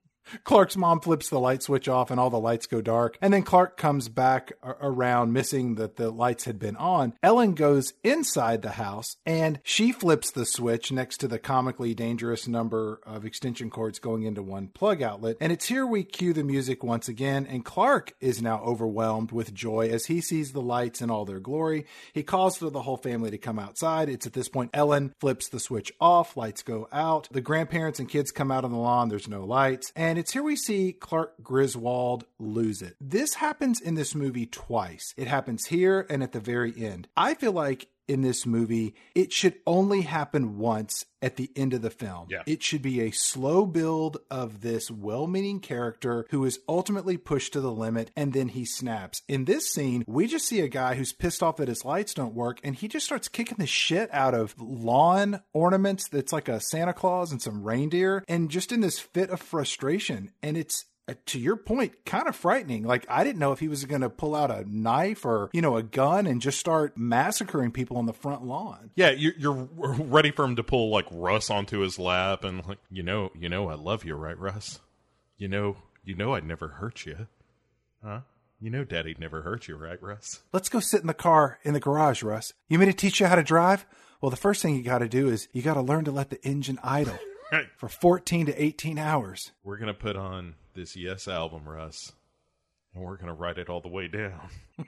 Clark's 0.44 0.78
mom 0.78 1.00
flips 1.00 1.30
the 1.30 1.40
light 1.40 1.64
switch 1.64 1.88
off 1.88 2.12
and 2.12 2.20
all 2.20 2.30
the 2.30 2.40
lights 2.40 2.66
go 2.66 2.82
dark. 2.82 3.18
And 3.22 3.34
then 3.34 3.44
Clark 3.44 3.78
comes 3.78 4.10
back 4.10 4.54
around, 4.64 5.34
missing 5.34 5.76
that 5.76 5.96
the 5.96 6.10
lights 6.10 6.46
had 6.46 6.60
been 6.60 6.76
on. 6.76 7.14
Ellen 7.22 7.54
goes 7.54 7.94
inside 8.04 8.62
the 8.62 8.72
house 8.72 9.18
and 9.26 9.60
she 9.64 9.92
flips 9.92 10.32
the 10.32 10.46
switch 10.46 10.92
next 10.92 11.18
to 11.18 11.28
the 11.28 11.40
comically 11.40 11.94
dangerous 11.94 12.48
number 12.48 13.02
of 13.06 13.26
extension 13.26 13.70
cords 13.70 14.00
going 14.00 14.24
into 14.24 14.42
one 14.42 14.68
plug 14.68 15.02
outlet. 15.02 15.38
And 15.40 15.52
it's 15.52 15.68
here 15.68 15.86
we 15.86 16.04
cue 16.04 16.34
the 16.34 16.44
music 16.44 16.84
once 16.84 17.08
again. 17.08 17.46
And 17.46 17.64
Clark 17.64 18.14
is 18.20 18.42
now 18.42 18.62
overwhelmed 18.64 19.32
with 19.32 19.54
joy 19.54 19.90
as 19.90 20.06
he 20.06 20.22
sees 20.22 20.52
the 20.52 20.62
lights 20.62 21.02
in 21.02 21.10
all 21.10 21.26
their 21.26 21.40
glory. 21.40 21.86
He 22.14 22.24
calls 22.24 22.58
for 22.58 22.70
the 22.70 22.82
whole 22.82 22.98
family 22.98 23.32
to 23.32 23.38
come 23.38 23.60
outside. 23.60 24.10
It's 24.10 24.26
at 24.26 24.34
this 24.34 24.50
point 24.50 24.72
Ellen 24.74 25.14
flips 25.20 25.50
the 25.50 25.60
switch 25.60 25.92
off, 26.00 26.38
lights 26.38 26.64
go 26.64 26.88
out. 26.92 27.28
The 27.32 27.42
grandparents 27.42 28.00
and 28.00 28.10
kids 28.10 28.32
come 28.32 28.52
out 28.52 28.64
on 28.66 28.72
the 28.72 28.78
lawn. 28.78 29.10
There's 29.10 29.28
no 29.28 29.44
lights. 29.46 29.92
And 29.96 30.15
and 30.16 30.22
it's 30.22 30.32
here 30.32 30.44
we 30.44 30.56
see 30.56 30.94
Clark 30.94 31.44
Griswold 31.44 32.24
lose 32.40 32.82
it. 32.82 32.96
This 33.02 33.34
happens 33.34 33.82
in 33.82 33.96
this 33.96 34.16
movie 34.16 34.46
twice. 34.46 35.14
It 35.18 35.28
happens 35.28 35.66
here 35.66 36.08
and 36.10 36.24
at 36.24 36.32
the 36.32 36.40
very 36.40 36.74
end. 36.78 37.10
I 37.18 37.34
feel 37.34 37.52
like 37.52 37.90
in 38.08 38.22
this 38.22 38.46
movie, 38.46 38.96
it 39.14 39.32
should 39.32 39.56
only 39.66 40.02
happen 40.02 40.58
once 40.58 41.06
at 41.22 41.38
the 41.38 41.50
end 41.56 41.74
of 41.74 41.82
the 41.82 41.90
film. 41.90 42.28
Yeah. 42.30 42.44
It 42.46 42.62
should 42.62 42.82
be 42.82 43.02
a 43.02 43.12
slow 43.12 43.66
build 43.66 44.18
of 44.30 44.62
this 44.62 44.92
well 44.92 45.26
meaning 45.26 45.60
character 45.60 46.28
who 46.30 46.46
is 46.46 46.60
ultimately 46.70 47.18
pushed 47.18 47.54
to 47.54 47.62
the 47.62 47.72
limit 47.72 48.12
and 48.16 48.32
then 48.34 48.50
he 48.50 48.64
snaps. 48.64 49.22
In 49.28 49.46
this 49.46 49.72
scene, 49.72 50.04
we 50.08 50.28
just 50.28 50.48
see 50.48 50.62
a 50.62 50.68
guy 50.68 50.96
who's 50.96 51.14
pissed 51.14 51.42
off 51.42 51.58
that 51.58 51.68
his 51.68 51.84
lights 51.84 52.14
don't 52.14 52.36
work 52.36 52.60
and 52.64 52.76
he 52.76 52.88
just 52.88 53.06
starts 53.06 53.28
kicking 53.28 53.58
the 53.58 53.66
shit 53.66 54.10
out 54.14 54.36
of 54.36 54.54
lawn 54.60 55.42
ornaments 55.54 56.08
that's 56.08 56.34
like 56.34 56.48
a 56.48 56.60
Santa 56.60 56.94
Claus 56.94 57.32
and 57.32 57.42
some 57.42 57.64
reindeer 57.64 58.24
and 58.28 58.52
just 58.52 58.72
in 58.72 58.82
this 58.82 59.00
fit 59.00 59.30
of 59.32 59.42
frustration. 59.42 60.32
And 60.44 60.56
it's 60.58 60.86
Uh, 61.08 61.14
to 61.28 61.40
your 61.40 61.56
point, 61.56 62.04
kind 62.04 62.28
of 62.28 62.36
frightening. 62.36 62.84
Like 62.84 63.06
I 63.08 63.24
didn't 63.24 63.38
know 63.38 63.52
if 63.52 63.60
he 63.60 63.68
was 63.68 63.86
going 63.86 64.02
to 64.02 64.10
pull 64.10 64.34
out 64.34 64.50
a 64.50 64.66
knife 64.68 65.24
or 65.24 65.52
you 65.54 65.62
know 65.62 65.78
a 65.78 65.84
gun 65.84 66.26
and 66.26 66.42
just 66.42 66.60
start 66.60 66.98
massacring 66.98 67.72
people 67.72 67.98
on 67.98 68.08
the 68.08 68.14
front 68.14 68.44
lawn. 68.44 68.90
Yeah, 68.96 69.12
you're, 69.12 69.54
ready 69.78 70.32
for 70.32 70.44
him 70.46 70.56
to 70.56 70.64
pull 70.64 70.90
like 70.90 71.06
Russ 71.12 71.52
onto 71.52 71.80
his 71.80 72.00
lap 72.00 72.44
and 72.44 72.66
like 72.66 72.80
you 72.90 73.04
know 73.04 73.32
you 73.38 73.50
know 73.50 73.70
I 73.70 73.76
love 73.76 74.04
you, 74.04 74.16
right, 74.16 74.38
Russ? 74.38 74.80
You 75.38 75.48
know 75.48 75.78
you 76.04 76.16
know 76.16 76.34
I'd 76.34 76.44
never 76.44 76.70
hurt 76.70 77.06
you, 77.06 77.28
huh? 78.04 78.22
You 78.60 78.72
know 78.72 78.84
Daddy'd 78.84 79.20
never 79.20 79.44
hurt 79.44 79.68
you, 79.68 79.76
right, 79.76 80.02
Russ? 80.02 80.42
Let's 80.54 80.70
go 80.70 80.80
sit 80.80 81.02
in 81.02 81.08
the 81.08 81.14
car 81.14 81.60
in 81.64 81.76
the 81.76 81.80
garage, 81.80 82.24
Russ. 82.24 82.54
You 82.68 82.80
mean 82.80 82.88
to 82.88 82.96
teach 82.96 83.20
you 83.20 83.28
how 83.28 83.36
to 83.36 83.44
drive? 83.44 83.86
Well, 84.22 84.32
the 84.32 84.38
first 84.38 84.64
thing 84.64 84.76
you 84.76 84.82
got 84.82 85.00
to 85.00 85.08
do 85.08 85.28
is 85.28 85.50
you 85.52 85.62
got 85.62 85.76
to 85.76 85.82
learn 85.82 86.06
to 86.06 86.12
let 86.12 86.32
the 86.32 86.44
engine 86.44 86.80
idle 86.82 87.20
for 87.78 87.90
14 87.90 88.48
to 88.48 88.64
18 88.64 88.98
hours. 88.98 89.52
We're 89.64 89.78
going 89.78 89.88
to 89.88 89.94
put 89.94 90.16
on 90.16 90.56
this 90.76 90.96
Yes 90.96 91.28
album, 91.28 91.68
Russ, 91.68 92.12
and 92.94 93.04
we're 93.04 93.16
going 93.16 93.28
to 93.28 93.34
write 93.34 93.58
it 93.58 93.70
all 93.70 93.82
the 93.82 93.88
way 93.88 94.08
down. 94.08 94.50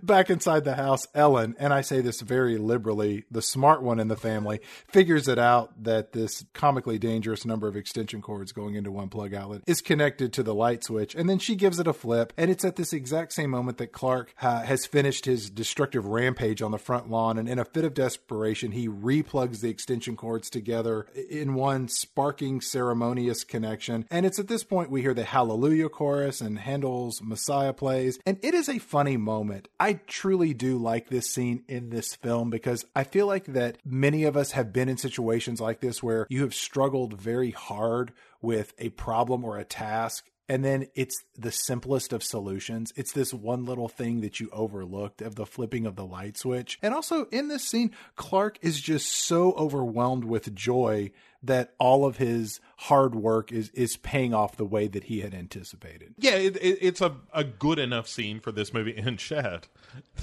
Back 0.00 0.30
inside 0.30 0.64
the 0.64 0.74
house, 0.74 1.06
Ellen, 1.14 1.54
and 1.58 1.72
I 1.72 1.82
say 1.82 2.00
this 2.00 2.20
very 2.20 2.56
liberally, 2.56 3.24
the 3.30 3.42
smart 3.42 3.82
one 3.82 4.00
in 4.00 4.08
the 4.08 4.16
family, 4.16 4.60
figures 4.88 5.28
it 5.28 5.38
out 5.38 5.82
that 5.84 6.12
this 6.12 6.44
comically 6.54 6.98
dangerous 6.98 7.44
number 7.44 7.68
of 7.68 7.76
extension 7.76 8.22
cords 8.22 8.52
going 8.52 8.74
into 8.74 8.90
one 8.90 9.08
plug 9.08 9.34
outlet 9.34 9.62
is 9.66 9.80
connected 9.80 10.32
to 10.32 10.42
the 10.42 10.54
light 10.54 10.84
switch. 10.84 11.14
And 11.14 11.28
then 11.28 11.38
she 11.38 11.56
gives 11.56 11.78
it 11.78 11.86
a 11.86 11.92
flip. 11.92 12.32
And 12.36 12.50
it's 12.50 12.64
at 12.64 12.76
this 12.76 12.92
exact 12.92 13.32
same 13.32 13.50
moment 13.50 13.78
that 13.78 13.92
Clark 13.92 14.34
uh, 14.40 14.62
has 14.62 14.86
finished 14.86 15.26
his 15.26 15.50
destructive 15.50 16.06
rampage 16.06 16.62
on 16.62 16.70
the 16.70 16.78
front 16.78 17.10
lawn. 17.10 17.36
And 17.36 17.48
in 17.48 17.58
a 17.58 17.64
fit 17.64 17.84
of 17.84 17.94
desperation, 17.94 18.72
he 18.72 18.88
replugs 18.88 19.60
the 19.60 19.70
extension 19.70 20.16
cords 20.16 20.48
together 20.48 21.06
in 21.28 21.54
one 21.54 21.88
sparking, 21.88 22.60
ceremonious 22.60 23.44
connection. 23.44 24.06
And 24.10 24.24
it's 24.24 24.38
at 24.38 24.48
this 24.48 24.64
point 24.64 24.90
we 24.90 25.02
hear 25.02 25.14
the 25.14 25.24
Hallelujah 25.24 25.88
chorus 25.88 26.40
and 26.40 26.58
Handel's 26.58 27.20
Messiah 27.22 27.72
plays. 27.72 28.18
And 28.24 28.38
it 28.42 28.54
is 28.54 28.68
a 28.68 28.78
funny 28.78 29.16
moment. 29.16 29.68
I 29.82 29.94
truly 30.06 30.54
do 30.54 30.78
like 30.78 31.08
this 31.08 31.28
scene 31.28 31.64
in 31.66 31.90
this 31.90 32.14
film 32.14 32.50
because 32.50 32.84
I 32.94 33.02
feel 33.02 33.26
like 33.26 33.46
that 33.46 33.78
many 33.84 34.22
of 34.22 34.36
us 34.36 34.52
have 34.52 34.72
been 34.72 34.88
in 34.88 34.96
situations 34.96 35.60
like 35.60 35.80
this 35.80 36.00
where 36.00 36.24
you 36.30 36.42
have 36.42 36.54
struggled 36.54 37.20
very 37.20 37.50
hard 37.50 38.12
with 38.40 38.74
a 38.78 38.90
problem 38.90 39.44
or 39.44 39.58
a 39.58 39.64
task 39.64 40.30
and 40.48 40.64
then 40.64 40.86
it's 40.94 41.22
the 41.36 41.52
simplest 41.52 42.12
of 42.12 42.22
solutions. 42.22 42.92
It's 42.96 43.12
this 43.12 43.32
one 43.32 43.64
little 43.64 43.88
thing 43.88 44.20
that 44.20 44.40
you 44.40 44.48
overlooked 44.52 45.22
of 45.22 45.36
the 45.36 45.46
flipping 45.46 45.86
of 45.86 45.96
the 45.96 46.04
light 46.04 46.36
switch. 46.36 46.78
And 46.82 46.92
also 46.92 47.26
in 47.26 47.48
this 47.48 47.64
scene, 47.64 47.92
Clark 48.16 48.58
is 48.60 48.80
just 48.80 49.10
so 49.10 49.52
overwhelmed 49.52 50.24
with 50.24 50.54
joy 50.54 51.12
that 51.42 51.74
all 51.78 52.04
of 52.04 52.18
his 52.18 52.60
hard 52.76 53.14
work 53.14 53.50
is 53.50 53.70
is 53.70 53.96
paying 53.96 54.32
off 54.32 54.56
the 54.56 54.64
way 54.64 54.86
that 54.88 55.04
he 55.04 55.20
had 55.20 55.34
anticipated. 55.34 56.14
Yeah, 56.18 56.34
it, 56.36 56.56
it, 56.56 56.78
it's 56.80 57.00
a, 57.00 57.16
a 57.32 57.44
good 57.44 57.78
enough 57.78 58.08
scene 58.08 58.40
for 58.40 58.52
this 58.52 58.72
movie. 58.72 58.96
And 58.96 59.18
Chad, 59.18 59.68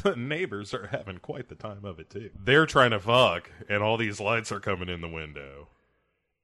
the 0.04 0.16
neighbors 0.16 0.74
are 0.74 0.88
having 0.88 1.18
quite 1.18 1.50
the 1.50 1.56
time 1.56 1.84
of 1.86 2.00
it 2.00 2.10
too. 2.10 2.30
They're 2.38 2.66
trying 2.66 2.92
to 2.92 3.00
fuck, 3.00 3.52
and 3.68 3.84
all 3.84 3.98
these 3.98 4.20
lights 4.20 4.52
are 4.52 4.60
coming 4.60 4.90
in 4.90 5.02
the 5.02 5.10
window. 5.10 5.68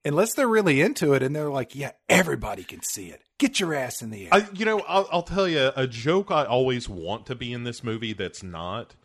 Unless 0.06 0.36
they're 0.36 0.48
really 0.48 0.82
into 0.82 1.14
it 1.14 1.24
and 1.24 1.36
they're 1.36 1.50
like, 1.50 1.76
yeah, 1.76 1.92
everybody 2.08 2.64
can 2.64 2.82
see 2.84 3.08
it. 3.08 3.22
Get 3.38 3.60
your 3.60 3.74
ass 3.74 4.02
in 4.02 4.12
the 4.12 4.26
air. 4.26 4.30
I, 4.32 4.48
you 4.54 4.64
know, 4.66 4.80
I'll, 4.88 5.08
I'll 5.12 5.24
tell 5.24 5.48
you 5.48 5.72
a 5.76 5.88
joke 5.88 6.32
I 6.32 6.46
always 6.46 6.88
want 6.88 7.26
to 7.26 7.36
be 7.36 7.52
in 7.52 7.64
this 7.64 7.84
movie 7.84 8.14
that's 8.14 8.44
not 8.44 8.96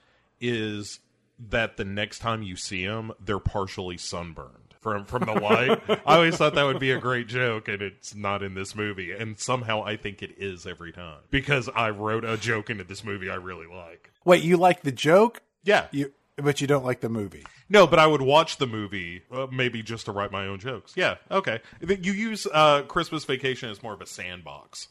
is 0.40 1.01
that 1.48 1.76
the 1.76 1.84
next 1.84 2.18
time 2.18 2.42
you 2.42 2.57
see 2.57 2.86
them, 2.86 3.12
they're 3.18 3.38
partially 3.38 3.96
sunburned 3.96 4.74
from 4.80 5.05
from 5.05 5.24
the 5.24 5.32
light. 5.32 5.80
I 6.07 6.16
always 6.16 6.36
thought 6.36 6.55
that 6.55 6.64
would 6.64 6.78
be 6.78 6.90
a 6.90 6.98
great 6.98 7.28
joke, 7.28 7.68
and 7.68 7.82
it's 7.82 8.14
not 8.14 8.42
in 8.42 8.55
this 8.55 8.74
movie. 8.74 9.12
And 9.12 9.38
somehow 9.38 9.82
I 9.84 9.96
think 9.96 10.22
it 10.22 10.34
is 10.38 10.66
every 10.66 10.92
time 10.92 11.18
because 11.30 11.68
I 11.74 11.90
wrote 11.90 12.24
a 12.24 12.36
joke 12.36 12.70
into 12.70 12.84
this 12.84 13.05
movie 13.05 13.30
I 13.30 13.36
really 13.36 13.66
like. 13.66 14.11
Wait, 14.24 14.42
you 14.42 14.57
like 14.57 14.82
the 14.82 14.92
joke? 14.92 15.42
Yeah, 15.62 15.86
You 15.92 16.12
but 16.36 16.60
you 16.60 16.66
don't 16.66 16.84
like 16.84 17.00
the 17.00 17.08
movie. 17.08 17.44
no, 17.68 17.86
but 17.86 17.98
I 17.98 18.06
would 18.06 18.22
watch 18.22 18.56
the 18.56 18.66
movie 18.66 19.22
uh, 19.30 19.46
maybe 19.50 19.82
just 19.82 20.06
to 20.06 20.12
write 20.12 20.32
my 20.32 20.46
own 20.46 20.58
jokes. 20.58 20.94
Yeah, 20.96 21.16
okay. 21.30 21.60
You 21.80 22.12
use 22.12 22.46
uh, 22.52 22.82
Christmas 22.82 23.24
Vacation 23.24 23.70
as 23.70 23.82
more 23.82 23.94
of 23.94 24.00
a 24.00 24.06
sandbox 24.06 24.88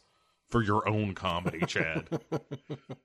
for 0.50 0.64
your 0.64 0.88
own 0.88 1.14
comedy, 1.14 1.66
Chad. 1.66 2.08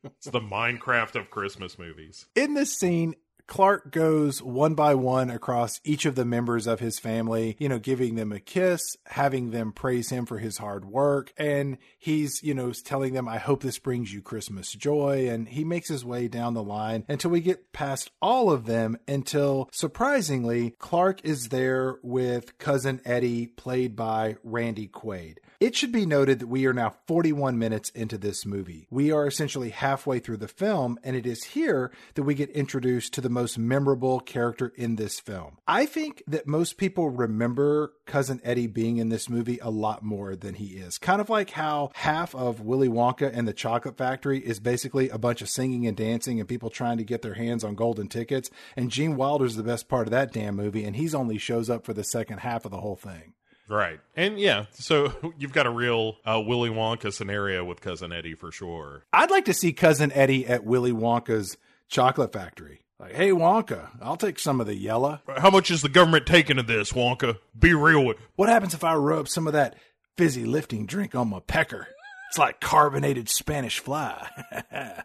it's 0.07 0.31
the 0.31 0.41
Minecraft 0.41 1.17
of 1.17 1.31
Christmas 1.31 1.79
movies. 1.79 2.27
In 2.35 2.55
this 2.55 2.77
scene, 2.77 3.15
Clark 3.47 3.91
goes 3.91 4.43
one 4.43 4.75
by 4.75 4.95
one 4.95 5.31
across 5.31 5.81
each 5.85 6.07
of 6.07 6.15
the 6.15 6.25
members 6.25 6.67
of 6.67 6.81
his 6.81 6.99
family, 6.99 7.57
you 7.59 7.69
know, 7.69 7.79
giving 7.79 8.15
them 8.15 8.33
a 8.33 8.41
kiss, 8.41 8.81
having 9.07 9.51
them 9.51 9.73
praise 9.73 10.11
him 10.11 10.27
for 10.27 10.39
his 10.39 10.59
hard 10.59 10.85
work. 10.85 11.33
And 11.37 11.79
he's, 11.99 12.43
you 12.43 12.55
know, 12.55 12.73
telling 12.73 13.13
them, 13.13 13.29
I 13.29 13.39
hope 13.39 13.63
this 13.63 13.79
brings 13.79 14.13
you 14.13 14.23
Christmas 14.23 14.73
joy. 14.73 15.29
And 15.29 15.49
he 15.49 15.65
makes 15.65 15.89
his 15.89 16.05
way 16.05 16.29
down 16.29 16.55
the 16.55 16.63
line 16.63 17.05
until 17.09 17.31
we 17.31 17.41
get 17.41 17.73
past 17.73 18.11
all 18.21 18.51
of 18.51 18.67
them 18.67 18.97
until 19.07 19.69
surprisingly, 19.73 20.75
Clark 20.79 21.25
is 21.25 21.51
there 21.51 21.99
with 22.03 22.59
cousin 22.59 23.01
Eddie, 23.05 23.47
played 23.47 23.95
by 23.95 24.37
Randy 24.43 24.89
Quaid. 24.89 25.39
It 25.65 25.75
should 25.75 25.93
be 25.93 26.05
noted 26.05 26.41
that 26.41 26.49
we 26.49 26.67
are 26.67 26.75
now 26.75 26.95
41 27.07 27.59
minutes 27.59 27.89
into 27.95 28.19
this 28.19 28.45
movie. 28.45 28.87
We 28.91 29.11
are 29.11 29.27
essentially 29.27 29.71
halfway 29.71 30.19
through 30.19 30.37
the 30.37 30.47
film, 30.47 30.99
and 31.03 31.17
it 31.17 31.25
is 31.25 31.43
here 31.43 31.91
that 32.17 32.25
we 32.25 32.35
get 32.35 32.51
introduced 32.51 33.15
to 33.15 33.23
the 33.23 33.31
most 33.31 33.57
memorable 33.57 34.21
character 34.21 34.75
in 34.77 34.97
this 34.97 35.19
film. 35.19 35.57
I 35.67 35.87
think 35.87 36.23
that 36.27 36.47
most 36.47 36.77
people 36.77 37.09
remember 37.09 37.95
Cousin 38.05 38.43
Eddie 38.45 38.67
being 38.67 38.99
in 38.99 39.09
this 39.09 39.31
movie 39.31 39.59
a 39.63 39.71
lot 39.71 40.03
more 40.03 40.37
than 40.37 40.53
he 40.53 40.77
is. 40.77 40.99
Kind 40.99 41.23
of 41.23 41.31
like 41.31 41.49
how 41.49 41.93
half 41.95 42.35
of 42.35 42.61
Willy 42.61 42.91
Wonka 42.91 43.35
and 43.35 43.49
the 43.49 43.55
Chocolate 43.55 43.97
Factory 43.97 44.41
is 44.41 44.61
basically 44.61 45.09
a 45.09 45.17
bunch 45.17 45.41
of 45.41 45.49
singing 45.49 45.87
and 45.87 45.97
dancing 45.97 46.41
and 46.41 46.47
people 46.47 46.69
trying 46.69 46.99
to 46.99 47.05
get 47.05 47.23
their 47.23 47.37
hands 47.37 47.65
on 47.65 47.75
golden 47.75 48.09
tickets. 48.09 48.51
And 48.77 48.91
Gene 48.91 49.17
Wilder's 49.17 49.57
the 49.57 49.63
best 49.63 49.89
part 49.89 50.07
of 50.07 50.11
that 50.11 50.31
damn 50.31 50.57
movie, 50.57 50.85
and 50.85 50.95
he's 50.95 51.15
only 51.15 51.39
shows 51.39 51.71
up 51.71 51.87
for 51.87 51.95
the 51.95 52.05
second 52.05 52.41
half 52.41 52.67
of 52.67 52.71
the 52.71 52.83
whole 52.83 52.97
thing. 52.97 53.33
Right. 53.69 54.01
And 54.17 54.39
yeah, 54.39 54.67
so 54.73 55.13
you've 55.39 55.53
got 55.53 55.67
a 55.67 55.71
real 55.71 56.17
uh, 56.25 56.43
Willy 56.45 56.71
Wonka 56.71 57.13
scenario 57.13 57.65
with 57.65 57.81
Cousin 57.81 58.13
Eddie 58.13 58.35
for 58.35 58.53
sure. 58.53 59.05
I'd 59.13 59.31
like 59.31 59.47
to 59.47 59.55
see 59.55 59.73
Cousin 59.73 60.13
Eddie 60.13 60.47
at 60.47 60.65
Willy 60.65 60.93
Wonka's 60.93 61.57
chocolate 61.89 62.33
factory. 62.33 62.81
Like, 62.99 63.15
hey 63.15 63.31
Wonka, 63.31 63.91
I'll 64.01 64.17
take 64.17 64.39
some 64.39 64.61
of 64.61 64.67
the 64.67 64.77
yellow. 64.77 65.21
How 65.37 65.51
much 65.51 65.71
is 65.71 65.83
the 65.83 65.89
government 65.89 66.27
taking 66.27 66.59
of 66.59 66.67
this, 66.67 66.93
Wonka? 66.93 67.39
Be 67.59 67.75
real 67.75 68.05
with 68.05 68.19
What 68.37 68.49
happens 68.49 68.75
if 68.75 68.85
I 68.85 68.95
rub 68.95 69.29
some 69.29 69.47
of 69.47 69.53
that 69.53 69.77
fizzy 70.17 70.45
lifting 70.45 70.87
drink 70.87 71.15
on 71.15 71.29
my 71.29 71.41
pecker? 71.41 71.89
It's 72.29 72.39
like 72.39 72.61
carbonated 72.61 73.29
Spanish 73.29 73.79
fly. 73.79 74.29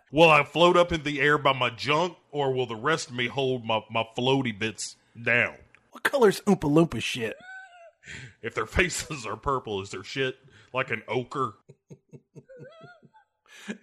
Will 0.12 0.30
I 0.30 0.44
float 0.44 0.76
up 0.78 0.92
in 0.92 1.04
the 1.04 1.22
air 1.22 1.38
by 1.38 1.54
my 1.54 1.70
junk, 1.70 2.18
or 2.32 2.52
will 2.52 2.66
the 2.66 2.76
rest 2.76 3.10
of 3.10 3.16
me 3.16 3.28
hold 3.28 3.64
my, 3.64 3.82
my 3.92 4.04
floaty 4.18 4.58
bits 4.58 4.96
down? 5.22 5.54
what 5.92 6.04
color's 6.04 6.42
Oompa 6.42 6.62
Loompa 6.62 7.02
shit? 7.02 7.36
If 8.42 8.56
their 8.56 8.66
faces 8.68 9.26
are 9.26 9.36
purple, 9.36 9.82
is 9.82 9.90
their 9.92 10.04
shit 10.04 10.36
like 10.74 10.92
an 10.92 11.04
ochre? 11.08 11.54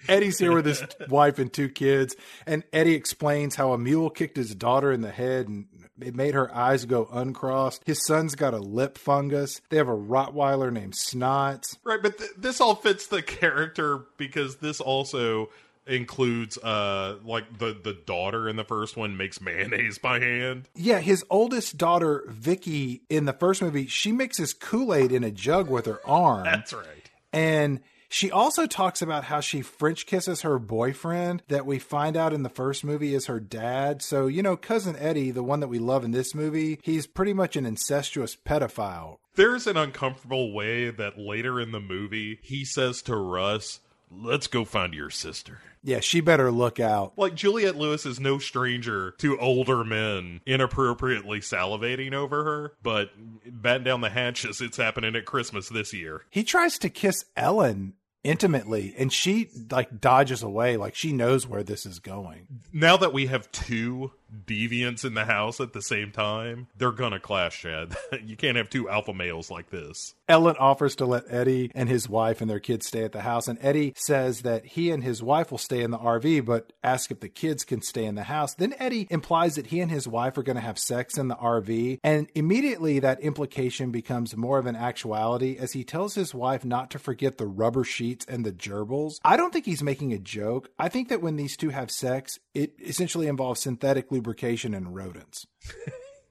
Eddie's 0.09 0.39
here 0.39 0.53
with 0.53 0.67
his 0.67 0.83
wife 1.09 1.39
and 1.39 1.53
two 1.53 1.69
kids, 1.69 2.17
and 2.45 2.65
Eddie 2.73 2.95
explains 2.95 3.55
how 3.55 3.73
a 3.73 3.79
mule 3.79 4.11
kicked 4.11 4.37
his 4.37 4.55
daughter 4.55 4.91
in 4.91 5.01
the 5.01 5.13
head 5.13 5.47
and 5.47 5.67
it 6.01 6.15
made 6.15 6.35
her 6.35 6.55
eyes 6.55 6.85
go 6.85 7.09
uncrossed. 7.11 7.83
His 7.87 8.05
son's 8.05 8.35
got 8.35 8.53
a 8.53 8.59
lip 8.59 8.99
fungus. 8.99 9.61
They 9.71 9.79
have 9.79 9.89
a 9.89 9.97
Rottweiler 9.97 10.73
named 10.73 10.95
Snots. 10.95 11.79
Right, 11.85 12.03
but 12.03 12.19
th- 12.19 12.33
this 12.37 12.61
all 12.61 12.75
fits 12.75 13.07
the 13.07 13.23
character 13.23 14.05
because 14.19 14.57
this 14.57 14.81
also 14.81 15.51
includes 15.87 16.59
uh 16.59 17.17
like 17.25 17.59
the 17.59 17.77
the 17.83 17.93
daughter 17.93 18.49
in 18.49 18.57
the 18.57 18.65
first 18.65 18.97
one 18.97 19.17
makes 19.17 19.41
mayonnaise 19.41 19.99
by 19.99 20.21
hand. 20.21 20.69
Yeah, 20.75 21.01
his 21.01 21.25
oldest 21.31 21.77
daughter, 21.79 22.25
Vicky, 22.29 23.03
in 23.09 23.25
the 23.25 23.33
first 23.33 23.63
movie, 23.63 23.87
she 23.87 24.13
mixes 24.13 24.55
Kool 24.55 24.95
Aid 24.95 25.13
in 25.13 25.25
a 25.25 25.31
jug 25.31 25.69
with 25.71 25.87
her 25.87 26.01
arm. 26.07 26.45
That's 26.45 26.73
right. 26.73 27.11
And 27.33 27.81
she 28.09 28.31
also 28.31 28.67
talks 28.67 29.03
about 29.03 29.25
how 29.25 29.41
she 29.41 29.63
French 29.63 30.07
kisses 30.07 30.43
her 30.43 30.59
boyfriend 30.59 31.43
that 31.49 31.67
we 31.67 31.79
find 31.79 32.17
out 32.17 32.33
in 32.33 32.43
the 32.43 32.49
first 32.49 32.85
movie 32.85 33.15
is 33.15 33.27
her 33.27 33.41
dad. 33.41 34.01
So, 34.03 34.27
you 34.27 34.43
know, 34.43 34.57
cousin 34.57 34.97
Eddie, 34.97 35.31
the 35.33 35.43
one 35.43 35.61
that 35.61 35.69
we 35.69 35.79
love 35.79 36.05
in 36.05 36.13
this 36.13 36.35
movie, 36.35 36.79
he's 36.83 37.07
pretty 37.07 37.33
much 37.33 37.57
an 37.57 37.67
incestuous 37.67 38.37
pedophile. 38.37 39.19
There's 39.35 39.67
an 39.67 39.77
uncomfortable 39.77 40.53
way 40.53 40.91
that 40.91 41.19
later 41.19 41.61
in 41.61 41.73
the 41.73 41.81
movie 41.81 42.39
he 42.43 42.65
says 42.65 43.03
to 43.03 43.17
Russ, 43.17 43.81
"Let's 44.11 44.47
go 44.47 44.65
find 44.65 44.95
your 44.95 45.11
sister." 45.11 45.61
Yeah, 45.83 46.01
she 46.01 46.21
better 46.21 46.51
look 46.51 46.81
out. 46.81 47.13
Like 47.17 47.37
Juliette 47.37 47.77
Lewis 47.77 48.05
is 48.07 48.19
no 48.19 48.39
stranger 48.39 49.15
to 49.19 49.39
older 49.39 49.85
men 49.85 50.41
inappropriately 50.45 51.39
salivating 51.39 52.13
over 52.13 52.43
her, 52.43 52.73
but 52.83 53.11
batten 53.47 53.85
down 53.85 54.01
the 54.01 54.11
hatches, 54.11 54.61
it's 54.61 54.79
happening 54.79 55.15
at 55.15 55.27
Christmas 55.27 55.69
this 55.69 55.93
year. 55.93 56.23
He 56.31 56.43
tries 56.43 56.79
to 56.81 56.89
kiss 56.89 57.25
Ellen 57.37 57.95
intimately 58.27 58.93
and 58.99 59.13
she 59.13 59.49
like 59.71 60.01
dodges 60.01 60.43
away 60.43 60.77
like 60.77 60.97
she 60.97 61.13
knows 61.13 61.47
where 61.47 61.63
this 61.63 61.87
is 61.87 62.01
going. 62.01 62.49
Now 62.73 62.97
that 62.97 63.13
we 63.13 63.27
have 63.27 63.51
two 63.53 64.11
deviants 64.45 65.05
in 65.05 65.15
the 65.15 65.25
house 65.25 65.61
at 65.61 65.73
the 65.73 65.83
same 65.83 66.11
time, 66.11 66.67
they're 66.77 66.93
gonna 66.93 67.21
clash, 67.21 67.61
Chad. 67.61 67.97
you 68.25 68.37
can't 68.37 68.57
have 68.57 68.71
two 68.71 68.89
alpha 68.89 69.15
males 69.15 69.51
like 69.51 69.71
this. 69.71 70.15
Ellen 70.29 70.57
offers 70.59 70.97
to 70.97 71.07
let 71.07 71.25
Eddie 71.29 71.71
and 71.75 71.89
his 71.89 72.09
wife 72.09 72.41
and 72.41 72.51
their 72.51 72.61
kids 72.61 72.87
stay 72.87 73.05
at 73.05 73.13
the 73.13 73.23
house, 73.23 73.49
and 73.49 73.59
Eddie 73.63 73.93
says 73.97 74.43
that 74.43 74.67
he 74.67 74.91
and 74.91 75.03
his 75.03 75.23
wife 75.23 75.51
will 75.51 75.59
stay 75.59 75.83
in 75.83 75.91
the 75.91 75.99
RV, 75.99 76.45
but 76.45 76.73
asks 76.83 77.11
if 77.11 77.21
the 77.21 77.29
kids 77.29 77.65
can 77.65 77.81
stay 77.81 78.05
in 78.05 78.15
the 78.15 78.25
house. 78.25 78.55
Then 78.55 78.75
Eddie 78.79 79.07
implies 79.11 79.55
that 79.55 79.69
he 79.69 79.81
and 79.81 79.91
his 79.91 80.09
wife 80.09 80.37
are 80.37 80.43
going 80.43 80.57
to 80.57 80.63
have 80.63 80.79
sex 80.79 81.17
in 81.17 81.29
the 81.29 81.37
RV, 81.37 82.01
and 82.03 82.29
immediately 82.35 82.99
that 82.99 83.21
implication 83.21 83.91
becomes 83.91 84.37
more 84.37 84.59
of 84.59 84.67
an 84.67 84.77
actuality 84.77 85.57
as 85.59 85.73
he 85.73 85.85
tells 85.85 86.15
his 86.15 86.35
wife 86.35 86.65
not 86.65 86.91
to 86.91 86.99
forget 86.99 87.39
the 87.39 87.47
rubber 87.47 87.85
sheets 87.85 88.27
and 88.29 88.45
the 88.45 88.53
gerbils. 88.53 89.15
I 89.25 89.37
don't 89.37 89.53
think 89.53 89.65
he's 89.65 89.83
making 89.83 90.13
a 90.13 90.19
joke. 90.19 90.71
I 90.79 90.89
think 90.89 91.09
that 91.09 91.23
when 91.23 91.37
these 91.37 91.57
two 91.57 91.71
have 91.71 91.91
sex, 91.91 92.39
it 92.55 92.75
essentially 92.81 93.29
involves 93.29 93.61
synthetic 93.61 94.11
lubrication 94.11 94.26
and 94.75 94.95
rodents. 94.95 95.47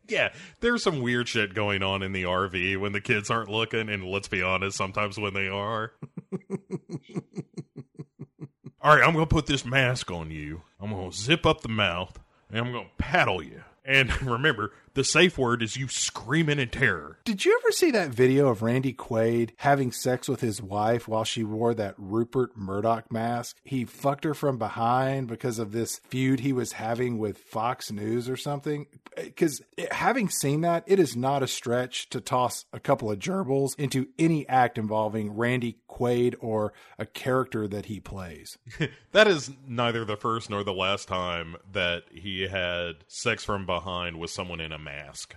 Yeah, 0.07 0.33
there's 0.59 0.83
some 0.83 1.01
weird 1.01 1.27
shit 1.27 1.53
going 1.53 1.81
on 1.81 2.03
in 2.03 2.11
the 2.11 2.23
RV 2.23 2.79
when 2.79 2.91
the 2.91 3.01
kids 3.01 3.31
aren't 3.31 3.49
looking, 3.49 3.89
and 3.89 4.03
let's 4.05 4.27
be 4.27 4.41
honest, 4.41 4.77
sometimes 4.77 5.17
when 5.17 5.33
they 5.33 5.47
are. 5.47 5.93
All 8.81 8.95
right, 8.95 9.03
I'm 9.03 9.13
gonna 9.13 9.25
put 9.25 9.47
this 9.47 9.65
mask 9.65 10.11
on 10.11 10.29
you. 10.29 10.61
I'm 10.79 10.91
gonna 10.91 11.11
zip 11.11 11.45
up 11.45 11.61
the 11.61 11.69
mouth, 11.69 12.19
and 12.49 12.59
I'm 12.59 12.71
gonna 12.71 12.89
paddle 12.99 13.41
you. 13.41 13.63
And 13.83 14.21
remember, 14.29 14.73
the 14.95 15.03
safe 15.03 15.37
word 15.37 15.61
is 15.61 15.77
you 15.77 15.87
screaming 15.89 16.57
in 16.57 16.69
terror. 16.69 17.19
Did 17.25 17.45
you 17.45 17.59
ever 17.61 17.71
see 17.71 17.91
that 17.91 18.09
video 18.09 18.47
of 18.47 18.61
Randy 18.61 18.93
Quaid 18.93 19.51
having 19.57 19.91
sex 19.91 20.27
with 20.27 20.39
his 20.39 20.61
wife 20.61 21.07
while 21.07 21.25
she 21.25 21.43
wore 21.43 21.73
that 21.73 21.95
Rupert 21.97 22.57
Murdoch 22.57 23.11
mask? 23.11 23.57
He 23.63 23.83
fucked 23.83 24.23
her 24.23 24.33
from 24.33 24.57
behind 24.57 25.27
because 25.27 25.59
of 25.59 25.73
this 25.73 25.99
feud 26.07 26.39
he 26.39 26.53
was 26.53 26.71
having 26.73 27.17
with 27.17 27.37
Fox 27.37 27.91
News 27.91 28.29
or 28.29 28.37
something. 28.37 28.87
Eh, 29.17 29.25
because 29.25 29.61
having 29.91 30.29
seen 30.29 30.61
that, 30.61 30.83
it 30.87 30.99
is 30.99 31.15
not 31.15 31.43
a 31.43 31.47
stretch 31.47 32.09
to 32.09 32.21
toss 32.21 32.65
a 32.71 32.79
couple 32.79 33.11
of 33.11 33.19
gerbils 33.19 33.77
into 33.77 34.07
any 34.17 34.47
act 34.47 34.77
involving 34.77 35.35
Randy 35.35 35.77
Quaid 35.89 36.35
or 36.39 36.73
a 36.97 37.05
character 37.05 37.67
that 37.67 37.87
he 37.87 37.99
plays. 37.99 38.57
that 39.11 39.27
is 39.27 39.51
neither 39.67 40.05
the 40.05 40.17
first 40.17 40.49
nor 40.49 40.63
the 40.63 40.73
last 40.73 41.07
time 41.07 41.57
that 41.71 42.03
he 42.11 42.47
had 42.47 43.03
sex 43.07 43.43
from 43.43 43.65
behind 43.65 44.19
with 44.19 44.29
someone 44.29 44.61
in 44.61 44.71
a 44.71 44.84
mask. 44.85 45.35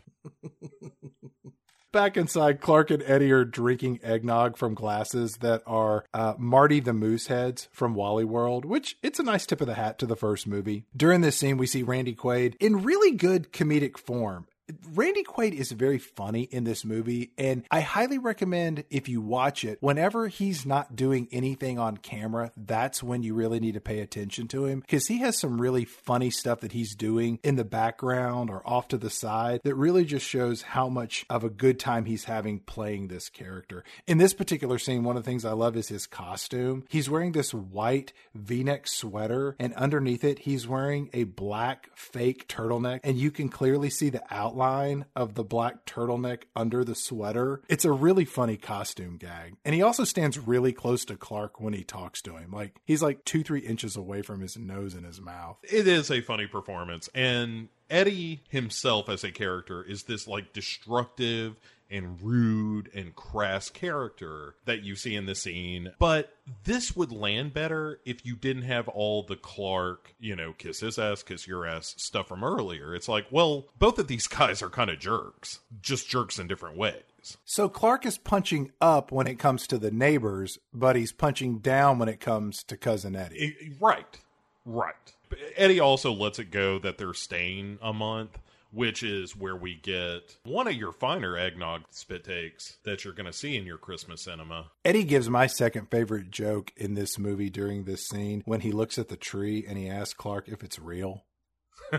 Back 1.91 2.19
inside, 2.19 2.61
Clark 2.61 2.91
and 2.91 3.03
Eddie 3.03 3.33
are 3.33 3.47
drinking 3.47 4.01
eggnog 4.03 4.59
from 4.59 4.75
glasses 4.75 5.39
that 5.39 5.63
are 5.67 6.05
uh, 6.13 6.35
Marty 6.39 6.81
the 6.81 6.93
Mooseheads 6.93 7.67
from 7.73 7.95
Wally 7.95 8.27
World, 8.27 8.67
which 8.67 8.97
it's 9.03 9.19
a 9.19 9.23
nice 9.23 9.47
tip 9.47 9.63
of 9.63 9.67
the 9.67 9.75
hat 9.75 9.99
to 10.01 10.07
the 10.07 10.15
first 10.15 10.47
movie. 10.47 10.85
During 10.95 11.23
this 11.23 11.37
scene, 11.37 11.57
we 11.57 11.67
see 11.67 11.83
Randy 11.83 12.15
Quaid 12.15 12.57
in 12.61 12.83
really 12.83 13.13
good 13.13 13.53
comedic 13.55 13.97
form. 13.97 14.47
Randy 14.93 15.25
Quaid 15.25 15.55
is 15.55 15.73
very 15.73 15.99
funny 15.99 16.43
in 16.43 16.65
this 16.65 16.85
movie, 16.85 17.33
and 17.39 17.65
I 17.71 17.81
highly 17.81 18.19
recommend 18.19 18.85
if 18.91 19.09
you 19.09 19.21
watch 19.21 19.65
it, 19.65 19.79
whenever 19.81 20.29
he's 20.29 20.67
not 20.67 20.95
doing 20.95 21.29
anything 21.33 21.79
on 21.79 21.97
camera, 21.97 22.53
that's 22.57 23.03
when 23.03 23.23
you 23.23 23.35
really 23.35 23.61
need 23.61 23.75
to 23.75 23.81
pay 23.81 24.01
attention 24.01 24.47
to 24.49 24.67
him 24.67 24.81
because 24.81 25.07
he 25.07 25.19
has 25.19 25.39
some 25.39 25.61
really 25.61 25.85
funny 25.85 26.31
stuff 26.31 26.61
that 26.61 26.73
he's 26.73 26.95
doing 26.95 27.39
in 27.43 27.57
the 27.57 27.65
background 27.65 28.51
or 28.51 28.63
off 28.67 28.89
to 28.89 28.99
the 28.99 29.11
side 29.11 29.61
that 29.65 29.75
really 29.75 30.05
just 30.05 30.27
shows 30.27 30.63
how 30.63 30.89
much 30.89 31.25
of 31.31 31.45
a 31.45 31.51
good 31.51 31.79
time 31.79 32.05
he's 32.05 32.25
having 32.25 32.59
playing 32.61 33.09
this 33.09 33.29
character. 33.31 33.85
In 34.07 34.19
this 34.19 34.35
particular 34.35 34.79
scene, 34.79 35.03
one 35.03 35.17
of 35.17 35.25
the 35.25 35.31
things 35.31 35.45
I 35.45 35.53
love 35.53 35.77
is 35.77 35.89
his 35.89 36.07
costume. 36.07 36.85
He's 36.89 37.09
wearing 37.09 37.33
this 37.33 37.55
white 37.55 38.13
v 38.35 38.65
neck 38.65 38.87
sweater, 38.87 39.57
and 39.59 39.73
underneath 39.75 40.25
it, 40.25 40.41
he's 40.41 40.69
wearing 40.69 41.09
a 41.15 41.25
black 41.25 41.89
fake 41.95 42.49
turtleneck, 42.49 43.01
and 43.03 43.17
you 43.17 43.31
can 43.31 43.49
clearly 43.49 43.89
see 43.89 44.11
the 44.11 44.23
outline 44.31 44.58
outline 44.59 45.05
of 45.15 45.35
the 45.35 45.45
black 45.45 45.87
turtleneck 45.87 46.45
under 46.57 46.85
the 46.85 46.95
sweater. 46.95 47.63
It's 47.69 47.85
a 47.85 47.93
really 47.93 48.25
funny 48.25 48.57
costume 48.57 49.17
gag. 49.17 49.57
And 49.65 49.75
he 49.75 49.83
also 49.83 50.05
stands 50.05 50.39
really 50.39 50.73
close 50.73 51.05
to 51.07 51.17
Clark 51.17 51.61
when 51.61 51.75
he 51.75 51.85
talks 51.85 52.21
to 52.23 52.37
him. 52.37 52.51
Like 52.51 52.81
he's 52.85 53.03
like 53.03 53.25
two, 53.25 53.43
three 53.43 53.61
inches 53.61 53.97
away 53.97 54.23
from 54.23 54.41
his 54.41 54.57
nose 54.57 54.95
and 54.95 55.07
his 55.07 55.21
mouth. 55.21 55.59
It 55.63 55.87
is 55.87 56.11
a 56.11 56.21
funny 56.21 56.47
performance. 56.47 57.09
And 57.15 57.69
Eddie 57.89 58.43
himself 58.49 59.09
as 59.09 59.25
a 59.25 59.31
character 59.31 59.83
is 59.83 60.05
this 60.05 60.27
like 60.27 60.53
destructive 60.53 61.57
and 61.91 62.21
rude 62.23 62.91
and 62.95 63.15
crass 63.15 63.71
character 63.71 64.55
that 64.65 64.83
you 64.83 64.95
see 64.95 65.15
in 65.15 65.27
the 65.27 65.35
scene. 65.35 65.93
But 65.99 66.35
this 66.65 66.95
would 66.97 67.13
land 67.13 67.55
better 67.55 68.01
if 68.05 68.25
you 68.25 68.37
didn't 68.37 68.63
have 68.63 68.89
all 68.89 69.23
the 69.23 69.37
Clark, 69.37 70.15
you 70.19 70.37
know, 70.37 70.53
kiss 70.53 70.81
his 70.81 70.99
ass, 70.99 71.23
kiss 71.23 71.47
your 71.47 71.67
ass 71.67 71.95
stuff 71.99 72.29
from 72.29 72.45
earlier. 72.45 72.95
It's 72.95 73.09
like, 73.09 73.27
well, 73.31 73.67
both 73.79 73.99
of 73.99 74.09
these 74.09 74.27
guys 74.29 74.63
are 74.63 74.71
kind 74.71 74.91
of 74.91 74.99
jerks, 74.99 75.61
just 75.81 76.09
jerks 76.09 76.39
in 76.39 76.47
different 76.47 76.77
ways. 76.77 77.03
So 77.45 77.69
Clark 77.69 78.07
is 78.07 78.17
punching 78.17 78.73
up 78.81 79.13
when 79.13 79.27
it 79.27 79.39
comes 79.39 79.67
to 79.67 79.79
the 79.79 79.91
neighbors, 79.91 80.59
but 80.73 80.97
he's 80.97 81.13
punching 81.13 81.59
down 81.59 81.99
when 81.99 82.09
it 82.09 82.21
comes 82.21 82.63
to 82.65 82.77
cousin 82.77 83.17
Eddie. 83.17 83.77
Right. 83.81 84.19
Right. 84.65 84.95
Eddie 85.57 85.81
also 85.81 86.13
lets 86.13 86.39
it 86.39 86.51
go 86.51 86.79
that 86.79 86.97
they're 86.97 87.15
staying 87.15 87.79
a 87.83 87.93
month 87.93 88.39
which 88.71 89.03
is 89.03 89.37
where 89.37 89.57
we 89.57 89.75
get 89.75 90.37
one 90.45 90.67
of 90.67 90.75
your 90.75 90.93
finer 90.93 91.37
eggnog 91.37 91.83
spit 91.91 92.25
takes 92.25 92.79
that 92.85 93.05
you're 93.05 93.15
going 93.15 93.27
to 93.27 93.33
see 93.33 93.57
in 93.57 93.67
your 93.67 93.79
Christmas 93.79 94.23
cinema. 94.23 94.71
Eddie 94.85 95.05
gives 95.05 95.31
my 95.31 95.47
second 95.47 95.91
favorite 95.91 96.31
joke 96.31 96.73
in 96.77 96.95
this 96.95 97.19
movie 97.19 97.51
during 97.51 97.85
this 97.85 98.07
scene 98.07 98.43
when 98.45 98.61
he 98.61 98.73
looks 98.73 98.99
at 98.99 99.09
the 99.09 99.17
tree 99.17 99.65
and 99.67 99.79
he 99.79 99.89
asks 99.89 100.15
Clark 100.15 100.49
if 100.49 100.63
it's 100.63 100.79
real. 100.79 101.25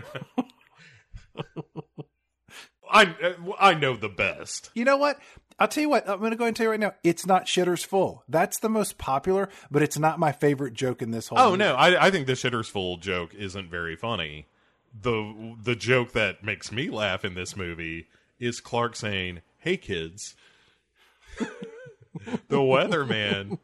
I 2.92 3.04
uh, 3.04 3.32
I 3.58 3.74
know 3.74 3.96
the 3.96 4.08
best. 4.08 4.70
You 4.74 4.84
know 4.84 4.96
what? 4.96 5.18
I'll 5.58 5.68
tell 5.68 5.82
you 5.82 5.90
what. 5.90 6.08
I'm 6.08 6.18
going 6.18 6.32
to 6.32 6.36
go 6.36 6.46
and 6.46 6.56
tell 6.56 6.64
you 6.64 6.70
right 6.70 6.80
now. 6.80 6.94
It's 7.04 7.26
not 7.26 7.46
shitters 7.46 7.84
full. 7.84 8.24
That's 8.28 8.58
the 8.58 8.68
most 8.68 8.98
popular, 8.98 9.48
but 9.70 9.82
it's 9.82 9.98
not 9.98 10.18
my 10.18 10.32
favorite 10.32 10.74
joke 10.74 11.02
in 11.02 11.10
this 11.10 11.28
whole. 11.28 11.38
Oh 11.38 11.50
movie. 11.50 11.58
no, 11.58 11.74
I, 11.74 12.06
I 12.06 12.10
think 12.10 12.26
the 12.26 12.32
shitters 12.32 12.66
full 12.66 12.96
joke 12.96 13.34
isn't 13.34 13.70
very 13.70 13.94
funny 13.94 14.46
the 14.98 15.56
the 15.62 15.76
joke 15.76 16.12
that 16.12 16.42
makes 16.44 16.72
me 16.72 16.90
laugh 16.90 17.24
in 17.24 17.34
this 17.34 17.56
movie 17.56 18.08
is 18.38 18.60
Clark 18.60 18.96
saying, 18.96 19.42
"Hey 19.58 19.76
kids." 19.76 20.34
the 22.48 22.58
weatherman 22.58 23.58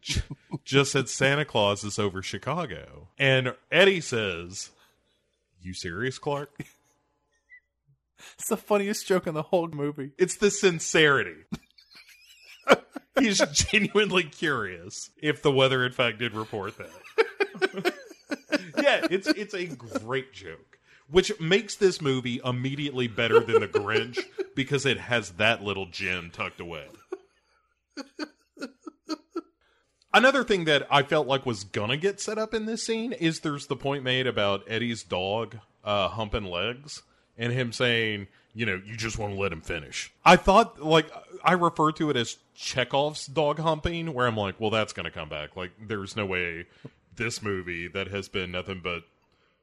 j- 0.00 0.22
just 0.64 0.92
said 0.92 1.08
Santa 1.08 1.44
Claus 1.44 1.84
is 1.84 1.98
over 1.98 2.22
Chicago. 2.22 3.08
And 3.18 3.54
Eddie 3.70 4.00
says, 4.00 4.70
You 5.60 5.74
serious, 5.74 6.18
Clark? 6.18 6.50
It's 8.38 8.48
the 8.48 8.56
funniest 8.56 9.06
joke 9.06 9.26
in 9.26 9.34
the 9.34 9.42
whole 9.42 9.68
movie. 9.68 10.10
It's 10.18 10.36
the 10.36 10.50
sincerity. 10.50 11.44
He's 13.18 13.38
genuinely 13.52 14.24
curious 14.24 15.10
if 15.22 15.42
the 15.42 15.52
weather, 15.52 15.84
in 15.84 15.92
fact, 15.92 16.18
did 16.18 16.32
report 16.34 16.74
that 16.78 17.94
yeah, 18.78 19.06
it's 19.10 19.26
it's 19.28 19.54
a 19.54 19.66
great 19.66 20.32
joke, 20.32 20.78
which 21.10 21.38
makes 21.40 21.76
this 21.76 22.00
movie 22.00 22.40
immediately 22.44 23.08
better 23.08 23.40
than 23.40 23.60
The 23.60 23.68
Grinch 23.68 24.18
because 24.54 24.86
it 24.86 24.98
has 24.98 25.30
that 25.32 25.62
little 25.62 25.86
gem 25.86 26.30
tucked 26.32 26.60
away. 26.60 26.86
Another 30.12 30.44
thing 30.44 30.64
that 30.64 30.86
I 30.90 31.02
felt 31.02 31.26
like 31.26 31.44
was 31.44 31.64
gonna 31.64 31.96
get 31.96 32.20
set 32.20 32.38
up 32.38 32.54
in 32.54 32.66
this 32.66 32.84
scene 32.84 33.12
is 33.12 33.40
there's 33.40 33.66
the 33.66 33.76
point 33.76 34.02
made 34.02 34.26
about 34.26 34.64
Eddie's 34.66 35.02
dog 35.02 35.58
uh, 35.84 36.08
humping 36.08 36.44
legs 36.44 37.02
and 37.36 37.52
him 37.52 37.72
saying, 37.72 38.28
you 38.54 38.64
know, 38.64 38.80
you 38.84 38.96
just 38.96 39.18
want 39.18 39.34
to 39.34 39.38
let 39.38 39.52
him 39.52 39.60
finish. 39.60 40.10
I 40.24 40.36
thought, 40.36 40.82
like, 40.82 41.10
I 41.44 41.52
refer 41.52 41.92
to 41.92 42.08
it 42.08 42.16
as 42.16 42.38
Chekhov's 42.54 43.26
dog 43.26 43.58
humping, 43.58 44.14
where 44.14 44.26
I'm 44.26 44.36
like, 44.36 44.58
well, 44.58 44.70
that's 44.70 44.94
going 44.94 45.04
to 45.04 45.10
come 45.10 45.28
back. 45.28 45.56
Like, 45.56 45.72
there's 45.86 46.16
no 46.16 46.24
way 46.24 46.64
this 47.16 47.42
movie 47.42 47.88
that 47.88 48.08
has 48.08 48.28
been 48.28 48.52
nothing 48.52 48.80
but 48.82 49.02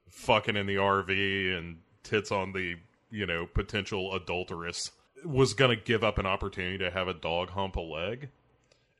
fucking 0.09 0.55
in 0.55 0.67
the 0.67 0.75
RV 0.75 1.57
and 1.57 1.77
tits 2.03 2.31
on 2.31 2.53
the 2.53 2.75
you 3.09 3.25
know 3.25 3.45
potential 3.45 4.13
adulteress 4.13 4.91
was 5.25 5.53
going 5.53 5.75
to 5.75 5.81
give 5.81 6.03
up 6.03 6.17
an 6.17 6.25
opportunity 6.25 6.77
to 6.79 6.91
have 6.91 7.07
a 7.07 7.13
dog 7.13 7.51
hump 7.51 7.75
a 7.75 7.81
leg. 7.81 8.29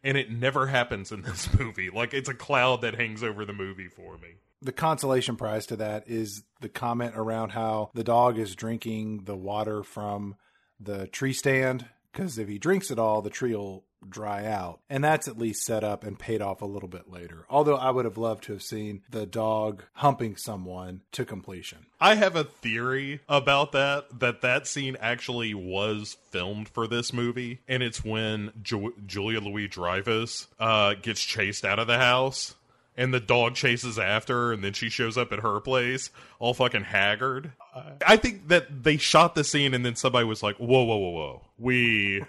And 0.04 0.18
it 0.18 0.32
never 0.32 0.68
happens 0.68 1.12
in 1.12 1.22
this 1.24 1.54
movie. 1.58 1.90
Like 1.90 2.14
it's 2.14 2.30
a 2.30 2.34
cloud 2.34 2.82
that 2.82 2.96
hangs 2.96 3.24
over 3.24 3.46
the 3.46 3.54
movie 3.54 3.88
for 3.88 4.18
me. 4.18 4.36
The 4.62 4.72
consolation 4.72 5.36
prize 5.36 5.66
to 5.68 5.76
that 5.78 6.08
is 6.08 6.44
the 6.62 6.70
comment 6.70 7.16
around 7.18 7.50
how 7.50 7.92
the 7.94 8.04
dog 8.04 8.40
is 8.40 8.56
drinking 8.56 9.26
the 9.26 9.36
water 9.36 9.84
from 9.84 10.36
the 10.80 11.08
tree 11.08 11.34
stand. 11.34 11.86
Because 12.12 12.38
if 12.38 12.48
he 12.48 12.60
drinks 12.60 12.92
it 12.92 13.00
all 13.00 13.22
the 13.22 13.30
tree 13.30 13.56
will 13.56 13.84
dry 14.10 14.46
out. 14.46 14.80
And 14.90 15.04
that's 15.04 15.28
at 15.28 15.38
least 15.38 15.66
set 15.66 15.84
up 15.84 16.04
and 16.04 16.18
paid 16.18 16.42
off 16.42 16.62
a 16.62 16.66
little 16.66 16.90
bit 16.90 17.12
later. 17.12 17.46
Although 17.50 17.76
I 17.76 17.92
would 17.92 18.06
have 18.06 18.18
loved 18.18 18.44
to 18.46 18.54
have 18.54 18.64
seen 18.64 19.02
the 19.10 19.26
dog 19.26 19.84
humping 19.94 20.36
someone 20.38 21.02
to 21.14 21.26
completion. 21.26 21.86
I 22.00 22.16
have 22.16 22.36
a 22.36 22.44
theory 22.44 23.22
about 23.30 23.72
that 23.72 24.20
that 24.20 24.42
that 24.42 24.68
scene 24.68 24.98
actually 25.00 25.54
was 25.54 26.18
filmed 26.30 26.68
for 26.70 26.88
this 26.88 27.14
movie 27.14 27.60
and 27.68 27.82
it's 27.82 28.04
when 28.04 28.52
Ju- 28.62 28.94
Julia 29.06 29.40
Louis 29.40 29.68
Dreyfus 29.68 30.48
uh, 30.60 30.96
gets 30.96 31.24
chased 31.24 31.64
out 31.64 31.80
of 31.80 31.88
the 31.88 31.98
house 31.98 32.56
and 32.96 33.14
the 33.14 33.20
dog 33.20 33.56
chases 33.56 33.98
after 33.98 34.34
her, 34.34 34.54
and 34.54 34.64
then 34.64 34.74
she 34.74 34.90
shows 34.90 35.18
up 35.18 35.32
at 35.32 35.40
her 35.40 35.60
place 35.60 36.12
all 36.40 36.54
fucking 36.54 36.84
haggard. 36.84 37.52
I 38.06 38.18
think 38.18 38.50
that 38.50 38.84
they 38.84 38.98
shot 38.98 39.36
the 39.36 39.44
scene 39.44 39.74
and 39.74 39.86
then 39.86 39.96
somebody 39.96 40.26
was 40.26 40.44
like, 40.44 40.58
"Whoa, 40.58 40.84
whoa, 40.84 40.98
whoa, 40.98 41.10
whoa. 41.10 41.42
We 41.58 42.24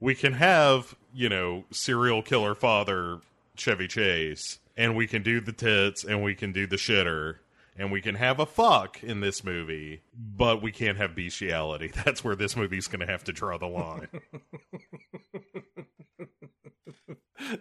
we 0.00 0.14
can 0.14 0.34
have 0.34 0.94
you 1.14 1.28
know, 1.28 1.64
serial 1.70 2.22
killer 2.22 2.54
father 2.54 3.20
Chevy 3.56 3.88
Chase, 3.88 4.58
and 4.76 4.96
we 4.96 5.06
can 5.06 5.22
do 5.22 5.40
the 5.40 5.52
tits 5.52 6.04
and 6.04 6.22
we 6.22 6.34
can 6.34 6.52
do 6.52 6.66
the 6.66 6.76
shitter 6.76 7.36
and 7.76 7.90
we 7.90 8.00
can 8.00 8.14
have 8.14 8.38
a 8.38 8.46
fuck 8.46 9.02
in 9.02 9.20
this 9.20 9.42
movie, 9.42 10.02
but 10.14 10.62
we 10.62 10.70
can't 10.70 10.98
have 10.98 11.14
bestiality. 11.14 11.90
That's 12.04 12.22
where 12.22 12.36
this 12.36 12.56
movie's 12.56 12.86
going 12.86 13.00
to 13.00 13.06
have 13.06 13.24
to 13.24 13.32
draw 13.32 13.58
the 13.58 13.66
line. 13.66 14.08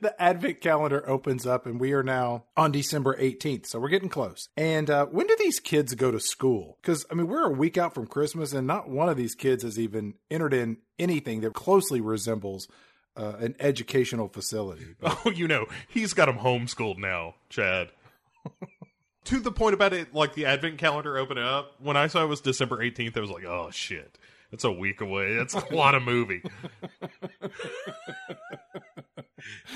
the 0.01 0.21
advent 0.21 0.61
calendar 0.61 1.07
opens 1.09 1.47
up 1.47 1.65
and 1.65 1.79
we 1.79 1.93
are 1.93 2.03
now 2.03 2.45
on 2.55 2.71
December 2.71 3.17
18th. 3.17 3.65
So 3.67 3.79
we're 3.79 3.89
getting 3.89 4.09
close. 4.09 4.49
And 4.55 4.89
uh, 4.89 5.05
when 5.07 5.27
do 5.27 5.35
these 5.39 5.59
kids 5.59 5.95
go 5.95 6.11
to 6.11 6.19
school? 6.19 6.77
Because, 6.81 7.05
I 7.09 7.15
mean, 7.15 7.27
we're 7.27 7.47
a 7.47 7.51
week 7.51 7.77
out 7.77 7.93
from 7.95 8.07
Christmas 8.07 8.53
and 8.53 8.67
not 8.67 8.89
one 8.89 9.09
of 9.09 9.17
these 9.17 9.35
kids 9.35 9.63
has 9.63 9.79
even 9.79 10.13
entered 10.29 10.53
in 10.53 10.77
anything 10.99 11.41
that 11.41 11.53
closely 11.53 12.01
resembles 12.01 12.67
uh, 13.15 13.33
an 13.39 13.55
educational 13.59 14.27
facility. 14.27 14.95
But... 14.99 15.17
Oh, 15.25 15.29
you 15.29 15.47
know, 15.47 15.67
he's 15.87 16.13
got 16.13 16.27
him 16.27 16.37
homeschooled 16.37 16.97
now, 16.97 17.35
Chad. 17.49 17.91
to 19.25 19.39
the 19.39 19.51
point 19.51 19.73
about 19.73 19.93
it, 19.93 20.13
like 20.13 20.33
the 20.33 20.45
advent 20.45 20.77
calendar 20.79 21.17
opening 21.17 21.43
up, 21.43 21.75
when 21.79 21.95
I 21.95 22.07
saw 22.07 22.23
it 22.23 22.27
was 22.27 22.41
December 22.41 22.79
18th, 22.79 23.15
I 23.15 23.21
was 23.21 23.29
like, 23.29 23.45
oh 23.45 23.69
shit. 23.71 24.17
It's 24.53 24.63
a 24.63 24.71
week 24.71 25.01
away. 25.01 25.35
That's 25.35 25.55
a 25.55 25.73
lot 25.73 25.95
of 25.95 26.03
movie. 26.03 26.43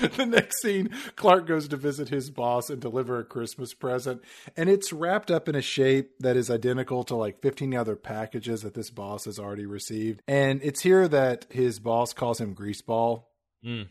the 0.16 0.24
next 0.24 0.62
scene, 0.62 0.90
Clark 1.16 1.48
goes 1.48 1.66
to 1.66 1.76
visit 1.76 2.10
his 2.10 2.30
boss 2.30 2.70
and 2.70 2.80
deliver 2.80 3.18
a 3.18 3.24
Christmas 3.24 3.74
present, 3.74 4.22
and 4.56 4.68
it's 4.68 4.92
wrapped 4.92 5.32
up 5.32 5.48
in 5.48 5.56
a 5.56 5.60
shape 5.60 6.12
that 6.20 6.36
is 6.36 6.48
identical 6.48 7.02
to 7.04 7.16
like 7.16 7.42
15 7.42 7.74
other 7.74 7.96
packages 7.96 8.62
that 8.62 8.74
this 8.74 8.90
boss 8.90 9.24
has 9.24 9.40
already 9.40 9.66
received. 9.66 10.22
And 10.28 10.60
it's 10.62 10.82
here 10.82 11.08
that 11.08 11.46
his 11.50 11.80
boss 11.80 12.12
calls 12.12 12.40
him 12.40 12.54
Greaseball 12.54 13.24
Mm. 13.64 13.88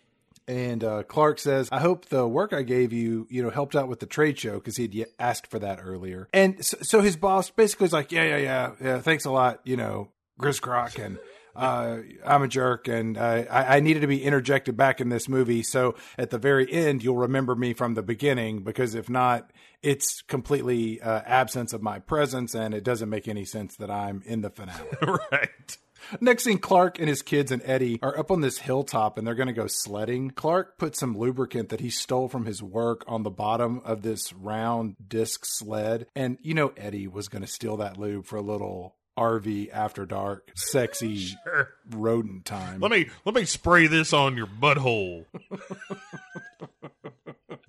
And 0.48 0.84
uh, 0.84 1.04
Clark 1.04 1.40
says, 1.40 1.68
"I 1.72 1.80
hope 1.80 2.06
the 2.06 2.26
work 2.26 2.54
I 2.54 2.62
gave 2.62 2.94
you, 2.94 3.28
you 3.30 3.44
know, 3.44 3.50
helped 3.50 3.76
out 3.76 3.90
with 3.90 4.00
the 4.00 4.06
trade 4.06 4.40
show 4.40 4.56
because 4.56 4.78
he'd 4.78 5.06
asked 5.20 5.48
for 5.48 5.60
that 5.60 5.80
earlier." 5.84 6.30
And 6.34 6.64
so, 6.64 6.78
so, 6.82 7.02
his 7.02 7.18
boss 7.18 7.50
basically 7.50 7.86
is 7.86 7.94
like, 7.94 8.12
"Yeah, 8.12 8.24
yeah, 8.24 8.38
yeah, 8.38 8.72
yeah. 8.82 9.00
Thanks 9.00 9.26
a 9.26 9.32
lot, 9.32 9.60
you 9.66 9.76
know, 9.76 10.10
Gris 10.38 10.62
Crock." 10.62 10.98
And 10.98 11.20
uh, 11.58 11.98
I'm 12.26 12.44
a 12.44 12.48
jerk, 12.48 12.88
and 12.88 13.18
uh, 13.18 13.44
I, 13.50 13.78
I 13.78 13.80
needed 13.80 14.02
to 14.02 14.08
be 14.08 14.24
interjected 14.24 14.78
back 14.78 15.02
in 15.02 15.10
this 15.10 15.28
movie. 15.28 15.64
So 15.64 15.96
at 16.18 16.30
the 16.30 16.38
very 16.38 16.72
end, 16.72 17.04
you'll 17.04 17.18
remember 17.18 17.56
me 17.56 17.74
from 17.74 17.96
the 17.96 18.04
beginning, 18.04 18.64
because 18.64 18.94
if 18.94 19.10
not, 19.10 19.52
it's 19.82 20.22
completely 20.22 21.02
uh, 21.02 21.22
absence 21.26 21.74
of 21.74 21.82
my 21.82 22.00
presence, 22.00 22.54
and 22.54 22.74
it 22.74 22.84
doesn't 22.84 23.10
make 23.10 23.28
any 23.28 23.44
sense 23.44 23.76
that 23.78 23.90
I'm 23.90 24.22
in 24.26 24.42
the 24.42 24.50
finale. 24.50 24.88
right. 25.32 25.78
Next 26.22 26.44
scene, 26.44 26.60
Clark 26.60 27.00
and 27.00 27.10
his 27.10 27.22
kids 27.22 27.52
and 27.52 27.62
Eddie 27.66 28.00
are 28.02 28.18
up 28.18 28.32
on 28.32 28.42
this 28.42 28.60
hilltop 28.60 29.18
and 29.18 29.26
they're 29.26 29.36
going 29.36 29.48
to 29.48 29.54
go 29.54 29.68
sledding. 29.68 30.30
Clark 30.30 30.78
put 30.78 30.96
some 30.96 31.18
lubricant 31.18 31.70
that 31.70 31.82
he 31.82 31.90
stole 31.90 32.30
from 32.30 32.46
his 32.46 32.64
work 32.64 33.04
on 33.08 33.24
the 33.24 33.30
bottom 33.30 33.82
of 33.84 34.04
this 34.04 34.32
round 34.32 34.96
disc 35.06 35.44
sled. 35.44 36.08
And 36.16 36.38
you 36.42 36.54
know, 36.54 36.72
Eddie 36.78 37.08
was 37.08 37.28
going 37.28 37.42
to 37.42 37.48
steal 37.48 37.78
that 37.78 37.98
lube 37.98 38.26
for 38.26 38.38
a 38.38 38.42
little 38.42 38.96
RV 39.18 39.70
after 39.72 40.06
dark, 40.06 40.52
sexy 40.56 41.18
Sure. 41.44 41.70
rodent 41.92 42.46
time. 42.46 42.80
Let 42.80 42.92
me 42.92 43.10
let 43.26 43.36
me 43.36 43.46
spray 43.46 43.88
this 43.88 44.14
on 44.14 44.38
your 44.38 44.48
butthole. 44.48 45.26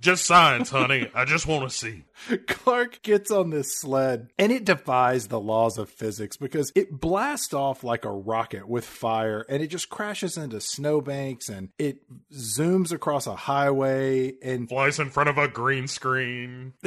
just 0.01 0.25
science, 0.27 0.71
honey. 0.71 1.11
I 1.15 1.25
just 1.25 1.47
want 1.47 1.69
to 1.69 1.75
see. 1.77 2.05
Clark 2.47 3.03
gets 3.03 3.31
on 3.31 3.51
this 3.51 3.81
sled 3.81 4.29
and 4.39 4.53
it 4.53 4.65
defies 4.65 5.27
the 5.29 5.41
laws 5.41 5.77
of 5.79 5.89
physics 5.89 6.37
because 6.37 6.71
it 6.77 7.01
blasts 7.01 7.53
off 7.53 7.83
like 7.83 8.05
a 8.05 8.11
rocket 8.13 8.69
with 8.69 8.85
fire 8.85 9.45
and 9.49 9.63
it 9.63 9.69
just 9.69 9.89
crashes 9.89 10.37
into 10.37 10.61
snowbanks 10.61 11.49
and 11.49 11.71
it 11.79 11.99
zooms 12.33 12.93
across 12.93 13.27
a 13.27 13.35
highway 13.35 14.35
and 14.43 14.69
Flies 14.69 15.01
in 15.01 15.11
front 15.11 15.29
of 15.29 15.39
a 15.39 15.49
green 15.49 15.89
screen. 15.89 16.75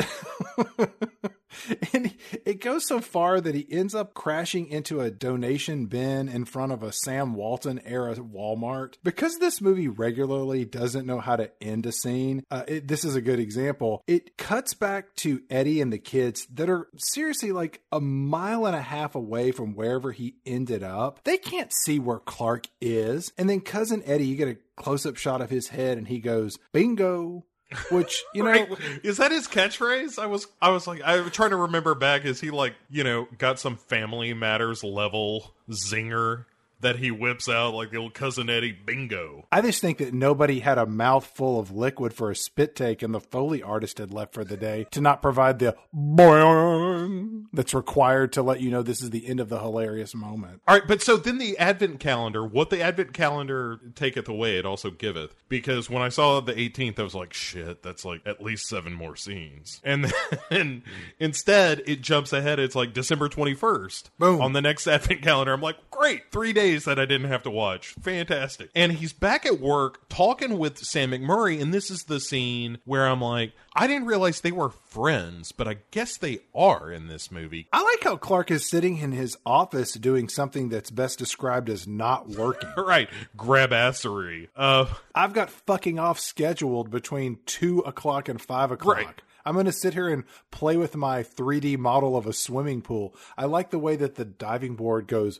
and 1.93 2.13
it 2.45 2.61
goes 2.61 2.87
so 2.87 3.01
far 3.01 3.41
that 3.41 3.55
he 3.55 3.67
ends 3.69 3.95
up 3.95 4.13
crashing 4.13 4.67
into 4.67 5.01
a 5.01 5.11
donation 5.11 5.85
bin 5.85 6.29
in 6.29 6.45
front 6.45 6.71
of 6.71 6.83
a 6.83 6.91
Sam 6.91 7.33
Walton 7.33 7.81
era 7.85 8.15
Walmart. 8.15 8.95
Because 9.03 9.37
this 9.37 9.61
movie 9.61 9.87
regularly 9.87 10.65
doesn't 10.65 11.05
know 11.05 11.19
how 11.19 11.35
to 11.35 11.51
end 11.61 11.85
a 11.85 11.91
scene, 11.91 12.43
uh, 12.51 12.63
it, 12.67 12.87
this 12.87 13.05
is 13.05 13.15
a 13.15 13.21
good 13.21 13.39
example. 13.39 14.03
It 14.07 14.37
cuts 14.37 14.73
back 14.73 15.15
to 15.17 15.41
Eddie 15.49 15.81
and 15.81 15.91
the 15.91 15.97
kids 15.97 16.45
that 16.53 16.69
are 16.69 16.87
seriously 16.97 17.51
like 17.51 17.81
a 17.91 17.99
mile 17.99 18.65
and 18.65 18.75
a 18.75 18.81
half 18.81 19.15
away 19.15 19.51
from 19.51 19.75
wherever 19.75 20.11
he 20.11 20.35
ended 20.45 20.83
up. 20.83 21.23
They 21.23 21.37
can't 21.37 21.71
see 21.73 21.99
where 21.99 22.19
Clark 22.19 22.67
is. 22.79 23.31
And 23.37 23.49
then 23.49 23.61
cousin 23.61 24.03
Eddie, 24.05 24.25
you 24.25 24.35
get 24.35 24.47
a 24.47 24.57
close 24.75 25.05
up 25.05 25.17
shot 25.17 25.41
of 25.41 25.49
his 25.49 25.69
head 25.69 25.97
and 25.97 26.07
he 26.07 26.19
goes, 26.19 26.57
bingo. 26.71 27.45
Which, 27.89 28.23
you 28.33 28.43
know, 28.43 28.49
Right? 28.51 28.69
Is 29.03 29.17
that 29.17 29.31
his 29.31 29.47
catchphrase? 29.47 30.19
I 30.19 30.25
was 30.25 30.47
I 30.61 30.69
was 30.71 30.87
like 30.87 31.01
I 31.01 31.21
was 31.21 31.31
trying 31.31 31.51
to 31.51 31.55
remember 31.55 31.95
back. 31.95 32.25
Is 32.25 32.41
he 32.41 32.51
like 32.51 32.75
you 32.89 33.03
know 33.03 33.27
got 33.37 33.59
some 33.59 33.77
Family 33.77 34.33
Matters 34.33 34.83
level 34.83 35.53
zinger 35.69 36.45
that 36.81 36.97
he 36.97 37.11
whips 37.11 37.47
out 37.49 37.73
like 37.73 37.91
the 37.91 37.97
old 37.97 38.13
cousin 38.13 38.49
Eddie 38.49 38.71
bingo? 38.71 39.45
I 39.51 39.61
just 39.61 39.81
think 39.81 39.99
that 39.99 40.13
nobody 40.13 40.59
had 40.59 40.77
a 40.77 40.85
mouthful 40.85 41.59
of 41.59 41.71
liquid 41.71 42.13
for 42.13 42.31
a 42.31 42.35
spit 42.35 42.75
take, 42.75 43.01
and 43.01 43.13
the 43.13 43.19
Foley 43.19 43.63
artist 43.63 43.97
had 43.97 44.11
left 44.11 44.33
for 44.33 44.43
the 44.43 44.57
day 44.57 44.87
to 44.91 45.01
not 45.01 45.21
provide 45.21 45.59
the 45.59 45.75
boing 45.95 47.45
that's 47.53 47.73
required 47.73 48.33
to 48.33 48.41
let 48.41 48.61
you 48.61 48.69
know 48.69 48.81
this 48.81 49.01
is 49.01 49.09
the 49.09 49.27
end 49.27 49.39
of 49.39 49.49
the 49.49 49.59
hilarious 49.59 50.15
moment. 50.15 50.61
All 50.67 50.75
right, 50.75 50.87
but 50.87 51.01
so 51.01 51.17
then 51.17 51.37
the 51.37 51.57
Advent 51.57 51.99
calendar, 51.99 52.45
what 52.45 52.69
the 52.69 52.81
Advent 52.81 53.13
calendar 53.13 53.79
taketh 53.95 54.27
away, 54.27 54.57
it 54.57 54.65
also 54.65 54.89
giveth. 54.89 55.35
Because 55.49 55.89
when 55.89 56.01
I 56.01 56.09
saw 56.09 56.39
the 56.39 56.53
18th, 56.53 56.99
I 56.99 57.03
was 57.03 57.15
like, 57.15 57.33
shit, 57.33 57.83
that's 57.83 58.05
like 58.05 58.21
at 58.25 58.41
least 58.41 58.67
seven 58.67 58.93
more 58.93 59.15
scenes. 59.15 59.81
And 59.83 60.11
then 60.49 60.83
instead, 61.19 61.81
it 61.85 62.01
jumps 62.01 62.33
ahead. 62.33 62.59
It's 62.59 62.75
like 62.75 62.93
December 62.93 63.29
21st 63.29 64.09
Boom. 64.17 64.41
on 64.41 64.53
the 64.53 64.61
next 64.61 64.87
Advent 64.91 65.21
calendar. 65.21 65.53
I'm 65.53 65.61
like, 65.61 65.77
great, 65.89 66.31
three 66.31 66.53
days 66.53 66.70
that 66.79 66.99
I 66.99 67.05
didn't 67.05 67.29
have 67.29 67.43
to 67.43 67.51
watch. 67.51 67.93
Fantastic. 68.01 68.69
And 68.75 68.91
he's 68.93 69.13
back 69.13 69.45
at 69.45 69.59
work 69.59 70.07
talking 70.09 70.57
with 70.57 70.79
Sam 70.79 71.11
McMurray. 71.11 71.61
And 71.61 71.73
this 71.73 71.89
is 71.91 72.03
the 72.03 72.19
scene 72.19 72.79
where 72.85 73.07
I'm 73.07 73.21
like, 73.21 73.53
I 73.75 73.87
didn't 73.87 74.05
realize 74.07 74.41
they 74.41 74.51
were 74.51 74.69
friends, 74.69 75.51
but 75.51 75.67
I 75.67 75.77
guess 75.91 76.17
they 76.17 76.39
are 76.53 76.91
in 76.91 77.07
this 77.07 77.31
movie. 77.31 77.67
I 77.71 77.81
like 77.83 78.03
how 78.03 78.17
Clark 78.17 78.51
is 78.51 78.69
sitting 78.69 78.97
in 78.97 79.11
his 79.11 79.37
office 79.45 79.93
doing 79.93 80.27
something 80.27 80.69
that's 80.69 80.91
best 80.91 81.19
described 81.19 81.69
as 81.69 81.87
not 81.87 82.29
working. 82.29 82.69
Right, 82.81 83.09
grabassery. 83.37 84.49
Uh, 84.55 84.85
I've 85.13 85.33
got 85.33 85.49
fucking 85.49 85.99
off 85.99 86.19
scheduled 86.19 86.89
between 86.89 87.39
two 87.45 87.79
o'clock 87.79 88.27
and 88.27 88.41
five 88.41 88.71
o'clock. 88.71 88.97
Right. 88.97 89.21
I'm 89.45 89.53
going 89.53 89.65
to 89.65 89.71
sit 89.71 89.93
here 89.93 90.09
and 90.09 90.23
play 90.51 90.77
with 90.77 90.95
my 90.95 91.23
3D 91.23 91.77
model 91.77 92.15
of 92.15 92.27
a 92.27 92.33
swimming 92.33 92.81
pool. 92.81 93.15
I 93.37 93.45
like 93.45 93.69
the 93.69 93.79
way 93.79 93.95
that 93.95 94.15
the 94.15 94.25
diving 94.25 94.75
board 94.75 95.07
goes 95.07 95.39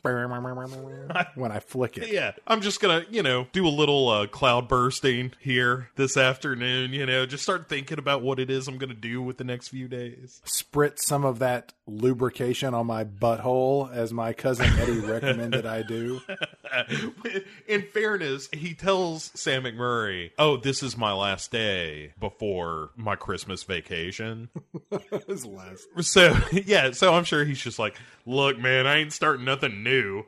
when 1.36 1.52
I 1.52 1.60
flick 1.60 1.98
it. 1.98 2.12
Yeah, 2.12 2.32
I'm 2.48 2.62
just 2.62 2.80
gonna, 2.82 3.06
you 3.10 3.24
know, 3.24 3.48
do 3.52 3.68
a 3.68 3.70
little 3.70 4.10
uh, 4.10 4.28
cloud 4.28 4.68
bursting 4.68 5.34
here 5.40 5.90
this 5.96 6.18
afternoon. 6.18 6.94
You 6.94 7.06
know, 7.06 7.26
just 7.26 7.44
start 7.44 7.70
thinking 7.70 8.00
about 8.00 8.22
what 8.22 8.40
it 8.40 8.50
is 8.50 8.68
I'm 8.68 8.78
gonna 8.78 8.94
do 8.94 9.22
with 9.22 9.38
the 9.38 9.44
next 9.44 9.70
few 9.70 9.88
days. 9.88 10.42
Spritz 10.46 11.00
some 11.00 11.26
of 11.26 11.40
that 11.40 11.74
lubrication 11.92 12.74
on 12.74 12.88
my 12.88 13.04
butthole, 13.04 13.92
as 13.94 14.14
my 14.14 14.34
cousin 14.34 14.68
Eddie 14.80 15.00
recommended 15.00 15.66
I 15.66 15.82
do. 15.84 16.22
In 17.68 17.84
fairness, 17.84 18.50
he 18.54 18.74
tells 18.74 19.32
Sam 19.36 19.64
McMurray, 19.64 20.32
"Oh, 20.40 20.58
this 20.58 20.82
is 20.84 20.98
my 20.98 21.14
last 21.14 21.52
day 21.52 22.14
before 22.20 22.92
my 22.96 23.16
Christmas 23.16 23.64
vacation." 23.64 24.50
His 25.28 25.46
last. 25.46 25.88
So 26.02 26.36
yeah, 26.52 26.92
so 26.92 27.14
I'm 27.14 27.24
sure 27.24 27.44
he's 27.44 27.62
just 27.62 27.80
like, 27.80 27.96
"Look, 28.26 28.58
man, 28.58 28.88
I 28.88 28.98
ain't 28.98 29.14
starting 29.14 29.46
nothing 29.46 29.84
new. 29.84 30.24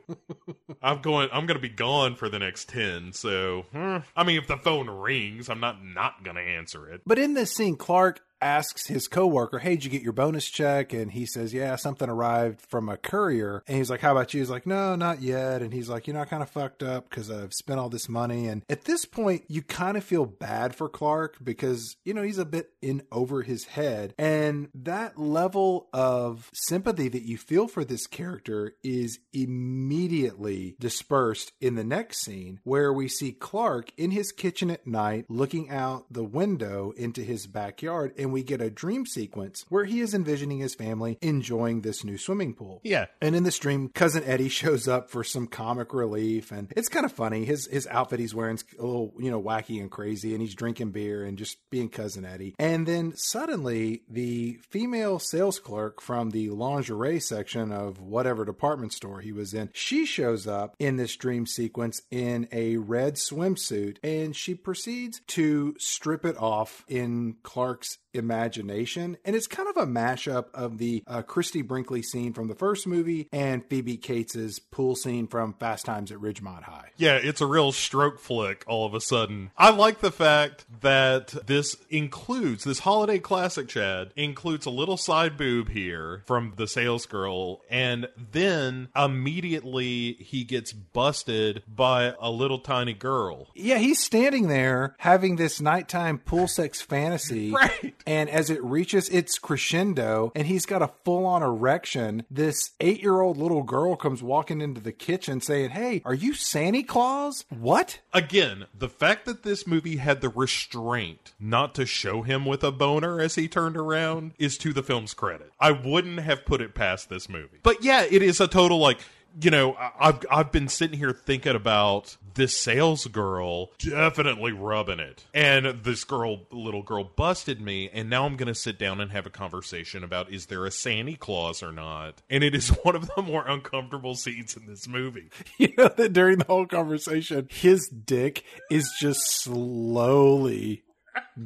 I'm 0.82 1.00
going. 1.00 1.28
I'm 1.32 1.46
gonna 1.46 1.58
be 1.58 1.68
gone 1.68 2.14
for 2.16 2.28
the 2.28 2.38
next 2.38 2.68
ten. 2.68 3.12
So, 3.12 3.66
hmm, 3.72 3.98
I 4.16 4.24
mean, 4.24 4.38
if 4.38 4.46
the 4.46 4.56
phone 4.56 4.88
rings, 4.88 5.48
I'm 5.48 5.60
not 5.60 5.84
not 5.84 6.22
gonna 6.24 6.40
answer 6.40 6.88
it." 6.88 7.02
But 7.06 7.18
in 7.18 7.34
this 7.34 7.52
scene, 7.52 7.76
Clark 7.76 8.20
asks 8.44 8.86
his 8.86 9.08
coworker, 9.08 9.58
"Hey, 9.58 9.74
did 9.74 9.84
you 9.84 9.90
get 9.90 10.02
your 10.02 10.12
bonus 10.12 10.48
check?" 10.48 10.92
And 10.92 11.10
he 11.10 11.24
says, 11.26 11.54
"Yeah, 11.54 11.76
something 11.76 12.08
arrived 12.08 12.60
from 12.60 12.88
a 12.88 12.96
courier." 12.96 13.62
And 13.66 13.78
he's 13.78 13.90
like, 13.90 14.00
"How 14.00 14.12
about 14.12 14.34
you?" 14.34 14.40
He's 14.40 14.50
like, 14.50 14.66
"No, 14.66 14.94
not 14.94 15.22
yet." 15.22 15.62
And 15.62 15.72
he's 15.72 15.88
like, 15.88 16.06
"You 16.06 16.12
know, 16.12 16.20
I 16.20 16.26
kind 16.26 16.42
of 16.42 16.50
fucked 16.50 16.82
up 16.82 17.08
because 17.08 17.30
I've 17.30 17.54
spent 17.54 17.80
all 17.80 17.88
this 17.88 18.08
money." 18.08 18.46
And 18.46 18.62
at 18.68 18.84
this 18.84 19.06
point, 19.06 19.44
you 19.48 19.62
kind 19.62 19.96
of 19.96 20.04
feel 20.04 20.26
bad 20.26 20.74
for 20.74 20.88
Clark 20.88 21.38
because 21.42 21.96
you 22.04 22.12
know 22.12 22.22
he's 22.22 22.38
a 22.38 22.44
bit 22.44 22.72
in 22.82 23.02
over 23.10 23.42
his 23.42 23.64
head, 23.64 24.14
and 24.18 24.68
that 24.74 25.18
level 25.18 25.88
of 25.92 26.50
sympathy 26.52 27.08
that 27.08 27.22
you 27.22 27.38
feel 27.38 27.66
for 27.66 27.84
this 27.84 28.06
character 28.06 28.76
is 28.82 29.18
immediately 29.32 30.76
dispersed 30.78 31.52
in 31.60 31.76
the 31.76 31.84
next 31.84 32.22
scene 32.22 32.60
where 32.64 32.92
we 32.92 33.08
see 33.08 33.32
Clark 33.32 33.90
in 33.96 34.10
his 34.10 34.32
kitchen 34.32 34.70
at 34.70 34.86
night 34.86 35.24
looking 35.28 35.70
out 35.70 36.12
the 36.12 36.24
window 36.24 36.92
into 36.96 37.22
his 37.22 37.46
backyard 37.46 38.12
and 38.18 38.33
we 38.34 38.42
get 38.42 38.60
a 38.60 38.68
dream 38.68 39.06
sequence 39.06 39.64
where 39.68 39.84
he 39.84 40.00
is 40.00 40.12
envisioning 40.12 40.58
his 40.58 40.74
family 40.74 41.16
enjoying 41.22 41.82
this 41.82 42.02
new 42.02 42.18
swimming 42.18 42.52
pool. 42.52 42.80
Yeah. 42.82 43.06
And 43.22 43.36
in 43.36 43.44
this 43.44 43.60
dream, 43.60 43.90
cousin 43.94 44.24
Eddie 44.24 44.48
shows 44.60 44.88
up 44.88 45.08
for 45.08 45.22
some 45.22 45.46
comic 45.46 45.94
relief, 45.94 46.50
and 46.50 46.72
it's 46.76 46.88
kind 46.88 47.06
of 47.06 47.12
funny. 47.12 47.44
His 47.44 47.66
his 47.66 47.86
outfit 47.86 48.18
he's 48.18 48.34
wearing's 48.34 48.64
a 48.76 48.82
little 48.82 49.14
you 49.18 49.30
know 49.30 49.40
wacky 49.40 49.80
and 49.80 49.90
crazy, 49.90 50.32
and 50.32 50.42
he's 50.42 50.54
drinking 50.54 50.90
beer 50.90 51.24
and 51.24 51.38
just 51.38 51.58
being 51.70 51.88
cousin 51.88 52.24
Eddie. 52.24 52.56
And 52.58 52.88
then 52.88 53.12
suddenly, 53.14 54.02
the 54.10 54.58
female 54.68 55.20
sales 55.20 55.60
clerk 55.60 56.00
from 56.00 56.30
the 56.30 56.50
lingerie 56.50 57.20
section 57.20 57.70
of 57.70 58.00
whatever 58.00 58.44
department 58.44 58.92
store 58.92 59.20
he 59.20 59.32
was 59.32 59.54
in, 59.54 59.70
she 59.72 60.06
shows 60.06 60.48
up 60.48 60.74
in 60.80 60.96
this 60.96 61.14
dream 61.14 61.46
sequence 61.46 62.02
in 62.10 62.48
a 62.50 62.78
red 62.78 63.14
swimsuit, 63.14 63.98
and 64.02 64.34
she 64.34 64.56
proceeds 64.56 65.20
to 65.28 65.76
strip 65.78 66.24
it 66.24 66.36
off 66.36 66.84
in 66.88 67.36
Clark's 67.44 67.98
imagination. 68.14 69.16
And 69.24 69.34
it's 69.36 69.46
kind 69.46 69.68
of 69.68 69.76
a 69.76 69.86
mashup 69.86 70.46
of 70.54 70.78
the 70.78 71.02
uh, 71.06 71.22
Christie 71.22 71.62
Brinkley 71.62 72.02
scene 72.02 72.32
from 72.32 72.48
the 72.48 72.54
first 72.54 72.86
movie 72.86 73.28
and 73.32 73.64
Phoebe 73.66 73.96
Cates's 73.96 74.58
pool 74.58 74.96
scene 74.96 75.26
from 75.26 75.54
Fast 75.54 75.84
Times 75.86 76.10
at 76.12 76.18
Ridgemont 76.18 76.62
High. 76.64 76.90
Yeah, 76.96 77.16
it's 77.16 77.40
a 77.40 77.46
real 77.46 77.72
stroke 77.72 78.18
flick 78.20 78.64
all 78.66 78.86
of 78.86 78.94
a 78.94 79.00
sudden. 79.00 79.50
I 79.56 79.70
like 79.70 80.00
the 80.00 80.10
fact 80.12 80.64
that 80.80 81.28
this 81.46 81.76
includes, 81.90 82.64
this 82.64 82.80
holiday 82.80 83.18
classic, 83.18 83.68
Chad, 83.68 84.12
includes 84.16 84.66
a 84.66 84.70
little 84.70 84.96
side 84.96 85.36
boob 85.36 85.70
here 85.70 86.22
from 86.26 86.54
the 86.56 86.66
sales 86.68 87.06
girl, 87.06 87.62
and 87.68 88.08
then 88.32 88.88
immediately 88.94 90.14
he 90.14 90.44
gets 90.44 90.72
busted 90.72 91.62
by 91.66 92.14
a 92.20 92.30
little 92.30 92.58
tiny 92.58 92.92
girl. 92.92 93.48
Yeah, 93.54 93.78
he's 93.78 93.98
standing 93.98 94.48
there 94.48 94.94
having 94.98 95.36
this 95.36 95.60
nighttime 95.60 96.18
pool 96.18 96.48
sex 96.48 96.80
fantasy. 96.80 97.54
Right. 97.64 97.94
And 98.06 98.28
as 98.28 98.50
it 98.50 98.62
reaches 98.62 99.08
its 99.08 99.38
crescendo 99.38 100.32
and 100.34 100.46
he's 100.46 100.66
got 100.66 100.82
a 100.82 100.90
full 101.04 101.26
on 101.26 101.42
erection, 101.42 102.24
this 102.30 102.72
eight 102.80 103.02
year 103.02 103.20
old 103.20 103.36
little 103.36 103.62
girl 103.62 103.96
comes 103.96 104.22
walking 104.22 104.60
into 104.60 104.80
the 104.80 104.92
kitchen 104.92 105.40
saying, 105.40 105.70
Hey, 105.70 106.02
are 106.04 106.14
you 106.14 106.34
Santa 106.34 106.82
Claus? 106.82 107.44
What? 107.48 108.00
Again, 108.12 108.66
the 108.76 108.88
fact 108.88 109.24
that 109.26 109.42
this 109.42 109.66
movie 109.66 109.96
had 109.96 110.20
the 110.20 110.28
restraint 110.28 111.32
not 111.38 111.74
to 111.76 111.86
show 111.86 112.22
him 112.22 112.44
with 112.44 112.62
a 112.62 112.72
boner 112.72 113.20
as 113.20 113.34
he 113.34 113.48
turned 113.48 113.76
around 113.76 114.32
is 114.38 114.58
to 114.58 114.72
the 114.72 114.82
film's 114.82 115.14
credit. 115.14 115.52
I 115.58 115.72
wouldn't 115.72 116.20
have 116.20 116.44
put 116.44 116.60
it 116.60 116.74
past 116.74 117.08
this 117.08 117.28
movie. 117.28 117.60
But 117.62 117.82
yeah, 117.82 118.02
it 118.02 118.22
is 118.22 118.40
a 118.40 118.48
total 118.48 118.78
like 118.78 118.98
you 119.40 119.50
know, 119.50 119.76
I've 119.98 120.20
I've 120.30 120.52
been 120.52 120.68
sitting 120.68 120.98
here 120.98 121.12
thinking 121.12 121.54
about 121.54 122.16
this 122.34 122.60
sales 122.60 123.06
girl 123.06 123.70
definitely 123.78 124.52
rubbing 124.52 125.00
it, 125.00 125.24
and 125.32 125.82
this 125.82 126.04
girl, 126.04 126.42
little 126.50 126.82
girl, 126.82 127.04
busted 127.04 127.60
me, 127.60 127.90
and 127.92 128.10
now 128.10 128.26
I'm 128.26 128.36
gonna 128.36 128.54
sit 128.54 128.78
down 128.78 129.00
and 129.00 129.10
have 129.12 129.26
a 129.26 129.30
conversation 129.30 130.04
about 130.04 130.32
is 130.32 130.46
there 130.46 130.66
a 130.66 130.70
Santa 130.70 131.16
Claus 131.16 131.62
or 131.62 131.72
not, 131.72 132.22
and 132.30 132.44
it 132.44 132.54
is 132.54 132.68
one 132.82 132.96
of 132.96 133.10
the 133.14 133.22
more 133.22 133.46
uncomfortable 133.46 134.14
scenes 134.14 134.56
in 134.56 134.66
this 134.66 134.86
movie. 134.88 135.30
You 135.56 135.72
know 135.78 135.88
that 135.88 136.12
during 136.12 136.38
the 136.38 136.44
whole 136.46 136.66
conversation, 136.66 137.48
his 137.50 137.88
dick 137.88 138.44
is 138.70 138.90
just 138.98 139.20
slowly 139.30 140.82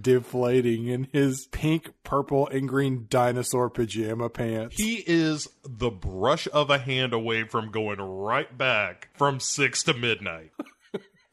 deflating 0.01 0.87
in 0.87 1.09
his 1.13 1.47
pink, 1.51 1.93
purple, 2.05 2.49
and 2.49 2.69
green 2.69 3.07
dinosaur 3.09 3.71
pajama 3.71 4.29
pants. 4.29 4.77
He 4.77 5.03
is 5.07 5.49
the 5.65 5.91
brush 5.91 6.49
of 6.53 6.71
a 6.71 6.79
hand 6.79 7.13
away 7.13 7.45
from 7.45 7.71
going 7.71 8.01
right 8.01 8.57
back 8.57 9.09
from 9.15 9.41
six 9.41 9.83
to 9.85 9.95
midnight. 9.95 10.53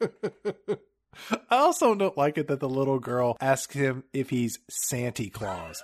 I 1.50 1.56
also 1.56 1.94
don't 1.94 2.16
like 2.16 2.36
it 2.38 2.48
that 2.48 2.60
the 2.60 2.68
little 2.68 2.98
girl 2.98 3.36
asks 3.40 3.74
him 3.74 4.04
if 4.12 4.30
he's 4.30 4.58
Santa 4.68 5.30
Claus. 5.30 5.82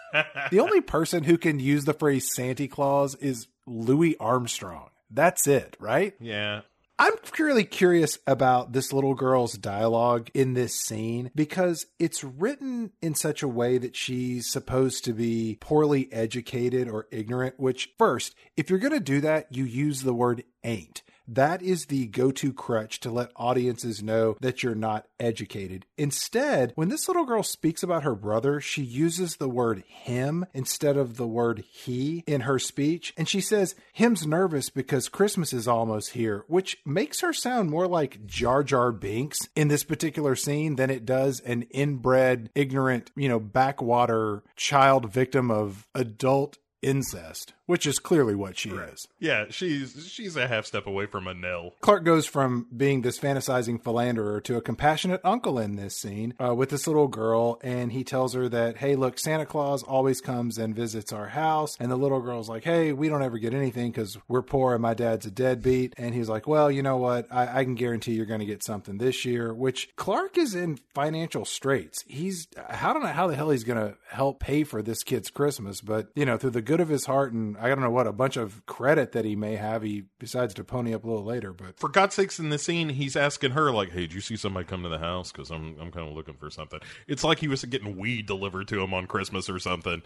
the 0.50 0.60
only 0.60 0.80
person 0.82 1.24
who 1.24 1.38
can 1.38 1.58
use 1.58 1.84
the 1.84 1.94
phrase 1.94 2.28
Santa 2.34 2.68
Claus 2.68 3.14
is 3.16 3.46
Louis 3.66 4.16
Armstrong. 4.18 4.90
That's 5.10 5.46
it, 5.46 5.76
right? 5.78 6.14
Yeah. 6.20 6.62
I'm 7.02 7.14
really 7.36 7.64
curious 7.64 8.20
about 8.28 8.72
this 8.72 8.92
little 8.92 9.14
girl's 9.14 9.54
dialogue 9.54 10.30
in 10.34 10.54
this 10.54 10.76
scene 10.76 11.32
because 11.34 11.86
it's 11.98 12.22
written 12.22 12.92
in 13.02 13.16
such 13.16 13.42
a 13.42 13.48
way 13.48 13.76
that 13.78 13.96
she's 13.96 14.48
supposed 14.48 15.04
to 15.06 15.12
be 15.12 15.58
poorly 15.60 16.08
educated 16.12 16.88
or 16.88 17.08
ignorant, 17.10 17.58
which, 17.58 17.90
first, 17.98 18.36
if 18.56 18.70
you're 18.70 18.78
going 18.78 18.92
to 18.92 19.00
do 19.00 19.20
that, 19.20 19.48
you 19.50 19.64
use 19.64 20.02
the 20.02 20.14
word 20.14 20.44
ain't. 20.62 21.02
That 21.26 21.62
is 21.62 21.86
the 21.86 22.06
go 22.06 22.30
to 22.32 22.52
crutch 22.52 23.00
to 23.00 23.10
let 23.10 23.30
audiences 23.36 24.02
know 24.02 24.36
that 24.40 24.62
you're 24.62 24.74
not 24.74 25.06
educated. 25.20 25.86
Instead, 25.96 26.72
when 26.74 26.88
this 26.88 27.08
little 27.08 27.24
girl 27.24 27.42
speaks 27.42 27.82
about 27.82 28.02
her 28.02 28.14
brother, 28.14 28.60
she 28.60 28.82
uses 28.82 29.36
the 29.36 29.48
word 29.48 29.84
him 29.86 30.46
instead 30.52 30.96
of 30.96 31.16
the 31.16 31.26
word 31.26 31.64
he 31.70 32.24
in 32.26 32.42
her 32.42 32.58
speech. 32.58 33.14
And 33.16 33.28
she 33.28 33.40
says, 33.40 33.74
Him's 33.92 34.26
nervous 34.26 34.70
because 34.70 35.08
Christmas 35.08 35.52
is 35.52 35.68
almost 35.68 36.10
here, 36.10 36.44
which 36.48 36.78
makes 36.84 37.20
her 37.20 37.32
sound 37.32 37.70
more 37.70 37.86
like 37.86 38.26
Jar 38.26 38.62
Jar 38.62 38.92
Binks 38.92 39.38
in 39.54 39.68
this 39.68 39.84
particular 39.84 40.36
scene 40.36 40.76
than 40.76 40.90
it 40.90 41.04
does 41.04 41.40
an 41.40 41.62
inbred, 41.70 42.50
ignorant, 42.54 43.10
you 43.16 43.28
know, 43.28 43.40
backwater 43.40 44.42
child 44.56 45.12
victim 45.12 45.50
of 45.50 45.86
adult 45.94 46.58
incest, 46.82 47.54
which 47.72 47.86
is 47.86 47.98
clearly 47.98 48.34
what 48.34 48.58
she 48.58 48.68
is. 48.68 49.08
Yeah, 49.18 49.46
she's 49.48 50.06
she's 50.06 50.36
a 50.36 50.46
half 50.46 50.66
step 50.66 50.86
away 50.86 51.06
from 51.06 51.26
a 51.26 51.32
nil. 51.32 51.72
Clark 51.80 52.04
goes 52.04 52.26
from 52.26 52.66
being 52.76 53.00
this 53.00 53.18
fantasizing 53.18 53.82
philanderer 53.82 54.42
to 54.42 54.58
a 54.58 54.60
compassionate 54.60 55.22
uncle 55.24 55.58
in 55.58 55.76
this 55.76 55.96
scene 55.96 56.34
uh, 56.38 56.54
with 56.54 56.68
this 56.68 56.86
little 56.86 57.08
girl, 57.08 57.58
and 57.62 57.90
he 57.92 58.04
tells 58.04 58.34
her 58.34 58.46
that, 58.50 58.76
hey, 58.76 58.94
look, 58.94 59.18
Santa 59.18 59.46
Claus 59.46 59.82
always 59.82 60.20
comes 60.20 60.58
and 60.58 60.76
visits 60.76 61.14
our 61.14 61.28
house. 61.28 61.74
And 61.80 61.90
the 61.90 61.96
little 61.96 62.20
girl's 62.20 62.46
like, 62.46 62.64
hey, 62.64 62.92
we 62.92 63.08
don't 63.08 63.22
ever 63.22 63.38
get 63.38 63.54
anything 63.54 63.90
because 63.90 64.18
we're 64.28 64.42
poor 64.42 64.74
and 64.74 64.82
my 64.82 64.92
dad's 64.92 65.24
a 65.24 65.30
deadbeat. 65.30 65.94
And 65.96 66.14
he's 66.14 66.28
like, 66.28 66.46
well, 66.46 66.70
you 66.70 66.82
know 66.82 66.98
what? 66.98 67.26
I, 67.30 67.60
I 67.60 67.64
can 67.64 67.74
guarantee 67.74 68.12
you're 68.12 68.26
going 68.26 68.40
to 68.40 68.46
get 68.46 68.62
something 68.62 68.98
this 68.98 69.24
year, 69.24 69.54
which 69.54 69.88
Clark 69.96 70.36
is 70.36 70.54
in 70.54 70.78
financial 70.92 71.46
straits. 71.46 72.04
He's, 72.06 72.48
I 72.68 72.92
don't 72.92 73.02
know 73.02 73.08
how 73.08 73.28
the 73.28 73.34
hell 73.34 73.48
he's 73.48 73.64
going 73.64 73.80
to 73.80 73.96
help 74.10 74.40
pay 74.40 74.62
for 74.64 74.82
this 74.82 75.02
kid's 75.02 75.30
Christmas, 75.30 75.80
but, 75.80 76.08
you 76.14 76.26
know, 76.26 76.36
through 76.36 76.50
the 76.50 76.60
good 76.60 76.80
of 76.80 76.90
his 76.90 77.06
heart 77.06 77.32
and 77.32 77.56
I 77.62 77.68
don't 77.68 77.80
know 77.80 77.90
what, 77.90 78.08
a 78.08 78.12
bunch 78.12 78.36
of 78.36 78.66
credit 78.66 79.12
that 79.12 79.24
he 79.24 79.36
may 79.36 79.54
have, 79.54 79.82
he 79.82 80.04
decides 80.18 80.52
to 80.54 80.64
pony 80.64 80.92
up 80.92 81.04
a 81.04 81.06
little 81.06 81.24
later. 81.24 81.52
But 81.52 81.78
For 81.78 81.88
God's 81.88 82.16
sakes, 82.16 82.40
in 82.40 82.50
the 82.50 82.58
scene, 82.58 82.88
he's 82.88 83.14
asking 83.14 83.52
her 83.52 83.70
like, 83.70 83.92
"Hey, 83.92 84.00
did 84.00 84.14
you 84.14 84.20
see 84.20 84.36
somebody 84.36 84.66
come 84.66 84.82
to 84.82 84.88
the 84.88 84.98
house? 84.98 85.30
Because 85.30 85.50
I'm 85.50 85.76
I'm 85.80 85.92
kind 85.92 86.08
of 86.08 86.14
looking 86.14 86.34
for 86.34 86.50
something." 86.50 86.80
It's 87.06 87.22
like 87.22 87.38
he 87.38 87.46
was 87.46 87.64
getting 87.64 87.96
weed 87.96 88.26
delivered 88.26 88.66
to 88.68 88.82
him 88.82 88.92
on 88.92 89.06
Christmas 89.06 89.48
or 89.48 89.60
something. 89.60 90.02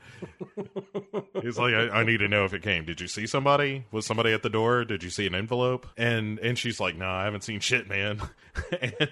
he's 1.43 1.59
like, 1.59 1.73
I, 1.73 1.89
"I 1.89 2.05
need 2.05 2.19
to 2.19 2.29
know 2.29 2.45
if 2.45 2.53
it 2.53 2.63
came. 2.63 2.85
Did 2.85 3.01
you 3.01 3.09
see 3.09 3.27
somebody? 3.27 3.87
Was 3.91 4.05
somebody 4.05 4.33
at 4.33 4.43
the 4.43 4.51
door? 4.51 4.85
Did 4.85 5.03
you 5.03 5.11
see 5.11 5.27
an 5.27 5.35
envelope?" 5.35 5.87
And 5.97 6.39
and 6.41 6.59
she's 6.59 6.79
like, 6.79 6.97
"No, 6.97 7.09
I 7.09 7.25
haven't 7.25 7.45
seen 7.45 7.61
shit, 7.61 7.89
man." 7.89 8.21
and, 8.81 9.09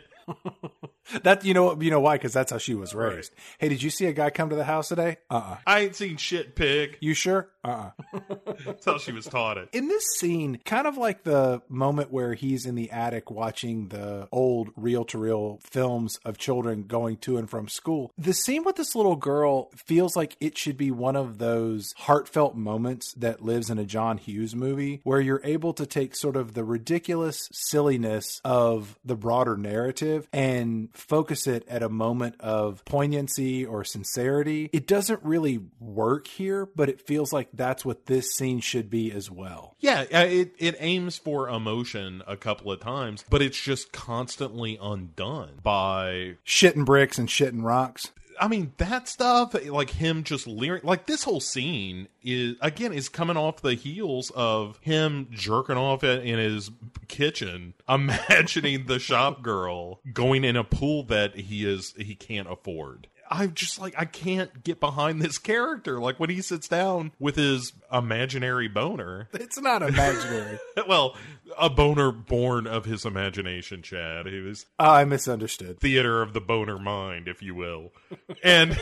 that, 1.23 1.45
you 1.45 1.55
know, 1.55 1.81
you 1.81 1.91
know 1.91 2.01
why? 2.01 2.17
Because 2.17 2.33
that's 2.33 2.51
how 2.51 2.59
she 2.59 2.75
was 2.75 2.95
raised. 2.95 3.35
Hey, 3.59 3.69
did 3.69 3.83
you 3.83 3.91
see 3.91 4.07
a 4.07 4.13
guy 4.13 4.31
come 4.31 4.51
to 4.51 4.57
the 4.57 4.65
house 4.65 4.89
today? 4.89 5.19
Uh 5.31 5.35
uh 5.35 5.57
I 5.67 5.81
ain't 5.81 5.97
seen 5.97 6.17
shit, 6.17 6.55
pig. 6.55 6.97
You 7.01 7.15
sure? 7.15 7.51
Uh 7.65 7.91
uh 8.13 8.23
That's 8.67 8.85
how 8.85 8.99
she 8.99 9.13
was 9.13 9.27
taught 9.27 9.59
it. 9.59 9.69
In 9.73 9.89
this 9.89 10.05
scene, 10.19 10.59
kind 10.65 10.87
of 10.87 10.97
like 10.97 11.25
the 11.25 11.63
moment 11.69 12.13
where 12.13 12.35
he's 12.35 12.67
in 12.67 12.75
the 12.75 12.91
attic 12.91 13.31
watching 13.31 13.89
the 13.89 14.29
old 14.31 14.71
reel 14.77 15.05
to 15.07 15.19
reel 15.19 15.61
films 15.63 16.19
of 16.25 16.39
children 16.39 16.85
going 16.85 17.17
to 17.19 17.37
and 17.37 17.49
from 17.49 17.69
school, 17.69 18.13
the 18.19 18.33
scene 18.33 18.65
with 18.65 18.77
this 18.77 18.95
little 18.95 19.17
girl 19.17 19.71
feels 19.75 20.17
like 20.17 20.37
it 20.41 20.57
should 20.59 20.77
be 20.77 20.91
one 20.91 21.17
of 21.17 21.39
those 21.39 21.93
heartfelt 21.97 22.55
moments 22.55 23.13
that 23.15 23.43
lives 23.43 23.71
in 23.71 23.79
a 23.79 23.85
John 23.85 24.19
Hughes 24.19 24.55
movie 24.55 25.01
where 25.05 25.21
you're 25.21 25.41
able 25.45 25.73
to 25.75 25.87
take 25.87 26.17
sort 26.17 26.37
of 26.37 26.55
the 26.55 26.65
ridiculous 26.65 27.49
silliness 27.53 28.41
of 28.45 28.99
the 29.05 29.17
broader 29.17 29.57
narrative 29.57 30.29
and 30.33 30.89
focus 30.93 31.47
it 31.47 31.67
at 31.69 31.83
a 31.83 31.89
moment 31.89 32.37
of 32.41 32.85
poignancy 32.85 33.65
or 33.65 33.85
sincerity. 33.85 34.71
It 34.73 34.87
doesn't 34.87 35.23
really 35.23 35.61
work 35.81 36.27
here, 36.27 36.67
but 36.67 36.89
it 36.89 37.07
feels 37.07 37.33
like 37.33 37.49
that's 37.57 37.85
what 37.85 38.07
this 38.07 38.33
scene 38.35 38.61
should 38.61 38.91
be 38.91 39.13
as 39.13 39.31
well. 39.31 39.77
Yeah, 39.81 40.05
uh, 40.13 40.27
it 40.27 40.55
it 40.59 40.77
aims 40.79 41.19
for 41.19 41.49
emotion 41.49 42.23
a 42.27 42.37
couple 42.37 42.71
of 42.73 42.81
times, 42.81 43.25
but 43.29 43.43
it's 43.43 43.61
just 43.61 43.93
constantly 43.93 44.79
undone 44.81 45.61
by 45.63 46.37
Shitting 46.47 46.85
bricks 46.85 47.19
and 47.19 47.29
shitting 47.29 47.63
rocks. 47.63 48.11
I 48.41 48.49
mean 48.49 48.73
that 48.79 49.09
stuff, 49.09 49.55
like 49.69 49.91
him 49.91 50.25
just 50.25 50.47
leering, 50.47 50.83
like 50.85 51.07
this 51.07 51.25
whole 51.25 51.41
scene 51.41 52.09
is 52.23 52.57
again 52.61 52.93
is 52.93 53.09
coming 53.09 53.37
off 53.37 53.63
the 53.63 53.75
heels 53.75 54.31
of 54.35 54.79
him 54.81 55.29
jerking 55.31 55.77
off 55.77 56.03
in 56.05 56.21
in 56.21 56.39
his 56.39 56.71
kitchen, 57.09 57.75
imagining 57.89 58.87
the 58.87 58.99
shop 58.99 59.43
girl 59.43 60.01
going 60.13 60.45
in 60.45 60.57
a 60.57 60.65
pool 60.65 61.05
that 61.05 61.37
he 61.37 61.65
is 61.65 61.95
he 61.97 62.15
can't 62.15 62.51
afford. 62.51 63.09
I'm 63.31 63.55
just 63.55 63.81
like 63.81 63.95
I 63.97 64.05
can't 64.05 64.63
get 64.65 64.81
behind 64.81 65.21
this 65.23 65.39
character. 65.39 66.01
Like 66.01 66.21
when 66.21 66.31
he 66.31 66.43
sits 66.43 66.69
down 66.69 67.13
with 67.19 67.37
his 67.37 67.73
imaginary 67.93 68.69
boner, 68.69 69.29
It's 69.33 69.59
not 69.59 69.83
imaginary. 69.83 70.59
well, 70.89 71.17
a 71.59 71.71
boner 71.71 72.13
born 72.13 72.67
of 72.67 72.85
his 72.85 73.05
imagination, 73.05 73.83
Chad. 73.83 74.27
He 74.27 74.41
was 74.41 74.67
oh, 74.79 74.91
I 74.91 75.05
misunderstood. 75.05 75.81
theater 75.81 76.23
of 76.23 76.33
the 76.33 76.41
boner 76.41 76.79
mind, 76.79 77.29
if 77.29 77.43
you 77.43 77.55
will. 77.55 77.93
And 78.43 78.79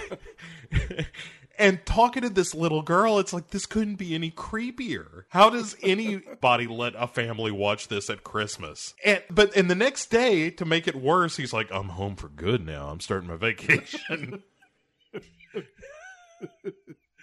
and 1.58 1.84
talking 1.84 2.22
to 2.22 2.30
this 2.30 2.54
little 2.54 2.82
girl, 2.82 3.18
it's 3.18 3.32
like 3.32 3.50
this 3.50 3.66
couldn't 3.66 3.96
be 3.96 4.14
any 4.14 4.30
creepier. 4.30 5.24
How 5.28 5.50
does 5.50 5.76
anybody 5.82 6.66
let 6.68 6.94
a 6.96 7.06
family 7.06 7.50
watch 7.50 7.88
this 7.88 8.08
at 8.10 8.24
Christmas? 8.24 8.94
And 9.04 9.22
but 9.30 9.56
and 9.56 9.70
the 9.70 9.74
next 9.74 10.06
day, 10.10 10.50
to 10.50 10.64
make 10.64 10.88
it 10.88 10.96
worse, 10.96 11.36
he's 11.36 11.52
like, 11.52 11.70
I'm 11.72 11.90
home 11.90 12.16
for 12.16 12.28
good 12.28 12.64
now. 12.64 12.88
I'm 12.88 13.00
starting 13.00 13.28
my 13.28 13.36
vacation. 13.42 14.42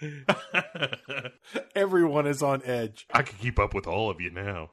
Everyone 1.74 2.26
is 2.26 2.42
on 2.42 2.62
edge. 2.64 3.06
I 3.12 3.22
can 3.22 3.38
keep 3.38 3.58
up 3.58 3.74
with 3.74 3.86
all 3.86 4.10
of 4.10 4.20
you 4.20 4.30
now. 4.30 4.70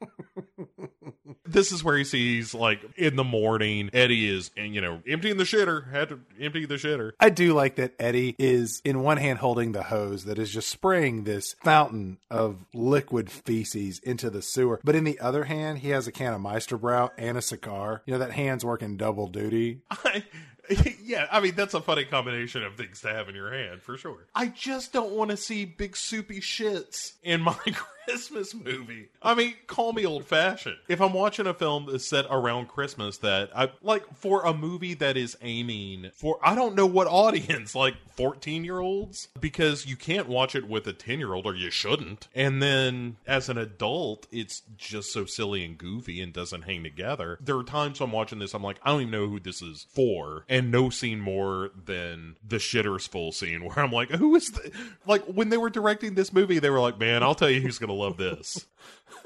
This 1.47 1.71
is 1.71 1.83
where 1.83 1.97
he 1.97 2.03
sees, 2.03 2.53
like, 2.53 2.81
in 2.95 3.15
the 3.15 3.23
morning, 3.23 3.89
Eddie 3.93 4.29
is, 4.29 4.51
and 4.57 4.73
you 4.73 4.81
know, 4.81 5.01
emptying 5.07 5.37
the 5.37 5.43
shitter, 5.43 5.91
had 5.91 6.09
to 6.09 6.19
empty 6.39 6.65
the 6.65 6.75
shitter. 6.75 7.11
I 7.19 7.29
do 7.29 7.53
like 7.53 7.75
that 7.75 7.93
Eddie 7.99 8.35
is 8.37 8.81
in 8.83 9.01
one 9.01 9.17
hand 9.17 9.39
holding 9.39 9.71
the 9.71 9.83
hose 9.83 10.25
that 10.25 10.39
is 10.39 10.51
just 10.51 10.69
spraying 10.69 11.23
this 11.23 11.55
fountain 11.63 12.17
of 12.29 12.65
liquid 12.73 13.29
feces 13.29 13.99
into 13.99 14.29
the 14.29 14.41
sewer. 14.41 14.79
But 14.83 14.95
in 14.95 15.03
the 15.03 15.19
other 15.19 15.45
hand, 15.45 15.79
he 15.79 15.89
has 15.89 16.07
a 16.07 16.11
can 16.11 16.33
of 16.33 16.41
Meister 16.41 16.77
Brau 16.77 17.11
and 17.17 17.37
a 17.37 17.41
cigar. 17.41 18.03
You 18.05 18.13
know, 18.13 18.19
that 18.19 18.31
hand's 18.31 18.65
working 18.65 18.97
double 18.97 19.27
duty. 19.27 19.81
I, 19.89 20.23
yeah, 21.03 21.27
I 21.31 21.39
mean 21.39 21.55
that's 21.55 21.73
a 21.73 21.81
funny 21.81 22.05
combination 22.05 22.63
of 22.63 22.75
things 22.75 23.01
to 23.01 23.09
have 23.09 23.29
in 23.29 23.35
your 23.35 23.51
hand 23.51 23.81
for 23.81 23.97
sure. 23.97 24.27
I 24.35 24.47
just 24.47 24.93
don't 24.93 25.11
want 25.11 25.31
to 25.31 25.37
see 25.37 25.65
big 25.65 25.95
soupy 25.95 26.41
shits 26.41 27.13
in 27.23 27.41
my 27.41 27.57
Christmas 28.07 28.55
movie. 28.55 29.09
I 29.21 29.35
mean, 29.35 29.55
call 29.67 29.91
me 29.91 30.05
old 30.05 30.23
fashioned. 30.23 30.77
If 30.87 31.01
I'm 31.01 31.11
watching 31.11 31.45
a 31.45 31.53
film 31.53 31.87
that's 31.91 32.07
set 32.07 32.25
around 32.29 32.69
Christmas 32.69 33.17
that 33.17 33.49
I 33.53 33.69
like 33.81 34.05
for 34.15 34.45
a 34.45 34.53
movie 34.53 34.93
that 34.95 35.17
is 35.17 35.37
aiming 35.41 36.11
for 36.13 36.39
I 36.41 36.55
don't 36.55 36.75
know 36.75 36.85
what 36.85 37.07
audience, 37.07 37.75
like 37.75 37.95
14 38.15 38.63
year 38.63 38.79
olds, 38.79 39.27
because 39.39 39.85
you 39.85 39.97
can't 39.97 40.29
watch 40.29 40.55
it 40.55 40.69
with 40.69 40.87
a 40.87 40.93
10 40.93 41.19
year 41.19 41.33
old 41.33 41.45
or 41.45 41.53
you 41.53 41.69
shouldn't. 41.69 42.29
And 42.33 42.61
then 42.61 43.17
as 43.27 43.49
an 43.49 43.57
adult, 43.57 44.25
it's 44.31 44.61
just 44.77 45.11
so 45.11 45.25
silly 45.25 45.65
and 45.65 45.77
goofy 45.77 46.21
and 46.21 46.31
doesn't 46.31 46.61
hang 46.61 46.83
together. 46.83 47.37
There 47.41 47.57
are 47.57 47.63
times 47.63 47.99
I'm 47.99 48.13
watching 48.13 48.39
this, 48.39 48.53
I'm 48.53 48.63
like, 48.63 48.79
I 48.83 48.91
don't 48.91 49.01
even 49.01 49.11
know 49.11 49.27
who 49.27 49.41
this 49.41 49.61
is 49.61 49.85
for, 49.89 50.45
and 50.47 50.71
no 50.71 50.89
scene 50.89 51.19
more 51.19 51.71
than 51.85 52.37
the 52.47 52.57
shitters 52.57 53.07
full 53.07 53.33
scene 53.33 53.63
where 53.65 53.79
I'm 53.79 53.91
like, 53.91 54.11
who 54.11 54.33
is 54.37 54.51
the 54.51 54.71
like 55.05 55.25
when 55.25 55.49
they 55.49 55.57
were 55.57 55.69
directing 55.69 56.15
this 56.15 56.31
movie, 56.31 56.59
they 56.59 56.69
were 56.69 56.79
like, 56.79 56.97
man, 56.97 57.21
I'll 57.21 57.35
tell 57.35 57.49
you 57.49 57.59
who's 57.59 57.79
gonna 57.79 57.96
love 57.97 58.17
this. 58.17 58.65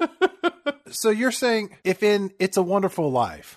So 0.90 1.08
you're 1.08 1.32
saying 1.32 1.70
if 1.84 2.02
in 2.02 2.32
It's 2.38 2.58
a 2.58 2.62
Wonderful 2.62 3.10
Life, 3.10 3.56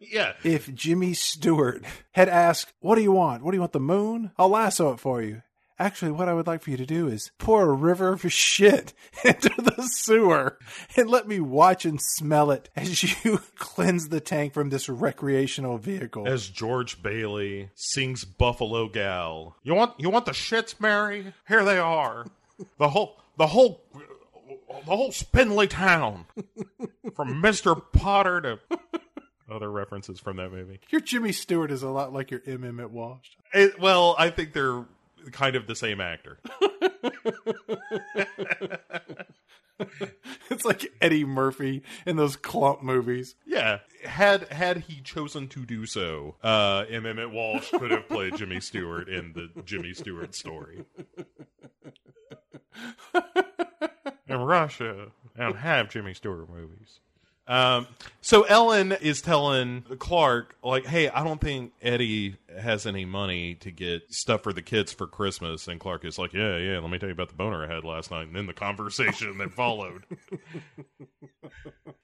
Yeah. 0.00 0.32
if 0.42 0.72
Jimmy 0.74 1.14
Stewart 1.14 1.84
had 2.12 2.28
asked, 2.28 2.72
What 2.80 2.96
do 2.96 3.02
you 3.02 3.12
want? 3.12 3.42
What 3.44 3.52
do 3.52 3.56
you 3.56 3.60
want? 3.60 3.72
The 3.72 3.78
moon? 3.80 4.32
I'll 4.36 4.48
lasso 4.48 4.92
it 4.92 4.98
for 4.98 5.22
you. 5.22 5.42
Actually, 5.78 6.12
what 6.12 6.28
I 6.28 6.34
would 6.34 6.46
like 6.46 6.60
for 6.62 6.70
you 6.70 6.76
to 6.76 6.86
do 6.86 7.06
is 7.08 7.30
pour 7.38 7.62
a 7.68 7.72
river 7.72 8.08
of 8.12 8.32
shit 8.32 8.92
into 9.24 9.50
the 9.58 9.82
sewer 9.92 10.58
and 10.96 11.08
let 11.08 11.26
me 11.28 11.38
watch 11.40 11.84
and 11.84 12.00
smell 12.00 12.50
it 12.50 12.68
as 12.76 13.24
you 13.24 13.38
cleanse 13.58 14.08
the 14.08 14.20
tank 14.20 14.54
from 14.54 14.70
this 14.70 14.88
recreational 14.88 15.78
vehicle. 15.78 16.26
As 16.26 16.48
George 16.48 17.00
Bailey 17.02 17.70
sings 17.76 18.24
Buffalo 18.24 18.88
Gal. 18.88 19.56
You 19.62 19.74
want 19.74 19.94
you 19.98 20.10
want 20.10 20.26
the 20.26 20.32
shits, 20.32 20.80
Mary? 20.80 21.32
Here 21.48 21.64
they 21.64 21.78
are. 21.78 22.26
The 22.78 22.88
whole 22.90 23.18
the 23.38 23.46
whole 23.48 23.82
the 24.80 24.96
whole 24.96 25.12
spindly 25.12 25.66
town. 25.66 26.26
From 27.14 27.42
Mr. 27.42 27.80
Potter 27.92 28.40
to 28.40 28.78
other 29.50 29.70
references 29.70 30.18
from 30.18 30.36
that 30.38 30.50
movie. 30.50 30.80
your 30.90 31.00
Jimmy 31.02 31.32
Stewart 31.32 31.70
is 31.70 31.82
a 31.82 31.90
lot 31.90 32.12
like 32.12 32.30
your 32.30 32.40
M. 32.46 32.64
Emmett 32.64 32.90
Walsh. 32.90 33.28
It, 33.52 33.78
well, 33.78 34.14
I 34.18 34.30
think 34.30 34.54
they're 34.54 34.86
kind 35.32 35.56
of 35.56 35.66
the 35.66 35.76
same 35.76 36.00
actor. 36.00 36.38
It's 40.50 40.64
like 40.64 40.92
Eddie 41.00 41.24
Murphy 41.24 41.82
in 42.06 42.16
those 42.16 42.36
clump 42.36 42.82
movies. 42.82 43.34
Yeah, 43.46 43.78
had 44.04 44.48
had 44.52 44.76
he 44.78 45.00
chosen 45.00 45.48
to 45.48 45.64
do 45.64 45.86
so, 45.86 46.36
uh, 46.42 46.84
M. 46.88 47.06
Emmett 47.06 47.30
Walsh 47.32 47.70
could 47.70 47.90
have 47.90 48.06
played 48.08 48.36
Jimmy 48.36 48.60
Stewart 48.60 49.08
in 49.08 49.32
the 49.32 49.48
Jimmy 49.64 49.94
Stewart 49.94 50.34
story. 50.34 50.84
in 54.32 54.40
Russia, 54.40 55.08
and 55.36 55.56
have 55.56 55.90
Jimmy 55.90 56.14
Stewart 56.14 56.48
movies. 56.48 57.00
Um, 57.48 57.86
so 58.20 58.42
Ellen 58.44 58.92
is 58.92 59.20
telling 59.20 59.82
Clark, 59.98 60.56
like, 60.62 60.86
hey, 60.86 61.08
I 61.08 61.24
don't 61.24 61.40
think 61.40 61.72
Eddie 61.82 62.36
has 62.58 62.86
any 62.86 63.04
money 63.04 63.54
to 63.56 63.70
get 63.70 64.12
stuff 64.12 64.42
for 64.42 64.52
the 64.52 64.62
kids 64.62 64.92
for 64.92 65.06
Christmas. 65.06 65.68
And 65.68 65.80
Clark 65.80 66.04
is 66.04 66.18
like, 66.18 66.32
yeah, 66.32 66.56
yeah, 66.56 66.78
let 66.78 66.90
me 66.90 66.98
tell 66.98 67.08
you 67.08 67.14
about 67.14 67.28
the 67.28 67.34
boner 67.34 67.64
I 67.64 67.74
had 67.74 67.84
last 67.84 68.10
night. 68.10 68.26
And 68.26 68.36
then 68.36 68.46
the 68.46 68.52
conversation 68.52 69.38
that 69.38 69.52
followed. 69.52 70.04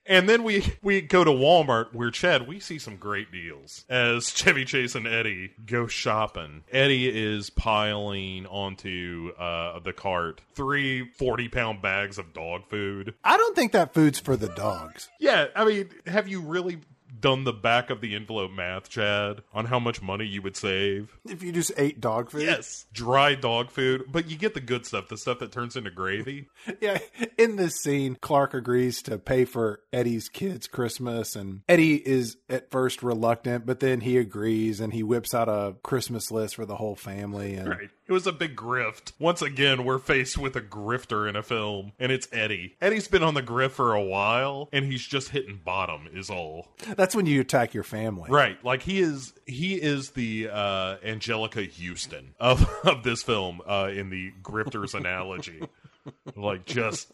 And 0.05 0.27
then 0.27 0.43
we 0.43 0.65
we 0.81 1.01
go 1.01 1.23
to 1.23 1.29
Walmart 1.29 1.93
where 1.93 2.09
Chad 2.09 2.47
we 2.47 2.59
see 2.59 2.79
some 2.79 2.97
great 2.97 3.31
deals 3.31 3.85
as 3.89 4.31
Chevy 4.31 4.65
Chase 4.65 4.95
and 4.95 5.05
Eddie 5.05 5.51
go 5.67 5.85
shopping. 5.85 6.63
Eddie 6.71 7.07
is 7.07 7.51
piling 7.51 8.47
onto 8.47 9.31
uh, 9.37 9.77
the 9.79 9.93
cart 9.93 10.41
three 10.55 11.07
40 11.11 11.49
pound 11.49 11.81
bags 11.83 12.17
of 12.17 12.33
dog 12.33 12.67
food. 12.69 13.13
I 13.23 13.37
don't 13.37 13.55
think 13.55 13.71
that 13.73 13.93
food's 13.93 14.19
for 14.19 14.35
the 14.35 14.49
dogs. 14.49 15.09
Yeah, 15.19 15.45
I 15.55 15.63
mean, 15.63 15.89
have 16.07 16.27
you 16.27 16.41
really 16.41 16.79
done 17.19 17.43
the 17.43 17.53
back 17.53 17.89
of 17.89 18.01
the 18.01 18.15
envelope 18.15 18.51
math, 18.51 18.89
Chad, 18.89 19.41
on 19.53 19.65
how 19.65 19.79
much 19.79 20.01
money 20.01 20.25
you 20.25 20.41
would 20.41 20.55
save? 20.55 21.17
If 21.27 21.43
you 21.43 21.51
just 21.51 21.71
ate 21.77 21.99
dog 22.01 22.29
food. 22.29 22.43
Yes, 22.43 22.85
dry 22.93 23.35
dog 23.35 23.71
food, 23.71 24.05
but 24.11 24.29
you 24.29 24.37
get 24.37 24.53
the 24.53 24.59
good 24.61 24.85
stuff, 24.85 25.07
the 25.07 25.17
stuff 25.17 25.39
that 25.39 25.51
turns 25.51 25.75
into 25.75 25.91
gravy. 25.91 26.47
Yeah. 26.81 26.99
In 27.37 27.55
this 27.55 27.75
scene, 27.77 28.17
Clark 28.21 28.53
agrees 28.53 29.01
to 29.03 29.17
pay 29.17 29.43
for 29.45 29.81
Eddie's 29.91 30.29
kids' 30.29 30.67
Christmas, 30.67 31.35
and 31.35 31.61
Eddie 31.67 31.95
is 31.95 32.37
at 32.47 32.69
first 32.69 33.01
reluctant, 33.01 33.65
but 33.65 33.79
then 33.79 34.01
he 34.01 34.17
agrees 34.17 34.79
and 34.79 34.93
he 34.93 35.03
whips 35.03 35.33
out 35.33 35.49
a 35.49 35.75
Christmas 35.83 36.31
list 36.31 36.55
for 36.55 36.65
the 36.65 36.75
whole 36.75 36.95
family. 36.95 37.55
And 37.55 37.69
Right. 37.69 37.89
It 38.09 38.13
was 38.13 38.25
a 38.25 38.31
big 38.31 38.55
grift. 38.55 39.11
Once 39.19 39.43
again, 39.43 39.85
we're 39.85 39.99
faced 39.99 40.35
with 40.35 40.55
a 40.55 40.61
grifter 40.61 41.29
in 41.29 41.35
a 41.35 41.43
film, 41.43 41.91
and 41.99 42.11
it's 42.11 42.27
Eddie. 42.31 42.75
Eddie's 42.81 43.07
been 43.07 43.21
on 43.21 43.35
the 43.35 43.43
grift 43.43 43.71
for 43.71 43.93
a 43.93 44.01
while, 44.01 44.67
and 44.73 44.83
he's 44.85 45.05
just 45.05 45.29
hitting 45.29 45.61
bottom, 45.63 46.07
is 46.11 46.31
all. 46.31 46.69
that's 46.97 47.15
when 47.15 47.27
you 47.27 47.39
attack 47.39 47.75
your 47.75 47.83
family. 47.83 48.31
Right. 48.31 48.57
Like 48.65 48.81
he 48.81 48.99
is 48.99 49.33
he 49.45 49.75
is 49.75 50.09
the 50.11 50.49
uh 50.51 50.97
Anjelica 51.05 51.69
Huston 51.71 52.33
of, 52.39 52.67
of 52.83 53.03
this 53.03 53.21
film, 53.21 53.61
uh, 53.67 53.91
in 53.93 54.09
the 54.09 54.33
grifters 54.41 54.95
analogy. 54.95 55.61
like 56.35 56.65
just 56.65 57.11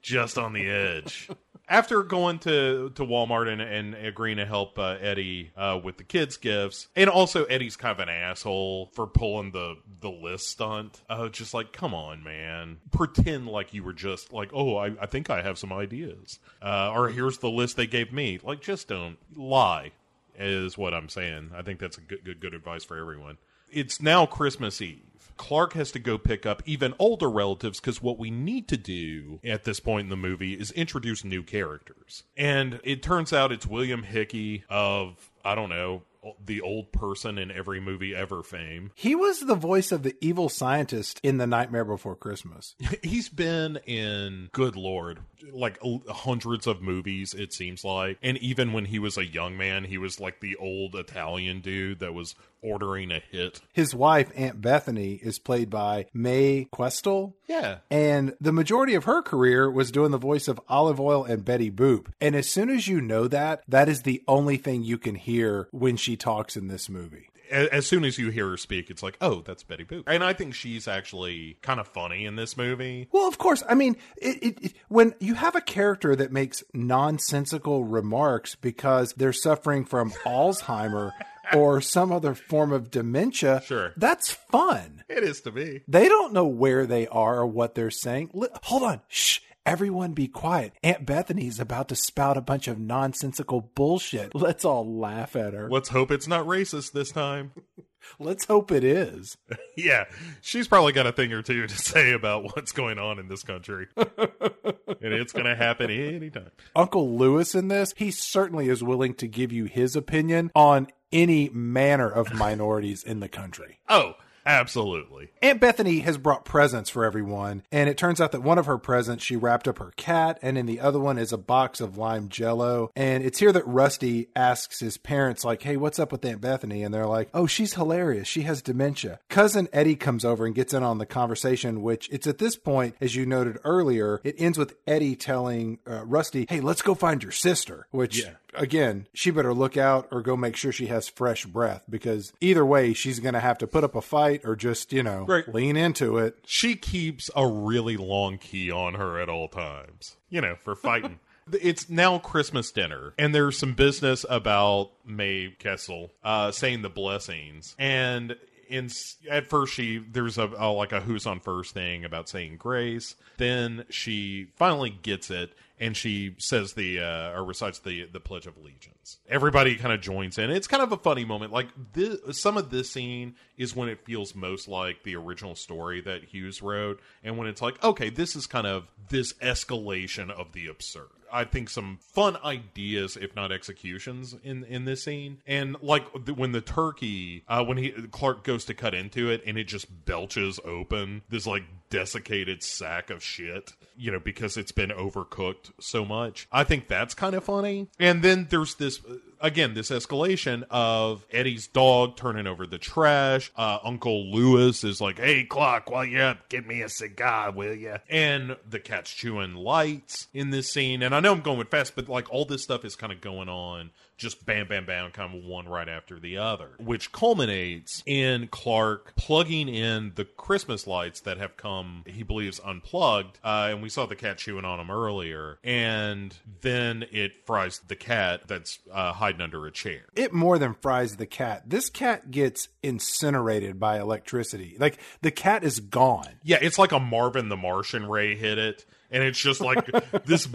just 0.00 0.38
on 0.38 0.54
the 0.54 0.70
edge. 0.70 1.28
After 1.66 2.02
going 2.02 2.40
to, 2.40 2.90
to 2.94 3.02
Walmart 3.02 3.50
and, 3.50 3.62
and 3.62 3.94
agreeing 3.94 4.36
to 4.36 4.44
help 4.44 4.78
uh, 4.78 4.96
Eddie 5.00 5.50
uh, 5.56 5.80
with 5.82 5.96
the 5.96 6.04
kids' 6.04 6.36
gifts, 6.36 6.88
and 6.94 7.08
also 7.08 7.44
Eddie's 7.44 7.76
kind 7.76 7.92
of 7.92 8.00
an 8.00 8.10
asshole 8.10 8.90
for 8.92 9.06
pulling 9.06 9.52
the 9.52 9.76
the 10.00 10.10
list 10.10 10.48
stunt. 10.48 11.00
Uh, 11.08 11.30
just 11.30 11.54
like, 11.54 11.72
come 11.72 11.94
on, 11.94 12.22
man, 12.22 12.78
pretend 12.90 13.48
like 13.48 13.72
you 13.72 13.82
were 13.82 13.94
just 13.94 14.30
like, 14.30 14.50
oh, 14.52 14.76
I, 14.76 14.92
I 15.00 15.06
think 15.06 15.30
I 15.30 15.40
have 15.40 15.58
some 15.58 15.72
ideas, 15.72 16.38
uh, 16.60 16.92
or 16.94 17.08
here's 17.08 17.38
the 17.38 17.50
list 17.50 17.76
they 17.76 17.86
gave 17.86 18.12
me. 18.12 18.38
Like, 18.42 18.60
just 18.60 18.88
don't 18.88 19.16
lie, 19.34 19.92
is 20.38 20.76
what 20.76 20.92
I'm 20.92 21.08
saying. 21.08 21.52
I 21.54 21.62
think 21.62 21.80
that's 21.80 21.96
a 21.96 22.02
good 22.02 22.24
good 22.24 22.40
good 22.40 22.52
advice 22.54 22.84
for 22.84 22.98
everyone. 22.98 23.38
It's 23.72 24.02
now 24.02 24.26
Christmas 24.26 24.82
Eve. 24.82 25.00
Clark 25.36 25.74
has 25.74 25.92
to 25.92 25.98
go 25.98 26.18
pick 26.18 26.46
up 26.46 26.62
even 26.66 26.94
older 26.98 27.30
relatives 27.30 27.80
because 27.80 28.02
what 28.02 28.18
we 28.18 28.30
need 28.30 28.68
to 28.68 28.76
do 28.76 29.40
at 29.44 29.64
this 29.64 29.80
point 29.80 30.04
in 30.04 30.10
the 30.10 30.16
movie 30.16 30.54
is 30.54 30.70
introduce 30.72 31.24
new 31.24 31.42
characters. 31.42 32.24
And 32.36 32.80
it 32.84 33.02
turns 33.02 33.32
out 33.32 33.52
it's 33.52 33.66
William 33.66 34.02
Hickey 34.02 34.64
of, 34.68 35.30
I 35.44 35.54
don't 35.54 35.70
know, 35.70 36.02
the 36.44 36.60
old 36.60 36.92
person 36.92 37.38
in 37.38 37.50
every 37.50 37.80
movie 37.80 38.14
ever 38.14 38.42
fame. 38.42 38.90
He 38.94 39.14
was 39.14 39.40
the 39.40 39.54
voice 39.54 39.92
of 39.92 40.02
the 40.02 40.16
evil 40.20 40.48
scientist 40.48 41.20
in 41.22 41.38
The 41.38 41.46
Nightmare 41.46 41.84
Before 41.84 42.16
Christmas. 42.16 42.74
He's 43.02 43.28
been 43.28 43.76
in, 43.86 44.48
good 44.52 44.76
lord, 44.76 45.20
like 45.52 45.78
hundreds 46.08 46.66
of 46.66 46.82
movies, 46.82 47.34
it 47.34 47.52
seems 47.52 47.84
like. 47.84 48.18
And 48.22 48.38
even 48.38 48.72
when 48.72 48.86
he 48.86 48.98
was 48.98 49.18
a 49.18 49.26
young 49.26 49.56
man, 49.56 49.84
he 49.84 49.98
was 49.98 50.20
like 50.20 50.40
the 50.40 50.56
old 50.56 50.94
Italian 50.94 51.60
dude 51.60 52.00
that 52.00 52.14
was 52.14 52.34
ordering 52.64 53.10
a 53.12 53.20
hit. 53.30 53.60
His 53.72 53.94
wife, 53.94 54.30
Aunt 54.34 54.60
Bethany, 54.60 55.14
is 55.14 55.38
played 55.38 55.70
by 55.70 56.06
Mae 56.14 56.66
Questel. 56.72 57.34
Yeah. 57.46 57.78
And 57.90 58.34
the 58.40 58.52
majority 58.52 58.94
of 58.94 59.04
her 59.04 59.22
career 59.22 59.70
was 59.70 59.90
doing 59.92 60.10
the 60.10 60.18
voice 60.18 60.48
of 60.48 60.60
Olive 60.68 60.98
Oyl 61.00 61.24
and 61.24 61.44
Betty 61.44 61.70
Boop. 61.70 62.06
And 62.20 62.34
as 62.34 62.48
soon 62.48 62.70
as 62.70 62.88
you 62.88 63.00
know 63.00 63.28
that, 63.28 63.62
that 63.68 63.88
is 63.88 64.02
the 64.02 64.22
only 64.26 64.56
thing 64.56 64.82
you 64.82 64.98
can 64.98 65.14
hear 65.14 65.68
when 65.70 65.96
she 65.96 66.16
talks 66.16 66.56
in 66.56 66.68
this 66.68 66.88
movie. 66.88 67.28
as 67.50 67.86
soon 67.86 68.04
as 68.04 68.18
you 68.18 68.30
hear 68.30 68.48
her 68.48 68.56
speak, 68.56 68.90
it's 68.90 69.02
like, 69.02 69.16
oh, 69.20 69.42
that's 69.42 69.62
Betty 69.62 69.84
Boop. 69.84 70.04
And 70.06 70.24
I 70.24 70.32
think 70.32 70.54
she's 70.54 70.88
actually 70.88 71.58
kind 71.62 71.78
of 71.78 71.86
funny 71.86 72.24
in 72.24 72.36
this 72.36 72.56
movie. 72.56 73.08
Well, 73.12 73.28
of 73.28 73.38
course. 73.38 73.62
I 73.68 73.74
mean, 73.74 73.96
it, 74.16 74.42
it, 74.42 74.64
it, 74.64 74.72
when 74.88 75.14
you 75.20 75.34
have 75.34 75.54
a 75.54 75.60
character 75.60 76.16
that 76.16 76.32
makes 76.32 76.64
nonsensical 76.72 77.84
remarks 77.84 78.54
because 78.54 79.12
they're 79.12 79.32
suffering 79.32 79.84
from 79.84 80.10
Alzheimer 80.24 81.12
or 81.52 81.80
some 81.80 82.10
other 82.12 82.34
form 82.34 82.72
of 82.72 82.90
dementia, 82.90 83.62
Sure. 83.64 83.92
that's 83.96 84.30
fun. 84.30 85.02
It 85.08 85.22
is 85.22 85.40
to 85.42 85.52
me. 85.52 85.80
They 85.88 86.08
don't 86.08 86.32
know 86.32 86.46
where 86.46 86.86
they 86.86 87.06
are 87.08 87.40
or 87.40 87.46
what 87.46 87.74
they're 87.74 87.90
saying. 87.90 88.30
Li- 88.32 88.48
hold 88.62 88.82
on. 88.82 89.00
Shh. 89.08 89.40
Everyone 89.66 90.12
be 90.12 90.28
quiet. 90.28 90.74
Aunt 90.82 91.06
Bethany's 91.06 91.58
about 91.58 91.88
to 91.88 91.96
spout 91.96 92.36
a 92.36 92.42
bunch 92.42 92.68
of 92.68 92.78
nonsensical 92.78 93.62
bullshit. 93.74 94.34
Let's 94.34 94.62
all 94.62 94.98
laugh 94.98 95.36
at 95.36 95.54
her. 95.54 95.70
Let's 95.70 95.88
hope 95.88 96.10
it's 96.10 96.28
not 96.28 96.44
racist 96.46 96.92
this 96.92 97.10
time. 97.10 97.52
Let's 98.18 98.44
hope 98.44 98.70
it 98.70 98.84
is. 98.84 99.38
yeah, 99.78 100.04
she's 100.42 100.68
probably 100.68 100.92
got 100.92 101.06
a 101.06 101.12
thing 101.12 101.32
or 101.32 101.40
two 101.40 101.66
to 101.66 101.74
say 101.78 102.12
about 102.12 102.44
what's 102.44 102.72
going 102.72 102.98
on 102.98 103.18
in 103.18 103.28
this 103.28 103.42
country. 103.42 103.86
and 103.96 105.14
it's 105.14 105.32
going 105.32 105.46
to 105.46 105.56
happen 105.56 105.90
anytime. 105.90 106.50
Uncle 106.76 107.16
Lewis 107.16 107.54
in 107.54 107.68
this, 107.68 107.94
he 107.96 108.10
certainly 108.10 108.68
is 108.68 108.82
willing 108.82 109.14
to 109.14 109.26
give 109.26 109.52
you 109.52 109.64
his 109.64 109.96
opinion 109.96 110.50
on 110.54 110.88
any 111.14 111.48
manner 111.48 112.10
of 112.10 112.34
minorities 112.34 113.02
in 113.02 113.20
the 113.20 113.28
country. 113.28 113.78
Oh, 113.88 114.14
absolutely. 114.46 115.30
Aunt 115.40 115.60
Bethany 115.60 116.00
has 116.00 116.18
brought 116.18 116.44
presents 116.44 116.90
for 116.90 117.04
everyone, 117.04 117.62
and 117.72 117.88
it 117.88 117.96
turns 117.96 118.20
out 118.20 118.32
that 118.32 118.42
one 118.42 118.58
of 118.58 118.66
her 118.66 118.76
presents 118.76 119.24
she 119.24 119.36
wrapped 119.36 119.66
up 119.68 119.78
her 119.78 119.92
cat, 119.96 120.38
and 120.42 120.58
in 120.58 120.66
the 120.66 120.80
other 120.80 120.98
one 120.98 121.16
is 121.16 121.32
a 121.32 121.38
box 121.38 121.80
of 121.80 121.96
lime 121.96 122.28
jello. 122.28 122.90
And 122.96 123.24
it's 123.24 123.38
here 123.38 123.52
that 123.52 123.66
Rusty 123.66 124.28
asks 124.36 124.80
his 124.80 124.98
parents, 124.98 125.44
like, 125.44 125.62
hey, 125.62 125.76
what's 125.76 125.98
up 125.98 126.12
with 126.12 126.24
Aunt 126.24 126.40
Bethany? 126.42 126.82
And 126.82 126.92
they're 126.92 127.06
like, 127.06 127.30
oh, 127.32 127.46
she's 127.46 127.74
hilarious. 127.74 128.28
She 128.28 128.42
has 128.42 128.60
dementia. 128.60 129.18
Cousin 129.30 129.68
Eddie 129.72 129.96
comes 129.96 130.24
over 130.24 130.44
and 130.44 130.54
gets 130.54 130.74
in 130.74 130.82
on 130.82 130.98
the 130.98 131.06
conversation, 131.06 131.82
which 131.82 132.08
it's 132.10 132.26
at 132.26 132.38
this 132.38 132.56
point, 132.56 132.96
as 133.00 133.14
you 133.14 133.24
noted 133.24 133.58
earlier, 133.64 134.20
it 134.24 134.34
ends 134.38 134.58
with 134.58 134.74
Eddie 134.86 135.16
telling 135.16 135.78
uh, 135.86 136.04
Rusty, 136.04 136.46
hey, 136.48 136.60
let's 136.60 136.82
go 136.82 136.94
find 136.94 137.22
your 137.22 137.32
sister, 137.32 137.86
which 137.92 138.22
Yeah. 138.22 138.32
Again, 138.54 139.06
she 139.14 139.30
better 139.30 139.52
look 139.54 139.76
out 139.76 140.08
or 140.10 140.22
go 140.22 140.36
make 140.36 140.56
sure 140.56 140.72
she 140.72 140.86
has 140.86 141.08
fresh 141.08 141.44
breath 141.46 141.84
because 141.88 142.32
either 142.40 142.64
way, 142.64 142.92
she's 142.94 143.20
going 143.20 143.34
to 143.34 143.40
have 143.40 143.58
to 143.58 143.66
put 143.66 143.84
up 143.84 143.94
a 143.94 144.00
fight 144.02 144.42
or 144.44 144.56
just, 144.56 144.92
you 144.92 145.02
know, 145.02 145.24
Right. 145.26 145.46
lean 145.52 145.76
into 145.76 146.18
it. 146.18 146.36
She 146.46 146.76
keeps 146.76 147.30
a 147.36 147.46
really 147.46 147.96
long 147.96 148.38
key 148.38 148.70
on 148.70 148.94
her 148.94 149.18
at 149.20 149.28
all 149.28 149.48
times, 149.48 150.16
you 150.30 150.40
know, 150.40 150.54
for 150.56 150.74
fighting. 150.74 151.18
It's 151.60 151.90
now 151.90 152.16
Christmas 152.18 152.70
dinner, 152.72 153.12
and 153.18 153.34
there's 153.34 153.58
some 153.58 153.74
business 153.74 154.24
about 154.30 154.92
Mae 155.04 155.54
Questel 155.60 156.08
uh, 156.24 156.50
saying 156.52 156.80
the 156.80 156.88
blessings. 156.88 157.76
And 157.78 158.36
in 158.74 158.90
at 159.30 159.46
first 159.46 159.74
she 159.74 159.98
there's 159.98 160.36
a, 160.36 160.50
a 160.56 160.70
like 160.70 160.92
a 160.92 161.00
who's 161.00 161.26
on 161.26 161.40
first 161.40 161.74
thing 161.74 162.04
about 162.04 162.28
saying 162.28 162.56
grace. 162.56 163.14
Then 163.36 163.84
she 163.88 164.48
finally 164.56 164.90
gets 164.90 165.30
it 165.30 165.54
and 165.78 165.96
she 165.96 166.34
says 166.38 166.74
the 166.74 167.00
uh, 167.00 167.32
or 167.32 167.44
recites 167.44 167.78
the 167.80 168.06
the 168.12 168.20
Pledge 168.20 168.46
of 168.46 168.56
Allegiance. 168.56 169.18
Everybody 169.28 169.76
kind 169.76 169.92
of 169.92 170.00
joins 170.00 170.38
in. 170.38 170.50
It's 170.50 170.66
kind 170.66 170.82
of 170.82 170.92
a 170.92 170.96
funny 170.96 171.24
moment. 171.24 171.52
Like 171.52 171.68
this, 171.92 172.40
some 172.40 172.56
of 172.56 172.70
this 172.70 172.90
scene 172.90 173.36
is 173.56 173.76
when 173.76 173.88
it 173.88 174.04
feels 174.04 174.34
most 174.34 174.68
like 174.68 175.02
the 175.04 175.16
original 175.16 175.54
story 175.54 176.00
that 176.02 176.24
Hughes 176.24 176.62
wrote, 176.62 177.00
and 177.22 177.38
when 177.38 177.46
it's 177.46 177.62
like, 177.62 177.82
okay, 177.82 178.10
this 178.10 178.34
is 178.34 178.46
kind 178.46 178.66
of 178.66 178.88
this 179.08 179.32
escalation 179.34 180.30
of 180.30 180.52
the 180.52 180.66
absurd. 180.66 181.08
I 181.34 181.44
think 181.44 181.68
some 181.68 181.98
fun 182.00 182.36
ideas, 182.44 183.18
if 183.20 183.34
not 183.34 183.50
executions, 183.50 184.34
in 184.44 184.64
in 184.64 184.84
this 184.84 185.04
scene. 185.04 185.38
And 185.46 185.76
like 185.82 186.06
when 186.28 186.52
the 186.52 186.60
turkey, 186.60 187.44
uh, 187.48 187.64
when 187.64 187.76
he 187.76 187.90
Clark 187.90 188.44
goes 188.44 188.64
to 188.66 188.74
cut 188.74 188.94
into 188.94 189.30
it, 189.30 189.42
and 189.44 189.58
it 189.58 189.64
just 189.64 190.06
belches 190.06 190.60
open 190.64 191.22
this 191.28 191.46
like 191.46 191.64
desiccated 191.90 192.62
sack 192.62 193.10
of 193.10 193.22
shit, 193.22 193.72
you 193.96 194.10
know, 194.10 194.20
because 194.20 194.56
it's 194.56 194.72
been 194.72 194.90
overcooked 194.90 195.72
so 195.80 196.04
much. 196.04 196.48
I 196.52 196.64
think 196.64 196.88
that's 196.88 197.14
kind 197.14 197.34
of 197.34 197.44
funny. 197.44 197.88
And 197.98 198.22
then 198.22 198.48
there's 198.50 198.74
this 198.76 199.00
again, 199.40 199.74
this 199.74 199.90
escalation 199.90 200.64
of 200.70 201.26
Eddie's 201.30 201.66
dog 201.66 202.16
turning 202.16 202.46
over 202.46 202.66
the 202.66 202.78
trash. 202.78 203.52
Uh, 203.56 203.78
Uncle 203.84 204.32
Lewis 204.32 204.84
is 204.84 205.00
like, 205.00 205.18
"Hey, 205.18 205.44
Clock, 205.44 205.90
while 205.90 206.04
you're 206.04 206.22
up, 206.22 206.48
give 206.48 206.66
me 206.66 206.82
a 206.82 206.88
cigar, 206.88 207.50
will 207.50 207.74
you?" 207.74 207.96
And 208.08 208.56
the 208.68 208.80
cat's 208.80 209.12
chewing 209.12 209.54
lights 209.54 210.28
in 210.32 210.50
this 210.50 210.72
scene. 210.72 211.02
And 211.02 211.14
I 211.14 211.20
know 211.20 211.32
I'm 211.32 211.42
going 211.42 211.66
fast, 211.66 211.94
but 211.94 212.08
like 212.08 212.32
all 212.32 212.44
this 212.44 212.62
stuff 212.62 212.84
is 212.84 212.96
kind 212.96 213.12
of 213.12 213.20
going 213.20 213.48
on 213.48 213.90
just 214.16 214.46
bam, 214.46 214.66
bam, 214.68 214.86
bam, 214.86 215.10
kind 215.10 215.34
of 215.34 215.44
one 215.44 215.68
right 215.68 215.88
after 215.88 216.18
the 216.18 216.38
other, 216.38 216.70
which 216.78 217.12
culminates 217.12 218.02
in 218.06 218.48
Clark 218.48 219.14
plugging 219.16 219.68
in 219.68 220.12
the 220.14 220.24
Christmas 220.24 220.86
lights 220.86 221.20
that 221.20 221.38
have 221.38 221.56
come, 221.56 222.04
he 222.06 222.22
believes, 222.22 222.60
unplugged. 222.64 223.38
Uh, 223.42 223.68
and 223.70 223.82
we 223.82 223.88
saw 223.88 224.06
the 224.06 224.16
cat 224.16 224.38
chewing 224.38 224.64
on 224.64 224.78
them 224.78 224.90
earlier. 224.90 225.58
And 225.64 226.34
then 226.60 227.06
it 227.10 227.46
fries 227.46 227.80
the 227.86 227.96
cat 227.96 228.42
that's 228.46 228.78
uh, 228.92 229.12
hiding 229.12 229.40
under 229.40 229.66
a 229.66 229.72
chair. 229.72 230.02
It 230.14 230.32
more 230.32 230.58
than 230.58 230.74
fries 230.74 231.16
the 231.16 231.26
cat. 231.26 231.64
This 231.66 231.88
cat 231.88 232.30
gets 232.30 232.68
incinerated 232.82 233.80
by 233.80 233.98
electricity. 233.98 234.76
Like 234.78 234.98
the 235.22 235.30
cat 235.30 235.64
is 235.64 235.80
gone. 235.80 236.28
Yeah, 236.42 236.58
it's 236.60 236.78
like 236.78 236.92
a 236.92 237.00
Marvin 237.00 237.48
the 237.48 237.56
Martian 237.56 238.06
ray 238.06 238.36
hit 238.36 238.58
it 238.58 238.84
and 239.14 239.22
it's 239.22 239.38
just 239.38 239.60
like 239.60 239.86
this 240.24 240.48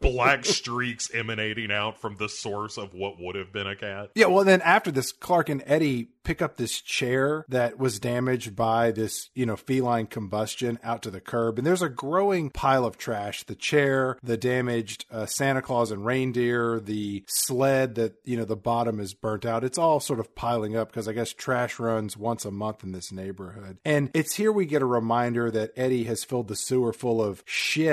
black 0.00 0.46
streaks 0.46 1.10
emanating 1.12 1.70
out 1.70 2.00
from 2.00 2.16
the 2.16 2.30
source 2.30 2.78
of 2.78 2.94
what 2.94 3.20
would 3.20 3.36
have 3.36 3.52
been 3.52 3.66
a 3.66 3.76
cat. 3.76 4.10
Yeah, 4.14 4.26
well, 4.26 4.44
then 4.44 4.62
after 4.62 4.90
this, 4.90 5.12
Clark 5.12 5.50
and 5.50 5.62
Eddie 5.66 6.08
pick 6.24 6.40
up 6.42 6.56
this 6.56 6.80
chair 6.80 7.44
that 7.48 7.78
was 7.78 7.98
damaged 7.98 8.54
by 8.56 8.90
this, 8.90 9.28
you 9.34 9.44
know, 9.44 9.56
feline 9.56 10.06
combustion 10.06 10.78
out 10.82 11.02
to 11.02 11.10
the 11.10 11.20
curb, 11.20 11.58
and 11.58 11.66
there's 11.66 11.82
a 11.82 11.90
growing 11.90 12.48
pile 12.48 12.86
of 12.86 12.96
trash: 12.96 13.44
the 13.44 13.54
chair, 13.54 14.16
the 14.22 14.38
damaged 14.38 15.04
uh, 15.10 15.26
Santa 15.26 15.60
Claus 15.60 15.90
and 15.90 16.06
reindeer, 16.06 16.80
the 16.80 17.22
sled 17.28 17.96
that 17.96 18.14
you 18.24 18.36
know 18.36 18.46
the 18.46 18.56
bottom 18.56 18.98
is 18.98 19.12
burnt 19.12 19.44
out. 19.44 19.62
It's 19.62 19.78
all 19.78 20.00
sort 20.00 20.20
of 20.20 20.34
piling 20.34 20.74
up 20.74 20.88
because 20.88 21.06
I 21.06 21.12
guess 21.12 21.34
trash 21.34 21.78
runs 21.78 22.16
once 22.16 22.46
a 22.46 22.50
month 22.50 22.82
in 22.82 22.92
this 22.92 23.12
neighborhood, 23.12 23.76
and 23.84 24.10
it's 24.14 24.36
here 24.36 24.52
we 24.52 24.64
get 24.64 24.80
a 24.80 24.86
reminder 24.86 25.50
that 25.50 25.72
Eddie 25.76 26.04
has 26.04 26.24
filled 26.24 26.48
the 26.48 26.56
sewer 26.56 26.94
full 26.94 27.22
of 27.22 27.42
shit 27.44 27.89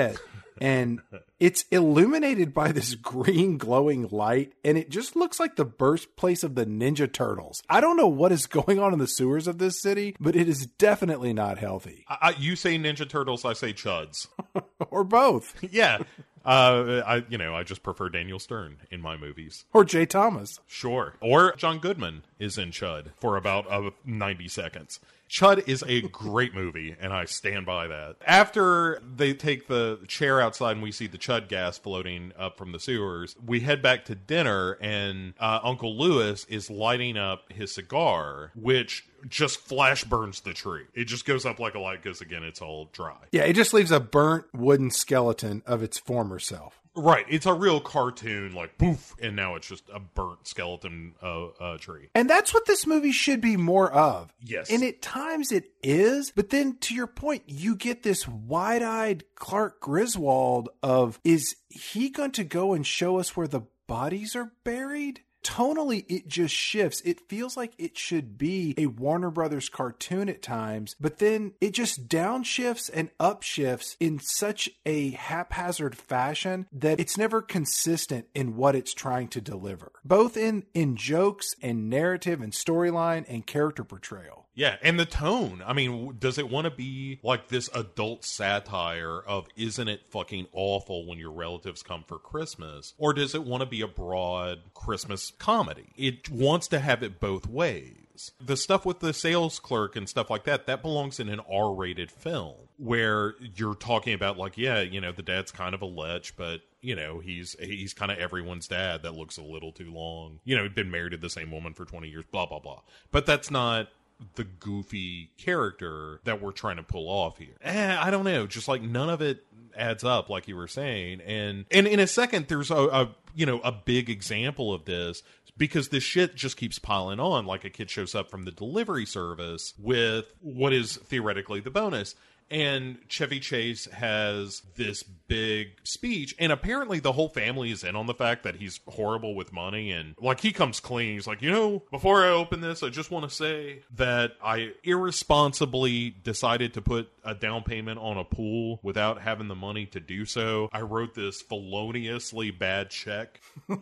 and 0.60 1.00
it's 1.38 1.64
illuminated 1.70 2.52
by 2.52 2.72
this 2.72 2.94
green 2.94 3.58
glowing 3.58 4.08
light 4.10 4.52
and 4.64 4.76
it 4.76 4.90
just 4.90 5.14
looks 5.14 5.38
like 5.38 5.56
the 5.56 5.64
birthplace 5.64 6.42
of 6.42 6.54
the 6.54 6.66
ninja 6.66 7.10
turtles. 7.12 7.62
I 7.68 7.80
don't 7.80 7.96
know 7.96 8.08
what 8.08 8.32
is 8.32 8.46
going 8.46 8.78
on 8.78 8.92
in 8.92 8.98
the 8.98 9.06
sewers 9.06 9.46
of 9.46 9.58
this 9.58 9.80
city 9.80 10.16
but 10.18 10.34
it 10.34 10.48
is 10.48 10.66
definitely 10.66 11.32
not 11.32 11.58
healthy. 11.58 12.04
I, 12.08 12.34
you 12.38 12.56
say 12.56 12.76
ninja 12.78 13.08
turtles 13.08 13.44
i 13.44 13.52
say 13.52 13.72
chuds. 13.72 14.26
Or 14.90 15.04
both. 15.04 15.54
Yeah. 15.70 15.98
Uh, 16.44 17.02
I 17.04 17.24
you 17.28 17.36
know 17.36 17.54
I 17.54 17.62
just 17.62 17.82
prefer 17.82 18.08
Daniel 18.08 18.38
Stern 18.38 18.78
in 18.90 19.02
my 19.02 19.18
movies, 19.18 19.66
or 19.74 19.84
Jay 19.84 20.06
Thomas, 20.06 20.60
sure, 20.66 21.14
or 21.20 21.54
John 21.56 21.78
Goodman 21.78 22.22
is 22.38 22.56
in 22.56 22.70
Chud 22.70 23.08
for 23.20 23.36
about 23.36 23.70
uh, 23.70 23.90
ninety 24.06 24.48
seconds. 24.48 24.98
Chud 25.28 25.68
is 25.68 25.84
a 25.86 26.00
great 26.02 26.54
movie, 26.54 26.96
and 26.98 27.12
I 27.12 27.26
stand 27.26 27.66
by 27.66 27.88
that. 27.88 28.16
After 28.26 29.00
they 29.00 29.34
take 29.34 29.68
the 29.68 30.00
chair 30.08 30.40
outside 30.40 30.72
and 30.72 30.82
we 30.82 30.92
see 30.92 31.06
the 31.06 31.18
Chud 31.18 31.48
gas 31.48 31.78
floating 31.78 32.32
up 32.38 32.56
from 32.56 32.72
the 32.72 32.80
sewers, 32.80 33.36
we 33.44 33.60
head 33.60 33.82
back 33.82 34.06
to 34.06 34.14
dinner, 34.14 34.78
and 34.80 35.34
uh, 35.38 35.60
Uncle 35.62 35.96
Lewis 35.96 36.46
is 36.46 36.70
lighting 36.70 37.16
up 37.16 37.52
his 37.52 37.74
cigar, 37.74 38.52
which 38.54 39.06
just 39.28 39.60
flash 39.60 40.04
burns 40.04 40.40
the 40.40 40.54
tree. 40.54 40.84
It 40.94 41.04
just 41.04 41.24
goes 41.24 41.44
up 41.44 41.58
like 41.58 41.74
a 41.74 41.80
light 41.80 42.02
because 42.02 42.20
again, 42.20 42.42
it's 42.44 42.62
all 42.62 42.88
dry. 42.92 43.18
Yeah, 43.32 43.42
it 43.42 43.54
just 43.54 43.74
leaves 43.74 43.90
a 43.90 44.00
burnt 44.00 44.46
wooden 44.54 44.90
skeleton 44.90 45.62
of 45.66 45.82
its 45.82 45.98
former 45.98 46.38
self. 46.38 46.80
Right, 46.98 47.24
it's 47.28 47.46
a 47.46 47.54
real 47.54 47.80
cartoon, 47.80 48.54
like 48.54 48.76
poof, 48.76 49.14
and 49.22 49.36
now 49.36 49.54
it's 49.54 49.68
just 49.68 49.84
a 49.92 50.00
burnt 50.00 50.46
skeleton 50.48 51.14
uh, 51.22 51.46
uh, 51.46 51.78
tree. 51.78 52.08
And 52.14 52.28
that's 52.28 52.52
what 52.52 52.66
this 52.66 52.86
movie 52.86 53.12
should 53.12 53.40
be 53.40 53.56
more 53.56 53.90
of. 53.92 54.34
Yes. 54.42 54.70
And 54.70 54.82
at 54.82 55.00
times 55.00 55.52
it 55.52 55.70
is, 55.82 56.32
but 56.32 56.50
then 56.50 56.76
to 56.80 56.94
your 56.94 57.06
point, 57.06 57.44
you 57.46 57.76
get 57.76 58.02
this 58.02 58.26
wide 58.26 58.82
eyed 58.82 59.24
Clark 59.36 59.80
Griswold 59.80 60.70
of 60.82 61.20
is 61.22 61.54
he 61.68 62.10
going 62.10 62.32
to 62.32 62.44
go 62.44 62.72
and 62.72 62.86
show 62.86 63.18
us 63.18 63.36
where 63.36 63.48
the 63.48 63.62
bodies 63.86 64.34
are 64.34 64.52
buried? 64.64 65.22
Tonally 65.42 66.04
it 66.08 66.28
just 66.28 66.54
shifts. 66.54 67.00
It 67.02 67.28
feels 67.28 67.56
like 67.56 67.72
it 67.78 67.96
should 67.96 68.38
be 68.38 68.74
a 68.76 68.86
Warner 68.86 69.30
Brothers 69.30 69.68
cartoon 69.68 70.28
at 70.28 70.42
times, 70.42 70.94
but 71.00 71.18
then 71.18 71.52
it 71.60 71.72
just 71.72 72.08
downshifts 72.08 72.90
and 72.92 73.10
upshifts 73.18 73.96
in 74.00 74.18
such 74.20 74.68
a 74.84 75.10
haphazard 75.10 75.96
fashion 75.96 76.66
that 76.72 77.00
it's 77.00 77.18
never 77.18 77.42
consistent 77.42 78.26
in 78.34 78.56
what 78.56 78.74
it's 78.74 78.94
trying 78.94 79.28
to 79.28 79.40
deliver, 79.40 79.92
both 80.04 80.36
in 80.36 80.64
in 80.74 80.96
jokes 80.96 81.54
and 81.62 81.88
narrative 81.90 82.40
and 82.40 82.52
storyline 82.52 83.24
and 83.28 83.46
character 83.46 83.84
portrayal. 83.84 84.48
Yeah, 84.58 84.74
and 84.82 84.98
the 84.98 85.06
tone. 85.06 85.62
I 85.64 85.72
mean, 85.72 86.16
does 86.18 86.36
it 86.36 86.50
want 86.50 86.64
to 86.64 86.72
be 86.72 87.20
like 87.22 87.46
this 87.46 87.70
adult 87.72 88.24
satire 88.24 89.20
of 89.20 89.46
isn't 89.54 89.86
it 89.86 90.10
fucking 90.10 90.48
awful 90.52 91.06
when 91.06 91.16
your 91.16 91.30
relatives 91.30 91.84
come 91.84 92.02
for 92.08 92.18
Christmas? 92.18 92.92
Or 92.98 93.12
does 93.12 93.36
it 93.36 93.44
want 93.44 93.60
to 93.60 93.68
be 93.68 93.82
a 93.82 93.86
broad 93.86 94.58
Christmas 94.74 95.27
comedy? 95.30 95.92
It 95.96 96.30
wants 96.30 96.68
to 96.68 96.78
have 96.78 97.02
it 97.02 97.20
both 97.20 97.46
ways. 97.46 98.32
The 98.44 98.56
stuff 98.56 98.84
with 98.84 98.98
the 98.98 99.12
sales 99.12 99.60
clerk 99.60 99.94
and 99.94 100.08
stuff 100.08 100.28
like 100.28 100.44
that, 100.44 100.66
that 100.66 100.82
belongs 100.82 101.20
in 101.20 101.28
an 101.28 101.40
R 101.50 101.72
rated 101.72 102.10
film 102.10 102.56
where 102.76 103.34
you're 103.54 103.76
talking 103.76 104.12
about 104.12 104.38
like, 104.38 104.58
yeah, 104.58 104.80
you 104.80 105.00
know, 105.00 105.12
the 105.12 105.22
dad's 105.22 105.52
kind 105.52 105.74
of 105.74 105.82
a 105.82 105.86
lech, 105.86 106.32
but 106.36 106.62
you 106.80 106.96
know, 106.96 107.18
he's 107.18 107.56
he's 107.60 107.94
kind 107.94 108.10
of 108.10 108.18
everyone's 108.18 108.68
dad 108.68 109.02
that 109.02 109.14
looks 109.14 109.36
a 109.36 109.42
little 109.42 109.72
too 109.72 109.92
long. 109.92 110.40
You 110.44 110.56
know, 110.56 110.64
he'd 110.64 110.74
been 110.74 110.90
married 110.90 111.10
to 111.10 111.16
the 111.16 111.30
same 111.30 111.50
woman 111.50 111.74
for 111.74 111.84
20 111.84 112.08
years, 112.08 112.24
blah 112.30 112.46
blah 112.46 112.60
blah. 112.60 112.80
But 113.10 113.26
that's 113.26 113.50
not 113.50 113.88
the 114.34 114.44
goofy 114.44 115.30
character 115.36 116.20
that 116.24 116.42
we're 116.42 116.52
trying 116.52 116.76
to 116.76 116.82
pull 116.82 117.08
off 117.08 117.38
here. 117.38 117.54
Eh, 117.62 117.96
I 117.98 118.10
don't 118.10 118.24
know, 118.24 118.46
just 118.46 118.68
like 118.68 118.82
none 118.82 119.10
of 119.10 119.20
it 119.20 119.44
adds 119.76 120.04
up, 120.04 120.28
like 120.28 120.48
you 120.48 120.56
were 120.56 120.68
saying. 120.68 121.20
And 121.20 121.64
and 121.70 121.86
in 121.86 122.00
a 122.00 122.06
second, 122.06 122.48
there's 122.48 122.70
a, 122.70 122.76
a 122.76 123.14
you 123.34 123.46
know 123.46 123.60
a 123.60 123.72
big 123.72 124.10
example 124.10 124.74
of 124.74 124.84
this 124.84 125.22
because 125.56 125.88
this 125.88 126.02
shit 126.02 126.34
just 126.34 126.56
keeps 126.56 126.78
piling 126.78 127.20
on. 127.20 127.46
Like 127.46 127.64
a 127.64 127.70
kid 127.70 127.90
shows 127.90 128.14
up 128.14 128.30
from 128.30 128.44
the 128.44 128.50
delivery 128.50 129.06
service 129.06 129.74
with 129.78 130.32
what 130.40 130.72
is 130.72 130.96
theoretically 130.96 131.60
the 131.60 131.70
bonus 131.70 132.14
and 132.50 132.98
Chevy 133.08 133.40
Chase 133.40 133.86
has 133.86 134.62
this 134.76 135.02
big 135.02 135.68
speech, 135.84 136.34
and 136.38 136.50
apparently 136.50 137.00
the 137.00 137.12
whole 137.12 137.28
family 137.28 137.70
is 137.70 137.84
in 137.84 137.94
on 137.96 138.06
the 138.06 138.14
fact 138.14 138.44
that 138.44 138.56
he's 138.56 138.80
horrible 138.88 139.34
with 139.34 139.52
money, 139.52 139.90
and 139.90 140.14
like 140.20 140.40
he 140.40 140.52
comes 140.52 140.80
clean. 140.80 141.14
He's 141.14 141.26
like, 141.26 141.42
you 141.42 141.50
know, 141.50 141.82
before 141.90 142.24
I 142.24 142.28
open 142.28 142.60
this, 142.60 142.82
I 142.82 142.88
just 142.88 143.10
want 143.10 143.28
to 143.28 143.34
say 143.34 143.82
that 143.96 144.32
I 144.42 144.72
irresponsibly 144.84 146.10
decided 146.10 146.74
to 146.74 146.82
put 146.82 147.10
a 147.24 147.34
down 147.34 147.62
payment 147.62 147.98
on 147.98 148.16
a 148.16 148.24
pool 148.24 148.80
without 148.82 149.20
having 149.20 149.48
the 149.48 149.54
money 149.54 149.86
to 149.86 150.00
do 150.00 150.24
so. 150.24 150.68
I 150.72 150.80
wrote 150.80 151.14
this 151.14 151.42
feloniously 151.42 152.50
bad 152.50 152.90
check. 152.90 153.40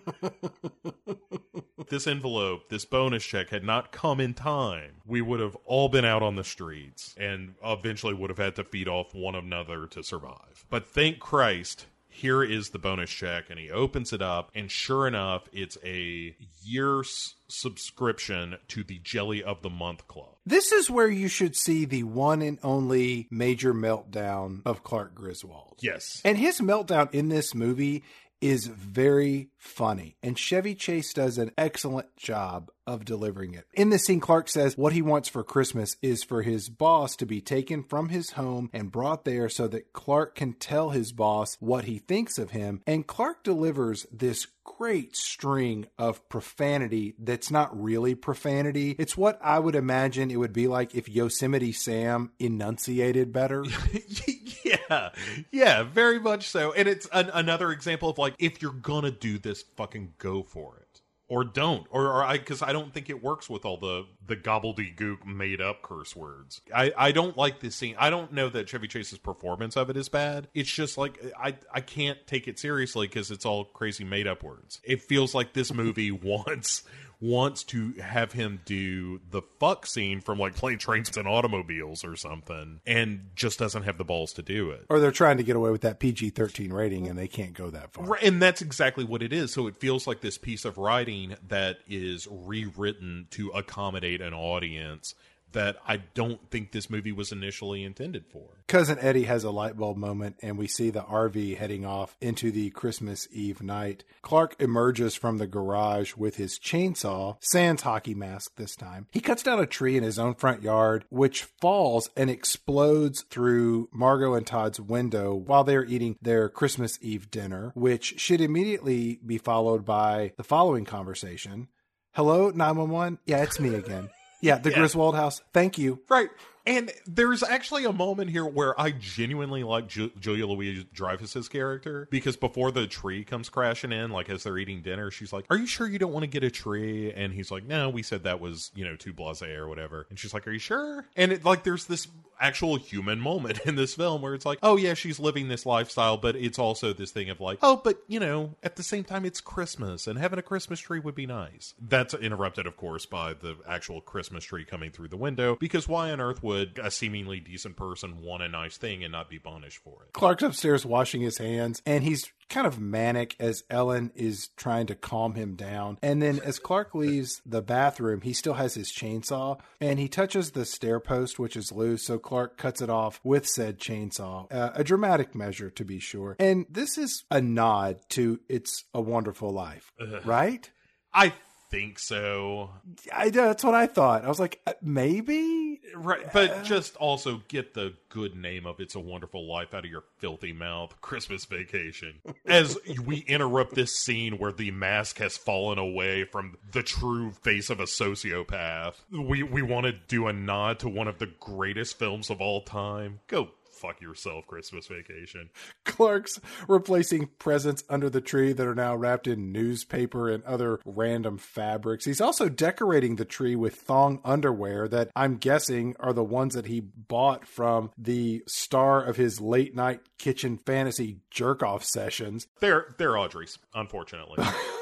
this 1.88 2.06
envelope, 2.06 2.68
this 2.68 2.84
bonus 2.84 3.24
check 3.24 3.51
had 3.51 3.64
not 3.64 3.93
come 3.93 4.20
in 4.20 4.34
time. 4.34 4.97
We 5.05 5.20
would 5.20 5.40
have 5.40 5.56
all 5.64 5.88
been 5.88 6.05
out 6.05 6.22
on 6.22 6.34
the 6.34 6.44
streets 6.44 7.14
and 7.16 7.55
eventually 7.64 8.14
would 8.14 8.30
have 8.30 8.38
had 8.38 8.55
to 8.56 8.64
feed 8.64 8.88
off 8.88 9.14
one 9.14 9.34
another 9.34 9.86
to 9.86 10.02
survive. 10.02 10.64
But 10.68 10.86
thank 10.86 11.18
Christ, 11.20 11.86
here 12.08 12.42
is 12.42 12.70
the 12.70 12.78
bonus 12.78 13.10
check 13.10 13.50
and 13.50 13.58
he 13.58 13.70
opens 13.70 14.12
it 14.12 14.22
up 14.22 14.50
and 14.54 14.70
sure 14.70 15.06
enough 15.06 15.48
it's 15.52 15.76
a 15.84 16.34
year's 16.62 17.34
subscription 17.48 18.56
to 18.68 18.82
the 18.82 18.98
jelly 18.98 19.42
of 19.42 19.62
the 19.62 19.70
month 19.70 20.08
club. 20.08 20.34
This 20.46 20.72
is 20.72 20.90
where 20.90 21.08
you 21.08 21.28
should 21.28 21.54
see 21.54 21.84
the 21.84 22.04
one 22.04 22.40
and 22.40 22.58
only 22.62 23.28
major 23.30 23.74
meltdown 23.74 24.62
of 24.64 24.82
clark 24.82 25.14
griswold. 25.14 25.76
Yes. 25.80 26.22
And 26.24 26.38
his 26.38 26.60
meltdown 26.60 27.12
in 27.12 27.28
this 27.28 27.54
movie 27.54 28.02
is 28.40 28.66
very 28.66 29.50
funny, 29.58 30.16
and 30.22 30.38
Chevy 30.38 30.74
Chase 30.74 31.12
does 31.12 31.38
an 31.38 31.52
excellent 31.56 32.16
job 32.16 32.70
of 32.86 33.04
delivering 33.04 33.54
it. 33.54 33.66
In 33.74 33.90
this 33.90 34.04
scene, 34.04 34.20
Clark 34.20 34.48
says 34.48 34.76
what 34.76 34.92
he 34.92 35.02
wants 35.02 35.28
for 35.28 35.42
Christmas 35.42 35.96
is 36.02 36.22
for 36.22 36.42
his 36.42 36.68
boss 36.68 37.16
to 37.16 37.26
be 37.26 37.40
taken 37.40 37.82
from 37.82 38.10
his 38.10 38.30
home 38.30 38.70
and 38.72 38.92
brought 38.92 39.24
there 39.24 39.48
so 39.48 39.66
that 39.68 39.92
Clark 39.92 40.36
can 40.36 40.52
tell 40.52 40.90
his 40.90 41.12
boss 41.12 41.56
what 41.58 41.84
he 41.84 41.98
thinks 41.98 42.38
of 42.38 42.50
him. 42.50 42.82
And 42.86 43.06
Clark 43.06 43.42
delivers 43.42 44.06
this 44.12 44.46
great 44.62 45.16
string 45.16 45.86
of 45.98 46.28
profanity 46.28 47.14
that's 47.18 47.50
not 47.50 47.80
really 47.80 48.14
profanity. 48.14 48.94
It's 48.98 49.16
what 49.16 49.38
I 49.42 49.58
would 49.58 49.74
imagine 49.74 50.30
it 50.30 50.36
would 50.36 50.52
be 50.52 50.68
like 50.68 50.94
if 50.94 51.08
Yosemite 51.08 51.72
Sam 51.72 52.32
enunciated 52.38 53.32
better. 53.32 53.64
yeah, 54.64 55.10
yeah, 55.50 55.82
very 55.82 56.18
much 56.18 56.48
so. 56.48 56.72
And 56.72 56.88
it's 56.88 57.06
an, 57.12 57.30
another 57.32 57.70
example 57.72 58.08
of 58.08 58.18
like, 58.18 58.34
if 58.38 58.62
you're 58.62 58.72
gonna 58.72 59.10
do 59.10 59.38
this, 59.38 59.62
fucking 59.76 60.14
go 60.18 60.42
for 60.42 60.76
it. 60.76 60.86
Or 61.28 61.42
don't. 61.42 61.86
Or, 61.90 62.04
or 62.06 62.22
i 62.22 62.38
because 62.38 62.62
i 62.62 62.72
don't 62.72 62.94
think 62.94 63.10
it 63.10 63.20
works 63.20 63.50
with 63.50 63.64
all 63.64 63.78
the 63.78 64.06
the 64.24 64.36
gobbledygook 64.36 65.26
made 65.26 65.60
up 65.60 65.82
curse 65.82 66.14
words. 66.14 66.60
I 66.74 66.92
i 66.96 67.12
don't 67.12 67.36
like 67.36 67.58
this 67.58 67.74
scene. 67.74 67.96
I 67.98 68.10
don't 68.10 68.32
know 68.32 68.48
that 68.48 68.68
chevy 68.68 68.86
chase's 68.86 69.18
performance 69.18 69.76
of 69.76 69.90
it 69.90 69.96
is 69.96 70.08
bad. 70.08 70.46
It's 70.54 70.70
just 70.70 70.96
like 70.96 71.20
i 71.36 71.56
i 71.72 71.80
can't 71.80 72.18
take 72.28 72.46
it 72.46 72.60
seriously 72.60 73.08
because 73.08 73.32
it's 73.32 73.44
all 73.44 73.64
crazy 73.64 74.04
made 74.04 74.28
up 74.28 74.44
words. 74.44 74.80
It 74.84 75.02
feels 75.02 75.34
like 75.34 75.52
this 75.52 75.74
movie 75.74 76.10
wants 76.12 76.84
wants 77.20 77.64
to 77.64 77.93
have 77.94 78.32
him 78.32 78.60
do 78.64 79.20
the 79.30 79.43
fuck 79.59 79.86
scene 79.86 80.20
from 80.20 80.38
like 80.38 80.55
plane 80.55 80.78
trains 80.78 81.16
and 81.16 81.26
automobiles 81.26 82.05
or 82.05 82.14
something 82.16 82.80
and 82.86 83.30
just 83.34 83.59
doesn't 83.59 83.84
have 83.84 83.98
the 83.98 84.05
balls 84.05 84.32
to 84.34 84.43
do 84.43 84.70
it. 84.70 84.84
Or 84.90 85.01
they're 85.01 85.10
trying 85.10 85.38
to 85.38 85.43
get 85.43 85.56
away 85.56 85.70
with 85.70 85.80
that 85.82 85.98
pg-13 85.98 86.72
rating 86.72 87.09
and 87.09 87.18
they 87.18 87.28
can't 87.28 87.55
go 87.55 87.70
that 87.70 87.93
far. 87.93 88.05
Right, 88.05 88.22
and 88.22 88.40
that's 88.40 88.60
exactly 88.60 89.05
what 89.05 89.22
it 89.22 89.32
is. 89.32 89.52
So 89.52 89.66
it 89.66 89.76
feels 89.76 90.06
like 90.06 90.20
this 90.20 90.38
piece 90.38 90.64
of 90.64 90.76
writing 90.76 91.36
that 91.48 91.78
is 91.88 92.28
rewritten 92.30 93.28
to 93.30 93.48
accommodate 93.51 94.20
an 94.20 94.34
audience 94.34 95.14
that 95.56 95.78
I 95.88 95.96
don't 95.96 96.50
think 96.50 96.70
this 96.70 96.90
movie 96.90 97.12
was 97.12 97.32
initially 97.32 97.82
intended 97.82 98.26
for. 98.30 98.60
Cousin 98.68 98.98
Eddie 99.00 99.24
has 99.24 99.42
a 99.42 99.50
light 99.50 99.78
bulb 99.78 99.96
moment, 99.96 100.36
and 100.42 100.58
we 100.58 100.66
see 100.66 100.90
the 100.90 101.00
RV 101.00 101.56
heading 101.56 101.86
off 101.86 102.14
into 102.20 102.50
the 102.50 102.68
Christmas 102.70 103.26
Eve 103.32 103.62
night. 103.62 104.04
Clark 104.20 104.56
emerges 104.60 105.14
from 105.14 105.38
the 105.38 105.46
garage 105.46 106.14
with 106.14 106.36
his 106.36 106.58
chainsaw, 106.58 107.38
sans 107.40 107.80
hockey 107.80 108.14
mask 108.14 108.56
this 108.56 108.76
time. 108.76 109.06
He 109.12 109.20
cuts 109.20 109.42
down 109.42 109.58
a 109.58 109.66
tree 109.66 109.96
in 109.96 110.02
his 110.02 110.18
own 110.18 110.34
front 110.34 110.62
yard, 110.62 111.06
which 111.08 111.44
falls 111.44 112.10
and 112.18 112.28
explodes 112.28 113.22
through 113.22 113.88
Margot 113.94 114.34
and 114.34 114.46
Todd's 114.46 114.78
window 114.78 115.34
while 115.34 115.64
they're 115.64 115.86
eating 115.86 116.18
their 116.20 116.50
Christmas 116.50 116.98
Eve 117.00 117.30
dinner, 117.30 117.72
which 117.74 118.20
should 118.20 118.42
immediately 118.42 119.20
be 119.24 119.38
followed 119.38 119.86
by 119.86 120.32
the 120.36 120.44
following 120.44 120.84
conversation. 120.84 121.68
Hello, 122.12 122.50
911? 122.50 123.20
Yeah, 123.24 123.42
it's 123.42 123.58
me 123.58 123.74
again. 123.74 124.10
Yeah, 124.40 124.58
the 124.58 124.70
yeah. 124.70 124.78
Griswold 124.78 125.14
house. 125.14 125.42
Thank 125.52 125.78
you. 125.78 126.00
Right. 126.08 126.28
And 126.66 126.90
there's 127.06 127.43
actually 127.43 127.84
a 127.84 127.93
moment 127.93 128.30
here 128.30 128.44
where 128.44 128.78
I 128.80 128.90
genuinely 128.90 129.62
like 129.62 129.88
Ju- 129.88 130.10
Julia 130.18 130.47
Louis 130.47 130.84
Dreyfus's 130.93 131.48
character 131.48 132.09
because 132.10 132.36
before 132.36 132.72
the 132.72 132.86
tree 132.86 133.24
comes 133.24 133.48
crashing 133.48 133.93
in, 133.93 134.10
like 134.10 134.28
as 134.28 134.43
they're 134.43 134.59
eating 134.59 134.82
dinner, 134.82 135.10
she's 135.10 135.32
like, 135.32 135.47
"Are 135.48 135.56
you 135.56 135.66
sure 135.66 135.86
you 135.86 135.98
don't 135.98 136.12
want 136.12 136.24
to 136.24 136.28
get 136.28 136.43
a 136.43 136.51
tree?" 136.51 137.12
And 137.12 137.32
he's 137.32 137.51
like, 137.51 137.64
"No, 137.64 137.88
we 137.88 138.02
said 138.02 138.24
that 138.24 138.40
was 138.40 138.72
you 138.74 138.84
know 138.84 138.97
too 138.97 139.12
blasé 139.12 139.56
or 139.56 139.68
whatever." 139.68 140.06
And 140.10 140.18
she's 140.18 140.34
like, 140.34 140.47
"Are 140.47 140.52
you 140.52 140.59
sure?" 140.59 141.06
And 141.16 141.32
it 141.32 141.44
like 141.44 141.62
there's 141.62 141.86
this 141.86 142.09
actual 142.40 142.76
human 142.76 143.20
moment 143.20 143.60
in 143.64 143.76
this 143.76 143.94
film 143.94 144.22
where 144.22 144.34
it's 144.34 144.47
like, 144.47 144.59
oh 144.62 144.76
yeah, 144.76 144.94
she's 144.94 145.18
living 145.18 145.48
this 145.48 145.66
lifestyle, 145.66 146.16
but 146.16 146.36
it's 146.36 146.59
also 146.59 146.93
this 146.93 147.10
thing 147.10 147.30
of 147.30 147.40
like, 147.40 147.59
oh, 147.62 147.80
but 147.82 148.02
you 148.09 148.20
know, 148.20 148.55
at 148.62 148.76
the 148.76 148.82
same 148.82 149.05
time, 149.05 149.24
it's 149.24 149.40
Christmas 149.40 150.06
and 150.06 150.18
having 150.18 150.38
a 150.38 150.43
Christmas 150.43 150.80
tree 150.80 150.98
would 150.98 151.14
be 151.14 151.26
nice. 151.26 151.74
That's 151.80 152.14
interrupted, 152.14 152.66
of 152.66 152.76
course, 152.76 153.06
by 153.06 153.34
the 153.34 153.56
actual 153.68 154.01
Christmas 154.01 154.44
tree 154.44 154.64
coming 154.64 154.90
through 154.90 155.09
the 155.09 155.16
window 155.16 155.56
because 155.59 155.88
why 155.88 156.10
on 156.10 156.20
earth 156.20 156.43
would 156.43 156.55
a 156.56 156.90
seemingly 156.90 157.40
decent 157.40 157.76
person 157.76 158.22
want 158.22 158.42
a 158.42 158.48
nice 158.48 158.76
thing 158.76 159.02
and 159.02 159.12
not 159.12 159.28
be 159.28 159.38
punished 159.38 159.78
for 159.82 160.04
it? 160.04 160.12
Clark's 160.12 160.42
upstairs 160.42 160.84
washing 160.86 161.20
his 161.20 161.38
hands 161.38 161.82
and 161.86 162.04
he's 162.04 162.30
kind 162.48 162.66
of 162.66 162.80
manic 162.80 163.34
as 163.40 163.64
Ellen 163.70 164.12
is 164.14 164.48
trying 164.56 164.86
to 164.86 164.94
calm 164.94 165.34
him 165.34 165.54
down. 165.56 165.98
And 166.02 166.22
then 166.22 166.40
as 166.40 166.58
Clark 166.58 166.94
leaves 166.94 167.42
the 167.44 167.62
bathroom, 167.62 168.20
he 168.20 168.32
still 168.32 168.54
has 168.54 168.74
his 168.74 168.92
chainsaw 168.92 169.58
and 169.80 169.98
he 169.98 170.08
touches 170.08 170.52
the 170.52 170.64
stair 170.64 171.00
post, 171.00 171.38
which 171.38 171.56
is 171.56 171.72
loose. 171.72 172.04
So 172.04 172.18
Clark 172.18 172.56
cuts 172.56 172.80
it 172.80 172.90
off 172.90 173.20
with 173.24 173.46
said 173.46 173.78
chainsaw. 173.78 174.52
Uh, 174.52 174.70
a 174.74 174.84
dramatic 174.84 175.34
measure, 175.34 175.70
to 175.70 175.84
be 175.84 175.98
sure. 175.98 176.36
And 176.38 176.66
this 176.70 176.96
is 176.98 177.24
a 177.30 177.40
nod 177.40 177.98
to 178.10 178.40
It's 178.48 178.84
a 178.94 179.00
Wonderful 179.00 179.50
Life, 179.50 179.92
right? 180.24 180.70
I 181.12 181.32
think 181.70 181.98
so. 181.98 182.70
I, 183.12 183.30
that's 183.30 183.64
what 183.64 183.74
I 183.74 183.86
thought. 183.86 184.24
I 184.24 184.28
was 184.28 184.40
like, 184.40 184.60
uh, 184.66 184.72
maybe, 184.82 185.80
right? 185.94 186.32
But 186.32 186.51
uh, 186.51 186.62
just 186.62 186.97
also 186.97 187.43
get 187.48 187.74
the 187.74 187.94
good 188.09 188.36
name 188.36 188.66
of 188.66 188.80
"It's 188.80 188.94
a 188.94 189.01
Wonderful 189.01 189.48
Life" 189.48 189.74
out 189.74 189.84
of 189.84 189.90
your 189.90 190.05
filthy 190.18 190.52
mouth. 190.52 191.01
Christmas 191.01 191.44
Vacation. 191.44 192.20
As 192.44 192.78
we 193.05 193.18
interrupt 193.18 193.74
this 193.74 193.97
scene 193.97 194.38
where 194.38 194.52
the 194.52 194.70
mask 194.70 195.18
has 195.18 195.36
fallen 195.36 195.78
away 195.78 196.24
from 196.24 196.56
the 196.72 196.82
true 196.82 197.32
face 197.32 197.70
of 197.70 197.80
a 197.80 197.84
sociopath, 197.84 198.94
we 199.10 199.43
we 199.43 199.62
want 199.62 199.86
to 199.86 199.93
do 199.93 200.26
a 200.26 200.32
nod 200.32 200.78
to 200.80 200.88
one 200.88 201.09
of 201.09 201.18
the 201.18 201.30
greatest 201.40 201.98
films 201.98 202.30
of 202.30 202.40
all 202.40 202.62
time. 202.62 203.20
Go 203.26 203.51
fuck 203.77 204.01
yourself 204.01 204.47
Christmas 204.47 204.86
vacation. 204.86 205.51
Clark's 205.85 206.40
replacing 206.69 207.28
presents 207.39 207.85
under 207.89 208.09
the 208.11 208.20
tree 208.20 208.53
that 208.53 208.66
are 208.66 208.74
now 208.74 208.94
wrapped 208.97 209.27
in 209.27 209.53
newspaper 209.53 210.28
and 210.31 210.43
other 210.44 210.81
random 210.85 211.39
fabrics. 211.39 212.05
He's 212.05 212.20
also 212.20 212.48
decorating 212.48 213.16
the 213.16 213.24
tree 213.24 213.57
with 213.57 213.74
thong 213.74 214.20
underwear 214.24 214.89
that 214.89 215.11
I'm 215.15 215.36
guessing 215.36 215.94
are 216.01 216.12
the 216.12 216.24
ones 216.24 216.55
that 216.55 216.66
he 216.66 216.81
bought 216.81 217.47
from 217.47 217.90
the 217.97 218.43
star 218.47 219.03
of 219.03 219.16
his 219.16 219.40
late 219.40 219.74
night 219.74 220.01
kitchen 220.19 220.59
fantasy 220.59 221.19
jerk 221.31 221.62
off 221.62 221.85
sessions. 221.85 222.47
They're 222.61 222.94
they're 222.98 223.16
Audrey's, 223.16 223.59
unfortunately. 223.74 224.44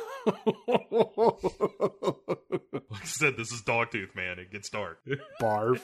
like 2.90 3.02
I 3.02 3.05
said, 3.05 3.36
this 3.36 3.52
is 3.52 3.62
Dogtooth, 3.62 4.14
man. 4.14 4.38
It 4.38 4.51
gets 4.51 4.70
dark. 4.70 5.01
Barf. 5.40 5.80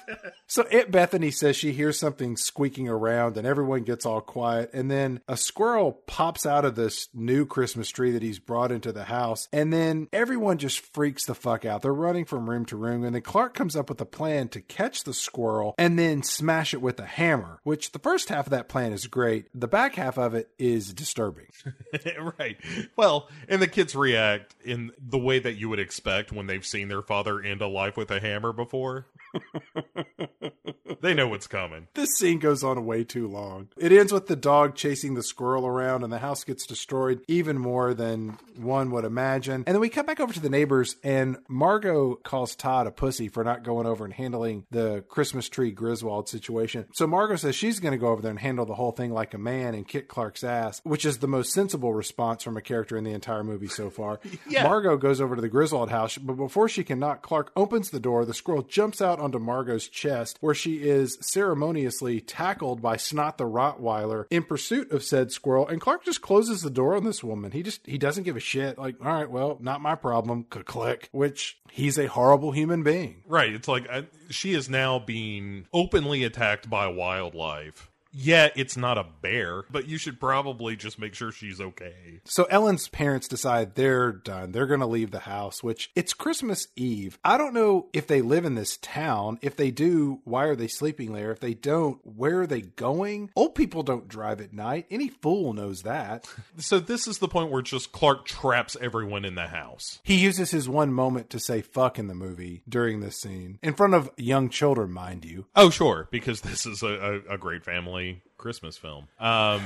So 0.46 0.62
Aunt 0.64 0.90
Bethany 0.90 1.30
says 1.30 1.56
she 1.56 1.72
hears 1.72 1.98
something 1.98 2.36
squeaking 2.36 2.88
around 2.88 3.36
and 3.36 3.46
everyone 3.46 3.82
gets 3.82 4.06
all 4.06 4.20
quiet. 4.20 4.70
And 4.72 4.90
then 4.90 5.20
a 5.28 5.36
squirrel 5.36 5.92
pops 6.06 6.46
out 6.46 6.64
of 6.64 6.74
this 6.74 7.08
new 7.12 7.46
Christmas 7.46 7.88
tree 7.88 8.12
that 8.12 8.22
he's 8.22 8.38
brought 8.38 8.72
into 8.72 8.92
the 8.92 9.04
house. 9.04 9.48
And 9.52 9.72
then 9.72 10.08
everyone 10.12 10.58
just 10.58 10.80
freaks 10.94 11.26
the 11.26 11.34
fuck 11.34 11.64
out. 11.64 11.82
They're 11.82 11.92
running 11.92 12.24
from 12.24 12.48
room 12.48 12.64
to 12.66 12.76
room. 12.76 13.04
And 13.04 13.14
then 13.14 13.22
Clark 13.22 13.54
comes 13.54 13.76
up 13.76 13.88
with 13.88 14.00
a 14.00 14.06
plan 14.06 14.48
to 14.48 14.60
catch 14.60 15.04
the 15.04 15.14
squirrel 15.14 15.74
and 15.78 15.98
then 15.98 16.22
smash 16.22 16.74
it 16.74 16.80
with 16.80 16.98
a 17.00 17.06
hammer, 17.06 17.60
which 17.64 17.92
the 17.92 17.98
first 17.98 18.28
half 18.28 18.46
of 18.46 18.50
that 18.50 18.68
plan 18.68 18.92
is 18.92 19.06
great. 19.06 19.46
The 19.54 19.68
back 19.68 19.94
half 19.96 20.18
of 20.18 20.34
it 20.34 20.50
is 20.58 20.92
disturbing. 20.92 21.48
right. 22.38 22.56
Well, 22.96 23.28
and 23.48 23.60
the 23.60 23.68
kids 23.68 23.94
react 23.94 24.29
react 24.30 24.54
in 24.64 24.92
the 24.98 25.18
way 25.18 25.38
that 25.38 25.54
you 25.54 25.68
would 25.68 25.78
expect 25.78 26.32
when 26.32 26.46
they've 26.46 26.64
seen 26.64 26.88
their 26.88 27.02
father 27.02 27.40
end 27.40 27.60
a 27.62 27.66
life 27.66 27.96
with 27.96 28.10
a 28.10 28.20
hammer 28.20 28.52
before. 28.52 29.06
they 31.00 31.14
know 31.14 31.28
what's 31.28 31.46
coming. 31.46 31.88
This 31.94 32.10
scene 32.18 32.38
goes 32.38 32.62
on 32.62 32.84
way 32.84 33.04
too 33.04 33.26
long. 33.26 33.68
It 33.76 33.92
ends 33.92 34.12
with 34.12 34.26
the 34.26 34.36
dog 34.36 34.74
chasing 34.74 35.14
the 35.14 35.22
squirrel 35.22 35.66
around, 35.66 36.02
and 36.02 36.12
the 36.12 36.18
house 36.18 36.44
gets 36.44 36.66
destroyed 36.66 37.22
even 37.28 37.58
more 37.58 37.94
than 37.94 38.38
one 38.56 38.90
would 38.90 39.04
imagine. 39.04 39.64
And 39.66 39.74
then 39.74 39.80
we 39.80 39.88
cut 39.88 40.06
back 40.06 40.20
over 40.20 40.32
to 40.32 40.40
the 40.40 40.50
neighbors, 40.50 40.96
and 41.02 41.38
Margot 41.48 42.16
calls 42.16 42.54
Todd 42.54 42.86
a 42.86 42.90
pussy 42.90 43.28
for 43.28 43.44
not 43.44 43.62
going 43.62 43.86
over 43.86 44.04
and 44.04 44.14
handling 44.14 44.66
the 44.70 45.04
Christmas 45.08 45.48
tree 45.48 45.70
Griswold 45.70 46.28
situation. 46.28 46.86
So 46.94 47.06
Margot 47.06 47.36
says 47.36 47.54
she's 47.54 47.80
going 47.80 47.92
to 47.92 47.98
go 47.98 48.08
over 48.08 48.22
there 48.22 48.30
and 48.30 48.40
handle 48.40 48.66
the 48.66 48.74
whole 48.74 48.92
thing 48.92 49.12
like 49.12 49.34
a 49.34 49.38
man 49.38 49.74
and 49.74 49.86
kick 49.86 50.08
Clark's 50.08 50.44
ass, 50.44 50.80
which 50.84 51.04
is 51.04 51.18
the 51.18 51.28
most 51.28 51.52
sensible 51.52 51.94
response 51.94 52.42
from 52.42 52.56
a 52.56 52.62
character 52.62 52.96
in 52.96 53.04
the 53.04 53.12
entire 53.12 53.44
movie 53.44 53.68
so 53.68 53.90
far. 53.90 54.20
yeah. 54.48 54.64
Margot 54.64 54.96
goes 54.96 55.20
over 55.20 55.36
to 55.36 55.42
the 55.42 55.48
Griswold 55.48 55.90
house, 55.90 56.18
but 56.18 56.34
before 56.34 56.68
she 56.68 56.84
can 56.84 56.98
knock, 56.98 57.22
Clark 57.22 57.52
opens 57.56 57.90
the 57.90 58.00
door. 58.00 58.24
The 58.24 58.34
squirrel 58.34 58.62
jumps 58.62 59.00
out 59.00 59.19
onto 59.20 59.38
Margot's 59.38 59.88
chest, 59.88 60.38
where 60.40 60.54
she 60.54 60.82
is 60.82 61.18
ceremoniously 61.20 62.20
tackled 62.20 62.82
by 62.82 62.96
Snot 62.96 63.38
the 63.38 63.44
Rottweiler 63.44 64.26
in 64.30 64.42
pursuit 64.42 64.90
of 64.90 65.04
said 65.04 65.30
squirrel. 65.30 65.68
And 65.68 65.80
Clark 65.80 66.04
just 66.04 66.22
closes 66.22 66.62
the 66.62 66.70
door 66.70 66.96
on 66.96 67.04
this 67.04 67.22
woman. 67.22 67.52
He 67.52 67.62
just 67.62 67.86
he 67.86 67.98
doesn't 67.98 68.24
give 68.24 68.36
a 68.36 68.40
shit. 68.40 68.78
Like, 68.78 68.96
all 69.04 69.12
right, 69.12 69.30
well, 69.30 69.58
not 69.60 69.80
my 69.80 69.94
problem. 69.94 70.44
Click. 70.44 71.08
Which 71.12 71.58
he's 71.70 71.98
a 71.98 72.06
horrible 72.06 72.52
human 72.52 72.82
being. 72.82 73.22
Right. 73.26 73.52
It's 73.52 73.68
like 73.68 73.88
I, 73.88 74.06
she 74.30 74.54
is 74.54 74.68
now 74.68 74.98
being 74.98 75.66
openly 75.72 76.24
attacked 76.24 76.70
by 76.70 76.86
wildlife 76.88 77.89
Yeah, 78.12 78.48
it's 78.56 78.76
not 78.76 78.98
a 78.98 79.06
bear, 79.22 79.64
but 79.70 79.86
you 79.88 79.96
should 79.96 80.18
probably 80.18 80.76
just 80.76 80.98
make 80.98 81.14
sure 81.14 81.30
she's 81.30 81.60
okay. 81.60 82.20
So 82.24 82.44
Ellen's 82.44 82.88
parents 82.88 83.28
decide 83.28 83.74
they're 83.74 84.12
done. 84.12 84.52
They're 84.52 84.66
going 84.66 84.80
to 84.80 84.86
leave 84.86 85.10
the 85.10 85.20
house, 85.20 85.62
which 85.62 85.90
it's 85.94 86.12
Christmas 86.12 86.66
Eve. 86.76 87.18
I 87.24 87.38
don't 87.38 87.54
know 87.54 87.88
if 87.92 88.06
they 88.06 88.20
live 88.20 88.44
in 88.44 88.54
this 88.54 88.78
town. 88.78 89.38
If 89.42 89.56
they 89.56 89.70
do, 89.70 90.20
why 90.24 90.44
are 90.44 90.56
they 90.56 90.66
sleeping 90.68 91.12
there? 91.12 91.30
If 91.30 91.40
they 91.40 91.54
don't, 91.54 92.00
where 92.04 92.40
are 92.40 92.46
they 92.46 92.62
going? 92.62 93.30
Old 93.36 93.54
people 93.54 93.82
don't 93.82 94.08
drive 94.08 94.40
at 94.40 94.52
night. 94.52 94.86
Any 94.90 95.08
fool 95.08 95.52
knows 95.52 95.82
that. 95.82 96.28
So 96.58 96.78
this 96.78 97.06
is 97.06 97.18
the 97.18 97.28
point 97.28 97.50
where 97.50 97.62
just 97.62 97.90
Clark 97.92 98.26
traps 98.26 98.76
everyone 98.80 99.24
in 99.24 99.34
the 99.34 99.46
house. 99.46 100.00
He 100.02 100.16
uses 100.16 100.50
his 100.50 100.68
one 100.68 100.92
moment 100.92 101.30
to 101.30 101.40
say 101.40 101.62
fuck 101.62 101.98
in 101.98 102.06
the 102.06 102.14
movie 102.14 102.62
during 102.68 103.00
this 103.00 103.18
scene. 103.20 103.58
In 103.62 103.74
front 103.74 103.94
of 103.94 104.10
young 104.16 104.50
children, 104.50 104.92
mind 104.92 105.24
you. 105.24 105.46
Oh, 105.56 105.70
sure, 105.70 106.08
because 106.10 106.42
this 106.42 106.66
is 106.66 106.82
a, 106.82 107.22
a, 107.28 107.34
a 107.34 107.38
great 107.38 107.64
family 107.64 107.99
Christmas 108.40 108.76
film. 108.76 109.08
Um, 109.18 109.62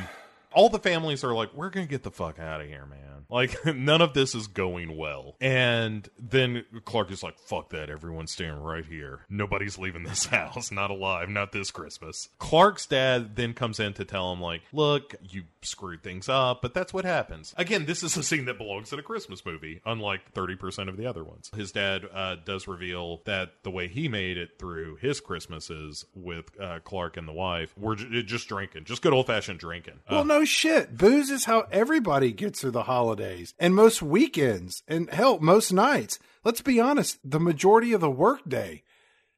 all 0.54 0.68
the 0.68 0.78
families 0.78 1.24
are 1.24 1.34
like, 1.34 1.52
we're 1.54 1.70
going 1.70 1.86
to 1.86 1.90
get 1.90 2.02
the 2.02 2.10
fuck 2.10 2.38
out 2.38 2.60
of 2.60 2.66
here, 2.68 2.86
man. 2.86 3.00
Like, 3.30 3.64
none 3.74 4.00
of 4.02 4.12
this 4.14 4.34
is 4.34 4.46
going 4.46 4.96
well. 4.96 5.34
And 5.40 6.08
then 6.18 6.64
Clark 6.84 7.10
is 7.10 7.22
like, 7.22 7.38
fuck 7.38 7.70
that. 7.70 7.88
Everyone's 7.90 8.32
staying 8.32 8.60
right 8.60 8.84
here. 8.84 9.20
Nobody's 9.30 9.78
leaving 9.78 10.04
this 10.04 10.26
house. 10.26 10.70
Not 10.70 10.90
alive. 10.90 11.28
Not 11.28 11.52
this 11.52 11.70
Christmas. 11.70 12.28
Clark's 12.38 12.86
dad 12.86 13.34
then 13.36 13.54
comes 13.54 13.80
in 13.80 13.94
to 13.94 14.04
tell 14.04 14.32
him, 14.32 14.40
like, 14.40 14.62
look, 14.72 15.14
you 15.22 15.44
screwed 15.62 16.02
things 16.02 16.28
up, 16.28 16.60
but 16.62 16.74
that's 16.74 16.92
what 16.92 17.04
happens. 17.06 17.54
Again, 17.56 17.86
this 17.86 18.02
is 18.02 18.16
a 18.16 18.22
scene 18.22 18.44
that 18.44 18.58
belongs 18.58 18.92
in 18.92 18.98
a 18.98 19.02
Christmas 19.02 19.44
movie, 19.46 19.80
unlike 19.86 20.32
30% 20.34 20.88
of 20.88 20.96
the 20.98 21.06
other 21.06 21.24
ones. 21.24 21.50
His 21.56 21.72
dad 21.72 22.02
uh, 22.12 22.36
does 22.44 22.68
reveal 22.68 23.22
that 23.24 23.52
the 23.62 23.70
way 23.70 23.88
he 23.88 24.06
made 24.08 24.36
it 24.36 24.58
through 24.58 24.96
his 24.96 25.20
Christmases 25.20 26.04
with 26.14 26.44
uh, 26.60 26.80
Clark 26.84 27.16
and 27.16 27.26
the 27.26 27.32
wife, 27.32 27.72
we're 27.78 27.94
j- 27.96 28.22
just 28.22 28.48
drinking, 28.48 28.84
just 28.84 29.00
good 29.02 29.12
old 29.14 29.26
fashioned 29.26 29.58
drinking. 29.58 29.94
Uh, 30.08 30.16
Well, 30.16 30.24
no 30.44 30.46
shit. 30.46 30.98
Booze 30.98 31.30
is 31.30 31.46
how 31.46 31.64
everybody 31.72 32.30
gets 32.30 32.60
through 32.60 32.72
the 32.72 32.82
holidays 32.82 33.54
and 33.58 33.74
most 33.74 34.02
weekends 34.02 34.82
and 34.86 35.08
hell, 35.08 35.38
most 35.40 35.72
nights. 35.72 36.18
Let's 36.44 36.60
be 36.60 36.78
honest, 36.78 37.18
the 37.24 37.40
majority 37.40 37.94
of 37.94 38.02
the 38.02 38.10
workday. 38.10 38.82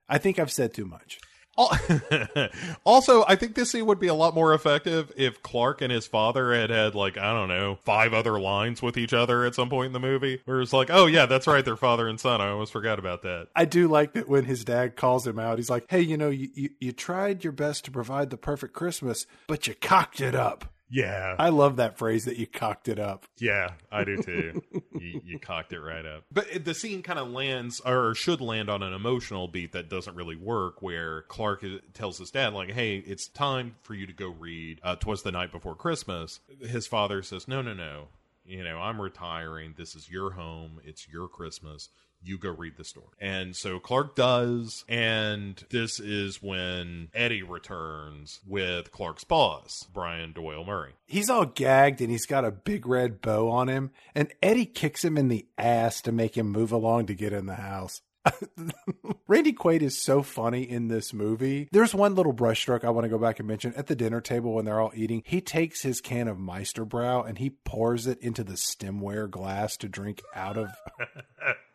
I 0.09 0.19
think 0.19 0.41
I've 0.41 0.51
said 0.51 0.74
too 0.74 0.85
much. 0.85 1.20
Also, 2.85 3.24
I 3.27 3.37
think 3.37 3.55
this 3.55 3.70
scene 3.70 3.87
would 3.87 3.99
be 3.99 4.09
a 4.09 4.15
lot 4.15 4.35
more 4.35 4.53
effective 4.53 5.11
if 5.16 5.43
Clark 5.43 5.81
and 5.81 5.91
his 5.91 6.07
father 6.07 6.53
had 6.53 6.70
had 6.70 6.95
like 6.95 7.16
I 7.16 7.33
don't 7.33 7.49
know 7.49 7.77
five 7.85 8.12
other 8.12 8.39
lines 8.39 8.83
with 8.83 8.97
each 8.99 9.12
other 9.12 9.45
at 9.45 9.55
some 9.55 9.70
point 9.70 9.87
in 9.87 9.93
the 9.93 10.01
movie, 10.01 10.41
where 10.45 10.61
it's 10.61 10.73
like, 10.73 10.91
oh 10.91 11.07
yeah, 11.07 11.27
that's 11.27 11.47
right, 11.47 11.65
they're 11.65 11.77
father 11.77 12.09
and 12.09 12.20
son. 12.20 12.41
I 12.41 12.49
almost 12.49 12.73
forgot 12.73 12.99
about 12.99 13.23
that. 13.23 13.49
I 13.57 13.65
do 13.65 13.89
like 13.89 14.12
that 14.15 14.28
when 14.28 14.45
his 14.45 14.65
dad 14.65 14.97
calls 14.97 15.27
him 15.27 15.39
out, 15.39 15.59
he's 15.59 15.70
like, 15.70 15.87
hey, 15.89 16.03
you 16.03 16.16
know, 16.16 16.31
you, 16.31 16.49
you, 16.55 16.70
you 16.78 16.93
tried 16.93 17.43
your 17.43 17.53
best 17.53 17.87
to 17.87 17.91
provide 17.91 18.31
the 18.31 18.37
perfect 18.37 18.74
Christmas, 18.74 19.27
but 19.47 19.66
you 19.66 19.74
cocked 19.74 20.20
it 20.20 20.35
up. 20.35 20.73
Yeah, 20.88 21.34
I 21.38 21.48
love 21.48 21.76
that 21.76 21.98
phrase 21.98 22.26
that 22.26 22.36
you 22.36 22.46
cocked 22.46 22.88
it 22.88 22.98
up. 22.98 23.26
yeah, 23.38 23.70
I 23.90 24.04
do 24.04 24.16
too. 24.22 24.62
you, 24.98 25.20
you 25.24 25.38
cocked 25.38 25.72
it 25.72 25.80
right 25.80 26.06
up. 26.06 26.24
But 26.32 26.64
the 26.64 26.74
scene 26.74 27.02
kind 27.02 27.18
of 27.18 27.28
lands, 27.28 27.80
or 27.80 28.14
should 28.14 28.40
land, 28.40 28.70
on 28.70 28.82
an 28.82 28.92
emotional 28.92 29.48
beat 29.48 29.72
that 29.72 29.88
doesn't 29.90 30.14
really 30.14 30.36
work. 30.36 30.82
Where 30.82 31.22
Clark 31.22 31.64
tells 31.92 32.18
his 32.18 32.30
dad, 32.30 32.52
like, 32.54 32.70
"Hey, 32.70 32.98
it's 32.98 33.26
time 33.28 33.74
for 33.82 33.94
you 33.94 34.06
to 34.06 34.12
go 34.12 34.28
read." 34.28 34.80
Uh, 34.82 34.94
Twas 34.96 35.22
the 35.22 35.32
night 35.32 35.50
before 35.50 35.74
Christmas. 35.74 36.38
His 36.60 36.86
father 36.86 37.22
says, 37.22 37.48
"No, 37.48 37.62
no, 37.62 37.74
no. 37.74 38.08
You 38.44 38.62
know, 38.62 38.78
I'm 38.78 39.00
retiring. 39.00 39.74
This 39.76 39.96
is 39.96 40.08
your 40.08 40.30
home. 40.32 40.80
It's 40.84 41.08
your 41.08 41.26
Christmas." 41.28 41.88
You 42.27 42.39
go 42.39 42.51
read 42.51 42.77
the 42.77 42.85
story. 42.85 43.07
And 43.20 43.55
so 43.55 43.78
Clark 43.78 44.16
does. 44.16 44.85
And 44.89 45.62
this 45.70 46.01
is 46.01 46.43
when 46.43 47.09
Eddie 47.15 47.44
returns 47.44 48.40
with 48.44 48.90
Clark's 48.90 49.23
boss, 49.23 49.86
Brian 49.94 50.32
Doyle 50.32 50.65
Murray. 50.65 50.94
He's 51.07 51.31
all 51.31 51.47
gagged 51.47 52.01
and 52.01 52.11
he's 52.11 52.27
got 52.27 52.44
a 52.44 52.51
big 52.51 52.85
red 52.85 53.20
bow 53.20 53.48
on 53.48 53.69
him, 53.69 53.93
and 54.15 54.32
Eddie 54.43 54.66
kicks 54.66 55.05
him 55.05 55.16
in 55.16 55.28
the 55.28 55.47
ass 55.57 56.01
to 56.03 56.11
make 56.11 56.36
him 56.36 56.51
move 56.51 56.73
along 56.73 57.07
to 57.07 57.15
get 57.15 57.32
in 57.32 57.47
the 57.47 57.55
house. 57.55 58.03
Randy 59.28 59.53
Quaid 59.53 59.82
is 59.82 60.03
so 60.03 60.23
funny 60.23 60.69
in 60.69 60.89
this 60.89 61.12
movie. 61.12 61.69
There's 61.73 61.94
one 61.94 62.15
little 62.15 62.32
brushstroke 62.32 62.85
I 62.85 62.90
want 62.90 63.05
to 63.05 63.09
go 63.09 63.19
back 63.19 63.39
and 63.39 63.48
mention. 63.48 63.73
At 63.74 63.86
the 63.86 63.97
dinner 63.97 64.20
table 64.20 64.55
when 64.55 64.65
they're 64.65 64.81
all 64.81 64.93
eating, 64.94 65.23
he 65.24 65.40
takes 65.40 65.82
his 65.82 66.01
can 66.01 66.28
of 66.28 66.39
Meister 66.39 66.85
Brau 66.85 67.27
and 67.27 67.39
he 67.39 67.51
pours 67.51 68.07
it 68.07 68.20
into 68.20 68.44
the 68.44 68.55
stemware 68.55 69.31
glass 69.31 69.77
to 69.78 69.89
drink 69.89 70.23
out 70.35 70.57
of. 70.57 70.70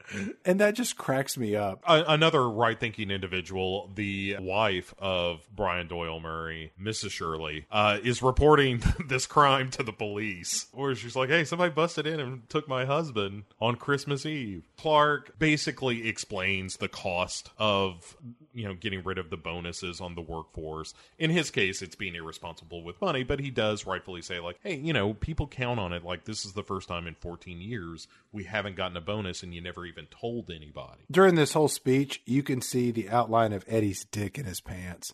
and 0.45 0.59
that 0.59 0.75
just 0.75 0.97
cracks 0.97 1.37
me 1.37 1.55
up. 1.55 1.83
Another 1.87 2.49
right 2.49 2.79
thinking 2.79 3.11
individual, 3.11 3.89
the 3.95 4.37
wife 4.39 4.93
of 4.99 5.47
Brian 5.55 5.87
Doyle 5.87 6.19
Murray, 6.19 6.73
Mrs. 6.81 7.11
Shirley, 7.11 7.65
uh, 7.71 7.99
is 8.03 8.21
reporting 8.21 8.81
this 9.07 9.25
crime 9.25 9.69
to 9.71 9.83
the 9.83 9.93
police. 9.93 10.67
Where 10.73 10.95
she's 10.95 11.15
like, 11.15 11.29
hey, 11.29 11.43
somebody 11.43 11.71
busted 11.71 12.07
in 12.07 12.19
and 12.19 12.49
took 12.49 12.67
my 12.67 12.85
husband 12.85 13.43
on 13.59 13.75
Christmas 13.75 14.25
Eve. 14.25 14.67
Clark 14.77 15.37
basically 15.39 16.07
explains 16.07 16.77
the 16.77 16.87
cost 16.87 17.49
of, 17.57 18.17
you 18.53 18.67
know, 18.67 18.73
getting 18.73 19.03
rid 19.03 19.17
of 19.17 19.29
the 19.29 19.37
bonuses 19.37 20.01
on 20.01 20.15
the 20.15 20.21
workforce. 20.21 20.93
In 21.17 21.29
his 21.29 21.51
case, 21.51 21.81
it's 21.81 21.95
being 21.95 22.15
irresponsible 22.15 22.83
with 22.83 23.01
money, 23.01 23.23
but 23.23 23.39
he 23.39 23.49
does 23.49 23.85
rightfully 23.85 24.21
say, 24.21 24.39
like, 24.39 24.59
hey, 24.63 24.75
you 24.75 24.93
know, 24.93 25.13
people 25.13 25.47
count 25.47 25.79
on 25.79 25.93
it. 25.93 26.03
Like, 26.03 26.25
this 26.25 26.45
is 26.45 26.53
the 26.53 26.63
first 26.63 26.87
time 26.87 27.07
in 27.07 27.15
14 27.15 27.59
years 27.61 28.07
we 28.31 28.43
haven't 28.45 28.75
gotten 28.75 28.97
a 28.97 29.01
bonus 29.01 29.43
and 29.43 29.53
you 29.53 29.61
never 29.61 29.85
even 29.85 30.05
told 30.07 30.49
anybody. 30.49 31.01
During 31.09 31.35
this 31.35 31.53
whole 31.53 31.67
speech, 31.67 32.21
you 32.25 32.43
can 32.43 32.61
see 32.61 32.91
the 32.91 33.09
outline 33.09 33.53
of 33.53 33.65
Eddie's 33.67 34.05
dick 34.05 34.37
in 34.37 34.45
his 34.45 34.61
pants. 34.61 35.13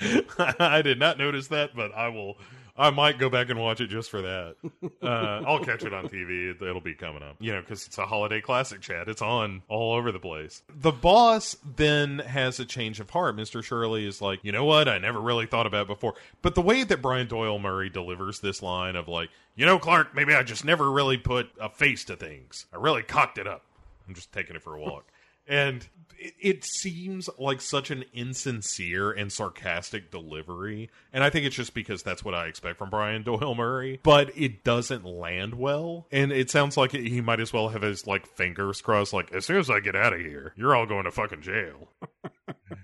I 0.58 0.82
did 0.82 0.98
not 0.98 1.18
notice 1.18 1.48
that, 1.48 1.74
but 1.74 1.94
I 1.94 2.08
will. 2.08 2.38
I 2.78 2.90
might 2.90 3.18
go 3.18 3.28
back 3.28 3.50
and 3.50 3.58
watch 3.58 3.80
it 3.80 3.88
just 3.88 4.10
for 4.10 4.22
that. 4.22 4.56
Uh, 5.00 5.42
I'll 5.46 5.60
catch 5.64 5.84
it 5.84 5.94
on 5.94 6.08
TV. 6.08 6.50
It- 6.50 6.62
It'll 6.62 6.80
be 6.80 6.92
coming 6.94 7.22
up, 7.22 7.36
you 7.40 7.52
know, 7.52 7.60
because 7.60 7.86
it's 7.86 7.96
a 7.98 8.04
holiday 8.06 8.40
classic. 8.40 8.80
Chat. 8.80 9.08
It's 9.08 9.22
on 9.22 9.62
all 9.68 9.94
over 9.94 10.10
the 10.12 10.18
place. 10.18 10.62
The 10.68 10.90
boss 10.92 11.56
then 11.76 12.18
has 12.18 12.58
a 12.60 12.64
change 12.64 12.98
of 13.00 13.08
heart. 13.10 13.36
Mister 13.36 13.62
Shirley 13.62 14.06
is 14.06 14.20
like, 14.20 14.40
you 14.42 14.50
know 14.52 14.64
what? 14.64 14.88
I 14.88 14.98
never 14.98 15.20
really 15.20 15.46
thought 15.46 15.66
about 15.66 15.86
before. 15.86 16.14
But 16.42 16.54
the 16.56 16.62
way 16.62 16.82
that 16.84 17.00
Brian 17.00 17.26
Doyle 17.28 17.58
Murray 17.58 17.88
delivers 17.88 18.40
this 18.40 18.60
line 18.60 18.96
of 18.96 19.08
like, 19.08 19.30
you 19.56 19.64
know, 19.64 19.78
Clark, 19.78 20.14
maybe 20.14 20.34
I 20.34 20.42
just 20.42 20.64
never 20.64 20.90
really 20.90 21.16
put 21.16 21.48
a 21.60 21.68
face 21.70 22.04
to 22.06 22.16
things. 22.16 22.66
I 22.72 22.76
really 22.76 23.02
cocked 23.02 23.38
it 23.38 23.46
up. 23.46 23.62
I'm 24.08 24.14
just 24.14 24.32
taking 24.32 24.56
it 24.56 24.62
for 24.62 24.74
a 24.74 24.80
walk. 24.80 25.06
And 25.48 25.86
it, 26.18 26.34
it 26.40 26.64
seems 26.64 27.28
like 27.38 27.60
such 27.60 27.90
an 27.90 28.04
insincere 28.12 29.10
and 29.12 29.32
sarcastic 29.32 30.10
delivery. 30.10 30.90
And 31.12 31.22
I 31.24 31.30
think 31.30 31.46
it's 31.46 31.56
just 31.56 31.74
because 31.74 32.02
that's 32.02 32.24
what 32.24 32.34
I 32.34 32.46
expect 32.46 32.78
from 32.78 32.90
Brian 32.90 33.22
Doyle 33.24 33.54
Murray. 33.54 34.00
But 34.02 34.36
it 34.36 34.64
doesn't 34.64 35.04
land 35.04 35.54
well. 35.54 36.06
And 36.12 36.32
it 36.32 36.50
sounds 36.50 36.76
like 36.76 36.92
he 36.92 37.20
might 37.20 37.40
as 37.40 37.52
well 37.52 37.68
have 37.68 37.82
his 37.82 38.06
like 38.06 38.26
fingers 38.26 38.80
crossed, 38.82 39.12
like, 39.12 39.32
as 39.32 39.46
soon 39.46 39.56
as 39.58 39.70
I 39.70 39.80
get 39.80 39.96
out 39.96 40.12
of 40.12 40.20
here, 40.20 40.52
you're 40.56 40.74
all 40.76 40.86
going 40.86 41.04
to 41.04 41.10
fucking 41.10 41.42
jail. 41.42 41.88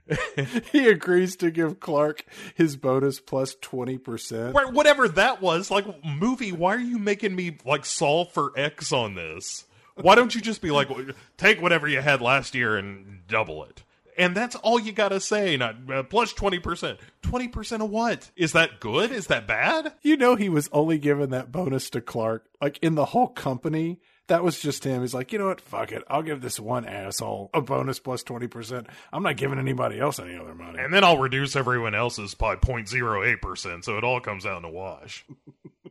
he 0.72 0.88
agrees 0.88 1.36
to 1.36 1.50
give 1.50 1.80
Clark 1.80 2.24
his 2.54 2.76
bonus 2.76 3.20
plus 3.20 3.54
20%. 3.56 4.52
Where- 4.52 4.68
Whatever 4.68 5.08
that 5.08 5.40
was, 5.42 5.70
like, 5.70 5.86
movie, 6.04 6.52
why 6.52 6.74
are 6.74 6.80
you 6.80 6.98
making 6.98 7.34
me 7.34 7.58
like 7.64 7.84
solve 7.84 8.32
for 8.32 8.52
X 8.56 8.92
on 8.92 9.14
this? 9.14 9.64
Why 9.96 10.14
don't 10.14 10.34
you 10.34 10.40
just 10.40 10.60
be 10.60 10.70
like, 10.70 10.88
take 11.36 11.62
whatever 11.62 11.86
you 11.88 12.00
had 12.00 12.20
last 12.20 12.54
year 12.54 12.76
and 12.76 13.20
double 13.28 13.64
it? 13.64 13.82
And 14.16 14.36
that's 14.36 14.54
all 14.56 14.78
you 14.78 14.92
gotta 14.92 15.18
say. 15.20 15.56
Not 15.56 15.76
uh, 15.90 16.02
plus 16.04 16.32
twenty 16.32 16.60
percent. 16.60 17.00
Twenty 17.22 17.48
percent 17.48 17.82
of 17.82 17.90
what? 17.90 18.30
Is 18.36 18.52
that 18.52 18.78
good? 18.78 19.10
Is 19.10 19.26
that 19.26 19.46
bad? 19.46 19.92
You 20.02 20.16
know, 20.16 20.36
he 20.36 20.48
was 20.48 20.68
only 20.72 20.98
giving 20.98 21.30
that 21.30 21.50
bonus 21.50 21.90
to 21.90 22.00
Clark. 22.00 22.46
Like 22.60 22.78
in 22.78 22.94
the 22.94 23.06
whole 23.06 23.26
company, 23.26 24.00
that 24.28 24.44
was 24.44 24.60
just 24.60 24.84
him. 24.84 25.00
He's 25.00 25.14
like, 25.14 25.32
you 25.32 25.38
know 25.38 25.48
what? 25.48 25.60
Fuck 25.60 25.92
it. 25.92 26.02
I'll 26.08 26.22
give 26.22 26.40
this 26.40 26.58
one 26.58 26.86
asshole 26.86 27.50
a 27.52 27.60
bonus 27.60 27.98
plus 27.98 28.22
20%. 28.22 28.86
I'm 29.12 29.22
not 29.22 29.36
giving 29.36 29.58
anybody 29.58 30.00
else 30.00 30.18
any 30.18 30.36
other 30.36 30.54
money. 30.54 30.78
And 30.78 30.94
then 30.94 31.04
I'll 31.04 31.18
reduce 31.18 31.56
everyone 31.56 31.94
else's 31.94 32.34
by 32.34 32.56
0.08 32.56 33.40
percent, 33.40 33.84
so 33.84 33.98
it 33.98 34.04
all 34.04 34.20
comes 34.20 34.46
out 34.46 34.58
in 34.58 34.64
a 34.64 34.70
wash. 34.70 35.24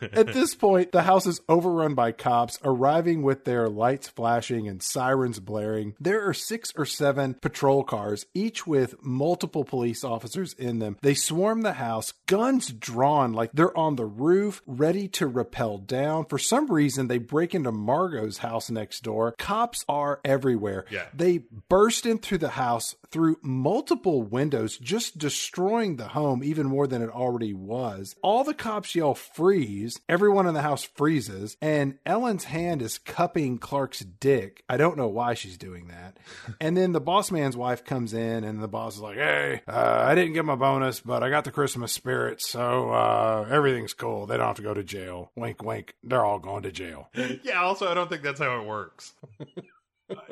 At 0.00 0.28
this 0.28 0.54
point, 0.54 0.92
the 0.92 1.02
house 1.02 1.26
is 1.26 1.40
overrun 1.48 1.94
by 1.94 2.12
cops 2.12 2.58
arriving 2.64 3.22
with 3.22 3.44
their 3.44 3.68
lights 3.68 4.08
flashing 4.08 4.68
and 4.68 4.82
sirens 4.82 5.40
blaring. 5.40 5.94
There 6.00 6.28
are 6.28 6.34
six 6.34 6.72
or 6.76 6.84
seven 6.84 7.34
patrol 7.34 7.84
cars, 7.84 8.26
each 8.34 8.66
with 8.66 9.02
multiple 9.02 9.64
police 9.64 10.04
officers 10.04 10.54
in 10.54 10.78
them. 10.78 10.96
They 11.02 11.14
swarm 11.14 11.62
the 11.62 11.74
house, 11.74 12.12
guns 12.26 12.68
drawn 12.72 13.32
like 13.32 13.52
they're 13.52 13.76
on 13.76 13.96
the 13.96 14.06
roof, 14.06 14.62
ready 14.66 15.08
to 15.08 15.26
rappel 15.26 15.78
down. 15.78 16.26
For 16.26 16.38
some 16.38 16.66
reason, 16.66 17.08
they 17.08 17.18
break 17.18 17.54
into 17.54 17.72
Margot's 17.72 18.38
house 18.38 18.70
next 18.70 19.02
door. 19.02 19.34
Cops 19.38 19.84
are 19.88 20.20
everywhere. 20.24 20.84
Yeah. 20.90 21.06
They 21.14 21.42
burst 21.68 22.06
in 22.06 22.18
through 22.18 22.38
the 22.38 22.50
house 22.50 22.96
through 23.10 23.38
multiple 23.42 24.22
windows, 24.22 24.78
just 24.78 25.18
destroying 25.18 25.96
the 25.96 26.08
home 26.08 26.42
even 26.44 26.66
more 26.66 26.86
than 26.86 27.02
it 27.02 27.10
already 27.10 27.52
was. 27.52 28.14
All 28.22 28.44
the 28.44 28.54
cops 28.54 28.94
yell 28.94 29.14
free 29.14 29.59
freeze. 29.60 30.00
Everyone 30.08 30.46
in 30.46 30.54
the 30.54 30.62
house 30.62 30.84
freezes, 30.84 31.56
and 31.60 31.98
Ellen's 32.06 32.44
hand 32.44 32.80
is 32.80 32.98
cupping 32.98 33.58
Clark's 33.58 34.00
dick. 34.00 34.64
I 34.68 34.78
don't 34.78 34.96
know 34.96 35.08
why 35.08 35.34
she's 35.34 35.58
doing 35.58 35.88
that. 35.88 36.16
and 36.60 36.76
then 36.76 36.92
the 36.92 37.00
boss 37.00 37.30
man's 37.30 37.56
wife 37.56 37.84
comes 37.84 38.14
in, 38.14 38.44
and 38.44 38.62
the 38.62 38.68
boss 38.68 38.96
is 38.96 39.00
like, 39.00 39.16
"Hey, 39.16 39.60
uh, 39.68 40.04
I 40.06 40.14
didn't 40.14 40.32
get 40.32 40.44
my 40.44 40.54
bonus, 40.54 41.00
but 41.00 41.22
I 41.22 41.28
got 41.28 41.44
the 41.44 41.50
Christmas 41.50 41.92
spirit, 41.92 42.40
so 42.40 42.90
uh, 42.90 43.46
everything's 43.50 43.94
cool. 43.94 44.26
They 44.26 44.38
don't 44.38 44.46
have 44.46 44.56
to 44.56 44.62
go 44.62 44.74
to 44.74 44.84
jail. 44.84 45.30
Wink, 45.36 45.62
wink. 45.62 45.94
They're 46.02 46.24
all 46.24 46.38
going 46.38 46.62
to 46.62 46.72
jail." 46.72 47.10
yeah, 47.42 47.62
also, 47.62 47.90
I 47.90 47.94
don't 47.94 48.08
think 48.08 48.22
that's 48.22 48.40
how 48.40 48.60
it 48.60 48.66
works. 48.66 49.12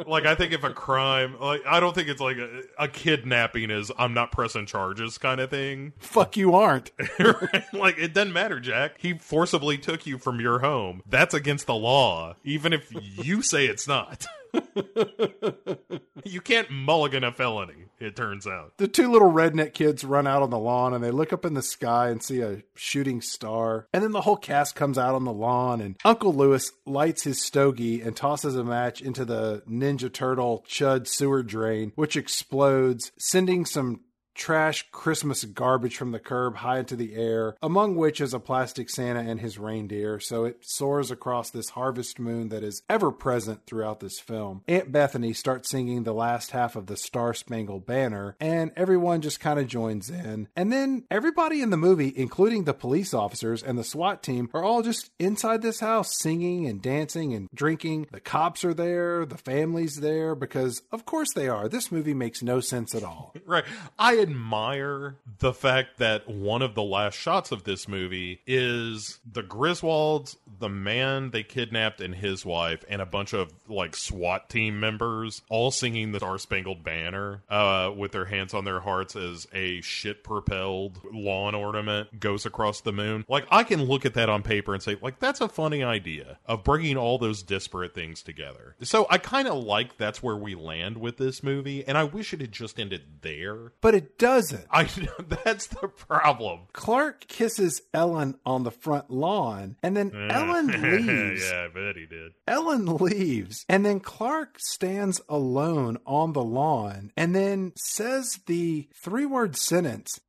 like 0.06 0.26
I 0.26 0.34
think 0.34 0.52
if 0.52 0.64
a 0.64 0.70
crime, 0.70 1.38
like 1.40 1.62
I 1.66 1.80
don't 1.80 1.94
think 1.94 2.08
it's 2.08 2.20
like 2.20 2.36
a, 2.38 2.62
a 2.78 2.88
kidnapping 2.88 3.70
is 3.70 3.90
I'm 3.98 4.14
not 4.14 4.32
pressing 4.32 4.66
charges 4.66 5.18
kind 5.18 5.40
of 5.40 5.50
thing. 5.50 5.92
Fuck 5.98 6.36
you 6.36 6.54
aren't. 6.54 6.90
Right? 7.18 7.64
Like 7.72 7.98
it 7.98 8.14
doesn't 8.14 8.32
matter, 8.32 8.60
Jack. 8.60 8.96
He 8.98 9.14
forcibly 9.14 9.76
took 9.76 10.06
you 10.06 10.18
from 10.18 10.40
your 10.40 10.60
home. 10.60 11.02
That's 11.08 11.34
against 11.34 11.66
the 11.66 11.74
law, 11.74 12.36
even 12.44 12.72
if 12.72 12.90
you 12.92 13.42
say 13.42 13.66
it's 13.66 13.88
not. 13.88 14.26
you 16.24 16.40
can't 16.40 16.70
mulligan 16.70 17.24
a 17.24 17.32
felony, 17.32 17.86
it 17.98 18.16
turns 18.16 18.46
out. 18.46 18.72
The 18.78 18.88
two 18.88 19.10
little 19.10 19.32
redneck 19.32 19.74
kids 19.74 20.04
run 20.04 20.26
out 20.26 20.42
on 20.42 20.50
the 20.50 20.58
lawn 20.58 20.94
and 20.94 21.02
they 21.02 21.10
look 21.10 21.32
up 21.32 21.44
in 21.44 21.54
the 21.54 21.62
sky 21.62 22.08
and 22.08 22.22
see 22.22 22.40
a 22.40 22.62
shooting 22.74 23.20
star. 23.20 23.86
And 23.92 24.02
then 24.02 24.12
the 24.12 24.22
whole 24.22 24.36
cast 24.36 24.74
comes 24.74 24.98
out 24.98 25.14
on 25.14 25.24
the 25.24 25.32
lawn 25.32 25.80
and 25.80 25.96
Uncle 26.04 26.34
Lewis 26.34 26.72
lights 26.86 27.22
his 27.22 27.40
stogie 27.40 28.00
and 28.00 28.16
tosses 28.16 28.56
a 28.56 28.64
match 28.64 29.00
into 29.00 29.24
the 29.24 29.62
Ninja 29.68 30.12
Turtle 30.12 30.64
Chud 30.68 31.06
sewer 31.06 31.42
drain, 31.42 31.92
which 31.94 32.16
explodes, 32.16 33.12
sending 33.18 33.64
some 33.64 34.00
trash 34.38 34.86
Christmas 34.92 35.44
garbage 35.44 35.96
from 35.96 36.12
the 36.12 36.18
curb 36.18 36.56
high 36.56 36.78
into 36.78 36.96
the 36.96 37.14
air, 37.14 37.56
among 37.60 37.96
which 37.96 38.20
is 38.20 38.32
a 38.32 38.40
plastic 38.40 38.88
Santa 38.88 39.20
and 39.20 39.40
his 39.40 39.58
reindeer. 39.58 40.20
So 40.20 40.44
it 40.44 40.58
soars 40.62 41.10
across 41.10 41.50
this 41.50 41.70
harvest 41.70 42.18
moon 42.18 42.48
that 42.48 42.62
is 42.62 42.82
ever 42.88 43.10
present 43.10 43.66
throughout 43.66 44.00
this 44.00 44.20
film. 44.20 44.62
Aunt 44.68 44.92
Bethany 44.92 45.32
starts 45.32 45.68
singing 45.68 46.04
the 46.04 46.14
last 46.14 46.52
half 46.52 46.76
of 46.76 46.86
the 46.86 46.96
Star 46.96 47.34
Spangled 47.34 47.84
Banner, 47.84 48.36
and 48.40 48.70
everyone 48.76 49.20
just 49.20 49.40
kind 49.40 49.58
of 49.58 49.66
joins 49.66 50.08
in. 50.08 50.48
And 50.56 50.72
then 50.72 51.04
everybody 51.10 51.60
in 51.60 51.70
the 51.70 51.76
movie, 51.76 52.12
including 52.16 52.64
the 52.64 52.74
police 52.74 53.12
officers 53.12 53.62
and 53.62 53.76
the 53.76 53.84
SWAT 53.84 54.22
team, 54.22 54.48
are 54.54 54.64
all 54.64 54.82
just 54.82 55.10
inside 55.18 55.62
this 55.62 55.80
house 55.80 56.16
singing 56.16 56.66
and 56.66 56.80
dancing 56.80 57.34
and 57.34 57.48
drinking. 57.52 58.06
The 58.12 58.20
cops 58.20 58.64
are 58.64 58.74
there, 58.74 59.26
the 59.26 59.36
family's 59.36 59.96
there, 59.96 60.34
because 60.34 60.82
of 60.92 61.04
course 61.04 61.32
they 61.34 61.48
are. 61.48 61.68
This 61.68 61.90
movie 61.90 62.14
makes 62.14 62.42
no 62.42 62.60
sense 62.60 62.94
at 62.94 63.02
all. 63.02 63.34
Right. 63.48 63.64
I 63.98 64.16
admire 64.28 65.16
the 65.38 65.52
fact 65.52 65.98
that 65.98 66.28
one 66.28 66.62
of 66.62 66.74
the 66.74 66.82
last 66.82 67.14
shots 67.14 67.52
of 67.52 67.64
this 67.64 67.88
movie 67.88 68.40
is 68.46 69.18
the 69.30 69.42
Griswolds, 69.42 70.36
the 70.58 70.68
man 70.68 71.30
they 71.30 71.42
kidnapped, 71.42 72.00
and 72.00 72.14
his 72.14 72.44
wife, 72.44 72.84
and 72.88 73.00
a 73.00 73.06
bunch 73.06 73.32
of 73.32 73.52
like 73.68 73.96
SWAT 73.96 74.48
team 74.48 74.80
members 74.80 75.42
all 75.48 75.70
singing 75.70 76.12
the 76.12 76.18
Star 76.18 76.38
Spangled 76.38 76.84
Banner 76.84 77.42
uh, 77.48 77.92
with 77.96 78.12
their 78.12 78.26
hands 78.26 78.54
on 78.54 78.64
their 78.64 78.80
hearts 78.80 79.16
as 79.16 79.46
a 79.52 79.80
shit 79.80 80.24
propelled 80.24 81.00
lawn 81.12 81.54
ornament 81.54 82.20
goes 82.20 82.44
across 82.46 82.80
the 82.80 82.92
moon. 82.92 83.24
Like, 83.28 83.46
I 83.50 83.64
can 83.64 83.84
look 83.84 84.04
at 84.04 84.14
that 84.14 84.28
on 84.28 84.42
paper 84.42 84.74
and 84.74 84.82
say, 84.82 84.96
like, 85.00 85.18
that's 85.18 85.40
a 85.40 85.48
funny 85.48 85.82
idea 85.82 86.38
of 86.46 86.64
bringing 86.64 86.96
all 86.96 87.18
those 87.18 87.42
disparate 87.42 87.94
things 87.94 88.22
together. 88.22 88.74
So 88.82 89.06
I 89.10 89.18
kind 89.18 89.48
of 89.48 89.62
like 89.62 89.96
that's 89.96 90.22
where 90.22 90.36
we 90.36 90.54
land 90.54 90.98
with 90.98 91.16
this 91.16 91.42
movie, 91.42 91.86
and 91.86 91.96
I 91.96 92.04
wish 92.04 92.32
it 92.32 92.40
had 92.40 92.52
just 92.52 92.78
ended 92.78 93.02
there. 93.22 93.72
But 93.80 93.94
it 93.94 94.17
doesn't. 94.18 94.66
I 94.70 94.82
know 94.84 95.36
that's 95.44 95.66
the 95.68 95.88
problem. 95.88 96.60
Clark 96.72 97.26
kisses 97.28 97.82
Ellen 97.94 98.38
on 98.44 98.64
the 98.64 98.70
front 98.70 99.10
lawn, 99.10 99.76
and 99.82 99.96
then 99.96 100.12
Ellen 100.30 100.66
leaves. 100.66 101.48
yeah, 101.48 101.64
I 101.64 101.68
bet 101.68 101.96
he 101.96 102.06
did. 102.06 102.32
Ellen 102.46 102.86
leaves, 102.86 103.64
and 103.68 103.84
then 103.86 104.00
Clark 104.00 104.56
stands 104.58 105.20
alone 105.28 105.98
on 106.06 106.32
the 106.32 106.44
lawn 106.44 107.12
and 107.16 107.34
then 107.34 107.72
says 107.76 108.40
the 108.46 108.88
three 109.02 109.26
word 109.26 109.56
sentence, 109.56 110.20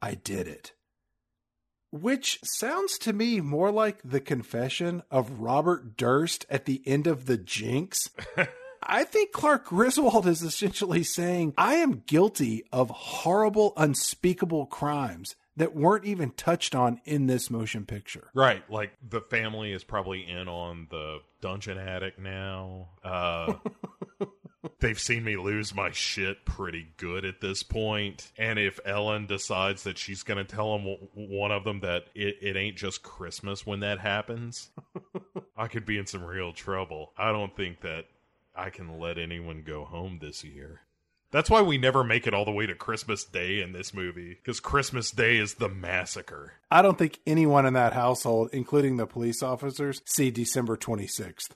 I 0.00 0.14
did 0.14 0.46
it. 0.46 0.72
Which 1.90 2.38
sounds 2.44 2.98
to 2.98 3.14
me 3.14 3.40
more 3.40 3.70
like 3.70 4.00
the 4.04 4.20
confession 4.20 5.02
of 5.10 5.40
Robert 5.40 5.96
Durst 5.96 6.44
at 6.50 6.66
the 6.66 6.82
end 6.86 7.06
of 7.06 7.24
The 7.24 7.38
Jinx. 7.38 8.10
I 8.82 9.04
think 9.04 9.32
Clark 9.32 9.66
Griswold 9.66 10.26
is 10.26 10.42
essentially 10.42 11.02
saying, 11.02 11.54
I 11.56 11.76
am 11.76 12.02
guilty 12.06 12.64
of 12.72 12.90
horrible, 12.90 13.72
unspeakable 13.76 14.66
crimes 14.66 15.36
that 15.56 15.74
weren't 15.74 16.04
even 16.04 16.30
touched 16.30 16.74
on 16.74 17.00
in 17.04 17.26
this 17.26 17.50
motion 17.50 17.84
picture. 17.84 18.28
Right, 18.32 18.68
like 18.70 18.92
the 19.06 19.20
family 19.20 19.72
is 19.72 19.82
probably 19.82 20.26
in 20.26 20.48
on 20.48 20.86
the 20.90 21.18
dungeon 21.40 21.78
attic 21.78 22.18
now. 22.18 22.90
Uh 23.02 23.54
They've 24.80 24.98
seen 24.98 25.24
me 25.24 25.36
lose 25.36 25.74
my 25.74 25.90
shit 25.90 26.44
pretty 26.44 26.92
good 26.96 27.24
at 27.24 27.40
this 27.40 27.62
point. 27.62 28.30
And 28.38 28.58
if 28.58 28.78
Ellen 28.84 29.26
decides 29.26 29.84
that 29.84 29.98
she's 29.98 30.22
going 30.22 30.38
to 30.38 30.44
tell 30.44 30.76
him 30.76 30.96
one 31.14 31.50
of 31.50 31.64
them 31.64 31.80
that 31.80 32.04
it, 32.14 32.36
it 32.40 32.56
ain't 32.56 32.76
just 32.76 33.02
Christmas 33.02 33.66
when 33.66 33.80
that 33.80 33.98
happens, 33.98 34.70
I 35.56 35.68
could 35.68 35.84
be 35.84 35.98
in 35.98 36.06
some 36.06 36.24
real 36.24 36.52
trouble. 36.52 37.12
I 37.16 37.32
don't 37.32 37.54
think 37.56 37.80
that 37.80 38.06
I 38.58 38.70
can 38.70 38.98
let 38.98 39.18
anyone 39.18 39.62
go 39.64 39.84
home 39.84 40.18
this 40.20 40.42
year. 40.42 40.80
That's 41.30 41.48
why 41.48 41.62
we 41.62 41.78
never 41.78 42.02
make 42.02 42.26
it 42.26 42.34
all 42.34 42.44
the 42.44 42.50
way 42.50 42.66
to 42.66 42.74
Christmas 42.74 43.24
Day 43.24 43.60
in 43.60 43.72
this 43.72 43.94
movie, 43.94 44.30
because 44.34 44.60
Christmas 44.60 45.10
Day 45.10 45.36
is 45.36 45.54
the 45.54 45.68
massacre. 45.68 46.54
I 46.70 46.82
don't 46.82 46.98
think 46.98 47.20
anyone 47.26 47.66
in 47.66 47.74
that 47.74 47.92
household, 47.92 48.50
including 48.52 48.96
the 48.96 49.06
police 49.06 49.42
officers, 49.42 50.02
see 50.06 50.30
December 50.30 50.76
26th. 50.76 51.50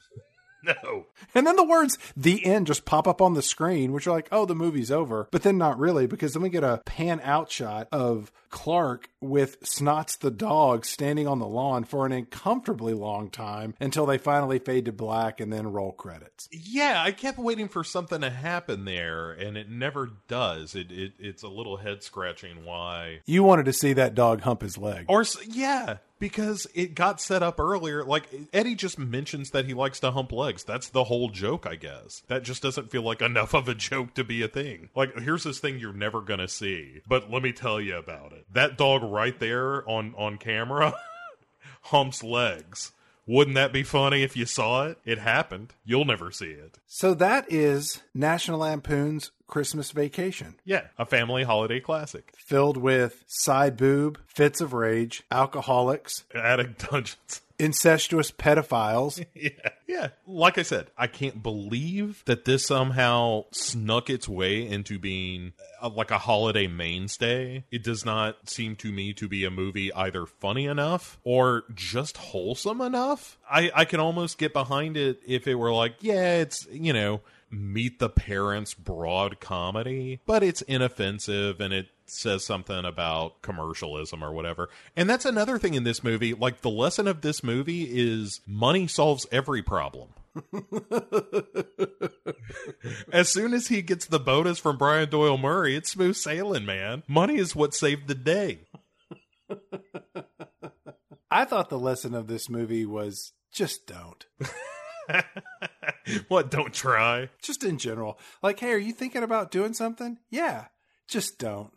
No. 0.82 1.06
And 1.34 1.46
then 1.46 1.56
the 1.56 1.64
words 1.64 1.98
the 2.16 2.44
end 2.44 2.66
just 2.66 2.84
pop 2.84 3.08
up 3.08 3.20
on 3.20 3.34
the 3.34 3.42
screen, 3.42 3.92
which 3.92 4.06
are 4.06 4.12
like, 4.12 4.28
oh, 4.30 4.46
the 4.46 4.54
movie's 4.54 4.90
over. 4.90 5.28
But 5.30 5.42
then 5.42 5.58
not 5.58 5.78
really, 5.78 6.06
because 6.06 6.34
then 6.34 6.42
we 6.42 6.50
get 6.50 6.62
a 6.64 6.82
pan 6.84 7.20
out 7.24 7.50
shot 7.50 7.88
of 7.90 8.30
Clark 8.50 9.08
with 9.20 9.60
Snots 9.62 10.18
the 10.18 10.30
dog 10.30 10.84
standing 10.84 11.26
on 11.26 11.38
the 11.38 11.46
lawn 11.46 11.84
for 11.84 12.06
an 12.06 12.12
uncomfortably 12.12 12.92
long 12.92 13.30
time 13.30 13.74
until 13.80 14.06
they 14.06 14.18
finally 14.18 14.58
fade 14.58 14.84
to 14.84 14.92
black 14.92 15.40
and 15.40 15.52
then 15.52 15.72
roll 15.72 15.92
credits. 15.92 16.48
Yeah, 16.52 17.02
I 17.04 17.12
kept 17.12 17.38
waiting 17.38 17.68
for 17.68 17.82
something 17.82 18.20
to 18.20 18.30
happen 18.30 18.84
there, 18.84 19.32
and 19.32 19.56
it 19.56 19.70
never 19.70 20.10
does. 20.28 20.74
It, 20.74 20.92
it 20.92 21.14
It's 21.18 21.42
a 21.42 21.48
little 21.48 21.78
head 21.78 22.02
scratching 22.02 22.64
why. 22.64 23.20
You 23.26 23.42
wanted 23.42 23.64
to 23.64 23.72
see 23.72 23.94
that 23.94 24.14
dog 24.14 24.42
hump 24.42 24.62
his 24.62 24.78
leg. 24.78 25.06
Or, 25.08 25.24
yeah, 25.48 25.96
because 26.22 26.68
it 26.72 26.94
got 26.94 27.20
set 27.20 27.42
up 27.42 27.58
earlier. 27.58 28.04
Like 28.04 28.28
Eddie 28.52 28.76
just 28.76 28.96
mentions 28.96 29.50
that 29.50 29.64
he 29.64 29.74
likes 29.74 29.98
to 29.98 30.12
hump 30.12 30.30
legs. 30.30 30.62
That's 30.62 30.88
the 30.88 31.02
whole 31.02 31.30
joke, 31.30 31.66
I 31.66 31.74
guess. 31.74 32.22
That 32.28 32.44
just 32.44 32.62
doesn't 32.62 32.92
feel 32.92 33.02
like 33.02 33.20
enough 33.20 33.54
of 33.54 33.68
a 33.68 33.74
joke 33.74 34.14
to 34.14 34.22
be 34.22 34.40
a 34.40 34.46
thing. 34.46 34.88
Like 34.94 35.18
here's 35.18 35.42
this 35.42 35.58
thing 35.58 35.80
you're 35.80 35.92
never 35.92 36.20
gonna 36.20 36.46
see, 36.46 37.00
but 37.08 37.28
let 37.28 37.42
me 37.42 37.52
tell 37.52 37.80
you 37.80 37.96
about 37.96 38.32
it. 38.32 38.46
That 38.52 38.78
dog 38.78 39.02
right 39.02 39.36
there 39.40 39.84
on 39.90 40.14
on 40.16 40.38
camera 40.38 40.94
humps 41.82 42.22
legs. 42.22 42.92
Wouldn't 43.26 43.54
that 43.54 43.72
be 43.72 43.82
funny 43.82 44.22
if 44.22 44.36
you 44.36 44.46
saw 44.46 44.86
it? 44.86 44.98
It 45.04 45.18
happened. 45.18 45.74
You'll 45.84 46.04
never 46.04 46.30
see 46.30 46.50
it. 46.50 46.78
So 46.86 47.14
that 47.14 47.50
is 47.52 48.02
National 48.14 48.60
Lampoon's 48.60 49.30
Christmas 49.46 49.92
Vacation. 49.92 50.54
Yeah, 50.64 50.86
a 50.98 51.06
family 51.06 51.44
holiday 51.44 51.78
classic. 51.78 52.32
Filled 52.36 52.76
with 52.76 53.24
side 53.28 53.76
boob, 53.76 54.18
fits 54.26 54.60
of 54.60 54.72
rage, 54.72 55.22
alcoholics, 55.30 56.24
attic 56.34 56.78
dungeons, 56.78 57.42
incestuous 57.58 58.30
pedophiles. 58.30 59.24
yeah. 59.34 59.70
Yeah. 59.86 60.08
Like 60.26 60.58
I 60.58 60.62
said, 60.62 60.90
I 60.96 61.06
can't 61.06 61.42
believe 61.42 62.22
that 62.26 62.44
this 62.44 62.66
somehow 62.66 63.44
snuck 63.52 64.08
its 64.08 64.28
way 64.28 64.66
into 64.66 64.98
being 64.98 65.52
a, 65.80 65.88
like 65.88 66.10
a 66.10 66.18
holiday 66.18 66.66
mainstay. 66.66 67.64
It 67.70 67.84
does 67.84 68.04
not 68.04 68.48
seem 68.48 68.76
to 68.76 68.90
me 68.90 69.12
to 69.14 69.28
be 69.28 69.44
a 69.44 69.50
movie 69.50 69.92
either 69.92 70.26
funny 70.26 70.66
enough 70.66 71.18
or 71.24 71.64
just 71.74 72.16
wholesome 72.16 72.80
enough. 72.80 73.38
I, 73.50 73.70
I 73.74 73.84
can 73.84 74.00
almost 74.00 74.38
get 74.38 74.52
behind 74.52 74.96
it 74.96 75.20
if 75.26 75.46
it 75.46 75.56
were 75.56 75.72
like, 75.72 75.96
yeah, 76.00 76.36
it's, 76.40 76.66
you 76.70 76.92
know, 76.92 77.20
meet 77.50 77.98
the 77.98 78.08
parents 78.08 78.74
broad 78.74 79.40
comedy, 79.40 80.20
but 80.26 80.42
it's 80.42 80.62
inoffensive 80.62 81.60
and 81.60 81.72
it 81.74 81.88
says 82.12 82.44
something 82.44 82.84
about 82.84 83.42
commercialism 83.42 84.22
or 84.22 84.32
whatever. 84.32 84.68
And 84.96 85.08
that's 85.08 85.24
another 85.24 85.58
thing 85.58 85.74
in 85.74 85.84
this 85.84 86.04
movie. 86.04 86.34
Like 86.34 86.60
the 86.60 86.70
lesson 86.70 87.08
of 87.08 87.20
this 87.20 87.42
movie 87.42 87.84
is 87.90 88.40
money 88.46 88.86
solves 88.86 89.26
every 89.32 89.62
problem. 89.62 90.10
as 93.12 93.28
soon 93.28 93.52
as 93.54 93.68
he 93.68 93.82
gets 93.82 94.06
the 94.06 94.20
bonus 94.20 94.58
from 94.58 94.78
Brian 94.78 95.08
Doyle 95.08 95.38
Murray, 95.38 95.76
it's 95.76 95.90
smooth 95.90 96.16
sailing, 96.16 96.64
man. 96.64 97.02
Money 97.06 97.36
is 97.36 97.54
what 97.54 97.74
saved 97.74 98.08
the 98.08 98.14
day. 98.14 98.60
I 101.30 101.44
thought 101.44 101.70
the 101.70 101.78
lesson 101.78 102.14
of 102.14 102.26
this 102.26 102.48
movie 102.48 102.86
was 102.86 103.32
just 103.52 103.86
don't. 103.86 104.26
what, 106.28 106.50
don't 106.50 106.72
try? 106.72 107.28
Just 107.40 107.64
in 107.64 107.78
general. 107.78 108.18
Like, 108.42 108.60
hey, 108.60 108.72
are 108.72 108.78
you 108.78 108.92
thinking 108.92 109.22
about 109.22 109.50
doing 109.50 109.74
something? 109.74 110.18
Yeah, 110.30 110.66
just 111.08 111.38
don't. 111.38 111.72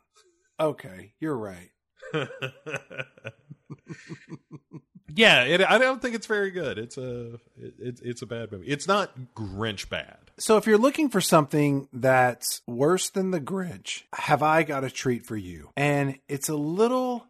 Okay, 0.60 1.14
you're 1.20 1.38
right. 1.38 1.70
Yeah, 5.16 5.44
it, 5.44 5.62
I 5.62 5.78
don't 5.78 6.02
think 6.02 6.14
it's 6.14 6.28
very 6.28 6.52
good. 6.52 6.78
It's 6.78 6.98
a 6.98 7.36
it, 7.58 8.02
it's 8.04 8.22
a 8.22 8.26
bad 8.26 8.52
movie. 8.52 8.68
It's 8.68 8.88
not 8.88 9.12
Grinch 9.34 9.88
bad. 9.88 10.18
So 10.38 10.58
if 10.58 10.68
you're 10.68 10.78
looking 10.78 11.10
for 11.10 11.22
something 11.22 11.88
that's 11.94 12.62
worse 12.68 13.10
than 13.10 13.32
the 13.32 13.40
Grinch, 13.40 14.04
have 14.14 14.44
I 14.44 14.64
got 14.64 14.84
a 14.84 14.90
treat 14.90 15.26
for 15.26 15.38
you? 15.38 15.70
And 15.78 16.20
it's 16.28 16.50
a 16.50 16.56
little 16.56 17.28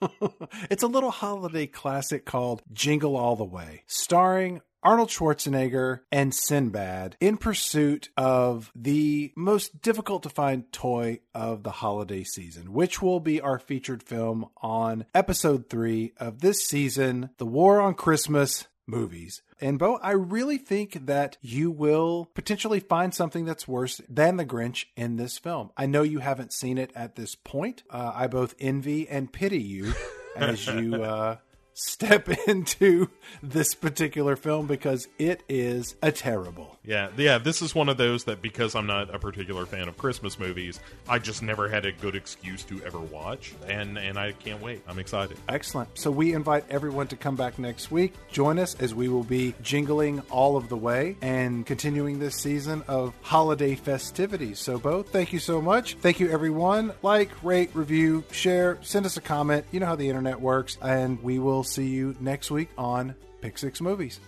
it's 0.70 0.84
a 0.84 0.86
little 0.86 1.10
holiday 1.10 1.66
classic 1.66 2.24
called 2.24 2.62
Jingle 2.72 3.16
All 3.16 3.34
the 3.34 3.44
Way, 3.44 3.82
starring 3.88 4.60
Arnold 4.86 5.08
Schwarzenegger 5.08 6.02
and 6.12 6.32
Sinbad 6.32 7.16
in 7.18 7.38
pursuit 7.38 8.08
of 8.16 8.70
the 8.76 9.32
most 9.34 9.82
difficult 9.82 10.22
to 10.22 10.28
find 10.28 10.70
toy 10.70 11.18
of 11.34 11.64
the 11.64 11.72
holiday 11.72 12.22
season, 12.22 12.72
which 12.72 13.02
will 13.02 13.18
be 13.18 13.40
our 13.40 13.58
featured 13.58 14.00
film 14.00 14.48
on 14.58 15.04
episode 15.12 15.68
three 15.68 16.12
of 16.18 16.38
this 16.38 16.64
season, 16.64 17.30
The 17.38 17.46
War 17.46 17.80
on 17.80 17.94
Christmas 17.94 18.68
movies. 18.86 19.42
And 19.60 19.76
Bo, 19.76 19.96
I 19.96 20.12
really 20.12 20.58
think 20.58 21.06
that 21.06 21.36
you 21.40 21.72
will 21.72 22.30
potentially 22.34 22.78
find 22.78 23.12
something 23.12 23.44
that's 23.44 23.66
worse 23.66 24.00
than 24.08 24.36
The 24.36 24.46
Grinch 24.46 24.84
in 24.94 25.16
this 25.16 25.36
film. 25.36 25.70
I 25.76 25.86
know 25.86 26.04
you 26.04 26.20
haven't 26.20 26.52
seen 26.52 26.78
it 26.78 26.92
at 26.94 27.16
this 27.16 27.34
point. 27.34 27.82
Uh, 27.90 28.12
I 28.14 28.28
both 28.28 28.54
envy 28.60 29.08
and 29.08 29.32
pity 29.32 29.60
you 29.60 29.94
as 30.36 30.64
you 30.68 31.02
uh, 31.02 31.38
step 31.76 32.28
into 32.48 33.10
this 33.42 33.74
particular 33.74 34.34
film 34.34 34.66
because 34.66 35.06
it 35.18 35.42
is 35.48 35.94
a 36.02 36.10
terrible. 36.10 36.78
Yeah, 36.84 37.10
yeah, 37.16 37.38
this 37.38 37.62
is 37.62 37.74
one 37.74 37.88
of 37.88 37.96
those 37.96 38.24
that 38.24 38.40
because 38.40 38.74
I'm 38.74 38.86
not 38.86 39.14
a 39.14 39.18
particular 39.18 39.66
fan 39.66 39.88
of 39.88 39.98
Christmas 39.98 40.38
movies, 40.38 40.80
I 41.08 41.18
just 41.18 41.42
never 41.42 41.68
had 41.68 41.84
a 41.84 41.92
good 41.92 42.14
excuse 42.14 42.62
to 42.64 42.82
ever 42.84 43.00
watch, 43.00 43.54
and 43.68 43.98
and 43.98 44.18
I 44.18 44.32
can't 44.32 44.62
wait. 44.62 44.82
I'm 44.88 44.98
excited. 44.98 45.36
Excellent. 45.48 45.90
So 45.98 46.10
we 46.10 46.32
invite 46.32 46.64
everyone 46.70 47.08
to 47.08 47.16
come 47.16 47.36
back 47.36 47.58
next 47.58 47.90
week. 47.90 48.14
Join 48.30 48.58
us 48.58 48.74
as 48.80 48.94
we 48.94 49.08
will 49.08 49.24
be 49.24 49.54
jingling 49.62 50.22
all 50.30 50.56
of 50.56 50.68
the 50.68 50.76
way 50.76 51.16
and 51.20 51.66
continuing 51.66 52.18
this 52.18 52.36
season 52.36 52.82
of 52.88 53.12
holiday 53.22 53.74
festivities. 53.74 54.58
So, 54.58 54.78
Bo, 54.78 55.02
thank 55.02 55.32
you 55.32 55.38
so 55.38 55.60
much. 55.60 55.94
Thank 55.94 56.20
you, 56.20 56.30
everyone. 56.30 56.92
Like, 57.02 57.30
rate, 57.42 57.70
review, 57.74 58.24
share, 58.30 58.78
send 58.82 59.06
us 59.06 59.16
a 59.16 59.20
comment. 59.20 59.66
You 59.72 59.80
know 59.80 59.86
how 59.86 59.96
the 59.96 60.08
internet 60.08 60.40
works, 60.40 60.78
and 60.80 61.22
we 61.22 61.38
will 61.38 61.64
see 61.66 61.86
you 61.86 62.16
next 62.20 62.50
week 62.50 62.70
on 62.78 63.14
Pick 63.40 63.58
Six 63.58 63.80
Movies. 63.80 64.20